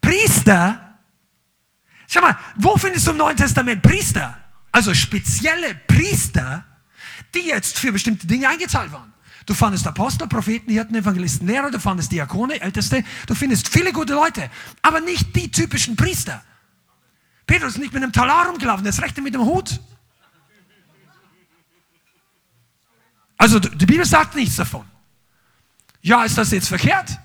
Priester, 0.00 0.98
schau 2.08 2.20
mal, 2.20 2.36
wo 2.56 2.76
findest 2.76 3.06
du 3.06 3.12
im 3.12 3.18
Neuen 3.18 3.36
Testament 3.36 3.82
Priester? 3.82 4.36
Also 4.72 4.94
spezielle 4.94 5.74
Priester, 5.86 6.64
die 7.34 7.40
jetzt 7.40 7.78
für 7.78 7.92
bestimmte 7.92 8.26
Dinge 8.26 8.48
eingezahlt 8.48 8.92
waren. 8.92 9.12
Du 9.50 9.56
fandest 9.56 9.84
Apostel, 9.84 10.28
Propheten, 10.28 10.70
Hirten, 10.70 10.94
Evangelisten, 10.94 11.44
Lehrer, 11.44 11.72
du 11.72 11.80
fandest 11.80 12.12
Diakone, 12.12 12.60
Älteste, 12.60 13.02
du 13.26 13.34
findest 13.34 13.66
viele 13.66 13.92
gute 13.92 14.14
Leute, 14.14 14.48
aber 14.80 15.00
nicht 15.00 15.34
die 15.34 15.50
typischen 15.50 15.96
Priester. 15.96 16.40
Petrus 17.48 17.72
ist 17.72 17.78
nicht 17.78 17.92
mit 17.92 18.00
einem 18.00 18.12
Talar 18.12 18.46
rumgelaufen, 18.46 18.84
das 18.84 19.02
rechte 19.02 19.20
mit 19.20 19.34
dem 19.34 19.40
Hut. 19.40 19.80
Also 23.36 23.58
die 23.58 23.86
Bibel 23.86 24.04
sagt 24.04 24.36
nichts 24.36 24.54
davon. 24.54 24.88
Ja, 26.00 26.22
ist 26.22 26.38
das 26.38 26.52
jetzt 26.52 26.68
verkehrt? 26.68 27.18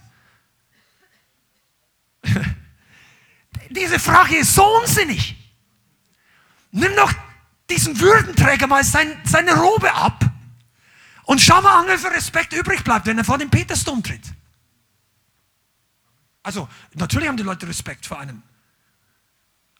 Diese 3.69 3.99
Frage 3.99 4.37
ist 4.37 4.55
so 4.55 4.65
unsinnig. 4.81 5.35
Nimm 6.71 6.95
doch 6.95 7.13
diesen 7.69 7.99
Würdenträger 7.99 8.65
mal 8.65 8.83
sein, 8.83 9.15
seine 9.25 9.53
Robe 9.53 9.93
ab 9.93 10.31
und 11.25 11.41
schau 11.41 11.61
mal 11.61 11.81
an, 11.81 11.87
wie 11.87 11.97
viel 11.97 12.09
Respekt 12.09 12.53
übrig 12.53 12.83
bleibt, 12.83 13.05
wenn 13.05 13.17
er 13.17 13.25
vor 13.25 13.37
dem 13.37 13.49
Petersdom 13.49 14.03
tritt. 14.03 14.33
Also, 16.43 16.69
natürlich 16.93 17.27
haben 17.27 17.37
die 17.37 17.43
Leute 17.43 17.67
Respekt 17.67 18.05
vor 18.05 18.19
einem. 18.19 18.43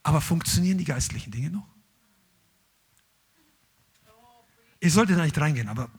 Aber 0.01 0.21
funktionieren 0.21 0.77
die 0.77 0.85
geistlichen 0.85 1.31
Dinge 1.31 1.51
noch? 1.51 1.67
Ihr 4.79 4.91
solltet 4.91 5.17
da 5.17 5.23
nicht 5.23 5.37
reingehen, 5.37 5.69
aber. 5.69 5.89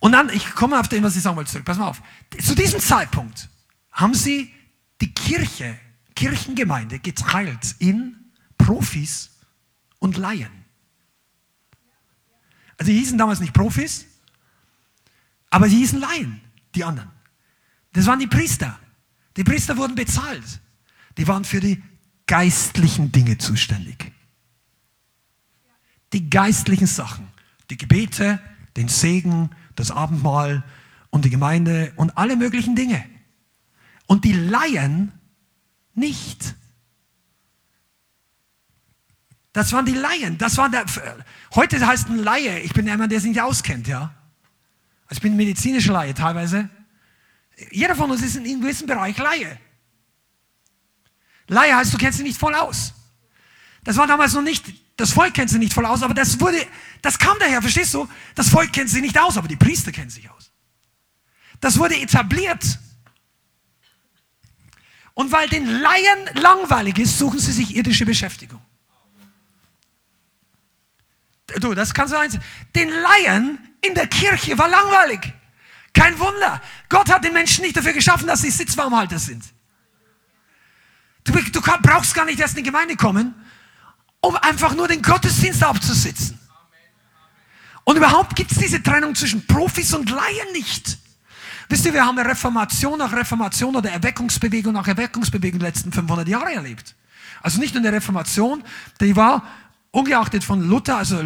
Und 0.00 0.12
dann, 0.12 0.28
ich 0.28 0.54
komme 0.54 0.78
auf 0.78 0.88
den, 0.88 1.02
was 1.02 1.16
ich 1.16 1.22
sagen 1.22 1.36
wollte, 1.36 1.50
zurück. 1.50 1.64
Pass 1.64 1.78
mal 1.78 1.88
auf. 1.88 2.02
Zu 2.40 2.54
diesem 2.54 2.80
Zeitpunkt 2.80 3.48
haben 3.90 4.14
sie 4.14 4.52
die 5.00 5.12
Kirche, 5.14 5.78
Kirchengemeinde 6.14 6.98
geteilt 6.98 7.76
in 7.78 8.32
Profis 8.58 9.30
und 9.98 10.16
Laien. 10.16 10.64
Also 12.76 12.90
die 12.90 12.98
hießen 12.98 13.16
damals 13.16 13.40
nicht 13.40 13.52
Profis, 13.52 14.06
Aber 15.54 15.68
die 15.68 15.76
hießen 15.76 16.00
Laien, 16.00 16.40
die 16.74 16.82
anderen. 16.82 17.12
Das 17.92 18.06
waren 18.06 18.18
die 18.18 18.26
Priester. 18.26 18.76
Die 19.36 19.44
Priester 19.44 19.76
wurden 19.76 19.94
bezahlt. 19.94 20.60
Die 21.16 21.28
waren 21.28 21.44
für 21.44 21.60
die 21.60 21.80
geistlichen 22.26 23.12
Dinge 23.12 23.38
zuständig. 23.38 24.10
Die 26.12 26.28
geistlichen 26.28 26.88
Sachen. 26.88 27.28
Die 27.70 27.76
Gebete, 27.76 28.40
den 28.76 28.88
Segen, 28.88 29.50
das 29.76 29.92
Abendmahl 29.92 30.64
und 31.10 31.24
die 31.24 31.30
Gemeinde 31.30 31.92
und 31.94 32.18
alle 32.18 32.34
möglichen 32.34 32.74
Dinge. 32.74 33.04
Und 34.06 34.24
die 34.24 34.32
Laien 34.32 35.12
nicht. 35.94 36.56
Das 39.52 39.72
waren 39.72 39.86
die 39.86 39.94
Laien. 39.94 40.36
Das 40.36 40.56
war 40.56 40.68
der, 40.68 40.84
heute 41.54 41.86
heißt 41.86 42.08
ein 42.08 42.18
Laie. 42.18 42.58
Ich 42.58 42.72
bin 42.72 42.88
jemand, 42.88 43.12
der 43.12 43.20
sich 43.20 43.28
nicht 43.28 43.40
auskennt, 43.40 43.86
ja. 43.86 44.12
Also 45.06 45.18
ich 45.18 45.22
bin 45.22 45.36
medizinischer 45.36 45.92
Laie 45.92 46.14
teilweise. 46.14 46.68
Jeder 47.70 47.94
von 47.94 48.10
uns 48.10 48.22
ist 48.22 48.36
in 48.36 48.44
einem 48.44 48.60
gewissen 48.60 48.86
Bereich 48.86 49.16
Laie. 49.18 49.58
Laie 51.46 51.76
heißt, 51.76 51.92
du 51.92 51.98
kennst 51.98 52.18
dich 52.18 52.26
nicht 52.26 52.38
voll 52.38 52.54
aus. 52.54 52.94
Das 53.84 53.96
war 53.96 54.06
damals 54.06 54.32
noch 54.32 54.42
nicht, 54.42 54.64
das 54.96 55.12
Volk 55.12 55.34
kennt 55.34 55.50
sich 55.50 55.58
nicht 55.58 55.74
voll 55.74 55.84
aus, 55.84 56.02
aber 56.02 56.14
das 56.14 56.40
wurde, 56.40 56.66
das 57.02 57.18
kam 57.18 57.38
daher, 57.38 57.60
verstehst 57.60 57.92
du? 57.92 58.08
Das 58.34 58.48
Volk 58.48 58.72
kennt 58.72 58.88
sich 58.88 59.02
nicht 59.02 59.18
aus, 59.18 59.36
aber 59.36 59.46
die 59.46 59.56
Priester 59.56 59.92
kennen 59.92 60.10
sich 60.10 60.30
aus. 60.30 60.50
Das 61.60 61.78
wurde 61.78 61.96
etabliert. 61.96 62.78
Und 65.12 65.30
weil 65.30 65.48
den 65.48 65.66
Laien 65.66 66.30
langweilig 66.34 66.98
ist, 66.98 67.18
suchen 67.18 67.38
sie 67.38 67.52
sich 67.52 67.76
irdische 67.76 68.06
Beschäftigung. 68.06 68.60
Du, 71.60 71.74
das 71.74 71.94
kannst 71.94 72.14
du 72.14 72.18
eins. 72.18 72.38
Den 72.74 72.88
Laien 72.88 73.58
in 73.86 73.94
der 73.94 74.06
Kirche 74.06 74.56
war 74.58 74.68
langweilig. 74.68 75.32
Kein 75.92 76.18
Wunder. 76.18 76.60
Gott 76.88 77.10
hat 77.10 77.24
den 77.24 77.32
Menschen 77.32 77.62
nicht 77.62 77.76
dafür 77.76 77.92
geschaffen, 77.92 78.26
dass 78.26 78.42
sie 78.42 78.50
Sitzwarmhalter 78.50 79.18
sind. 79.18 79.44
Du, 81.24 81.32
du 81.32 81.60
brauchst 81.60 82.14
gar 82.14 82.24
nicht 82.24 82.40
erst 82.40 82.56
in 82.56 82.64
die 82.64 82.70
Gemeinde 82.70 82.96
kommen, 82.96 83.34
um 84.20 84.36
einfach 84.36 84.74
nur 84.74 84.88
den 84.88 85.02
Gottesdienst 85.02 85.62
abzusitzen. 85.62 86.38
Und 87.84 87.96
überhaupt 87.96 88.34
gibt 88.34 88.50
es 88.52 88.58
diese 88.58 88.82
Trennung 88.82 89.14
zwischen 89.14 89.46
Profis 89.46 89.94
und 89.94 90.10
Laien 90.10 90.52
nicht. 90.52 90.98
Wisst 91.68 91.86
ihr, 91.86 91.94
wir 91.94 92.04
haben 92.04 92.18
eine 92.18 92.28
Reformation 92.28 92.98
nach 92.98 93.12
Reformation 93.12 93.76
oder 93.76 93.90
Erweckungsbewegung 93.90 94.72
nach 94.72 94.86
Erweckungsbewegung 94.86 95.58
die 95.58 95.66
letzten 95.66 95.92
500 95.92 96.26
Jahre 96.28 96.52
erlebt. 96.52 96.94
Also 97.42 97.60
nicht 97.60 97.74
nur 97.74 97.82
eine 97.82 97.92
Reformation, 97.92 98.62
die 99.00 99.16
war 99.16 99.46
ungeachtet 99.90 100.44
von 100.44 100.62
Luther, 100.62 100.96
also 100.96 101.22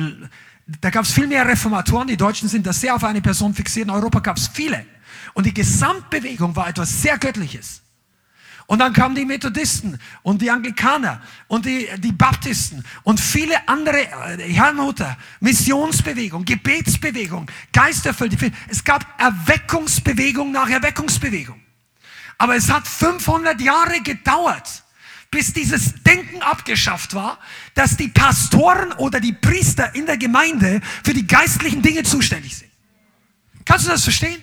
da 0.81 0.90
gab 0.90 1.05
es 1.05 1.12
viel 1.12 1.27
mehr 1.27 1.47
Reformatoren, 1.47 2.09
die 2.09 2.16
Deutschen 2.16 2.49
sind 2.49 2.66
da 2.66 2.73
sehr 2.73 2.95
auf 2.95 3.03
eine 3.03 3.23
Person 3.23 3.55
fixiert, 3.55 3.86
in 3.86 3.90
Europa 3.90 4.20
gab 4.20 4.36
es 4.36 4.49
viele. 4.49 4.85
Und 5.32 5.47
die 5.47 5.55
Gesamtbewegung 5.55 6.55
war 6.55 6.69
etwas 6.69 7.01
sehr 7.01 7.16
Göttliches. 7.19 7.82
Und 8.66 8.81
dann 8.81 8.93
kamen 8.93 9.15
die 9.15 9.24
Methodisten 9.24 9.99
und 10.23 10.43
die 10.43 10.51
Anglikaner 10.51 11.23
und 11.47 11.65
die, 11.65 11.89
die 12.01 12.12
Baptisten 12.12 12.85
und 13.03 13.19
viele 13.19 13.66
andere, 13.66 14.03
äh, 14.03 14.53
Herrnhuter, 14.53 15.16
Missionsbewegung, 15.40 16.45
Gebetsbewegung, 16.45 17.51
Geisterfüllte. 17.73 18.53
Es 18.69 18.85
gab 18.85 19.07
Erweckungsbewegung 19.19 20.53
nach 20.53 20.69
Erweckungsbewegung. 20.69 21.59
Aber 22.36 22.57
es 22.57 22.70
hat 22.70 22.86
500 22.86 23.59
Jahre 23.59 24.03
gedauert, 24.03 24.85
bis 25.31 25.53
dieses 25.53 26.03
Denken 26.03 26.43
abgeschafft 26.43 27.15
war, 27.15 27.39
dass 27.75 27.97
die 27.97 28.09
Pastoren 28.09 28.93
oder 28.95 29.21
die 29.21 29.33
Priester 29.33 29.95
in 29.95 30.07
der 30.07 30.17
Gemeinde 30.17 30.81
für 31.05 31.13
die 31.13 31.27
geistlichen 31.27 31.83
Dinge 31.83 32.03
zuständig 32.03 32.57
sind. 32.57 32.71
Kannst 33.65 33.87
du 33.87 33.91
das 33.91 34.03
verstehen? 34.03 34.43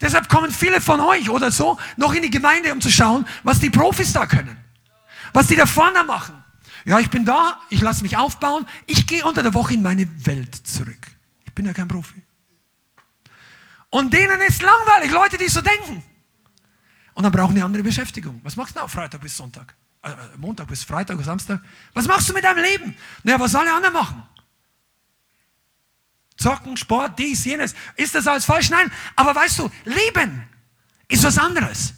Deshalb 0.00 0.28
kommen 0.28 0.50
viele 0.50 0.80
von 0.80 1.00
euch 1.00 1.28
oder 1.28 1.50
so 1.50 1.78
noch 1.96 2.14
in 2.14 2.22
die 2.22 2.30
Gemeinde, 2.30 2.72
um 2.72 2.80
zu 2.80 2.90
schauen, 2.90 3.26
was 3.42 3.60
die 3.60 3.70
Profis 3.70 4.12
da 4.12 4.26
können. 4.26 4.56
Was 5.32 5.46
die 5.46 5.56
da 5.56 5.66
vorne 5.66 6.02
machen. 6.04 6.42
Ja, 6.84 6.98
ich 6.98 7.10
bin 7.10 7.24
da, 7.24 7.60
ich 7.70 7.80
lasse 7.80 8.02
mich 8.02 8.16
aufbauen, 8.16 8.66
ich 8.86 9.06
gehe 9.06 9.24
unter 9.24 9.42
der 9.42 9.54
Woche 9.54 9.74
in 9.74 9.82
meine 9.82 10.08
Welt 10.26 10.54
zurück. 10.54 11.06
Ich 11.44 11.52
bin 11.52 11.66
ja 11.66 11.72
kein 11.72 11.86
Profi. 11.86 12.20
Und 13.90 14.12
denen 14.12 14.40
ist 14.40 14.62
langweilig, 14.62 15.12
Leute, 15.12 15.38
die 15.38 15.48
so 15.48 15.60
denken. 15.60 16.02
Und 17.14 17.22
dann 17.22 17.32
brauchen 17.32 17.54
die 17.54 17.62
andere 17.62 17.82
Beschäftigung. 17.82 18.40
Was 18.42 18.56
machst 18.56 18.74
du 18.74 18.80
auf 18.80 18.90
Freitag 18.90 19.20
bis 19.20 19.36
Sonntag? 19.36 19.74
Äh, 20.02 20.10
Montag 20.36 20.66
bis 20.68 20.82
Freitag 20.82 21.16
oder 21.16 21.24
Samstag. 21.24 21.60
Was 21.94 22.06
machst 22.06 22.28
du 22.28 22.32
mit 22.32 22.44
deinem 22.44 22.62
Leben? 22.62 22.96
Naja, 23.22 23.38
was 23.38 23.54
alle 23.54 23.72
anderen 23.72 23.94
machen. 23.94 24.22
Zocken, 26.36 26.76
Sport, 26.76 27.18
dies, 27.18 27.44
jenes. 27.44 27.74
Ist 27.96 28.14
das 28.14 28.26
alles 28.26 28.44
falsch? 28.44 28.70
Nein. 28.70 28.90
Aber 29.14 29.34
weißt 29.34 29.60
du, 29.60 29.70
Leben 29.84 30.48
ist 31.06 31.22
was 31.22 31.38
anderes. 31.38 31.94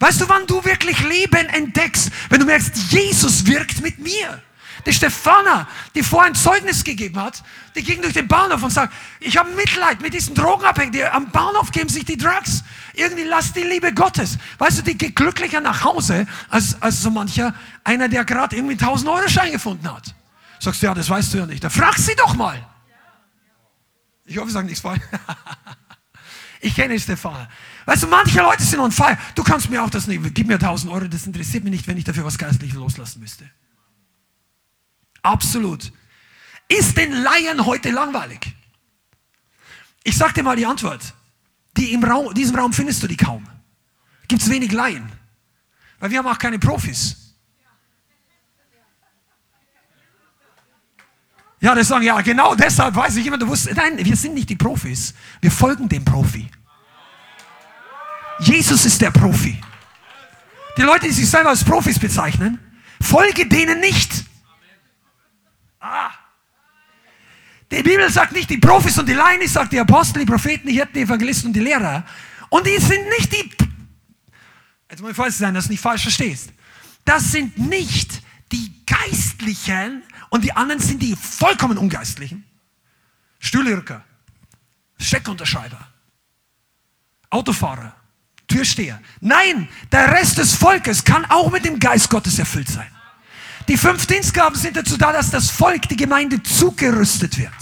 Weißt 0.00 0.20
du, 0.20 0.28
wann 0.28 0.46
du 0.46 0.62
wirklich 0.64 1.00
Leben 1.00 1.48
entdeckst? 1.48 2.10
Wenn 2.28 2.40
du 2.40 2.46
merkst, 2.46 2.76
Jesus 2.90 3.46
wirkt 3.46 3.80
mit 3.80 3.98
mir. 3.98 4.42
Die 4.86 4.92
Stefana, 4.92 5.68
die 5.94 6.02
vorhin 6.02 6.34
Zeugnis 6.34 6.84
gegeben 6.84 7.20
hat, 7.20 7.42
die 7.74 7.82
ging 7.82 8.00
durch 8.02 8.14
den 8.14 8.28
Bahnhof 8.28 8.62
und 8.62 8.70
sagt, 8.70 8.92
ich 9.20 9.36
habe 9.36 9.50
Mitleid 9.52 10.00
mit 10.00 10.14
diesen 10.14 10.34
Drogenabhängigen. 10.34 11.08
Am 11.12 11.30
Bahnhof 11.30 11.70
geben 11.70 11.88
sich 11.88 12.04
die 12.04 12.16
Drugs. 12.16 12.64
Irgendwie 12.94 13.24
lasst 13.24 13.56
die 13.56 13.62
Liebe 13.62 13.92
Gottes. 13.92 14.38
Weißt 14.58 14.78
du, 14.78 14.82
die 14.82 14.96
geht 14.96 15.16
glücklicher 15.16 15.60
nach 15.60 15.84
Hause 15.84 16.26
als, 16.48 16.80
als 16.80 17.02
so 17.02 17.10
mancher, 17.10 17.54
einer, 17.84 18.08
der 18.08 18.24
gerade 18.24 18.56
irgendwie 18.56 18.82
einen 18.82 18.96
1000-Euro-Schein 18.96 19.52
gefunden 19.52 19.92
hat. 19.92 20.14
Sagst 20.58 20.82
du, 20.82 20.86
ja, 20.86 20.94
das 20.94 21.08
weißt 21.08 21.34
du 21.34 21.38
ja 21.38 21.46
nicht. 21.46 21.62
Da 21.62 21.70
frag 21.70 21.96
sie 21.98 22.14
doch 22.16 22.34
mal. 22.34 22.66
Ich 24.24 24.36
hoffe, 24.36 24.48
ich 24.48 24.52
sage 24.52 24.66
nichts 24.66 24.80
falsch. 24.80 25.02
Ich 26.62 26.74
kenne 26.74 27.00
Stefana. 27.00 27.48
Weißt 27.86 28.02
du, 28.02 28.06
manche 28.06 28.38
Leute 28.40 28.62
sind 28.62 28.80
on 28.80 28.92
fire. 28.92 29.16
Du 29.34 29.42
kannst 29.42 29.70
mir 29.70 29.82
auch 29.82 29.88
das 29.90 30.06
nicht. 30.06 30.22
Gib 30.34 30.46
mir 30.46 30.54
1000 30.54 30.92
Euro, 30.92 31.06
das 31.08 31.26
interessiert 31.26 31.64
mich 31.64 31.72
nicht, 31.72 31.86
wenn 31.86 31.96
ich 31.96 32.04
dafür 32.04 32.24
was 32.24 32.36
Geistliches 32.36 32.76
loslassen 32.76 33.20
müsste. 33.20 33.50
Absolut. 35.22 35.92
Ist 36.68 36.96
den 36.96 37.12
Laien 37.12 37.66
heute 37.66 37.90
langweilig? 37.90 38.54
Ich 40.04 40.16
sag 40.16 40.34
dir 40.34 40.42
mal 40.42 40.56
die 40.56 40.66
Antwort. 40.66 41.14
Die 41.76 41.92
im 41.92 42.02
Raum, 42.02 42.32
diesem 42.34 42.56
Raum 42.56 42.72
findest 42.72 43.02
du 43.02 43.06
die 43.06 43.16
kaum. 43.16 43.46
Gibt 44.28 44.42
es 44.42 44.50
wenig 44.50 44.72
Laien. 44.72 45.10
Weil 45.98 46.10
wir 46.10 46.18
haben 46.18 46.26
auch 46.26 46.38
keine 46.38 46.58
Profis. 46.58 47.16
Ja, 51.60 51.74
das 51.74 51.88
sagen, 51.88 52.04
ja, 52.04 52.18
genau 52.22 52.54
deshalb 52.54 52.94
weiß 52.94 53.16
ich 53.16 53.26
immer, 53.26 53.36
du 53.36 53.46
wusstest, 53.46 53.76
nein, 53.76 54.02
wir 54.02 54.16
sind 54.16 54.34
nicht 54.34 54.48
die 54.48 54.56
Profis. 54.56 55.12
Wir 55.42 55.50
folgen 55.50 55.88
dem 55.88 56.04
Profi. 56.04 56.48
Jesus 58.38 58.86
ist 58.86 59.02
der 59.02 59.10
Profi. 59.10 59.60
Die 60.78 60.82
Leute, 60.82 61.06
die 61.06 61.12
sich 61.12 61.28
selber 61.28 61.50
als 61.50 61.62
Profis 61.62 61.98
bezeichnen, 61.98 62.58
folge 63.02 63.46
denen 63.46 63.80
nicht. 63.80 64.24
Ah. 65.80 66.10
Die 67.70 67.82
Bibel 67.82 68.10
sagt 68.10 68.32
nicht 68.32 68.50
die 68.50 68.58
Profis 68.58 68.98
und 68.98 69.08
die 69.08 69.14
Laien, 69.14 69.40
ich 69.40 69.52
sagt 69.52 69.72
die 69.72 69.78
Apostel, 69.78 70.20
die 70.20 70.26
Propheten, 70.26 70.66
die 70.66 70.74
Hirten, 70.74 70.92
die 70.94 71.00
Evangelisten 71.00 71.48
und 71.48 71.52
die 71.54 71.60
Lehrer. 71.60 72.04
Und 72.48 72.66
die 72.66 72.78
sind 72.78 73.08
nicht 73.18 73.32
die, 73.32 73.50
jetzt 74.90 75.00
muss 75.00 75.10
ich 75.10 75.16
vorsichtig 75.16 75.40
sein, 75.40 75.54
dass 75.54 75.66
du 75.66 75.70
nicht 75.70 75.80
falsch 75.80 76.02
verstehst. 76.02 76.52
Das 77.04 77.30
sind 77.30 77.56
nicht 77.58 78.22
die 78.52 78.72
Geistlichen 78.84 80.02
und 80.30 80.44
die 80.44 80.52
anderen 80.52 80.80
sind 80.80 81.00
die 81.00 81.14
vollkommen 81.16 81.78
Ungeistlichen. 81.78 82.44
Stühlirker, 83.38 84.04
Scheckunterschreiber, 84.98 85.88
Autofahrer, 87.30 87.94
Türsteher. 88.48 89.00
Nein, 89.20 89.68
der 89.92 90.12
Rest 90.12 90.38
des 90.38 90.54
Volkes 90.54 91.04
kann 91.04 91.24
auch 91.26 91.50
mit 91.50 91.64
dem 91.64 91.78
Geist 91.78 92.10
Gottes 92.10 92.38
erfüllt 92.38 92.68
sein. 92.68 92.90
Die 93.70 93.76
fünf 93.76 94.04
Dienstgaben 94.04 94.58
sind 94.58 94.76
dazu 94.76 94.96
da, 94.96 95.12
dass 95.12 95.30
das 95.30 95.48
Volk, 95.48 95.88
die 95.88 95.96
Gemeinde 95.96 96.42
zugerüstet 96.42 97.38
wird. 97.38 97.52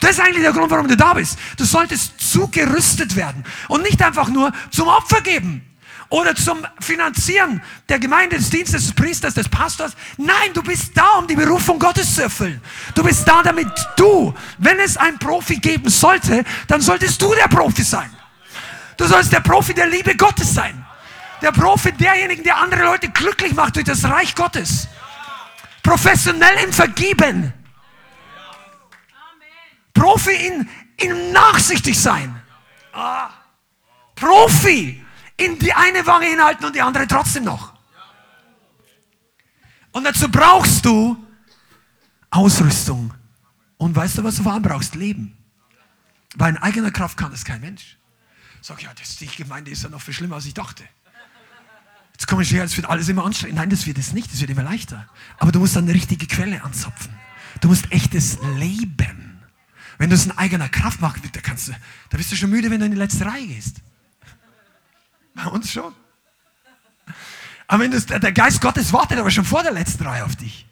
Das 0.00 0.10
ist 0.10 0.20
eigentlich 0.20 0.42
der 0.42 0.52
Grund, 0.52 0.70
warum 0.70 0.86
du 0.86 0.98
da 0.98 1.14
bist. 1.14 1.38
Du 1.56 1.64
solltest 1.64 2.20
zugerüstet 2.20 3.16
werden 3.16 3.42
und 3.68 3.82
nicht 3.84 4.02
einfach 4.02 4.28
nur 4.28 4.52
zum 4.70 4.86
Opfer 4.86 5.22
geben 5.22 5.64
oder 6.10 6.34
zum 6.34 6.58
Finanzieren 6.78 7.62
der 7.88 8.00
Gemeinde, 8.00 8.36
des 8.36 8.50
Dienstes, 8.50 8.84
des 8.84 8.92
Priesters, 8.94 9.32
des 9.32 9.48
Pastors. 9.48 9.92
Nein, 10.18 10.52
du 10.52 10.62
bist 10.62 10.94
da, 10.94 11.12
um 11.20 11.26
die 11.26 11.36
Berufung 11.36 11.78
Gottes 11.78 12.16
zu 12.16 12.24
erfüllen. 12.24 12.60
Du 12.94 13.02
bist 13.02 13.26
da, 13.26 13.42
damit 13.42 13.68
du, 13.96 14.34
wenn 14.58 14.78
es 14.78 14.98
einen 14.98 15.18
Profi 15.18 15.56
geben 15.56 15.88
sollte, 15.88 16.44
dann 16.68 16.82
solltest 16.82 17.22
du 17.22 17.32
der 17.32 17.48
Profi 17.48 17.82
sein. 17.82 18.10
Du 18.98 19.06
sollst 19.06 19.32
der 19.32 19.40
Profi 19.40 19.72
der 19.72 19.86
Liebe 19.86 20.14
Gottes 20.18 20.52
sein. 20.52 20.84
Der 21.40 21.50
Profi 21.50 21.92
derjenigen, 21.92 22.44
der 22.44 22.58
andere 22.58 22.82
Leute 22.82 23.08
glücklich 23.08 23.54
macht 23.54 23.76
durch 23.76 23.86
das 23.86 24.04
Reich 24.04 24.34
Gottes 24.34 24.88
professionell 25.84 26.64
im 26.64 26.72
Vergeben. 26.72 27.52
Profi 29.92 30.32
in, 30.32 30.68
in 30.96 31.32
nachsichtig 31.32 32.00
sein. 32.00 32.42
Ah. 32.92 33.30
Profi 34.16 35.04
in 35.36 35.58
die 35.60 35.72
eine 35.72 36.04
Wange 36.06 36.26
hinhalten 36.26 36.66
und 36.66 36.74
die 36.74 36.82
andere 36.82 37.06
trotzdem 37.06 37.44
noch. 37.44 37.72
Und 39.92 40.02
dazu 40.02 40.28
brauchst 40.28 40.84
du 40.84 41.16
Ausrüstung. 42.30 43.14
Und 43.76 43.94
weißt 43.94 44.18
du, 44.18 44.24
was 44.24 44.36
du 44.36 44.42
vor 44.42 44.52
allem 44.52 44.62
brauchst? 44.62 44.96
Leben. 44.96 45.36
Weil 46.34 46.54
in 46.54 46.58
eigener 46.58 46.90
Kraft 46.90 47.16
kann 47.16 47.30
das 47.30 47.44
kein 47.44 47.60
Mensch. 47.60 47.96
Sag 48.60 48.82
ja, 48.82 48.92
das, 48.94 49.16
die 49.16 49.26
Gemeinde 49.26 49.70
ist 49.70 49.84
ja 49.84 49.90
noch 49.90 50.00
viel 50.00 50.14
schlimmer, 50.14 50.36
als 50.36 50.46
ich 50.46 50.54
dachte. 50.54 50.84
Jetzt 52.14 52.28
komme 52.28 52.42
ich 52.42 52.52
her, 52.52 52.64
es 52.64 52.76
wird 52.76 52.88
alles 52.88 53.08
immer 53.08 53.24
anstrengend. 53.24 53.56
Nein, 53.56 53.70
das 53.70 53.86
wird 53.86 53.98
es 53.98 54.12
nicht, 54.12 54.32
es 54.32 54.40
wird 54.40 54.50
immer 54.50 54.62
leichter. 54.62 55.06
Aber 55.38 55.52
du 55.52 55.58
musst 55.58 55.76
dann 55.76 55.84
eine 55.84 55.94
richtige 55.94 56.26
Quelle 56.26 56.62
anzapfen. 56.62 57.12
Du 57.60 57.68
musst 57.68 57.90
echtes 57.92 58.38
Leben. 58.56 59.42
Wenn 59.98 60.10
du 60.10 60.16
es 60.16 60.24
in 60.24 60.32
eigener 60.32 60.68
Kraft 60.68 61.00
machst, 61.00 61.22
da, 61.32 61.40
kannst 61.40 61.68
du, 61.68 61.72
da 62.10 62.16
bist 62.16 62.30
du 62.32 62.36
schon 62.36 62.50
müde, 62.50 62.70
wenn 62.70 62.80
du 62.80 62.86
in 62.86 62.92
die 62.92 62.98
letzte 62.98 63.26
Reihe 63.26 63.46
gehst. 63.46 63.76
Bei 65.34 65.46
uns 65.46 65.70
schon. 65.70 65.92
Aber 67.66 67.82
wenn 67.82 67.90
das, 67.90 68.06
der 68.06 68.32
Geist 68.32 68.60
Gottes 68.60 68.92
wartet 68.92 69.18
aber 69.18 69.30
schon 69.30 69.44
vor 69.44 69.62
der 69.62 69.72
letzten 69.72 70.04
Reihe 70.04 70.24
auf 70.24 70.36
dich. 70.36 70.66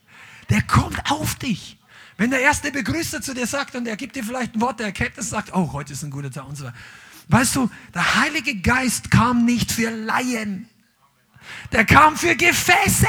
Der 0.51 0.63
kommt 0.63 1.11
auf 1.11 1.35
dich. 1.37 1.79
Wenn 2.17 2.31
der 2.31 2.41
erste 2.41 2.71
Begrüßer 2.71 3.23
zu 3.23 3.35
dir 3.35 3.47
sagt 3.47 3.75
und 3.75 3.87
er 3.87 3.97
gibt 3.97 4.17
dir 4.17 4.25
vielleicht 4.25 4.55
ein 4.55 4.61
Wort 4.61 4.79
der 4.79 4.87
Erkenntnis, 4.87 5.31
sagt, 5.31 5.55
oh, 5.55 5.73
heute 5.73 5.93
ist 5.93 6.03
ein 6.03 6.11
guter 6.11 6.31
Tag 6.31 6.47
und 6.47 6.57
so 6.57 6.65
weiter. 6.65 6.77
Weißt 7.29 7.57
du, 7.57 7.71
der 7.95 8.17
Heilige 8.17 8.61
Geist 8.61 9.11
kam 9.11 9.45
nicht 9.45 9.73
für 9.73 9.91
Laien. 9.91 10.69
Der 11.73 11.85
kam 11.85 12.17
für 12.17 12.37
Gefäße. 12.37 13.09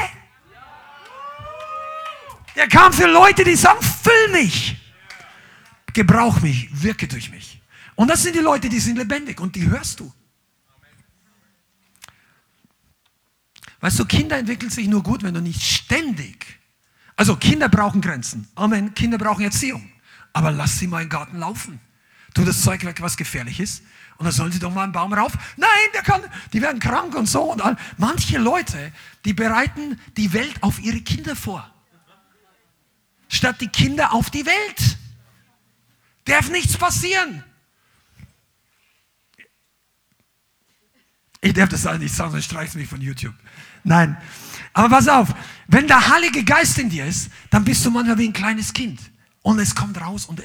Der 2.56 2.68
kam 2.68 2.92
für 2.92 3.06
Leute, 3.06 3.44
die 3.44 3.56
sagen, 3.56 3.82
füll 3.82 4.28
mich. 4.32 4.76
Gebrauch 5.92 6.40
mich, 6.40 6.68
wirke 6.72 7.08
durch 7.08 7.30
mich. 7.30 7.60
Und 7.94 8.08
das 8.08 8.22
sind 8.22 8.34
die 8.34 8.40
Leute, 8.40 8.68
die 8.68 8.80
sind 8.80 8.96
lebendig 8.96 9.40
und 9.40 9.54
die 9.54 9.68
hörst 9.68 10.00
du. 10.00 10.12
Weißt 13.80 13.98
du, 13.98 14.06
Kinder 14.06 14.38
entwickeln 14.38 14.70
sich 14.70 14.88
nur 14.88 15.02
gut, 15.02 15.22
wenn 15.22 15.34
du 15.34 15.40
nicht 15.40 15.62
ständig. 15.62 16.58
Also 17.16 17.36
Kinder 17.36 17.68
brauchen 17.68 18.00
Grenzen. 18.00 18.48
Amen. 18.54 18.94
Kinder 18.94 19.18
brauchen 19.18 19.44
Erziehung. 19.44 19.92
Aber 20.32 20.50
lass 20.50 20.78
sie 20.78 20.86
mal 20.86 21.02
im 21.02 21.08
Garten 21.08 21.38
laufen. 21.38 21.80
Tu 22.34 22.44
das 22.44 22.62
Zeug 22.62 22.84
weg, 22.84 23.00
was 23.00 23.16
gefährlich 23.16 23.60
ist. 23.60 23.82
Und 24.16 24.26
dann 24.26 24.32
sollen 24.32 24.52
sie 24.52 24.58
doch 24.58 24.72
mal 24.72 24.84
einen 24.84 24.92
Baum 24.92 25.12
rauf. 25.12 25.32
Nein, 25.56 25.68
der 25.92 26.02
kann, 26.02 26.22
die 26.52 26.60
werden 26.60 26.80
krank 26.80 27.14
und 27.14 27.26
so. 27.26 27.52
Und 27.52 27.62
all. 27.62 27.76
Manche 27.96 28.38
Leute, 28.38 28.92
die 29.24 29.32
bereiten 29.32 30.00
die 30.16 30.32
Welt 30.32 30.62
auf 30.62 30.80
ihre 30.80 31.00
Kinder 31.00 31.34
vor. 31.36 31.68
Statt 33.28 33.60
die 33.60 33.68
Kinder 33.68 34.12
auf 34.12 34.30
die 34.30 34.44
Welt. 34.46 34.98
Darf 36.24 36.50
nichts 36.50 36.76
passieren. 36.76 37.44
Ich 41.40 41.52
darf 41.52 41.68
das 41.68 41.84
nicht 41.98 42.14
sagen, 42.14 42.30
sonst 42.30 42.46
streichst 42.46 42.74
du 42.74 42.78
mich 42.78 42.88
von 42.88 43.00
YouTube. 43.00 43.34
Nein. 43.82 44.16
Aber 44.72 44.88
pass 44.88 45.08
auf, 45.08 45.28
wenn 45.68 45.86
der 45.86 46.08
Heilige 46.08 46.42
Geist 46.42 46.78
in 46.78 46.88
dir 46.88 47.04
ist, 47.04 47.30
dann 47.50 47.64
bist 47.64 47.84
du 47.84 47.90
manchmal 47.90 48.18
wie 48.18 48.28
ein 48.28 48.32
kleines 48.32 48.72
Kind. 48.72 48.98
Und 49.42 49.58
es 49.58 49.74
kommt 49.74 50.00
raus 50.00 50.24
und 50.24 50.42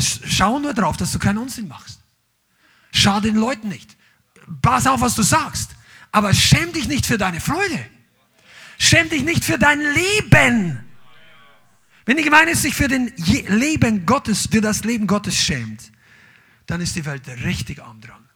schau 0.00 0.58
nur 0.58 0.74
drauf, 0.74 0.96
dass 0.96 1.12
du 1.12 1.18
keinen 1.18 1.38
Unsinn 1.38 1.68
machst. 1.68 2.00
Schade 2.92 3.28
den 3.28 3.36
Leuten 3.36 3.68
nicht. 3.68 3.96
Pass 4.62 4.86
auf, 4.86 5.00
was 5.00 5.14
du 5.14 5.22
sagst. 5.22 5.70
Aber 6.12 6.32
schäm 6.32 6.72
dich 6.72 6.86
nicht 6.86 7.06
für 7.06 7.18
deine 7.18 7.40
Freude. 7.40 7.86
Schäm 8.78 9.08
dich 9.08 9.22
nicht 9.22 9.44
für 9.44 9.58
dein 9.58 9.80
Leben. 9.80 10.84
Wenn 12.06 12.16
die 12.16 12.22
Gemeinde 12.22 12.54
sich 12.54 12.74
für 12.74 12.88
den 12.88 13.12
Leben 13.16 14.06
Gottes, 14.06 14.48
für 14.50 14.60
das 14.60 14.84
Leben 14.84 15.06
Gottes 15.06 15.36
schämt, 15.36 15.90
dann 16.66 16.80
ist 16.80 16.94
die 16.96 17.04
Welt 17.04 17.26
richtig 17.44 17.82
arm 17.82 18.00
dran. 18.00 18.28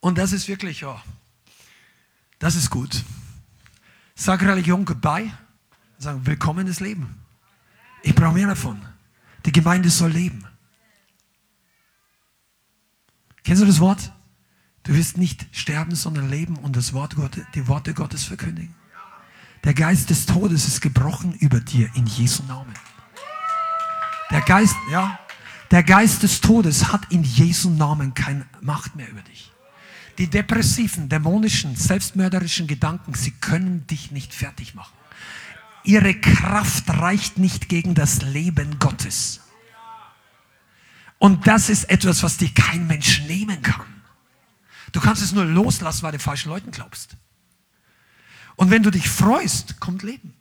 Und 0.00 0.18
das 0.18 0.32
ist 0.32 0.48
wirklich, 0.48 0.80
ja, 0.80 1.02
das 2.38 2.56
ist 2.56 2.70
gut. 2.70 3.02
Sag 4.14 4.42
Religion 4.42 4.84
goodbye. 4.84 5.32
Sag 5.98 6.24
willkommen 6.26 6.66
ins 6.66 6.80
Leben. 6.80 7.22
Ich 8.02 8.14
brauche 8.14 8.34
mehr 8.34 8.48
davon. 8.48 8.80
Die 9.46 9.52
Gemeinde 9.52 9.90
soll 9.90 10.10
leben. 10.10 10.44
Kennst 13.44 13.62
du 13.62 13.66
das 13.66 13.80
Wort? 13.80 14.12
Du 14.84 14.94
wirst 14.94 15.16
nicht 15.18 15.46
sterben, 15.52 15.94
sondern 15.94 16.30
leben 16.30 16.56
und 16.56 16.76
das 16.76 16.92
Wort 16.92 17.16
Gottes, 17.16 17.44
die 17.54 17.68
Worte 17.68 17.94
Gottes 17.94 18.24
verkündigen. 18.24 18.74
Der 19.64 19.74
Geist 19.74 20.10
des 20.10 20.26
Todes 20.26 20.66
ist 20.66 20.80
gebrochen 20.80 21.34
über 21.34 21.60
dir 21.60 21.90
in 21.94 22.06
Jesu 22.06 22.42
Namen. 22.44 22.74
Der 24.30 24.42
Geist, 24.42 24.76
ja, 24.90 25.18
der 25.70 25.82
Geist 25.82 26.22
des 26.22 26.40
Todes 26.40 26.92
hat 26.92 27.10
in 27.10 27.22
Jesu 27.22 27.70
Namen 27.70 28.12
keine 28.12 28.46
Macht 28.60 28.96
mehr 28.96 29.08
über 29.08 29.22
dich. 29.22 29.50
Die 30.18 30.28
depressiven, 30.28 31.08
dämonischen, 31.08 31.76
selbstmörderischen 31.76 32.66
Gedanken, 32.66 33.14
sie 33.14 33.32
können 33.32 33.86
dich 33.86 34.10
nicht 34.10 34.32
fertig 34.34 34.74
machen. 34.74 34.92
Ihre 35.84 36.14
Kraft 36.14 36.88
reicht 36.88 37.38
nicht 37.38 37.68
gegen 37.68 37.94
das 37.94 38.22
Leben 38.22 38.78
Gottes. 38.78 39.40
Und 41.18 41.46
das 41.46 41.68
ist 41.68 41.84
etwas, 41.90 42.22
was 42.22 42.38
dir 42.38 42.52
kein 42.52 42.86
Mensch 42.86 43.22
nehmen 43.22 43.62
kann. 43.62 43.86
Du 44.92 45.00
kannst 45.00 45.22
es 45.22 45.32
nur 45.32 45.44
loslassen, 45.44 46.02
weil 46.02 46.12
du 46.12 46.18
falschen 46.18 46.48
Leuten 46.48 46.70
glaubst. 46.70 47.16
Und 48.56 48.70
wenn 48.70 48.82
du 48.82 48.90
dich 48.90 49.08
freust, 49.08 49.80
kommt 49.80 50.02
Leben. 50.02 50.34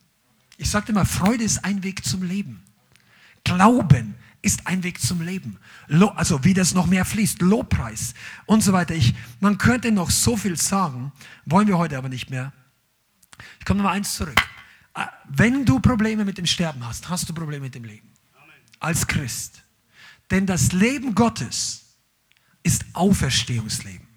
Ich 0.58 0.70
sagte 0.70 0.94
mal, 0.94 1.06
Freude 1.06 1.44
ist 1.44 1.66
ein 1.66 1.84
Weg 1.84 2.06
zum 2.06 2.24
Leben. 2.24 2.64
Glauben 3.44 4.16
ist 4.42 4.68
ein 4.68 4.84
Weg 4.84 5.02
zum 5.02 5.22
Leben. 5.22 5.58
Also 6.16 6.44
wie 6.44 6.54
das 6.54 6.74
noch 6.74 6.86
mehr 6.86 7.06
fließt, 7.06 7.42
Lobpreis 7.42 8.14
und 8.46 8.62
so 8.62 8.72
weiter. 8.72 8.94
Ich, 8.94 9.16
man 9.40 9.58
könnte 9.58 9.92
noch 9.92 10.12
so 10.12 10.38
viel 10.38 10.58
sagen, 10.58 11.12
wollen 11.46 11.68
wir 11.68 11.78
heute 11.78 11.98
aber 11.98 12.10
nicht 12.10 12.30
mehr. 12.30 12.54
Ich 13.60 13.66
komme 13.66 13.80
nochmal 13.80 13.98
eins 13.98 14.16
zurück. 14.16 14.40
Äh, 14.96 15.06
wenn 15.30 15.66
du 15.66 15.80
Probleme 15.80 16.26
mit 16.26 16.38
dem 16.38 16.46
Sterben 16.46 16.86
hast, 16.86 17.10
hast 17.10 17.30
du 17.30 17.34
Probleme 17.34 17.66
mit 17.66 17.76
dem 17.76 17.84
Leben. 17.84 18.12
Als 18.80 19.08
Christ. 19.08 19.64
Denn 20.30 20.46
das 20.46 20.72
Leben 20.72 21.16
Gottes 21.16 21.96
ist 22.64 22.86
Auferstehungsleben. 22.94 24.08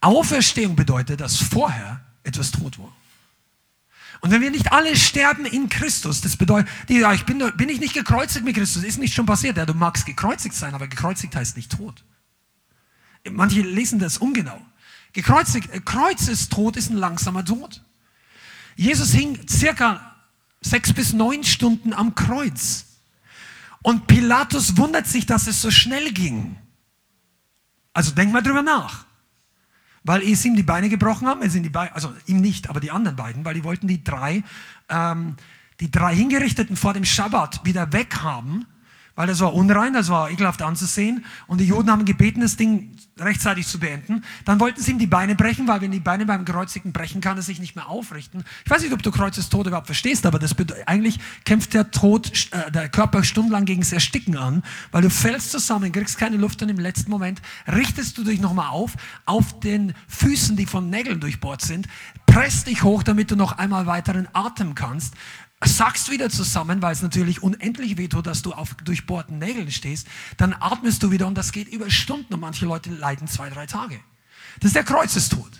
Auferstehung 0.00 0.76
bedeutet, 0.76 1.20
dass 1.20 1.36
vorher 1.36 2.04
etwas 2.22 2.50
tot 2.50 2.78
war. 2.78 2.92
Und 4.20 4.30
wenn 4.30 4.40
wir 4.40 4.50
nicht 4.50 4.72
alle 4.72 4.96
sterben 4.96 5.46
in 5.46 5.68
Christus, 5.68 6.20
das 6.20 6.36
bedeutet, 6.36 6.68
ja, 6.88 7.12
ich 7.12 7.24
bin, 7.24 7.38
bin 7.56 7.68
ich 7.68 7.78
nicht 7.78 7.94
gekreuzigt 7.94 8.44
mit 8.44 8.56
Christus, 8.56 8.82
ist 8.82 8.98
nicht 8.98 9.14
schon 9.14 9.26
passiert. 9.26 9.56
Ja, 9.56 9.66
du 9.66 9.74
magst 9.74 10.06
gekreuzigt 10.06 10.54
sein, 10.54 10.74
aber 10.74 10.88
gekreuzigt 10.88 11.36
heißt 11.36 11.56
nicht 11.56 11.70
tot. 11.70 12.04
Manche 13.30 13.60
lesen 13.60 13.98
das 13.98 14.18
ungenau. 14.18 14.60
Gekreuzigt, 15.12 15.70
äh, 15.70 15.80
Kreuzestod 15.80 16.76
ist 16.76 16.90
ein 16.90 16.96
langsamer 16.96 17.44
Tod. 17.44 17.82
Jesus 18.78 19.12
hing 19.12 19.40
circa 19.48 20.14
sechs 20.60 20.92
bis 20.92 21.12
neun 21.12 21.42
Stunden 21.42 21.92
am 21.92 22.14
Kreuz. 22.14 22.86
Und 23.82 24.06
Pilatus 24.06 24.76
wundert 24.76 25.08
sich, 25.08 25.26
dass 25.26 25.48
es 25.48 25.60
so 25.60 25.72
schnell 25.72 26.12
ging. 26.12 26.56
Also 27.92 28.12
denk 28.12 28.32
mal 28.32 28.40
drüber 28.40 28.62
nach. 28.62 29.04
Weil 30.04 30.22
es 30.22 30.44
ihm 30.44 30.54
die 30.54 30.62
Beine 30.62 30.88
gebrochen 30.88 31.26
haben, 31.26 31.42
es 31.42 31.54
sind 31.54 31.64
die 31.64 31.70
Beine, 31.70 31.92
also 31.92 32.14
ihm 32.26 32.40
nicht, 32.40 32.70
aber 32.70 32.78
die 32.78 32.92
anderen 32.92 33.16
beiden, 33.16 33.44
weil 33.44 33.54
die 33.54 33.64
wollten 33.64 33.88
die 33.88 34.04
drei, 34.04 34.44
ähm, 34.88 35.34
die 35.80 35.90
drei 35.90 36.14
Hingerichteten 36.14 36.76
vor 36.76 36.94
dem 36.94 37.04
Schabbat 37.04 37.64
wieder 37.64 37.92
weghaben 37.92 38.64
weil 39.18 39.26
das 39.26 39.40
war 39.40 39.52
unrein, 39.52 39.94
das 39.94 40.10
war 40.10 40.30
ekelhaft 40.30 40.62
anzusehen. 40.62 41.24
Und 41.48 41.58
die 41.58 41.66
Juden 41.66 41.90
haben 41.90 42.04
gebeten, 42.04 42.40
das 42.40 42.54
Ding 42.54 42.96
rechtzeitig 43.20 43.66
zu 43.66 43.78
beenden. 43.78 44.24
Dann 44.44 44.60
wollten 44.60 44.80
sie 44.80 44.92
ihm 44.92 44.98
die 44.98 45.06
Beine 45.06 45.34
brechen, 45.34 45.68
weil 45.68 45.80
wenn 45.80 45.90
die 45.90 46.00
Beine 46.00 46.26
beim 46.26 46.44
Kreuzigten 46.44 46.92
brechen, 46.92 47.20
kann 47.20 47.36
er 47.36 47.42
sich 47.42 47.60
nicht 47.60 47.76
mehr 47.76 47.88
aufrichten. 47.88 48.44
Ich 48.64 48.70
weiß 48.70 48.82
nicht, 48.82 48.92
ob 48.92 49.02
du 49.02 49.10
Kreuzestod 49.10 49.66
überhaupt 49.66 49.86
verstehst, 49.86 50.26
aber 50.26 50.38
das 50.38 50.54
eigentlich 50.86 51.18
kämpft 51.44 51.74
der 51.74 51.90
Tod, 51.90 52.32
äh, 52.52 52.70
der 52.70 52.88
Körper 52.88 53.24
stundenlang 53.24 53.64
gegen 53.64 53.80
das 53.80 53.92
Ersticken 53.92 54.36
an, 54.36 54.62
weil 54.90 55.02
du 55.02 55.10
fällst 55.10 55.50
zusammen, 55.50 55.92
kriegst 55.92 56.18
keine 56.18 56.36
Luft 56.36 56.62
und 56.62 56.68
im 56.68 56.78
letzten 56.78 57.10
Moment 57.10 57.42
richtest 57.66 58.18
du 58.18 58.24
dich 58.24 58.40
nochmal 58.40 58.70
auf, 58.70 58.92
auf 59.24 59.60
den 59.60 59.94
Füßen, 60.08 60.56
die 60.56 60.66
von 60.66 60.90
Nägeln 60.90 61.20
durchbohrt 61.20 61.62
sind, 61.62 61.86
presst 62.26 62.66
dich 62.66 62.82
hoch, 62.82 63.02
damit 63.02 63.30
du 63.30 63.36
noch 63.36 63.58
einmal 63.58 63.86
weiteren 63.86 64.28
Atem 64.32 64.74
kannst 64.74 65.14
sackst 65.64 66.10
wieder 66.10 66.30
zusammen, 66.30 66.82
weil 66.82 66.92
es 66.92 67.02
natürlich 67.02 67.42
unendlich 67.42 67.96
wehtut, 67.96 68.26
dass 68.26 68.42
du 68.42 68.52
auf 68.52 68.74
durchbohrten 68.74 69.38
Nägeln 69.38 69.70
stehst, 69.70 70.06
dann 70.36 70.54
atmest 70.58 71.02
du 71.02 71.10
wieder 71.10 71.26
und 71.26 71.36
das 71.36 71.52
geht 71.52 71.68
über 71.68 71.90
Stunden 71.90 72.34
und 72.34 72.40
manche 72.40 72.64
Leute 72.64 72.90
leiden 72.90 73.26
zwei, 73.26 73.50
drei 73.50 73.66
Tage. 73.66 74.00
Das 74.60 74.68
ist 74.68 74.76
der 74.76 74.84
Kreuzestod. 74.84 75.50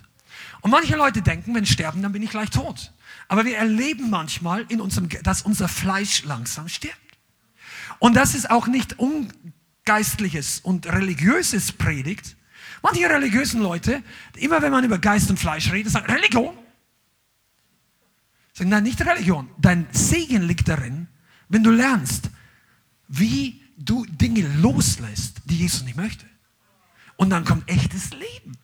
Und 0.60 0.70
manche 0.70 0.96
Leute 0.96 1.22
denken, 1.22 1.54
wenn 1.54 1.66
sterben, 1.66 2.02
dann 2.02 2.12
bin 2.12 2.22
ich 2.22 2.30
gleich 2.30 2.50
tot. 2.50 2.92
Aber 3.28 3.44
wir 3.44 3.56
erleben 3.56 4.10
manchmal, 4.10 4.64
in 4.68 4.80
unserem, 4.80 5.08
dass 5.22 5.42
unser 5.42 5.68
Fleisch 5.68 6.24
langsam 6.24 6.68
stirbt. 6.68 6.96
Und 7.98 8.14
das 8.14 8.34
ist 8.34 8.50
auch 8.50 8.66
nicht 8.66 8.96
ungeistliches 8.98 10.60
und 10.60 10.86
religiöses 10.86 11.72
Predigt. 11.72 12.36
Manche 12.82 13.08
religiösen 13.08 13.60
Leute, 13.60 14.02
immer 14.36 14.62
wenn 14.62 14.70
man 14.70 14.84
über 14.84 14.98
Geist 14.98 15.30
und 15.30 15.38
Fleisch 15.38 15.72
redet, 15.72 15.92
sagen, 15.92 16.10
Religion, 16.10 16.56
Sag, 18.58 18.66
nein, 18.66 18.82
nicht 18.82 19.00
Religion. 19.00 19.48
Dein 19.56 19.86
Segen 19.92 20.42
liegt 20.42 20.66
darin, 20.66 21.06
wenn 21.48 21.62
du 21.62 21.70
lernst, 21.70 22.28
wie 23.06 23.62
du 23.76 24.04
Dinge 24.06 24.48
loslässt, 24.56 25.42
die 25.44 25.58
Jesus 25.58 25.84
nicht 25.84 25.96
möchte. 25.96 26.26
Und 27.16 27.30
dann 27.30 27.44
kommt 27.44 27.70
echtes 27.70 28.10
Leben. 28.10 28.58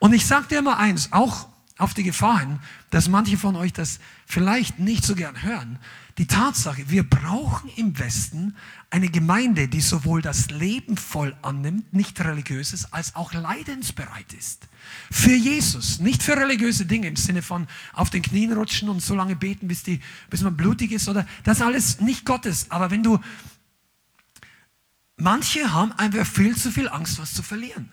Und 0.00 0.14
ich 0.14 0.26
sage 0.26 0.48
dir 0.48 0.62
mal 0.62 0.78
eins, 0.78 1.12
auch 1.12 1.46
auf 1.80 1.94
die 1.94 2.02
Gefahr 2.02 2.40
hin, 2.40 2.58
dass 2.90 3.08
manche 3.08 3.36
von 3.36 3.56
euch 3.56 3.72
das 3.72 4.00
vielleicht 4.26 4.78
nicht 4.78 5.04
so 5.04 5.14
gern 5.14 5.42
hören. 5.42 5.78
Die 6.18 6.26
Tatsache, 6.26 6.90
wir 6.90 7.08
brauchen 7.08 7.70
im 7.76 7.98
Westen 7.98 8.54
eine 8.90 9.08
Gemeinde, 9.08 9.68
die 9.68 9.80
sowohl 9.80 10.20
das 10.20 10.50
Leben 10.50 10.96
voll 10.96 11.34
annimmt, 11.42 11.92
nicht 11.94 12.20
religiöses, 12.20 12.92
als 12.92 13.14
auch 13.16 13.32
leidensbereit 13.32 14.32
ist. 14.34 14.68
Für 15.10 15.34
Jesus, 15.34 15.98
nicht 15.98 16.22
für 16.22 16.36
religiöse 16.36 16.84
Dinge 16.84 17.08
im 17.08 17.16
Sinne 17.16 17.42
von 17.42 17.66
auf 17.92 18.10
den 18.10 18.22
Knien 18.22 18.52
rutschen 18.52 18.88
und 18.88 19.00
so 19.00 19.14
lange 19.14 19.36
beten, 19.36 19.68
bis, 19.68 19.82
die, 19.82 20.00
bis 20.28 20.42
man 20.42 20.56
blutig 20.56 20.92
ist 20.92 21.08
oder 21.08 21.26
das 21.44 21.62
alles 21.62 22.00
nicht 22.00 22.24
Gottes. 22.26 22.66
Aber 22.70 22.90
wenn 22.90 23.02
du, 23.02 23.18
manche 25.16 25.72
haben 25.72 25.92
einfach 25.92 26.26
viel 26.26 26.56
zu 26.56 26.70
viel 26.70 26.88
Angst, 26.88 27.18
was 27.18 27.32
zu 27.32 27.42
verlieren. 27.42 27.92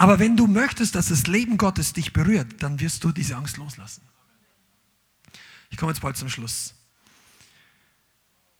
Aber 0.00 0.18
wenn 0.18 0.34
du 0.34 0.46
möchtest, 0.46 0.94
dass 0.94 1.08
das 1.08 1.26
Leben 1.26 1.58
Gottes 1.58 1.92
dich 1.92 2.14
berührt, 2.14 2.62
dann 2.62 2.80
wirst 2.80 3.04
du 3.04 3.12
diese 3.12 3.36
Angst 3.36 3.58
loslassen. 3.58 4.00
Ich 5.68 5.76
komme 5.76 5.92
jetzt 5.92 6.00
bald 6.00 6.16
zum 6.16 6.30
Schluss. 6.30 6.74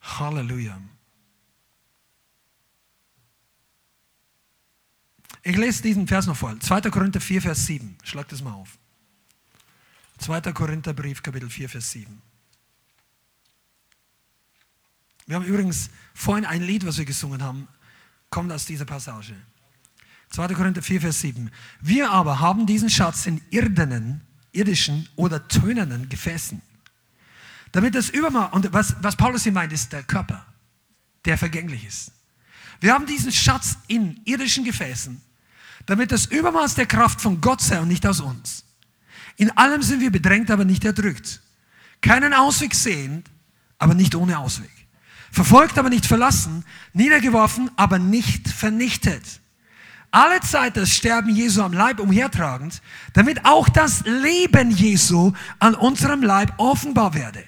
Halleluja. 0.03 0.79
Ich 5.43 5.57
lese 5.57 5.83
diesen 5.83 6.07
Vers 6.07 6.27
noch 6.27 6.37
vor. 6.37 6.61
2. 6.61 6.83
Korinther 6.91 7.23
4, 7.23 7.41
Vers 7.41 7.65
7. 7.65 7.97
Schlag 8.05 8.29
das 8.29 8.43
mal 8.43 8.53
auf. 8.53 8.77
2. 10.19 10.43
Korintherbrief, 10.53 11.23
Kapitel 11.23 11.49
4, 11.49 11.71
Vers 11.71 11.91
7. 11.93 12.21
Wir 15.25 15.37
haben 15.37 15.47
übrigens 15.47 15.89
vorhin 16.13 16.45
ein 16.45 16.61
Lied, 16.61 16.85
was 16.85 16.99
wir 16.99 17.07
gesungen 17.07 17.43
haben, 17.43 17.67
kommt 18.29 18.53
aus 18.53 18.67
dieser 18.67 18.85
Passage. 18.85 19.35
2. 20.31 20.55
Korinther 20.55 20.83
4, 20.83 21.01
Vers 21.01 21.21
7. 21.21 21.51
Wir 21.81 22.11
aber 22.11 22.39
haben 22.39 22.65
diesen 22.65 22.89
Schatz 22.89 23.27
in 23.27 23.41
irdenen, 23.51 24.21
irdischen 24.53 25.09
oder 25.17 25.49
tönernen 25.49 26.09
Gefäßen. 26.09 26.63
Damit 27.73 27.95
das 27.97 28.11
Übermaß, 28.11 28.53
und 28.53 28.73
was, 28.73 28.97
was 29.01 29.17
Paulus 29.17 29.43
hier 29.43 29.53
meint, 29.53 29.73
ist 29.73 29.93
der 29.93 30.05
Körper, 30.05 30.47
der 31.25 31.37
vergänglich 31.37 31.85
ist. 31.85 32.13
Wir 32.81 32.95
haben 32.95 33.07
diesen 33.07 33.33
Schatz 33.33 33.77
in 33.89 34.21
irdischen 34.25 34.65
Gefäßen, 34.65 35.21
damit 35.87 36.13
das 36.13 36.27
Übermaß 36.27 36.77
der 36.77 36.87
Kraft 36.87 37.21
von 37.21 37.41
Gott 37.41 37.61
sei 37.61 37.81
und 37.81 37.89
nicht 37.89 38.07
aus 38.07 38.21
uns. 38.21 38.65
In 39.37 39.51
allem 39.57 39.83
sind 39.83 40.01
wir 40.01 40.11
bedrängt, 40.11 40.51
aber 40.51 40.65
nicht 40.65 40.85
erdrückt. 40.85 41.41
Keinen 42.01 42.35
Ausweg 42.35 42.75
sehend, 42.75 43.29
aber 43.79 43.95
nicht 43.95 44.15
ohne 44.15 44.39
Ausweg. 44.39 44.71
Verfolgt, 45.33 45.79
aber 45.79 45.91
nicht 45.91 46.07
verlassen. 46.07 46.65
Niedergeworfen, 46.93 47.71
aber 47.77 47.99
nicht 47.99 48.49
vernichtet 48.49 49.41
alle 50.11 50.41
Zeit 50.41 50.77
das 50.77 50.91
Sterben 50.91 51.35
Jesu 51.35 51.63
am 51.63 51.73
Leib 51.73 52.01
umhertragend, 52.01 52.83
damit 53.13 53.45
auch 53.45 53.69
das 53.69 54.03
Leben 54.05 54.71
Jesu 54.71 55.33
an 55.59 55.75
unserem 55.75 56.23
Leib 56.23 56.53
offenbar 56.59 57.15
werde. 57.15 57.45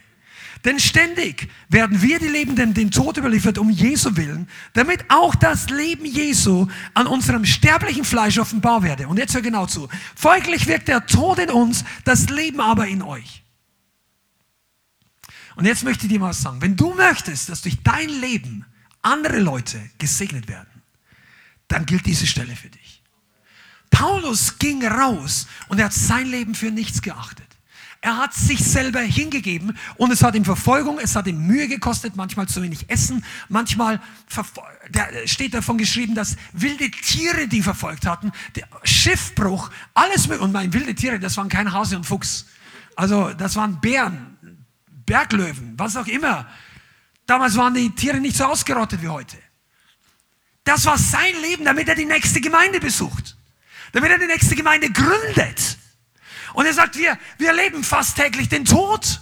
Denn 0.64 0.78
ständig 0.78 1.48
werden 1.68 2.02
wir 2.02 2.20
die 2.20 2.28
Lebenden 2.28 2.72
den 2.72 2.92
Tod 2.92 3.16
überliefert 3.16 3.58
um 3.58 3.68
Jesu 3.68 4.16
willen, 4.16 4.48
damit 4.74 5.04
auch 5.08 5.34
das 5.34 5.70
Leben 5.70 6.04
Jesu 6.04 6.68
an 6.94 7.08
unserem 7.08 7.44
sterblichen 7.44 8.04
Fleisch 8.04 8.38
offenbar 8.38 8.84
werde. 8.84 9.08
Und 9.08 9.18
jetzt 9.18 9.34
hör 9.34 9.42
genau 9.42 9.66
zu. 9.66 9.88
Folglich 10.14 10.68
wirkt 10.68 10.86
der 10.86 11.04
Tod 11.06 11.40
in 11.40 11.50
uns, 11.50 11.84
das 12.04 12.28
Leben 12.28 12.60
aber 12.60 12.86
in 12.86 13.02
euch. 13.02 13.42
Und 15.56 15.66
jetzt 15.66 15.82
möchte 15.82 16.06
ich 16.06 16.12
dir 16.12 16.20
mal 16.20 16.32
sagen, 16.32 16.60
wenn 16.60 16.76
du 16.76 16.94
möchtest, 16.94 17.48
dass 17.48 17.62
durch 17.62 17.82
dein 17.82 18.08
Leben 18.08 18.64
andere 19.02 19.40
Leute 19.40 19.80
gesegnet 19.98 20.48
werden, 20.48 20.71
dann 21.68 21.86
gilt 21.86 22.06
diese 22.06 22.26
Stelle 22.26 22.54
für 22.56 22.68
dich. 22.68 23.02
Paulus 23.90 24.58
ging 24.58 24.84
raus 24.86 25.46
und 25.68 25.78
er 25.78 25.86
hat 25.86 25.92
sein 25.92 26.26
Leben 26.26 26.54
für 26.54 26.70
nichts 26.70 27.02
geachtet. 27.02 27.46
Er 28.04 28.16
hat 28.16 28.34
sich 28.34 28.58
selber 28.64 28.98
hingegeben 28.98 29.78
und 29.96 30.10
es 30.10 30.24
hat 30.24 30.34
ihm 30.34 30.44
Verfolgung, 30.44 30.98
es 30.98 31.14
hat 31.14 31.28
ihm 31.28 31.46
Mühe 31.46 31.68
gekostet, 31.68 32.16
manchmal 32.16 32.48
zu 32.48 32.60
wenig 32.60 32.90
Essen, 32.90 33.24
manchmal 33.48 34.00
steht 35.24 35.54
davon 35.54 35.78
geschrieben, 35.78 36.16
dass 36.16 36.36
wilde 36.52 36.90
Tiere 36.90 37.46
die 37.46 37.62
verfolgt 37.62 38.04
hatten, 38.04 38.32
Schiffbruch, 38.82 39.70
alles 39.94 40.26
und 40.26 40.50
mein 40.50 40.72
wilde 40.72 40.96
Tiere, 40.96 41.20
das 41.20 41.36
waren 41.36 41.48
kein 41.48 41.72
Hase 41.72 41.96
und 41.96 42.04
Fuchs. 42.04 42.46
Also 42.96 43.32
das 43.34 43.54
waren 43.54 43.80
Bären, 43.80 44.36
Berglöwen, 45.06 45.74
was 45.76 45.96
auch 45.96 46.08
immer. 46.08 46.48
Damals 47.26 47.56
waren 47.56 47.74
die 47.74 47.90
Tiere 47.90 48.18
nicht 48.18 48.36
so 48.36 48.46
ausgerottet 48.46 49.00
wie 49.00 49.08
heute. 49.08 49.36
Das 50.64 50.84
war 50.86 50.96
sein 50.98 51.34
Leben, 51.42 51.64
damit 51.64 51.88
er 51.88 51.94
die 51.94 52.04
nächste 52.04 52.40
Gemeinde 52.40 52.80
besucht. 52.80 53.36
Damit 53.92 54.10
er 54.10 54.18
die 54.18 54.26
nächste 54.26 54.54
Gemeinde 54.54 54.90
gründet. 54.90 55.78
Und 56.54 56.66
er 56.66 56.72
sagt, 56.72 56.96
wir, 56.96 57.18
wir 57.38 57.48
erleben 57.48 57.82
fast 57.82 58.16
täglich 58.16 58.48
den 58.48 58.64
Tod. 58.64 59.20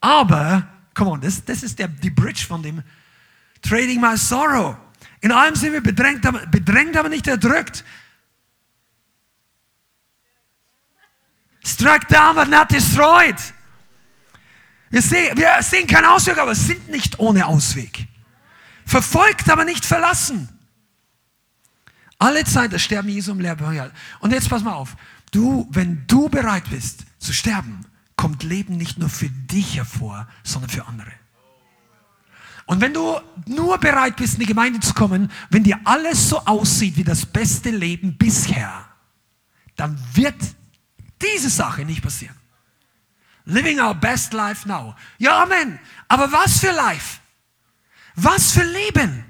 Aber, 0.00 0.66
come 0.94 1.10
on, 1.10 1.20
das, 1.20 1.44
das 1.44 1.62
ist 1.62 1.78
der, 1.78 1.88
die 1.88 2.10
Bridge 2.10 2.44
von 2.46 2.62
dem 2.62 2.82
Trading 3.62 4.00
My 4.00 4.16
Sorrow. 4.16 4.76
In 5.20 5.32
allem 5.32 5.54
sind 5.54 5.72
wir 5.72 5.80
bedrängt, 5.80 6.24
aber, 6.24 6.46
bedrängt, 6.46 6.96
aber 6.96 7.08
nicht 7.08 7.26
erdrückt. 7.26 7.84
Struck 11.64 12.08
down 12.08 12.36
but 12.36 12.48
not 12.48 12.70
destroyed. 12.70 13.36
Wir 14.90 15.02
sehen, 15.02 15.36
wir 15.36 15.56
sehen 15.60 15.86
keinen 15.86 16.06
Ausweg, 16.06 16.38
aber 16.38 16.54
sind 16.54 16.88
nicht 16.88 17.18
ohne 17.18 17.46
Ausweg. 17.46 18.06
Verfolgt, 18.88 19.50
aber 19.50 19.66
nicht 19.66 19.84
verlassen. 19.84 20.48
Alle 22.18 22.42
Zeit 22.44 22.72
das 22.72 22.80
Sterben 22.80 23.10
Jesu 23.10 23.32
im 23.32 23.40
Lehrbuch. 23.40 23.70
Und 24.20 24.32
jetzt 24.32 24.48
pass 24.48 24.64
mal 24.64 24.72
auf. 24.72 24.96
Du, 25.30 25.68
wenn 25.70 26.06
du 26.06 26.30
bereit 26.30 26.64
bist 26.70 27.04
zu 27.18 27.34
sterben, 27.34 27.84
kommt 28.16 28.44
Leben 28.44 28.78
nicht 28.78 28.96
nur 28.98 29.10
für 29.10 29.28
dich 29.28 29.76
hervor, 29.76 30.26
sondern 30.42 30.70
für 30.70 30.86
andere. 30.86 31.12
Und 32.64 32.80
wenn 32.80 32.94
du 32.94 33.20
nur 33.44 33.76
bereit 33.76 34.16
bist, 34.16 34.34
in 34.34 34.40
die 34.40 34.46
Gemeinde 34.46 34.80
zu 34.80 34.94
kommen, 34.94 35.30
wenn 35.50 35.64
dir 35.64 35.78
alles 35.84 36.30
so 36.30 36.38
aussieht 36.46 36.96
wie 36.96 37.04
das 37.04 37.26
beste 37.26 37.68
Leben 37.68 38.16
bisher, 38.16 38.86
dann 39.76 40.02
wird 40.14 40.34
diese 41.20 41.50
Sache 41.50 41.84
nicht 41.84 42.02
passieren. 42.02 42.36
Living 43.44 43.80
our 43.80 43.94
best 43.94 44.32
life 44.32 44.66
now. 44.66 44.94
Ja, 45.18 45.42
Amen. 45.42 45.78
Aber 46.08 46.32
was 46.32 46.58
für 46.58 46.72
Life? 46.72 47.20
Was 48.20 48.52
für 48.52 48.64
Leben! 48.64 49.24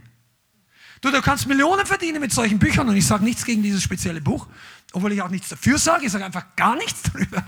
Du, 1.02 1.10
du 1.10 1.20
kannst 1.20 1.46
Millionen 1.46 1.84
verdienen 1.84 2.20
mit 2.20 2.32
solchen 2.32 2.58
Büchern 2.58 2.88
und 2.88 2.96
ich 2.96 3.06
sage 3.06 3.22
nichts 3.22 3.44
gegen 3.44 3.62
dieses 3.62 3.82
spezielle 3.82 4.20
Buch, 4.20 4.48
obwohl 4.92 5.12
ich 5.12 5.20
auch 5.20 5.28
nichts 5.28 5.50
dafür 5.50 5.78
sage, 5.78 6.06
ich 6.06 6.12
sage 6.12 6.24
einfach 6.24 6.56
gar 6.56 6.74
nichts 6.74 7.02
darüber. 7.02 7.46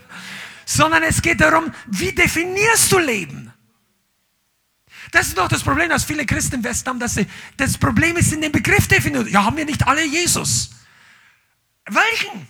Sondern 0.66 1.02
es 1.02 1.22
geht 1.22 1.40
darum, 1.40 1.72
wie 1.86 2.12
definierst 2.12 2.92
du 2.92 2.98
Leben? 2.98 3.52
Das 5.12 5.28
ist 5.28 5.38
doch 5.38 5.48
das 5.48 5.62
Problem, 5.62 5.88
dass 5.88 6.04
viele 6.04 6.26
Christen 6.26 6.56
im 6.56 6.64
Westen 6.64 6.90
haben, 6.90 7.00
dass 7.00 7.14
sie, 7.14 7.26
das 7.56 7.78
Problem 7.78 8.16
ist 8.18 8.32
in 8.32 8.42
dem 8.42 8.52
Begriff 8.52 8.86
definiert. 8.86 9.28
Ja, 9.30 9.44
haben 9.44 9.56
wir 9.56 9.64
nicht 9.64 9.86
alle 9.86 10.04
Jesus? 10.04 10.70
Welchen? 11.86 12.46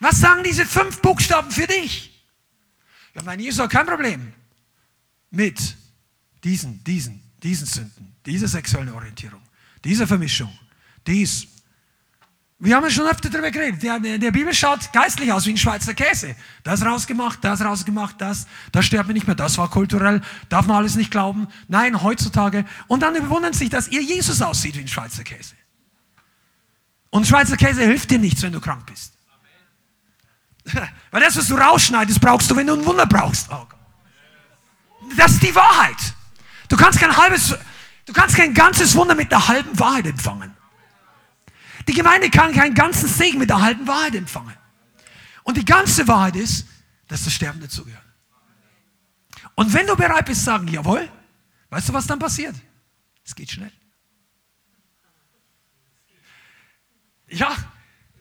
Was 0.00 0.20
sagen 0.20 0.42
diese 0.42 0.64
fünf 0.64 1.00
Buchstaben 1.02 1.50
für 1.50 1.66
dich? 1.66 2.26
Ja, 3.14 3.22
mein 3.24 3.38
Jesus 3.38 3.60
hat 3.60 3.70
kein 3.70 3.86
Problem 3.86 4.32
mit 5.30 5.76
diesen, 6.42 6.82
diesen, 6.82 7.23
diesen 7.44 7.66
Sünden, 7.66 8.16
dieser 8.26 8.48
sexuellen 8.48 8.92
Orientierung, 8.92 9.40
dieser 9.84 10.06
Vermischung, 10.06 10.50
dies. 11.06 11.46
Wir 12.58 12.74
haben 12.74 12.84
ja 12.84 12.90
schon 12.90 13.06
öfter 13.06 13.28
darüber 13.28 13.50
geredet. 13.50 13.82
Der, 13.82 13.98
der 14.00 14.30
Bibel 14.30 14.54
schaut 14.54 14.90
geistlich 14.92 15.30
aus 15.30 15.44
wie 15.44 15.50
ein 15.50 15.58
Schweizer 15.58 15.92
Käse. 15.92 16.34
Das 16.62 16.82
rausgemacht, 16.82 17.44
das 17.44 17.60
rausgemacht, 17.60 18.18
das, 18.20 18.46
das 18.72 18.86
stirbt 18.86 19.06
mir 19.06 19.12
nicht 19.12 19.26
mehr, 19.26 19.36
das 19.36 19.58
war 19.58 19.68
kulturell, 19.68 20.22
darf 20.48 20.66
man 20.66 20.78
alles 20.78 20.94
nicht 20.94 21.10
glauben. 21.10 21.46
Nein, 21.68 22.02
heutzutage. 22.02 22.64
Und 22.86 23.02
dann 23.02 23.14
überwundern 23.16 23.52
sich, 23.52 23.68
dass 23.68 23.88
ihr 23.88 24.00
Jesus 24.00 24.40
aussieht 24.40 24.76
wie 24.76 24.80
ein 24.80 24.88
Schweizer 24.88 25.24
Käse. 25.24 25.54
Und 27.10 27.26
Schweizer 27.26 27.56
Käse 27.56 27.82
hilft 27.82 28.10
dir 28.10 28.18
nichts, 28.18 28.40
wenn 28.42 28.52
du 28.52 28.60
krank 28.60 28.86
bist. 28.86 29.12
Weil 31.10 31.20
das, 31.20 31.36
was 31.36 31.48
du 31.48 31.56
rausschneidest, 31.56 32.20
brauchst 32.20 32.50
du, 32.50 32.56
wenn 32.56 32.66
du 32.66 32.74
ein 32.74 32.86
Wunder 32.86 33.04
brauchst. 33.04 33.50
Oh 33.50 33.66
das 35.18 35.32
ist 35.32 35.42
die 35.42 35.54
Wahrheit. 35.54 36.14
Du 36.68 36.76
kannst 36.76 36.98
kein 36.98 37.16
halbes, 37.16 37.56
du 38.06 38.12
kannst 38.12 38.36
kein 38.36 38.54
ganzes 38.54 38.94
Wunder 38.94 39.14
mit 39.14 39.30
der 39.30 39.48
halben 39.48 39.78
Wahrheit 39.78 40.06
empfangen. 40.06 40.54
Die 41.86 41.92
Gemeinde 41.92 42.30
kann 42.30 42.52
keinen 42.52 42.74
ganzen 42.74 43.08
Segen 43.08 43.38
mit 43.38 43.50
der 43.50 43.60
halben 43.60 43.86
Wahrheit 43.86 44.14
empfangen. 44.14 44.56
Und 45.42 45.56
die 45.56 45.64
ganze 45.64 46.08
Wahrheit 46.08 46.36
ist, 46.36 46.66
dass 47.08 47.24
das 47.24 47.32
Sterben 47.32 47.60
dazugehört. 47.60 48.02
Und 49.54 49.72
wenn 49.72 49.86
du 49.86 49.94
bereit 49.94 50.26
bist, 50.26 50.44
sagen, 50.44 50.66
jawohl, 50.68 51.08
weißt 51.70 51.90
du, 51.90 51.92
was 51.92 52.06
dann 52.06 52.18
passiert? 52.18 52.56
Es 53.24 53.34
geht 53.34 53.50
schnell. 53.50 53.72
Ja, 57.28 57.54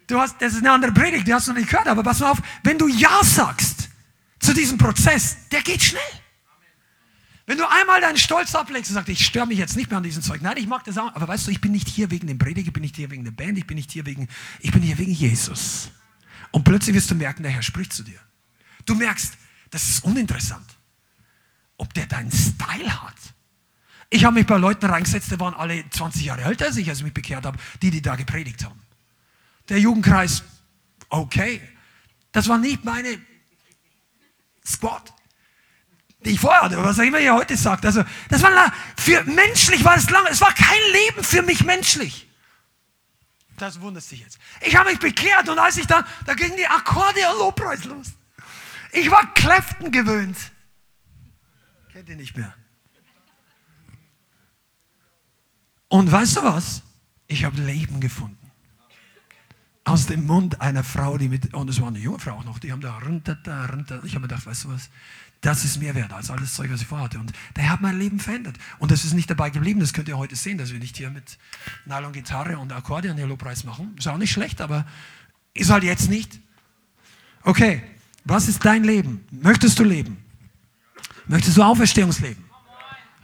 du 0.07 0.19
hast, 0.19 0.41
das 0.41 0.53
ist 0.53 0.59
eine 0.59 0.71
andere 0.71 0.91
Predigt, 0.91 1.27
die 1.27 1.33
hast 1.33 1.47
du 1.47 1.51
noch 1.51 1.59
nicht 1.59 1.69
gehört, 1.69 1.87
aber 1.87 2.03
pass 2.03 2.19
mal 2.19 2.31
auf, 2.31 2.41
wenn 2.63 2.77
du 2.77 2.87
Ja 2.87 3.23
sagst 3.23 3.89
zu 4.39 4.53
diesem 4.53 4.77
Prozess, 4.77 5.37
der 5.49 5.61
geht 5.61 5.81
schnell. 5.81 6.01
Wenn 7.45 7.57
du 7.57 7.69
einmal 7.69 7.99
deinen 7.99 8.17
Stolz 8.17 8.55
ablegst 8.55 8.89
und 8.91 8.95
sagst, 8.95 9.09
ich 9.09 9.25
störe 9.25 9.47
mich 9.47 9.57
jetzt 9.57 9.75
nicht 9.75 9.89
mehr 9.89 9.97
an 9.97 10.03
diesem 10.03 10.23
Zeug. 10.23 10.41
Nein, 10.41 10.55
ich 10.57 10.67
mag 10.67 10.83
das 10.85 10.97
auch. 10.97 11.13
Aber 11.13 11.27
weißt 11.27 11.47
du, 11.47 11.51
ich 11.51 11.59
bin 11.59 11.73
nicht 11.73 11.89
hier 11.89 12.09
wegen 12.09 12.27
dem 12.27 12.37
Prediger, 12.37 12.67
ich 12.67 12.73
bin 12.73 12.81
nicht 12.81 12.95
hier 12.95 13.11
wegen 13.11 13.25
der 13.25 13.31
Band, 13.31 13.57
ich 13.57 13.67
bin 13.67 13.75
nicht 13.75 13.91
hier 13.91 14.05
wegen, 14.05 14.29
ich 14.59 14.71
bin 14.71 14.81
hier 14.81 14.97
wegen 14.97 15.11
Jesus. 15.11 15.91
Und 16.51 16.63
plötzlich 16.63 16.95
wirst 16.95 17.11
du 17.11 17.15
merken, 17.15 17.43
der 17.43 17.51
Herr 17.51 17.63
spricht 17.63 17.91
zu 17.91 18.03
dir. 18.03 18.19
Du 18.85 18.95
merkst, 18.95 19.37
das 19.71 19.89
ist 19.89 20.03
uninteressant, 20.05 20.65
ob 21.77 21.93
der 21.93 22.05
deinen 22.05 22.31
Style 22.31 23.03
hat. 23.03 23.15
Ich 24.09 24.23
habe 24.23 24.35
mich 24.35 24.45
bei 24.45 24.57
Leuten 24.57 24.85
reingesetzt, 24.85 25.31
die 25.31 25.39
waren 25.39 25.55
alle 25.55 25.89
20 25.89 26.23
Jahre 26.23 26.43
älter 26.43 26.65
als 26.65 26.77
ich, 26.77 26.87
als 26.87 26.99
ich 26.99 27.03
mich 27.03 27.13
bekehrt 27.13 27.45
habe, 27.45 27.57
die, 27.81 27.89
die 27.89 28.01
da 28.01 28.15
gepredigt 28.15 28.63
haben. 28.63 28.79
Der 29.69 29.79
Jugendkreis, 29.79 30.43
okay. 31.09 31.61
Das 32.31 32.47
war 32.47 32.57
nicht 32.57 32.85
meine 32.85 33.17
Squad, 34.65 35.12
ich 36.31 36.39
vorher 36.39 36.61
hatte, 36.61 36.83
was 36.83 36.97
immer 36.97 37.19
ihr 37.19 37.33
heute 37.33 37.57
sagt. 37.57 37.85
Also, 37.85 38.03
das 38.29 38.41
war 38.41 38.73
für 38.97 39.23
menschlich 39.23 39.83
war 39.83 39.95
es 39.95 40.09
lang, 40.09 40.25
es 40.29 40.41
war 40.41 40.53
kein 40.53 40.81
Leben 40.91 41.23
für 41.23 41.41
mich 41.41 41.63
menschlich. 41.63 42.29
Das 43.57 43.79
wundert 43.81 44.03
sich 44.03 44.19
jetzt. 44.21 44.39
Ich 44.61 44.75
habe 44.75 44.89
mich 44.89 44.99
bekehrt 44.99 45.47
und 45.47 45.59
als 45.59 45.77
ich 45.77 45.87
dann, 45.87 46.05
da 46.25 46.33
ging 46.33 46.55
die 46.57 46.67
Akkorde 46.67 47.19
und 47.31 47.39
Lobpreis 47.39 47.83
los. 47.85 48.07
Ich 48.91 49.09
war 49.09 49.33
Kläften 49.33 49.91
gewöhnt. 49.91 50.37
Kennt 51.91 52.09
ihr 52.09 52.15
nicht 52.15 52.35
mehr. 52.35 52.53
Und 55.87 56.11
weißt 56.11 56.37
du 56.37 56.43
was? 56.43 56.81
Ich 57.27 57.43
habe 57.43 57.61
Leben 57.61 57.99
gefunden. 57.99 58.42
Aus 59.85 60.05
dem 60.05 60.25
Mund 60.25 60.61
einer 60.61 60.83
Frau, 60.83 61.17
die 61.17 61.27
mit, 61.27 61.53
und 61.53 61.69
es 61.69 61.81
war 61.81 61.89
eine 61.89 61.99
junge 61.99 62.19
Frau 62.19 62.31
auch 62.31 62.45
noch, 62.45 62.59
die 62.59 62.71
haben 62.71 62.79
da 62.79 62.97
runter, 62.99 63.35
da 63.35 63.65
runter. 63.65 64.01
Ich 64.05 64.15
habe 64.15 64.21
mir 64.21 64.27
gedacht, 64.29 64.45
weißt 64.45 64.63
du 64.65 64.69
was? 64.69 64.89
Das 65.41 65.65
ist 65.65 65.77
mehr 65.77 65.93
wert 65.93 66.13
als 66.13 66.31
alles 66.31 66.53
Zeug, 66.53 66.71
was 66.71 66.81
ich 66.81 66.87
vorhatte. 66.87 67.19
Und 67.19 67.33
der 67.57 67.69
hat 67.69 67.81
mein 67.81 67.99
Leben 67.99 68.21
verändert. 68.21 68.55
Und 68.79 68.91
das 68.91 69.03
ist 69.03 69.13
nicht 69.13 69.29
dabei 69.29 69.49
geblieben. 69.49 69.81
Das 69.81 69.91
könnt 69.91 70.07
ihr 70.07 70.17
heute 70.17 70.37
sehen, 70.37 70.57
dass 70.57 70.71
wir 70.71 70.79
nicht 70.79 70.95
hier 70.95 71.09
mit 71.09 71.37
Nylon-Gitarre 71.85 72.57
und 72.57 72.71
Akkordeon 72.71 73.17
hier 73.17 73.27
Lobpreis 73.27 73.65
machen. 73.65 73.93
Ist 73.97 74.07
auch 74.07 74.17
nicht 74.17 74.31
schlecht, 74.31 74.61
aber 74.61 74.85
ist 75.53 75.69
halt 75.69 75.83
jetzt 75.83 76.09
nicht. 76.09 76.39
Okay, 77.41 77.83
was 78.23 78.47
ist 78.47 78.63
dein 78.63 78.85
Leben? 78.85 79.25
Möchtest 79.31 79.77
du 79.79 79.83
leben? 79.83 80.23
Möchtest 81.27 81.57
du 81.57 81.63
Auferstehungsleben? 81.63 82.41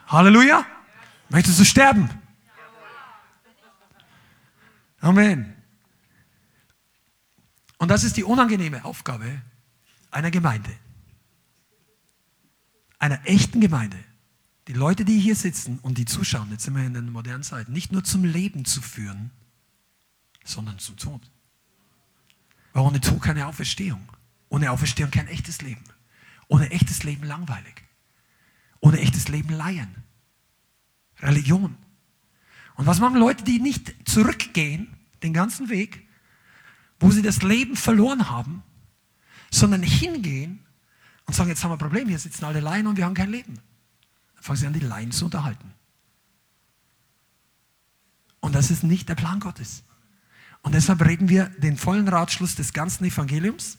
Halleluja? 0.07 0.65
Möchtest 1.29 1.57
du 1.57 1.63
sterben? 1.63 2.09
Amen. 4.99 5.58
Und 7.79 7.89
das 7.89 8.03
ist 8.03 8.15
die 8.15 8.23
unangenehme 8.23 8.85
Aufgabe 8.85 9.41
einer 10.11 10.29
Gemeinde 10.29 10.71
einer 12.99 13.25
echten 13.25 13.61
Gemeinde, 13.61 13.97
die 14.67 14.73
Leute, 14.73 15.05
die 15.05 15.19
hier 15.19 15.35
sitzen 15.35 15.79
und 15.79 15.97
die 15.97 16.05
zuschauen, 16.05 16.51
jetzt 16.51 16.65
sind 16.65 16.75
wir 16.75 16.85
in 16.85 16.93
der 16.93 17.01
modernen 17.01 17.43
Zeit, 17.43 17.69
nicht 17.69 17.91
nur 17.91 18.03
zum 18.03 18.23
Leben 18.23 18.65
zu 18.65 18.81
führen, 18.81 19.31
sondern 20.43 20.77
zum 20.77 20.97
Tod. 20.97 21.21
Weil 22.73 22.83
ohne 22.83 23.01
Tod 23.01 23.21
keine 23.21 23.47
Auferstehung. 23.47 24.11
Ohne 24.49 24.71
Auferstehung 24.71 25.09
kein 25.09 25.27
echtes 25.27 25.61
Leben. 25.61 25.83
Ohne 26.47 26.69
echtes 26.69 27.03
Leben 27.03 27.23
langweilig. 27.23 27.83
Ohne 28.79 28.99
echtes 28.99 29.27
Leben 29.27 29.49
Laien. 29.49 29.95
Religion. 31.19 31.75
Und 32.75 32.85
was 32.85 32.99
machen 32.99 33.17
Leute, 33.17 33.43
die 33.43 33.59
nicht 33.59 34.07
zurückgehen, 34.07 34.87
den 35.23 35.33
ganzen 35.33 35.69
Weg, 35.69 36.07
wo 36.99 37.11
sie 37.11 37.21
das 37.21 37.41
Leben 37.41 37.75
verloren 37.75 38.29
haben, 38.29 38.63
sondern 39.51 39.81
hingehen 39.81 40.59
und 41.25 41.33
sagen, 41.33 41.49
jetzt 41.49 41.63
haben 41.63 41.71
wir 41.71 41.75
ein 41.75 41.79
Problem, 41.79 42.07
hier 42.07 42.19
sitzen 42.19 42.45
alle 42.45 42.59
Laien 42.59 42.87
und 42.87 42.97
wir 42.97 43.05
haben 43.05 43.13
kein 43.13 43.31
Leben. 43.31 43.55
Dann 44.35 44.43
fangen 44.43 44.57
sie 44.57 44.67
an, 44.67 44.73
die 44.73 44.79
Laien 44.79 45.11
zu 45.11 45.25
unterhalten. 45.25 45.73
Und 48.41 48.55
das 48.55 48.71
ist 48.71 48.83
nicht 48.83 49.09
der 49.09 49.15
Plan 49.15 49.39
Gottes. 49.39 49.83
Und 50.61 50.75
deshalb 50.75 51.05
reden 51.05 51.29
wir 51.29 51.45
den 51.57 51.77
vollen 51.77 52.07
Ratschluss 52.07 52.55
des 52.55 52.73
ganzen 52.73 53.05
Evangeliums 53.05 53.77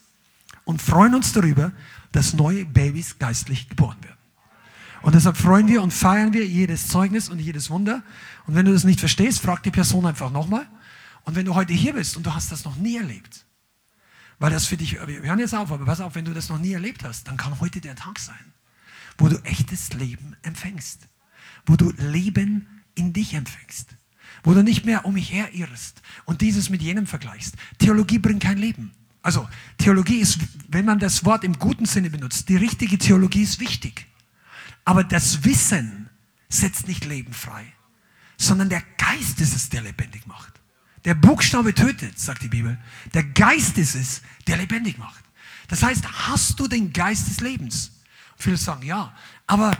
und 0.65 0.81
freuen 0.81 1.15
uns 1.15 1.33
darüber, 1.33 1.71
dass 2.11 2.33
neue 2.33 2.65
Babys 2.65 3.19
geistlich 3.19 3.69
geboren 3.69 3.97
werden. 4.01 4.17
Und 5.01 5.15
deshalb 5.15 5.37
freuen 5.37 5.67
wir 5.67 5.81
und 5.81 5.91
feiern 5.91 6.33
wir 6.33 6.45
jedes 6.45 6.87
Zeugnis 6.87 7.27
und 7.29 7.39
jedes 7.39 7.69
Wunder. 7.69 8.03
Und 8.45 8.55
wenn 8.55 8.65
du 8.65 8.73
das 8.73 8.83
nicht 8.83 8.99
verstehst, 8.99 9.41
frag 9.41 9.63
die 9.63 9.71
Person 9.71 10.05
einfach 10.05 10.31
nochmal. 10.31 10.67
Und 11.23 11.35
wenn 11.35 11.45
du 11.45 11.55
heute 11.55 11.73
hier 11.73 11.93
bist 11.93 12.17
und 12.17 12.25
du 12.25 12.33
hast 12.33 12.51
das 12.51 12.65
noch 12.65 12.75
nie 12.75 12.97
erlebt, 12.97 13.45
weil 14.39 14.51
das 14.51 14.65
für 14.65 14.77
dich, 14.77 14.93
wir 14.93 15.21
hören 15.21 15.39
jetzt 15.39 15.53
auf, 15.53 15.71
aber 15.71 15.85
pass 15.85 16.01
auf, 16.01 16.15
wenn 16.15 16.25
du 16.25 16.33
das 16.33 16.49
noch 16.49 16.57
nie 16.57 16.73
erlebt 16.73 17.03
hast, 17.03 17.27
dann 17.27 17.37
kann 17.37 17.59
heute 17.59 17.79
der 17.79 17.95
Tag 17.95 18.17
sein, 18.17 18.53
wo 19.17 19.27
du 19.27 19.37
echtes 19.43 19.93
Leben 19.93 20.35
empfängst. 20.41 21.07
Wo 21.67 21.75
du 21.75 21.91
Leben 21.91 22.67
in 22.95 23.13
dich 23.13 23.35
empfängst. 23.35 23.95
Wo 24.43 24.53
du 24.53 24.63
nicht 24.63 24.85
mehr 24.85 25.05
um 25.05 25.13
mich 25.13 25.31
her 25.31 25.53
irrst 25.53 26.01
und 26.25 26.41
dieses 26.41 26.69
mit 26.69 26.81
jenem 26.81 27.05
vergleichst. 27.05 27.55
Theologie 27.77 28.17
bringt 28.17 28.41
kein 28.41 28.57
Leben. 28.57 28.91
Also, 29.21 29.47
Theologie 29.77 30.17
ist, 30.17 30.39
wenn 30.67 30.85
man 30.85 30.97
das 30.97 31.23
Wort 31.25 31.43
im 31.43 31.59
guten 31.59 31.85
Sinne 31.85 32.09
benutzt, 32.09 32.49
die 32.49 32.55
richtige 32.55 32.97
Theologie 32.97 33.43
ist 33.43 33.59
wichtig. 33.59 34.07
Aber 34.85 35.03
das 35.03 35.43
Wissen 35.43 36.09
setzt 36.49 36.87
nicht 36.87 37.05
Leben 37.05 37.33
frei, 37.33 37.65
sondern 38.37 38.69
der 38.69 38.81
Geist 38.97 39.39
ist 39.39 39.55
es, 39.55 39.69
der 39.69 39.83
lebendig 39.83 40.25
macht. 40.25 40.60
Der 41.05 41.15
Buchstabe 41.15 41.73
tötet, 41.73 42.19
sagt 42.19 42.43
die 42.43 42.47
Bibel. 42.47 42.77
Der 43.13 43.23
Geist 43.23 43.77
ist 43.77 43.95
es, 43.95 44.21
der 44.47 44.57
lebendig 44.57 44.97
macht. 44.97 45.23
Das 45.67 45.83
heißt, 45.83 46.05
hast 46.27 46.59
du 46.59 46.67
den 46.67 46.93
Geist 46.93 47.27
des 47.27 47.39
Lebens? 47.39 47.91
Viele 48.37 48.57
sagen 48.57 48.83
ja, 48.83 49.15
aber 49.47 49.77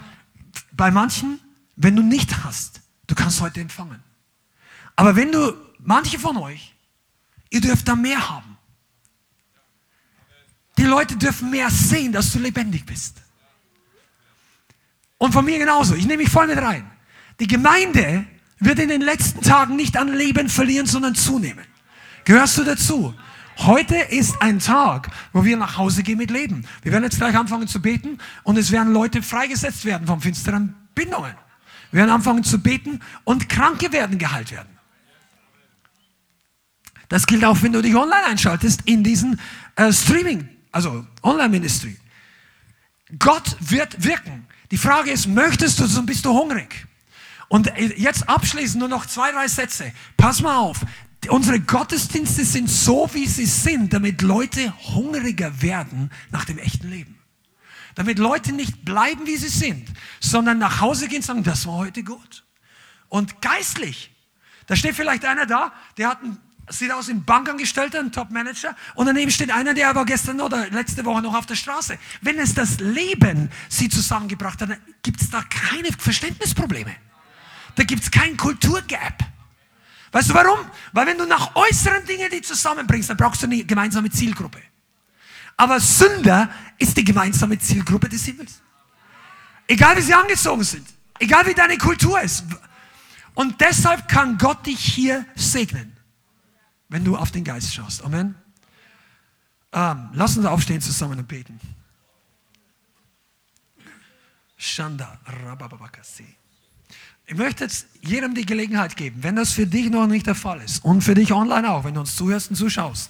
bei 0.72 0.90
manchen, 0.92 1.40
wenn 1.76 1.96
du 1.96 2.04
nicht 2.04 2.44
hast, 2.44 2.82
du 3.08 3.16
kannst 3.16 3.42
heute 3.42 3.60
empfangen. 3.60 4.02
Aber 4.96 5.16
wenn 5.16 5.32
du, 5.32 5.54
manche 5.80 6.20
von 6.20 6.38
euch, 6.38 6.74
ihr 7.50 7.62
dürft 7.62 7.88
da 7.88 7.96
mehr 7.96 8.30
haben. 8.30 8.58
Die 10.78 10.84
Leute 10.84 11.18
dürfen 11.18 11.52
mehr 11.52 11.70
sehen, 11.70 12.12
dass 12.12 12.32
du 12.32 12.40
lebendig 12.40 12.86
bist. 12.86 13.22
Und 15.18 15.34
von 15.34 15.46
mir 15.46 15.60
genauso. 15.60 15.94
Ich 15.94 16.06
nehme 16.06 16.24
mich 16.24 16.32
voll 16.32 16.48
mit 16.48 16.58
rein. 16.58 16.90
Die 17.40 17.48
Gemeinde 17.48 18.26
wird 18.62 18.80
in 18.80 18.88
den 18.88 19.02
letzten 19.02 19.42
Tagen 19.42 19.76
nicht 19.76 19.98
an 19.98 20.14
Leben 20.14 20.48
verlieren, 20.48 20.86
sondern 20.86 21.16
zunehmen. 21.16 21.66
Gehörst 22.24 22.58
du 22.58 22.64
dazu? 22.64 23.14
Heute 23.58 23.96
ist 23.96 24.42
ein 24.42 24.60
Tag, 24.60 25.10
wo 25.34 25.44
wir 25.44 25.58
nach 25.58 25.78
Hause 25.78 26.04
gehen 26.04 26.18
mit 26.18 26.32
Leben. 26.32 26.66
Wir 26.84 26.92
werden 26.92 27.04
jetzt 27.04 27.18
gleich 27.18 27.36
anfangen 27.36 27.68
zu 27.68 27.82
beten 27.82 28.20
und 28.44 28.58
es 28.58 28.72
werden 28.72 28.94
Leute 28.94 29.22
freigesetzt 29.22 29.84
werden 29.84 30.08
von 30.08 30.22
finsteren 30.22 30.76
Bindungen. 30.96 31.34
Wir 31.92 32.00
werden 32.00 32.12
anfangen 32.12 32.44
zu 32.44 32.60
beten 32.62 33.02
und 33.24 33.50
Kranke 33.50 33.92
werden 33.92 34.18
geheilt 34.18 34.52
werden. 34.52 34.70
Das 37.10 37.28
gilt 37.28 37.44
auch, 37.44 37.62
wenn 37.62 37.74
du 37.74 37.82
dich 37.82 37.94
online 37.94 38.26
einschaltest 38.26 38.84
in 38.86 39.04
diesen 39.04 39.40
äh, 39.76 39.92
Streaming, 39.92 40.48
also 40.72 41.06
Online-Ministry. 41.24 41.98
Gott 43.20 43.58
wird 43.60 44.04
wirken. 44.04 44.48
Die 44.72 44.78
Frage 44.78 45.12
ist, 45.12 45.28
möchtest 45.28 45.80
du 45.80 46.00
und 46.00 46.06
bist 46.06 46.24
du 46.24 46.32
hungrig? 46.32 46.88
Und 47.52 47.70
jetzt 47.98 48.30
abschließend 48.30 48.80
nur 48.80 48.88
noch 48.88 49.06
zwei, 49.06 49.34
drei 49.34 49.46
Sätze. 49.50 49.92
Pass 50.16 50.42
mal 50.42 50.56
auf. 50.56 50.86
Unsere 51.28 51.60
Gottesdienste 51.60 52.46
sind 52.46 52.70
so, 52.70 53.10
wie 53.12 53.28
sie 53.28 53.46
sind, 53.46 53.92
damit 53.92 54.22
Leute 54.22 54.74
hungriger 54.96 55.62
werden 55.62 56.12
nach 56.32 56.46
dem 56.46 56.58
echten 56.58 56.90
Leben. 56.90 57.20
Damit 57.96 58.20
Leute 58.20 58.54
nicht 58.54 58.86
bleiben, 58.86 59.28
wie 59.28 59.36
sie 59.36 59.50
sind, 59.50 59.86
sondern 60.22 60.60
nach 60.60 60.80
Hause 60.80 61.10
gehen 61.10 61.18
und 61.18 61.26
sagen, 61.26 61.44
das 61.44 61.68
war 61.68 61.74
heute 61.74 62.06
gut. 62.06 62.46
Und 63.10 63.42
geistlich. 63.42 64.12
Da 64.68 64.78
steht 64.78 64.96
vielleicht 64.96 65.26
einer 65.26 65.46
da, 65.46 65.74
der 65.98 66.08
hat 66.08 66.24
ein 66.24 66.38
sieht 66.70 66.92
aus 66.94 67.10
wie 67.10 67.14
ein 67.14 67.26
Bankangestellter, 67.26 68.00
ein 68.00 68.14
Top-Manager, 68.14 68.78
und 68.96 69.08
daneben 69.08 69.30
steht 69.30 69.52
einer, 69.52 69.74
der 69.74 69.90
aber 69.90 70.06
gestern 70.06 70.40
oder 70.40 70.70
letzte 70.70 71.04
Woche 71.04 71.22
noch 71.22 71.34
auf 71.34 71.46
der 71.46 71.56
Straße. 71.56 71.98
Wenn 72.22 72.40
es 72.40 72.54
das 72.54 72.80
Leben 72.80 73.50
sie 73.68 73.90
zusammengebracht 73.90 74.62
hat, 74.62 74.70
gibt 75.04 75.22
es 75.22 75.30
da 75.30 75.42
keine 75.42 75.90
Verständnisprobleme. 75.92 76.96
Da 77.76 77.84
gibt 77.84 78.04
es 78.04 78.12
kein 78.12 78.38
Kulturgap. 78.38 79.24
Weißt 80.12 80.30
du 80.30 80.34
warum? 80.34 80.60
Weil 80.92 81.08
wenn 81.08 81.18
du 81.18 81.26
nach 81.26 81.56
äußeren 81.56 82.06
Dingen 82.06 82.30
die 82.30 82.42
zusammenbringst, 82.42 83.10
dann 83.10 83.18
brauchst 83.18 83.42
du 83.42 83.48
eine 83.48 83.64
gemeinsame 83.64 84.10
Zielgruppe. 84.10 84.62
Aber 85.56 85.80
Sünder 85.80 86.50
ist 86.78 86.98
die 86.98 87.04
gemeinsame 87.04 87.58
Zielgruppe 87.60 88.10
des 88.10 88.26
Himmels. 88.26 88.62
Egal 89.68 89.96
wie 89.96 90.02
sie 90.02 90.14
angezogen 90.14 90.64
sind, 90.64 90.88
egal 91.20 91.46
wie 91.46 91.54
deine 91.54 91.78
Kultur 91.78 92.20
ist. 92.20 92.44
Und 93.34 93.62
deshalb 93.62 94.08
kann 94.08 94.38
Gott 94.38 94.66
dich 94.66 94.80
hier 94.80 95.26
segnen, 95.36 95.96
wenn 96.90 97.06
du 97.06 97.16
auf 97.16 97.32
den 97.32 97.44
Geist 97.44 97.74
schaust. 97.74 98.04
Amen. 98.04 98.36
Ähm, 99.72 100.10
lass 100.14 100.36
uns 100.36 100.46
aufstehen 100.46 100.82
zusammen 100.82 101.20
und 101.20 101.28
beten. 101.28 101.60
Shanda 104.58 105.20
Rababakasi. 105.26 106.41
Ich 107.32 107.38
möchte 107.38 107.64
jetzt 107.64 107.88
jedem 108.02 108.36
die 108.36 108.46
Gelegenheit 108.46 108.98
geben, 108.98 109.24
wenn 109.24 109.38
das 109.38 109.54
für 109.54 109.66
dich 109.66 109.90
noch 109.90 110.06
nicht 110.06 110.28
der 110.28 110.36
Fall 110.36 110.60
ist 110.60 110.84
und 110.84 111.02
für 111.02 111.16
dich 111.16 111.32
online 111.32 111.72
auch, 111.72 111.86
wenn 111.86 111.94
du 111.94 112.02
uns 112.02 112.18
zuhörst 112.18 112.50
und 112.50 112.58
zuschaust. 112.58 113.10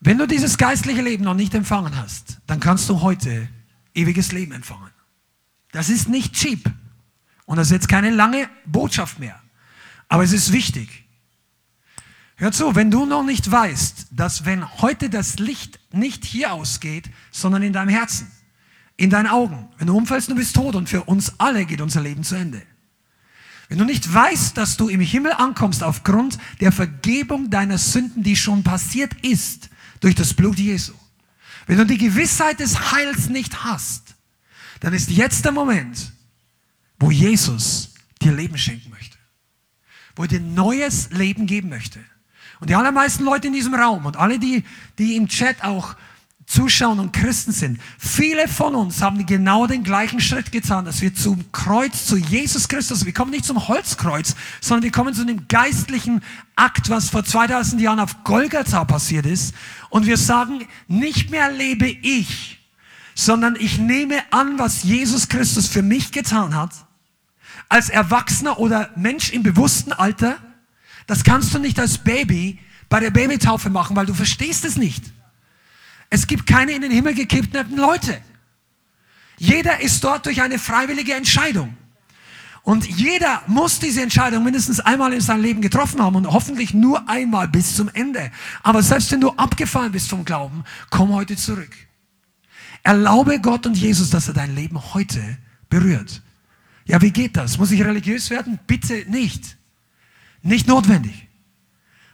Wenn 0.00 0.16
du 0.16 0.26
dieses 0.26 0.56
geistliche 0.56 1.02
Leben 1.02 1.24
noch 1.24 1.34
nicht 1.34 1.52
empfangen 1.52 1.94
hast, 1.94 2.38
dann 2.46 2.60
kannst 2.60 2.88
du 2.88 3.02
heute 3.02 3.50
ewiges 3.94 4.32
Leben 4.32 4.52
empfangen. 4.52 4.90
Das 5.70 5.90
ist 5.90 6.08
nicht 6.08 6.32
cheap 6.32 6.64
und 7.44 7.58
das 7.58 7.66
ist 7.66 7.72
jetzt 7.72 7.88
keine 7.90 8.08
lange 8.08 8.48
Botschaft 8.64 9.18
mehr, 9.18 9.38
aber 10.08 10.24
es 10.24 10.32
ist 10.32 10.52
wichtig. 10.52 11.04
Hör 12.36 12.52
zu, 12.52 12.74
wenn 12.74 12.90
du 12.90 13.04
noch 13.04 13.22
nicht 13.22 13.50
weißt, 13.50 14.06
dass 14.12 14.46
wenn 14.46 14.66
heute 14.80 15.10
das 15.10 15.38
Licht 15.38 15.78
nicht 15.92 16.24
hier 16.24 16.54
ausgeht, 16.54 17.10
sondern 17.32 17.62
in 17.62 17.74
deinem 17.74 17.90
Herzen, 17.90 18.30
in 18.96 19.10
deinen 19.10 19.26
Augen, 19.26 19.68
wenn 19.78 19.86
du 19.86 19.96
umfällst, 19.96 20.30
du 20.30 20.34
bist 20.34 20.56
tot 20.56 20.74
und 20.74 20.88
für 20.88 21.04
uns 21.04 21.38
alle 21.38 21.66
geht 21.66 21.80
unser 21.80 22.00
Leben 22.00 22.24
zu 22.24 22.34
Ende. 22.34 22.62
Wenn 23.68 23.78
du 23.78 23.84
nicht 23.84 24.12
weißt, 24.12 24.56
dass 24.56 24.76
du 24.76 24.88
im 24.88 25.00
Himmel 25.00 25.32
ankommst 25.32 25.82
aufgrund 25.82 26.38
der 26.60 26.72
Vergebung 26.72 27.50
deiner 27.50 27.78
Sünden, 27.78 28.22
die 28.22 28.36
schon 28.36 28.62
passiert 28.62 29.12
ist 29.22 29.70
durch 30.00 30.14
das 30.14 30.34
Blut 30.34 30.58
Jesu, 30.58 30.92
wenn 31.66 31.78
du 31.78 31.86
die 31.86 31.98
Gewissheit 31.98 32.60
des 32.60 32.92
Heils 32.92 33.28
nicht 33.28 33.64
hast, 33.64 34.14
dann 34.80 34.94
ist 34.94 35.10
jetzt 35.10 35.44
der 35.44 35.52
Moment, 35.52 36.12
wo 36.98 37.10
Jesus 37.10 37.94
dir 38.22 38.32
Leben 38.32 38.56
schenken 38.56 38.90
möchte, 38.90 39.18
wo 40.14 40.22
er 40.22 40.28
dir 40.28 40.40
neues 40.40 41.10
Leben 41.10 41.46
geben 41.46 41.68
möchte. 41.68 41.98
Und 42.60 42.70
die 42.70 42.74
allermeisten 42.74 43.24
Leute 43.24 43.48
in 43.48 43.52
diesem 43.52 43.74
Raum 43.74 44.06
und 44.06 44.16
alle, 44.16 44.38
die, 44.38 44.64
die 44.98 45.16
im 45.16 45.28
Chat 45.28 45.62
auch 45.62 45.96
zuschauen 46.46 47.00
und 47.00 47.12
Christen 47.12 47.50
sind, 47.50 47.80
viele 47.98 48.46
von 48.46 48.74
uns 48.76 49.02
haben 49.02 49.26
genau 49.26 49.66
den 49.66 49.82
gleichen 49.82 50.20
Schritt 50.20 50.52
getan, 50.52 50.84
dass 50.84 51.02
wir 51.02 51.12
zum 51.12 51.50
Kreuz, 51.50 52.06
zu 52.06 52.16
Jesus 52.16 52.68
Christus, 52.68 53.04
wir 53.04 53.12
kommen 53.12 53.32
nicht 53.32 53.44
zum 53.44 53.66
Holzkreuz, 53.66 54.36
sondern 54.60 54.84
wir 54.84 54.92
kommen 54.92 55.12
zu 55.12 55.24
dem 55.24 55.48
geistlichen 55.48 56.22
Akt, 56.54 56.88
was 56.88 57.10
vor 57.10 57.24
2000 57.24 57.82
Jahren 57.82 57.98
auf 57.98 58.22
Golgatha 58.22 58.84
passiert 58.84 59.26
ist. 59.26 59.54
Und 59.90 60.06
wir 60.06 60.16
sagen, 60.16 60.66
nicht 60.86 61.30
mehr 61.30 61.50
lebe 61.50 61.88
ich, 61.88 62.60
sondern 63.16 63.56
ich 63.56 63.78
nehme 63.78 64.20
an, 64.30 64.58
was 64.58 64.84
Jesus 64.84 65.28
Christus 65.28 65.66
für 65.66 65.82
mich 65.82 66.12
getan 66.12 66.54
hat, 66.54 66.70
als 67.68 67.88
Erwachsener 67.88 68.60
oder 68.60 68.90
Mensch 68.94 69.32
im 69.32 69.42
bewussten 69.42 69.92
Alter, 69.92 70.38
das 71.08 71.24
kannst 71.24 71.52
du 71.54 71.58
nicht 71.58 71.80
als 71.80 71.98
Baby 71.98 72.60
bei 72.88 73.00
der 73.00 73.10
Babytaufe 73.10 73.68
machen, 73.68 73.96
weil 73.96 74.06
du 74.06 74.14
verstehst 74.14 74.64
es 74.64 74.76
nicht. 74.76 75.02
Es 76.10 76.26
gibt 76.26 76.46
keine 76.46 76.72
in 76.72 76.82
den 76.82 76.90
Himmel 76.90 77.14
gekippten 77.14 77.76
Leute. 77.76 78.20
Jeder 79.38 79.80
ist 79.80 80.02
dort 80.02 80.26
durch 80.26 80.40
eine 80.42 80.58
freiwillige 80.58 81.14
Entscheidung. 81.14 81.76
Und 82.62 82.84
jeder 82.88 83.42
muss 83.46 83.78
diese 83.78 84.02
Entscheidung 84.02 84.42
mindestens 84.42 84.80
einmal 84.80 85.12
in 85.12 85.20
seinem 85.20 85.42
Leben 85.42 85.60
getroffen 85.60 86.02
haben 86.02 86.16
und 86.16 86.26
hoffentlich 86.26 86.74
nur 86.74 87.08
einmal 87.08 87.46
bis 87.46 87.76
zum 87.76 87.88
Ende. 87.92 88.32
Aber 88.64 88.82
selbst 88.82 89.12
wenn 89.12 89.20
du 89.20 89.30
abgefallen 89.30 89.92
bist 89.92 90.10
vom 90.10 90.24
Glauben, 90.24 90.64
komm 90.90 91.12
heute 91.12 91.36
zurück. 91.36 91.70
Erlaube 92.82 93.40
Gott 93.40 93.66
und 93.66 93.76
Jesus, 93.76 94.10
dass 94.10 94.26
er 94.26 94.34
dein 94.34 94.54
Leben 94.54 94.94
heute 94.94 95.38
berührt. 95.68 96.22
Ja, 96.86 97.00
wie 97.02 97.12
geht 97.12 97.36
das? 97.36 97.58
Muss 97.58 97.70
ich 97.70 97.84
religiös 97.84 98.30
werden? 98.30 98.58
Bitte 98.66 99.04
nicht. 99.08 99.56
Nicht 100.42 100.66
notwendig. 100.66 101.28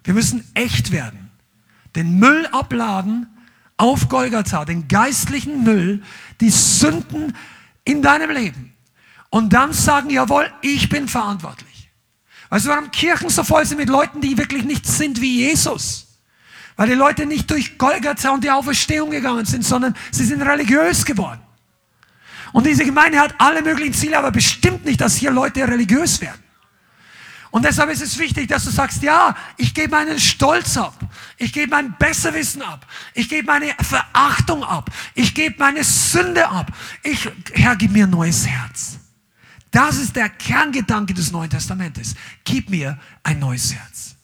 Wir 0.05 0.13
müssen 0.15 0.45
echt 0.55 0.91
werden. 0.91 1.31
Den 1.95 2.19
Müll 2.19 2.47
abladen 2.49 3.27
auf 3.77 4.09
Golgatha, 4.09 4.65
den 4.65 4.89
geistlichen 4.89 5.65
Müll, 5.65 6.03
die 6.41 6.51
Sünden 6.51 7.37
in 7.85 8.03
deinem 8.03 8.31
Leben. 8.31 8.75
Und 9.31 9.53
dann 9.53 9.73
sagen, 9.73 10.11
jawohl, 10.11 10.53
ich 10.61 10.89
bin 10.89 11.09
verantwortlich. 11.09 11.91
Weißt 12.51 12.67
du, 12.67 12.71
warum 12.71 12.91
Kirchen 12.91 13.31
so 13.31 13.45
voll 13.45 13.65
sind 13.65 13.79
mit 13.79 13.89
Leuten, 13.89 14.21
die 14.21 14.37
wirklich 14.37 14.65
nicht 14.65 14.87
sind 14.87 15.21
wie 15.21 15.39
Jesus? 15.47 16.19
Weil 16.77 16.89
die 16.89 16.95
Leute 16.95 17.27
nicht 17.27 17.51
durch 17.51 17.79
Golgatha 17.79 18.31
und 18.31 18.45
die 18.45 18.51
Auferstehung 18.51 19.11
gegangen 19.11 19.47
sind, 19.47 19.65
sondern 19.65 19.95
sie 20.11 20.25
sind 20.25 20.43
religiös 20.43 21.05
geworden. 21.05 21.41
Und 22.53 22.67
diese 22.67 22.85
Gemeinde 22.85 23.19
hat 23.19 23.35
alle 23.39 23.63
möglichen 23.63 23.95
Ziele, 23.95 24.19
aber 24.19 24.31
bestimmt 24.31 24.85
nicht, 24.85 25.01
dass 25.01 25.17
hier 25.17 25.31
Leute 25.31 25.67
religiös 25.67 26.21
werden. 26.21 26.43
Und 27.53 27.67
deshalb 27.67 27.91
ist 27.91 28.01
es 28.01 28.19
wichtig, 28.19 28.49
dass 28.49 28.65
du 28.65 28.71
sagst, 28.71 29.03
ja, 29.03 29.37
ich 29.59 29.75
gebe 29.75 29.91
meinen 29.91 30.19
Stolz 30.19 30.79
ab. 30.79 30.99
Ich 31.37 31.53
gebe 31.53 31.71
mein 31.71 31.95
Besserwissen 31.99 32.63
ab. 32.63 32.87
Ich 33.13 33.29
gebe 33.29 33.47
meine 33.47 33.75
Verachtung 33.79 34.65
ab. 34.65 34.91
Ich 35.15 35.35
gebe 35.35 35.57
meine 35.59 35.85
Sünde 35.85 36.49
ab. 36.49 36.73
Ich, 37.03 37.29
Herr, 37.53 37.77
gib 37.77 37.93
mir 37.93 38.07
ein 38.07 38.11
neues 38.11 38.47
Herz. 38.47 38.97
Das 39.71 39.99
ist 39.99 40.17
der 40.17 40.31
Kerngedanke 40.31 41.13
des 41.13 41.31
Neuen 41.31 41.51
Testamentes. 41.51 42.15
Gib 42.45 42.71
mir 42.71 42.99
ein 43.23 43.39
neues 43.39 43.75
Herz. 43.75 44.17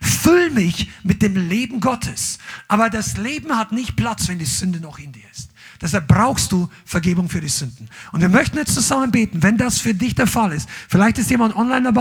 Füll 0.00 0.50
mich 0.50 0.90
mit 1.04 1.22
dem 1.22 1.36
Leben 1.36 1.78
Gottes. 1.78 2.38
Aber 2.66 2.90
das 2.90 3.16
Leben 3.16 3.56
hat 3.56 3.70
nicht 3.70 3.94
Platz, 3.94 4.26
wenn 4.26 4.40
die 4.40 4.44
Sünde 4.46 4.80
noch 4.80 4.98
in 4.98 5.12
dir 5.12 5.30
ist. 5.30 5.50
Deshalb 5.84 6.08
brauchst 6.08 6.50
du 6.50 6.70
Vergebung 6.86 7.28
für 7.28 7.42
die 7.42 7.48
Sünden. 7.50 7.90
Und 8.10 8.22
wir 8.22 8.30
möchten 8.30 8.56
jetzt 8.56 8.72
zusammen 8.72 9.10
beten, 9.10 9.42
wenn 9.42 9.58
das 9.58 9.80
für 9.80 9.92
dich 9.92 10.14
der 10.14 10.26
Fall 10.26 10.54
ist. 10.54 10.66
Vielleicht 10.88 11.18
ist 11.18 11.28
jemand 11.28 11.54
online 11.54 11.92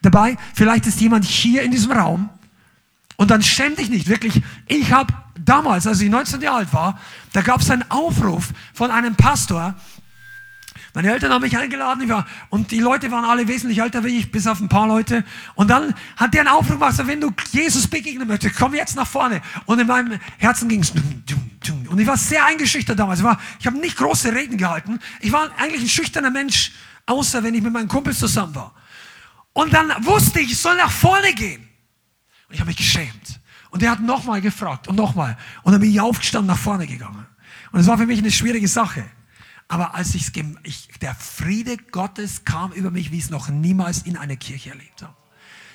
dabei, 0.00 0.38
vielleicht 0.54 0.86
ist 0.86 1.02
jemand 1.02 1.26
hier 1.26 1.62
in 1.62 1.70
diesem 1.70 1.92
Raum. 1.92 2.30
Und 3.16 3.30
dann 3.30 3.42
schäm 3.42 3.76
dich 3.76 3.90
nicht, 3.90 4.08
wirklich. 4.08 4.42
Ich 4.68 4.90
habe 4.90 5.12
damals, 5.38 5.86
als 5.86 6.00
ich 6.00 6.08
19 6.08 6.40
Jahre 6.40 6.60
alt 6.60 6.72
war, 6.72 6.98
da 7.34 7.42
gab 7.42 7.60
es 7.60 7.70
einen 7.70 7.84
Aufruf 7.90 8.54
von 8.72 8.90
einem 8.90 9.16
Pastor, 9.16 9.74
meine 10.94 11.12
Eltern 11.12 11.30
haben 11.30 11.42
mich 11.42 11.58
eingeladen 11.58 12.08
war, 12.08 12.26
und 12.48 12.70
die 12.70 12.80
Leute 12.80 13.10
waren 13.10 13.26
alle 13.26 13.46
wesentlich 13.48 13.80
älter 13.80 14.02
wie 14.02 14.16
ich, 14.16 14.32
bis 14.32 14.46
auf 14.46 14.60
ein 14.60 14.70
paar 14.70 14.88
Leute. 14.88 15.24
Und 15.54 15.68
dann 15.68 15.92
hat 16.16 16.32
der 16.32 16.40
einen 16.40 16.48
Aufruf 16.48 16.78
gemacht, 16.78 16.96
wenn 17.04 17.20
du 17.20 17.34
Jesus 17.52 17.86
begegnen 17.86 18.26
möchtest, 18.26 18.56
komm 18.56 18.74
jetzt 18.74 18.96
nach 18.96 19.06
vorne. 19.06 19.42
Und 19.66 19.78
in 19.78 19.86
meinem 19.86 20.18
Herzen 20.38 20.70
ging 20.70 20.80
es. 20.80 20.94
Und 21.88 21.98
ich 21.98 22.06
war 22.06 22.16
sehr 22.16 22.44
eingeschüchtert 22.44 22.98
damals. 22.98 23.20
Ich, 23.20 23.24
war, 23.24 23.40
ich 23.58 23.66
habe 23.66 23.78
nicht 23.78 23.96
große 23.96 24.32
Reden 24.32 24.58
gehalten. 24.58 24.98
Ich 25.20 25.32
war 25.32 25.50
eigentlich 25.58 25.82
ein 25.82 25.88
schüchterner 25.88 26.30
Mensch, 26.30 26.72
außer 27.06 27.42
wenn 27.42 27.54
ich 27.54 27.62
mit 27.62 27.72
meinen 27.72 27.88
Kumpels 27.88 28.18
zusammen 28.18 28.54
war. 28.54 28.74
Und 29.52 29.72
dann 29.72 29.90
wusste 30.04 30.40
ich, 30.40 30.52
ich 30.52 30.58
soll 30.58 30.76
nach 30.76 30.90
vorne 30.90 31.32
gehen. 31.32 31.66
Und 32.48 32.54
ich 32.54 32.60
habe 32.60 32.68
mich 32.68 32.76
geschämt. 32.76 33.40
Und 33.70 33.82
er 33.82 33.90
hat 33.90 34.00
nochmal 34.00 34.40
gefragt 34.40 34.88
und 34.88 34.96
nochmal. 34.96 35.36
Und 35.62 35.72
dann 35.72 35.80
bin 35.80 35.90
ich 35.90 36.00
aufgestanden, 36.00 36.46
nach 36.46 36.58
vorne 36.58 36.86
gegangen. 36.86 37.26
Und 37.72 37.80
es 37.80 37.86
war 37.86 37.98
für 37.98 38.06
mich 38.06 38.18
eine 38.18 38.30
schwierige 38.30 38.68
Sache. 38.68 39.04
Aber 39.68 39.94
als 39.94 40.14
ich, 40.14 40.30
der 40.32 41.14
Friede 41.14 41.76
Gottes 41.76 42.44
kam 42.44 42.72
über 42.72 42.90
mich, 42.90 43.10
wie 43.10 43.18
ich 43.18 43.24
es 43.24 43.30
noch 43.30 43.48
niemals 43.48 44.02
in 44.02 44.16
einer 44.16 44.36
Kirche 44.36 44.70
erlebt 44.70 45.02
habe. 45.02 45.14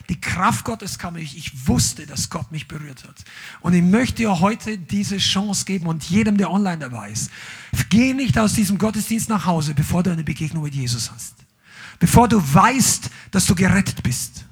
Die 0.09 0.19
Kraft 0.19 0.65
Gottes 0.65 0.97
kam 0.97 1.13
mich. 1.13 1.37
Ich 1.37 1.67
wusste, 1.67 2.05
dass 2.05 2.29
Gott 2.29 2.51
mich 2.51 2.67
berührt 2.67 3.03
hat. 3.03 3.23
Und 3.61 3.73
ich 3.73 3.83
möchte 3.83 4.17
dir 4.17 4.39
heute 4.39 4.77
diese 4.77 5.17
Chance 5.17 5.65
geben 5.65 5.87
und 5.87 6.03
jedem, 6.03 6.37
der 6.37 6.51
online 6.51 6.79
dabei 6.79 7.11
ist. 7.11 7.31
Geh 7.89 8.13
nicht 8.13 8.37
aus 8.37 8.53
diesem 8.53 8.77
Gottesdienst 8.77 9.29
nach 9.29 9.45
Hause, 9.45 9.73
bevor 9.73 10.03
du 10.03 10.11
eine 10.11 10.23
Begegnung 10.23 10.63
mit 10.63 10.75
Jesus 10.75 11.11
hast. 11.11 11.35
Bevor 11.99 12.27
du 12.27 12.41
weißt, 12.41 13.09
dass 13.31 13.45
du 13.45 13.55
gerettet 13.55 14.03
bist. 14.03 14.45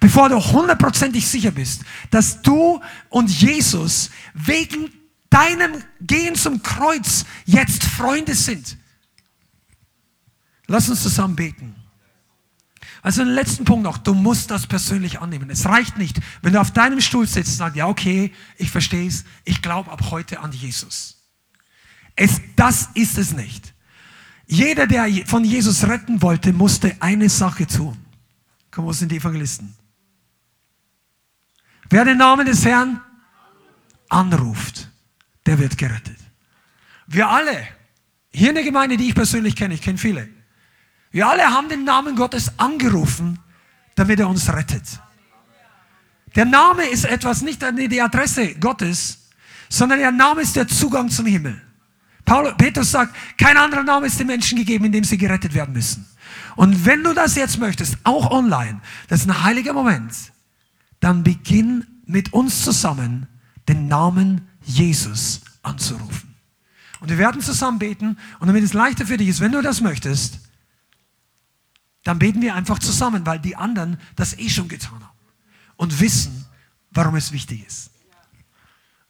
Bevor 0.00 0.28
du 0.28 0.36
hundertprozentig 0.36 1.26
sicher 1.26 1.50
bist, 1.50 1.82
dass 2.10 2.40
du 2.42 2.80
und 3.08 3.30
Jesus 3.30 4.10
wegen 4.34 4.90
deinem 5.28 5.82
Gehen 6.00 6.34
zum 6.34 6.62
Kreuz 6.62 7.24
jetzt 7.46 7.84
Freunde 7.84 8.34
sind. 8.34 8.76
Lass 10.66 10.88
uns 10.88 11.02
zusammen 11.02 11.36
beten. 11.36 11.74
Also 13.02 13.24
den 13.24 13.32
letzten 13.32 13.64
Punkt 13.64 13.84
noch, 13.84 13.98
du 13.98 14.14
musst 14.14 14.50
das 14.50 14.66
persönlich 14.66 15.20
annehmen. 15.20 15.48
Es 15.50 15.66
reicht 15.66 15.96
nicht, 15.96 16.20
wenn 16.42 16.52
du 16.52 16.60
auf 16.60 16.70
deinem 16.70 17.00
Stuhl 17.00 17.26
sitzt 17.26 17.52
und 17.52 17.56
sagst, 17.56 17.76
ja 17.76 17.86
okay, 17.86 18.32
ich 18.56 18.70
verstehe 18.70 19.06
es, 19.06 19.24
ich 19.44 19.62
glaube 19.62 19.90
ab 19.90 20.10
heute 20.10 20.40
an 20.40 20.52
Jesus. 20.52 21.16
Es, 22.14 22.40
das 22.56 22.90
ist 22.94 23.16
es 23.16 23.32
nicht. 23.32 23.72
Jeder, 24.46 24.86
der 24.86 25.08
von 25.26 25.44
Jesus 25.44 25.86
retten 25.86 26.20
wollte, 26.20 26.52
musste 26.52 26.96
eine 27.00 27.28
Sache 27.28 27.66
tun. 27.66 27.96
Komm, 28.70 28.84
wo 28.84 28.92
sind 28.92 29.10
die 29.10 29.16
Evangelisten? 29.16 29.74
Wer 31.88 32.04
den 32.04 32.18
Namen 32.18 32.46
des 32.46 32.64
Herrn 32.64 33.00
anruft, 34.08 34.88
der 35.46 35.58
wird 35.58 35.78
gerettet. 35.78 36.18
Wir 37.06 37.28
alle, 37.28 37.66
hier 38.32 38.50
in 38.50 38.54
der 38.54 38.64
Gemeinde, 38.64 38.96
die 38.96 39.08
ich 39.08 39.14
persönlich 39.14 39.56
kenne, 39.56 39.74
ich 39.74 39.82
kenne 39.82 39.98
viele, 39.98 40.28
wir 41.10 41.28
alle 41.28 41.44
haben 41.44 41.68
den 41.68 41.84
Namen 41.84 42.16
Gottes 42.16 42.58
angerufen, 42.58 43.38
damit 43.96 44.20
er 44.20 44.28
uns 44.28 44.52
rettet. 44.52 45.00
Der 46.36 46.44
Name 46.44 46.84
ist 46.84 47.04
etwas, 47.04 47.42
nicht 47.42 47.60
die 47.62 48.00
Adresse 48.00 48.54
Gottes, 48.54 49.18
sondern 49.68 49.98
der 49.98 50.12
Name 50.12 50.42
ist 50.42 50.54
der 50.54 50.68
Zugang 50.68 51.08
zum 51.08 51.26
Himmel. 51.26 51.60
Paul, 52.24 52.54
Petrus 52.56 52.92
sagt, 52.92 53.14
kein 53.36 53.56
anderer 53.56 53.82
Name 53.82 54.06
ist 54.06 54.20
den 54.20 54.28
Menschen 54.28 54.56
gegeben, 54.56 54.84
in 54.84 54.92
dem 54.92 55.04
sie 55.04 55.18
gerettet 55.18 55.54
werden 55.54 55.72
müssen. 55.72 56.06
Und 56.54 56.84
wenn 56.84 57.02
du 57.02 57.12
das 57.12 57.34
jetzt 57.34 57.58
möchtest, 57.58 57.96
auch 58.04 58.30
online, 58.30 58.80
das 59.08 59.22
ist 59.22 59.28
ein 59.28 59.42
heiliger 59.42 59.72
Moment, 59.72 60.12
dann 61.00 61.24
beginn 61.24 61.86
mit 62.06 62.32
uns 62.32 62.62
zusammen 62.62 63.26
den 63.68 63.88
Namen 63.88 64.48
Jesus 64.62 65.40
anzurufen. 65.62 66.34
Und 67.00 67.08
wir 67.08 67.18
werden 67.18 67.40
zusammen 67.40 67.78
beten 67.78 68.18
und 68.38 68.46
damit 68.46 68.62
es 68.62 68.74
leichter 68.74 69.06
für 69.06 69.16
dich 69.16 69.28
ist, 69.28 69.40
wenn 69.40 69.52
du 69.52 69.62
das 69.62 69.80
möchtest, 69.80 70.38
dann 72.04 72.18
beten 72.18 72.40
wir 72.40 72.54
einfach 72.54 72.78
zusammen, 72.78 73.26
weil 73.26 73.38
die 73.38 73.56
anderen 73.56 73.98
das 74.16 74.38
eh 74.38 74.48
schon 74.48 74.68
getan 74.68 75.02
haben 75.02 75.18
und 75.76 76.00
wissen, 76.00 76.46
warum 76.90 77.16
es 77.16 77.32
wichtig 77.32 77.66
ist. 77.66 77.90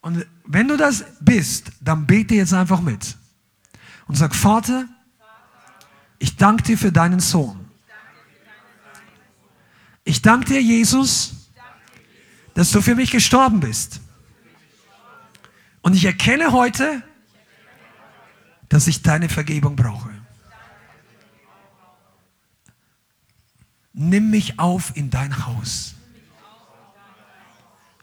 Und 0.01 0.25
wenn 0.45 0.67
du 0.67 0.77
das 0.77 1.05
bist, 1.19 1.71
dann 1.79 2.07
bete 2.07 2.35
jetzt 2.35 2.53
einfach 2.53 2.81
mit 2.81 3.17
und 4.07 4.15
sag, 4.15 4.35
Vater, 4.35 4.85
ich 6.19 6.35
danke 6.35 6.63
dir 6.63 6.77
für 6.77 6.91
deinen 6.91 7.19
Sohn. 7.19 7.57
Ich 10.03 10.21
danke 10.21 10.47
dir, 10.47 10.61
Jesus, 10.61 11.33
dass 12.53 12.71
du 12.71 12.81
für 12.81 12.95
mich 12.95 13.11
gestorben 13.11 13.59
bist. 13.59 14.01
Und 15.81 15.95
ich 15.95 16.05
erkenne 16.05 16.51
heute, 16.51 17.03
dass 18.69 18.87
ich 18.87 19.01
deine 19.01 19.29
Vergebung 19.29 19.75
brauche. 19.75 20.20
Nimm 24.01 24.31
mich 24.31 24.57
auf 24.57 24.97
in 24.97 25.11
dein 25.11 25.45
Haus. 25.45 25.93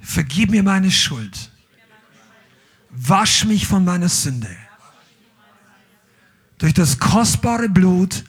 Vergib 0.00 0.52
mir 0.52 0.62
meine 0.62 0.92
Schuld. 0.92 1.50
Wasch 2.90 3.44
mich 3.44 3.66
von 3.66 3.84
meiner 3.84 4.08
Sünde. 4.08 4.56
Durch 6.58 6.72
das 6.72 7.00
kostbare 7.00 7.68
Blut 7.68 8.24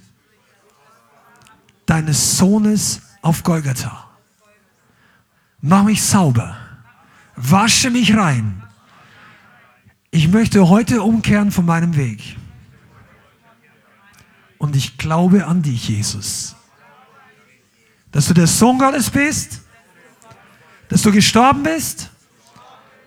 deines 1.85 2.37
Sohnes 2.39 3.01
auf 3.21 3.43
Golgatha. 3.43 4.09
Mach 5.61 5.83
mich 5.83 6.01
sauber. 6.01 6.57
Wasche 7.35 7.91
mich 7.91 8.17
rein. 8.17 8.63
Ich 10.09 10.27
möchte 10.27 10.69
heute 10.69 11.03
umkehren 11.03 11.51
von 11.51 11.67
meinem 11.67 11.95
Weg. 11.95 12.35
Und 14.57 14.75
ich 14.75 14.97
glaube 14.97 15.45
an 15.45 15.61
dich, 15.61 15.87
Jesus. 15.87 16.55
Dass 18.11 18.27
du 18.27 18.33
der 18.33 18.47
Sohn 18.47 18.79
Gottes 18.79 19.09
bist, 19.09 19.61
dass 20.89 21.01
du 21.03 21.11
gestorben 21.11 21.63
bist, 21.63 22.09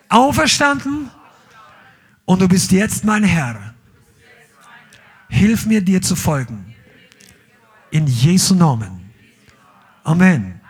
auferstanden 0.09 1.11
und 2.25 2.41
du 2.41 2.49
bist 2.49 2.71
jetzt 2.73 3.05
mein 3.05 3.25
Herr. 3.25 3.75
Hilf 5.29 5.67
mir, 5.67 5.81
dir 5.81 6.01
zu 6.01 6.15
folgen. 6.15 6.75
In 7.91 8.07
Jesu 8.07 8.55
Namen. 8.55 9.11
Amen. 10.05 10.61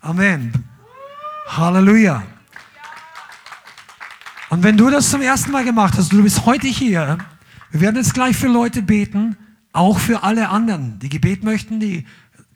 Amen. 0.00 0.52
Halleluja. 1.48 2.22
Und 4.50 4.62
wenn 4.62 4.76
du 4.76 4.90
das 4.90 5.10
zum 5.10 5.20
ersten 5.20 5.50
Mal 5.50 5.64
gemacht 5.64 5.94
hast, 5.96 6.12
du 6.12 6.22
bist 6.22 6.46
heute 6.46 6.66
hier, 6.66 7.18
wir 7.70 7.80
werden 7.80 7.96
jetzt 7.96 8.14
gleich 8.14 8.36
für 8.36 8.48
Leute 8.48 8.82
beten, 8.82 9.36
auch 9.72 9.98
für 9.98 10.22
alle 10.22 10.48
anderen, 10.48 10.98
die 10.98 11.08
Gebet 11.08 11.44
möchten, 11.44 11.80
die 11.80 12.06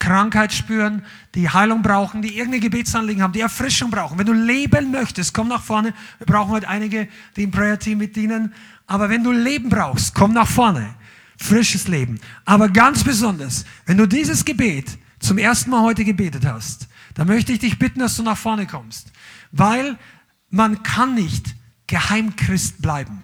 Krankheit 0.03 0.53
spüren, 0.53 1.05
die 1.37 1.49
Heilung 1.49 1.83
brauchen, 1.83 2.23
die 2.23 2.37
irgendeine 2.37 2.61
Gebetsanliegen 2.61 3.23
haben, 3.23 3.33
die 3.33 3.41
Erfrischung 3.41 3.93
brauchen. 3.93 4.19
Wenn 4.19 4.27
du 4.27 4.33
leben 4.33 4.91
möchtest, 4.91 5.33
komm 5.33 5.47
nach 5.47 5.63
vorne. 5.63 5.95
Wir 6.19 6.27
brauchen 6.27 6.51
heute 6.51 6.69
einige, 6.69 7.07
die 7.37 7.45
im 7.45 7.53
Prayer-Team 7.53 7.99
mit 7.99 8.17
dienen. 8.17 8.53
Aber 8.89 9.11
wenn 9.11 9.23
du 9.23 9.31
Leben 9.31 9.69
brauchst, 9.69 10.13
komm 10.13 10.33
nach 10.33 10.49
vorne. 10.49 10.97
Frisches 11.39 11.87
Leben. 11.87 12.19
Aber 12.45 12.69
ganz 12.69 13.05
besonders, 13.05 13.65
wenn 13.87 13.97
du 13.97 14.07
dieses 14.09 14.45
Gebet 14.45 14.99
zum 15.21 15.39
ersten 15.39 15.71
Mal 15.71 15.83
heute 15.83 16.05
gebetet 16.05 16.45
hast, 16.45 16.89
dann 17.15 17.29
möchte 17.29 17.53
ich 17.53 17.61
dich 17.61 17.79
bitten, 17.79 18.01
dass 18.01 18.17
du 18.17 18.25
nach 18.25 18.37
vorne 18.37 18.67
kommst. 18.67 19.13
Weil 19.53 19.97
man 20.51 20.83
kann 20.83 21.15
nicht 21.15 21.55
Geheimchrist 21.87 22.83
bleiben. 22.83 23.23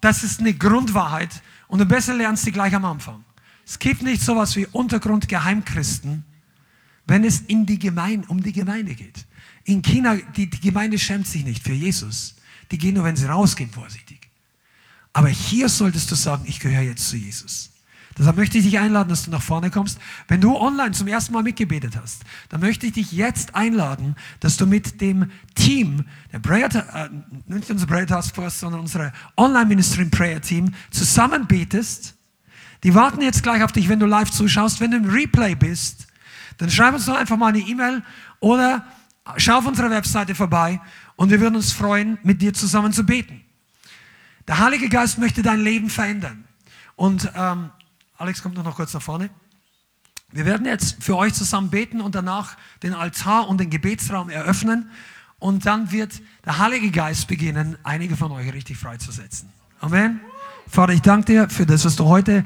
Das 0.00 0.22
ist 0.22 0.38
eine 0.38 0.54
Grundwahrheit 0.54 1.42
und 1.66 1.80
du 1.80 1.84
besser 1.84 2.14
lernst 2.14 2.44
sie 2.44 2.52
gleich 2.52 2.76
am 2.76 2.84
Anfang. 2.84 3.24
Es 3.66 3.78
gibt 3.78 4.02
nicht 4.02 4.22
sowas 4.22 4.56
wie 4.56 4.66
Untergrundgeheimchristen, 4.66 6.24
wenn 7.06 7.24
es 7.24 7.40
in 7.40 7.66
die 7.66 7.78
Gemeinde, 7.78 8.28
um 8.28 8.42
die 8.42 8.52
Gemeinde 8.52 8.94
geht. 8.94 9.26
In 9.64 9.82
China, 9.82 10.16
die, 10.36 10.48
die 10.48 10.60
Gemeinde 10.60 10.98
schämt 10.98 11.26
sich 11.26 11.44
nicht 11.44 11.62
für 11.62 11.72
Jesus. 11.72 12.36
Die 12.70 12.78
gehen 12.78 12.94
nur, 12.94 13.04
wenn 13.04 13.16
sie 13.16 13.26
rausgehen, 13.26 13.70
vorsichtig. 13.70 14.28
Aber 15.12 15.28
hier 15.28 15.68
solltest 15.68 16.10
du 16.10 16.14
sagen, 16.14 16.44
ich 16.46 16.60
gehöre 16.60 16.82
jetzt 16.82 17.08
zu 17.08 17.16
Jesus. 17.16 17.70
Deshalb 18.16 18.36
möchte 18.36 18.58
ich 18.58 18.64
dich 18.64 18.78
einladen, 18.78 19.08
dass 19.08 19.24
du 19.24 19.30
nach 19.30 19.42
vorne 19.42 19.70
kommst. 19.70 19.98
Wenn 20.28 20.40
du 20.40 20.56
online 20.56 20.92
zum 20.92 21.08
ersten 21.08 21.32
Mal 21.32 21.42
mitgebetet 21.42 21.96
hast, 22.00 22.22
dann 22.48 22.60
möchte 22.60 22.86
ich 22.86 22.92
dich 22.92 23.12
jetzt 23.12 23.54
einladen, 23.56 24.14
dass 24.38 24.56
du 24.56 24.66
mit 24.66 25.00
dem 25.00 25.30
Team, 25.54 26.04
der 26.32 26.38
Prayer, 26.38 26.68
äh, 26.94 27.08
nicht 27.52 27.70
unser 27.70 27.86
Prayer 27.86 28.06
Task 28.06 28.34
Force, 28.34 28.60
sondern 28.60 28.80
unsere 28.80 29.12
Online 29.36 29.66
Ministry 29.66 30.04
Prayer 30.04 30.40
Team 30.40 30.74
zusammen 30.90 31.46
betest. 31.46 32.13
Die 32.84 32.94
warten 32.94 33.22
jetzt 33.22 33.42
gleich 33.42 33.62
auf 33.62 33.72
dich, 33.72 33.88
wenn 33.88 33.98
du 33.98 34.06
live 34.06 34.30
zuschaust. 34.30 34.80
Wenn 34.80 34.90
du 34.92 34.98
im 34.98 35.10
Replay 35.10 35.54
bist, 35.54 36.06
dann 36.58 36.70
schreib 36.70 36.94
uns 36.94 37.06
doch 37.06 37.16
einfach 37.16 37.36
mal 37.36 37.48
eine 37.48 37.58
E-Mail 37.58 38.02
oder 38.40 38.84
schau 39.38 39.58
auf 39.58 39.66
unserer 39.66 39.90
Webseite 39.90 40.34
vorbei 40.34 40.80
und 41.16 41.30
wir 41.30 41.40
würden 41.40 41.56
uns 41.56 41.72
freuen, 41.72 42.18
mit 42.22 42.42
dir 42.42 42.52
zusammen 42.52 42.92
zu 42.92 43.04
beten. 43.04 43.42
Der 44.46 44.58
Heilige 44.58 44.88
Geist 44.90 45.18
möchte 45.18 45.42
dein 45.42 45.60
Leben 45.60 45.88
verändern. 45.88 46.44
Und 46.96 47.32
ähm, 47.34 47.70
Alex 48.18 48.42
kommt 48.42 48.56
noch 48.56 48.76
kurz 48.76 48.92
nach 48.92 49.02
vorne. 49.02 49.30
Wir 50.30 50.44
werden 50.44 50.66
jetzt 50.66 51.02
für 51.02 51.16
euch 51.16 51.32
zusammen 51.32 51.70
beten 51.70 52.00
und 52.00 52.14
danach 52.14 52.56
den 52.82 52.92
Altar 52.92 53.48
und 53.48 53.58
den 53.58 53.70
Gebetsraum 53.70 54.28
eröffnen. 54.28 54.90
Und 55.38 55.64
dann 55.64 55.90
wird 55.90 56.20
der 56.44 56.58
Heilige 56.58 56.90
Geist 56.90 57.28
beginnen, 57.28 57.78
einige 57.82 58.16
von 58.16 58.30
euch 58.32 58.52
richtig 58.52 58.76
freizusetzen. 58.76 59.48
Amen. 59.80 60.20
Vater, 60.66 60.92
ich 60.92 61.02
danke 61.02 61.26
dir 61.26 61.48
für 61.48 61.66
das, 61.66 61.84
was 61.84 61.96
du 61.96 62.06
heute 62.06 62.44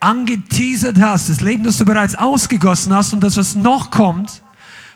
angeteasert 0.00 0.98
hast, 1.00 1.28
das 1.28 1.40
Leben, 1.40 1.64
das 1.64 1.78
du 1.78 1.84
bereits 1.84 2.14
ausgegossen 2.14 2.94
hast 2.94 3.12
und 3.12 3.20
das, 3.22 3.36
was 3.36 3.54
noch 3.54 3.90
kommt. 3.90 4.42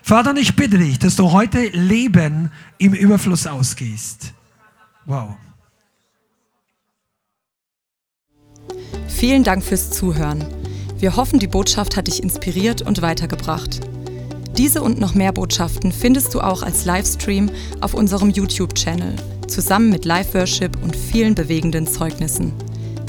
Vater, 0.03 0.35
ich 0.37 0.57
bitte 0.57 0.79
dich, 0.79 0.99
dass 0.99 1.17
du 1.17 1.31
heute 1.33 1.69
Leben 1.69 2.51
im 2.79 2.93
Überfluss 2.93 3.47
ausgehst. 3.47 4.33
Wow. 5.07 5.37
Vielen 9.09 9.45
Dank 9.45 9.63
fürs 9.63 9.91
Zuhören. 9.91 10.45
Wir 10.99 11.17
hoffen, 11.17 11.39
die 11.39 11.47
Botschaft 11.47 11.97
hat 11.97 12.09
dich 12.09 12.23
inspiriert 12.23 12.83
und 12.83 13.03
weitergebracht. 13.03 13.81
Diese 14.57 14.83
und 14.83 15.01
noch 15.01 15.15
mehr 15.15 15.33
Botschaften 15.33 15.93
findest 15.93 16.35
du 16.35 16.41
auch 16.41 16.63
als 16.63 16.85
Livestream 16.85 17.51
auf 17.81 17.95
unserem 17.95 18.31
YouTube-Channel, 18.31 19.17
zusammen 19.49 19.91
mit 19.91 20.05
Live-Worship 20.05 20.83
und 20.83 20.95
vielen 20.95 21.35
bewegenden 21.35 21.87
Zeugnissen. 21.87 22.53